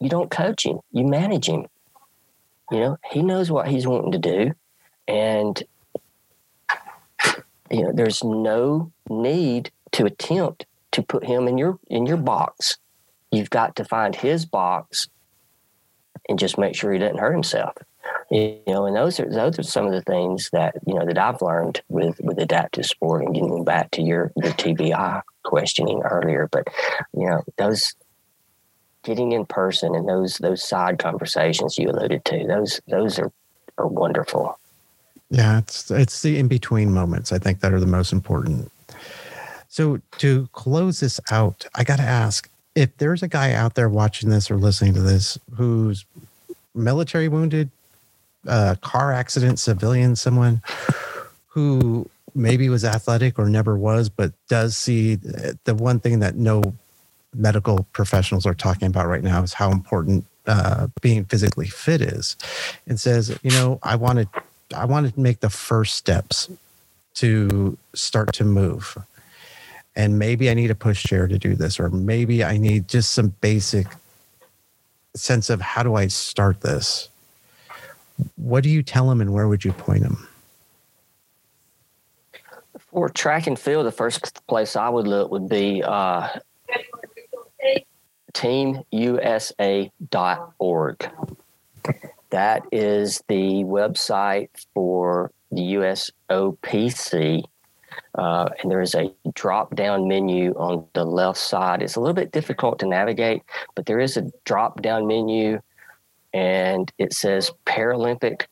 you 0.00 0.08
don't 0.08 0.30
coach 0.30 0.64
him, 0.64 0.78
you 0.92 1.04
manage 1.04 1.48
him. 1.48 1.66
You 2.70 2.78
know, 2.78 2.96
he 3.10 3.22
knows 3.22 3.50
what 3.50 3.68
he's 3.68 3.86
wanting 3.86 4.12
to 4.12 4.18
do. 4.18 4.52
And 5.06 5.62
you 7.72 7.82
know, 7.82 7.92
there's 7.92 8.22
no 8.22 8.92
need 9.08 9.70
to 9.92 10.04
attempt 10.04 10.66
to 10.92 11.02
put 11.02 11.24
him 11.24 11.48
in 11.48 11.58
your 11.58 11.78
in 11.88 12.06
your 12.06 12.18
box. 12.18 12.78
You've 13.30 13.50
got 13.50 13.76
to 13.76 13.84
find 13.84 14.14
his 14.14 14.44
box 14.44 15.08
and 16.28 16.38
just 16.38 16.58
make 16.58 16.76
sure 16.76 16.92
he 16.92 16.98
doesn't 16.98 17.18
hurt 17.18 17.32
himself. 17.32 17.74
You 18.30 18.60
know, 18.66 18.86
and 18.86 18.96
those 18.96 19.18
are 19.20 19.28
those 19.28 19.58
are 19.58 19.62
some 19.62 19.86
of 19.86 19.92
the 19.92 20.02
things 20.02 20.50
that 20.52 20.74
you 20.86 20.94
know 20.94 21.06
that 21.06 21.18
I've 21.18 21.42
learned 21.42 21.82
with 21.88 22.20
with 22.20 22.38
adaptive 22.38 22.86
sport 22.86 23.24
and 23.24 23.34
getting 23.34 23.64
back 23.64 23.90
to 23.92 24.02
your 24.02 24.32
your 24.36 24.52
TBI 24.52 25.22
questioning 25.42 26.02
earlier. 26.02 26.48
But 26.50 26.68
you 27.14 27.26
know, 27.26 27.42
those 27.58 27.94
getting 29.02 29.32
in 29.32 29.46
person 29.46 29.94
and 29.94 30.08
those 30.08 30.38
those 30.38 30.62
side 30.62 30.98
conversations 30.98 31.78
you 31.78 31.88
alluded 31.88 32.24
to, 32.26 32.46
those 32.46 32.80
those 32.88 33.18
are 33.18 33.32
are 33.78 33.86
wonderful. 33.86 34.58
Yeah, 35.32 35.58
it's 35.58 35.90
it's 35.90 36.20
the 36.20 36.38
in 36.38 36.46
between 36.46 36.92
moments 36.92 37.32
I 37.32 37.38
think 37.38 37.60
that 37.60 37.72
are 37.72 37.80
the 37.80 37.86
most 37.86 38.12
important. 38.12 38.70
So 39.70 39.98
to 40.18 40.46
close 40.52 41.00
this 41.00 41.18
out, 41.30 41.64
I 41.74 41.84
got 41.84 41.96
to 41.96 42.02
ask 42.02 42.50
if 42.74 42.94
there's 42.98 43.22
a 43.22 43.28
guy 43.28 43.54
out 43.54 43.74
there 43.74 43.88
watching 43.88 44.28
this 44.28 44.50
or 44.50 44.56
listening 44.56 44.92
to 44.92 45.00
this 45.00 45.38
who's 45.54 46.04
military 46.74 47.28
wounded, 47.28 47.70
uh, 48.46 48.74
car 48.82 49.10
accident, 49.10 49.58
civilian, 49.58 50.16
someone 50.16 50.60
who 51.46 52.06
maybe 52.34 52.68
was 52.68 52.84
athletic 52.84 53.38
or 53.38 53.48
never 53.48 53.74
was, 53.78 54.10
but 54.10 54.32
does 54.48 54.76
see 54.76 55.14
the 55.14 55.74
one 55.74 55.98
thing 55.98 56.20
that 56.20 56.34
no 56.34 56.62
medical 57.34 57.86
professionals 57.94 58.44
are 58.44 58.54
talking 58.54 58.88
about 58.88 59.06
right 59.06 59.22
now 59.22 59.42
is 59.42 59.54
how 59.54 59.70
important 59.70 60.26
uh, 60.46 60.88
being 61.00 61.24
physically 61.24 61.68
fit 61.68 62.02
is, 62.02 62.36
and 62.86 63.00
says, 63.00 63.38
you 63.42 63.50
know, 63.50 63.78
I 63.82 63.96
want 63.96 64.18
to 64.18 64.42
I 64.72 64.84
wanted 64.84 65.14
to 65.14 65.20
make 65.20 65.40
the 65.40 65.50
first 65.50 65.94
steps 65.94 66.48
to 67.14 67.76
start 67.94 68.32
to 68.34 68.44
move. 68.44 68.96
And 69.94 70.18
maybe 70.18 70.48
I 70.48 70.54
need 70.54 70.70
a 70.70 70.74
push 70.74 71.02
chair 71.02 71.28
to 71.28 71.38
do 71.38 71.54
this, 71.54 71.78
or 71.78 71.90
maybe 71.90 72.42
I 72.42 72.56
need 72.56 72.88
just 72.88 73.12
some 73.12 73.34
basic 73.40 73.86
sense 75.14 75.50
of 75.50 75.60
how 75.60 75.82
do 75.82 75.94
I 75.94 76.06
start 76.06 76.62
this? 76.62 77.08
What 78.36 78.62
do 78.62 78.70
you 78.70 78.82
tell 78.82 79.08
them 79.08 79.20
and 79.20 79.32
where 79.32 79.48
would 79.48 79.64
you 79.64 79.72
point 79.72 80.02
them? 80.02 80.26
For 82.78 83.08
track 83.08 83.46
and 83.46 83.58
field, 83.58 83.86
the 83.86 83.92
first 83.92 84.46
place 84.46 84.76
I 84.76 84.88
would 84.88 85.06
look 85.06 85.30
would 85.30 85.48
be 85.48 85.82
uh, 85.82 86.28
teamusa.org. 88.34 89.90
That 92.32 92.64
is 92.72 93.22
the 93.28 93.62
website 93.64 94.48
for 94.72 95.30
the 95.50 95.74
USOPC. 96.30 97.44
Uh, 98.14 98.48
and 98.60 98.70
there 98.70 98.80
is 98.80 98.94
a 98.94 99.12
drop 99.34 99.76
down 99.76 100.08
menu 100.08 100.52
on 100.54 100.86
the 100.94 101.04
left 101.04 101.38
side. 101.38 101.82
It's 101.82 101.96
a 101.96 102.00
little 102.00 102.14
bit 102.14 102.32
difficult 102.32 102.78
to 102.78 102.86
navigate, 102.86 103.42
but 103.74 103.84
there 103.84 104.00
is 104.00 104.16
a 104.16 104.30
drop 104.46 104.80
down 104.80 105.06
menu 105.06 105.60
and 106.32 106.90
it 106.96 107.12
says 107.12 107.50
Paralympic 107.66 108.46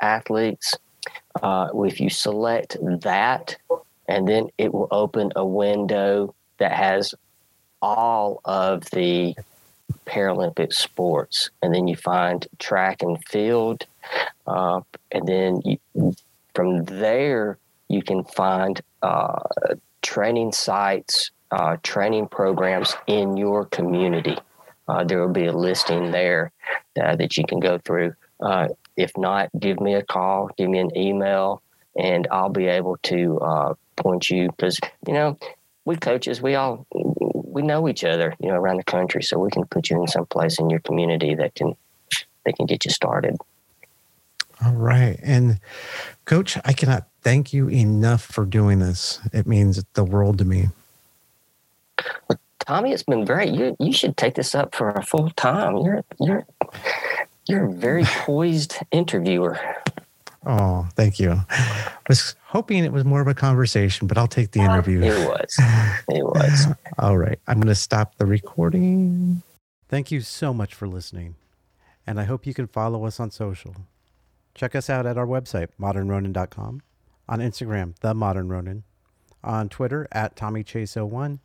athletes. 0.00 0.76
Uh, 1.42 1.68
if 1.74 2.00
you 2.00 2.10
select 2.10 2.76
that, 3.00 3.56
and 4.08 4.28
then 4.28 4.48
it 4.58 4.72
will 4.72 4.88
open 4.92 5.32
a 5.34 5.44
window 5.44 6.32
that 6.58 6.72
has 6.72 7.14
all 7.82 8.40
of 8.44 8.84
the 8.92 9.34
Paralympic 10.06 10.72
sports. 10.72 11.50
And 11.62 11.74
then 11.74 11.88
you 11.88 11.96
find 11.96 12.46
track 12.58 13.02
and 13.02 13.22
field. 13.24 13.86
Uh, 14.46 14.80
and 15.12 15.26
then 15.26 15.60
you, 15.64 16.14
from 16.54 16.84
there, 16.84 17.58
you 17.88 18.02
can 18.02 18.24
find 18.24 18.80
uh, 19.02 19.40
training 20.02 20.52
sites, 20.52 21.30
uh, 21.50 21.76
training 21.82 22.28
programs 22.28 22.94
in 23.06 23.36
your 23.36 23.64
community. 23.66 24.36
Uh, 24.86 25.04
there 25.04 25.20
will 25.20 25.32
be 25.32 25.46
a 25.46 25.52
listing 25.52 26.10
there 26.10 26.52
uh, 27.00 27.16
that 27.16 27.36
you 27.36 27.44
can 27.46 27.60
go 27.60 27.78
through. 27.78 28.12
Uh, 28.40 28.68
if 28.96 29.12
not, 29.16 29.48
give 29.58 29.80
me 29.80 29.94
a 29.94 30.02
call, 30.02 30.50
give 30.58 30.68
me 30.68 30.78
an 30.78 30.96
email, 30.96 31.62
and 31.96 32.28
I'll 32.30 32.50
be 32.50 32.66
able 32.66 32.98
to 33.04 33.76
point 33.96 34.28
you 34.28 34.48
because, 34.50 34.78
you 35.06 35.14
know, 35.14 35.38
we 35.84 35.96
coaches, 35.96 36.42
we 36.42 36.54
all 36.54 36.86
we 37.54 37.62
know 37.62 37.88
each 37.88 38.02
other, 38.02 38.34
you 38.40 38.48
know, 38.48 38.56
around 38.56 38.78
the 38.78 38.84
country, 38.84 39.22
so 39.22 39.38
we 39.38 39.48
can 39.48 39.64
put 39.64 39.88
you 39.88 40.00
in 40.00 40.08
some 40.08 40.26
place 40.26 40.58
in 40.58 40.68
your 40.68 40.80
community 40.80 41.34
that 41.36 41.54
can 41.54 41.76
that 42.44 42.56
can 42.56 42.66
get 42.66 42.84
you 42.84 42.90
started. 42.90 43.36
All 44.64 44.74
right, 44.74 45.18
and 45.22 45.60
Coach, 46.24 46.58
I 46.64 46.72
cannot 46.72 47.06
thank 47.22 47.52
you 47.52 47.68
enough 47.70 48.22
for 48.22 48.44
doing 48.44 48.80
this. 48.80 49.20
It 49.32 49.46
means 49.46 49.82
the 49.94 50.04
world 50.04 50.38
to 50.38 50.44
me. 50.44 50.68
Well, 52.28 52.38
Tommy, 52.58 52.92
it's 52.92 53.04
been 53.04 53.24
very. 53.24 53.48
You 53.48 53.76
you 53.78 53.92
should 53.92 54.16
take 54.16 54.34
this 54.34 54.54
up 54.54 54.74
for 54.74 54.90
a 54.90 55.02
full 55.02 55.30
time. 55.30 55.76
You're 55.78 56.04
you're 56.20 56.46
you're 57.46 57.66
a 57.66 57.72
very 57.72 58.04
poised 58.26 58.78
interviewer. 58.90 59.58
Oh, 60.46 60.86
thank 60.94 61.18
you. 61.18 61.40
I 61.50 61.92
was 62.08 62.36
hoping 62.46 62.84
it 62.84 62.92
was 62.92 63.04
more 63.04 63.20
of 63.20 63.26
a 63.26 63.34
conversation, 63.34 64.06
but 64.06 64.18
I'll 64.18 64.28
take 64.28 64.50
the 64.50 64.60
interview. 64.60 65.02
It 65.02 65.28
was. 65.28 65.56
It 66.08 66.24
was. 66.24 66.66
All 66.98 67.16
right. 67.16 67.38
I'm 67.46 67.56
going 67.56 67.68
to 67.68 67.74
stop 67.74 68.16
the 68.16 68.26
recording. 68.26 69.42
Thank 69.88 70.10
you 70.10 70.20
so 70.20 70.52
much 70.52 70.74
for 70.74 70.86
listening. 70.86 71.36
And 72.06 72.20
I 72.20 72.24
hope 72.24 72.46
you 72.46 72.52
can 72.52 72.66
follow 72.66 73.06
us 73.06 73.18
on 73.18 73.30
social. 73.30 73.74
Check 74.54 74.74
us 74.74 74.90
out 74.90 75.06
at 75.06 75.16
our 75.16 75.26
website, 75.26 75.68
modernronin.com, 75.80 76.82
on 77.28 77.38
Instagram, 77.40 77.98
The 78.00 78.14
Modern 78.14 78.48
Ronin, 78.48 78.84
on 79.42 79.68
Twitter, 79.68 80.06
at 80.12 80.36
Tommy 80.36 80.62
Chase01. 80.62 81.40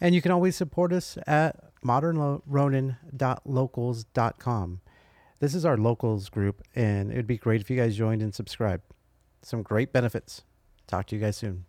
And 0.00 0.14
you 0.14 0.22
can 0.22 0.30
always 0.30 0.56
support 0.56 0.92
us 0.92 1.18
at 1.26 1.56
modernronin.locals.com. 1.82 4.80
This 5.38 5.54
is 5.54 5.66
our 5.66 5.76
locals 5.76 6.30
group, 6.30 6.62
and 6.74 7.12
it'd 7.12 7.26
be 7.26 7.36
great 7.36 7.60
if 7.60 7.68
you 7.68 7.76
guys 7.76 7.96
joined 7.96 8.22
and 8.22 8.34
subscribed. 8.34 8.84
Some 9.42 9.62
great 9.62 9.92
benefits. 9.92 10.44
Talk 10.86 11.06
to 11.08 11.16
you 11.16 11.20
guys 11.20 11.36
soon. 11.36 11.66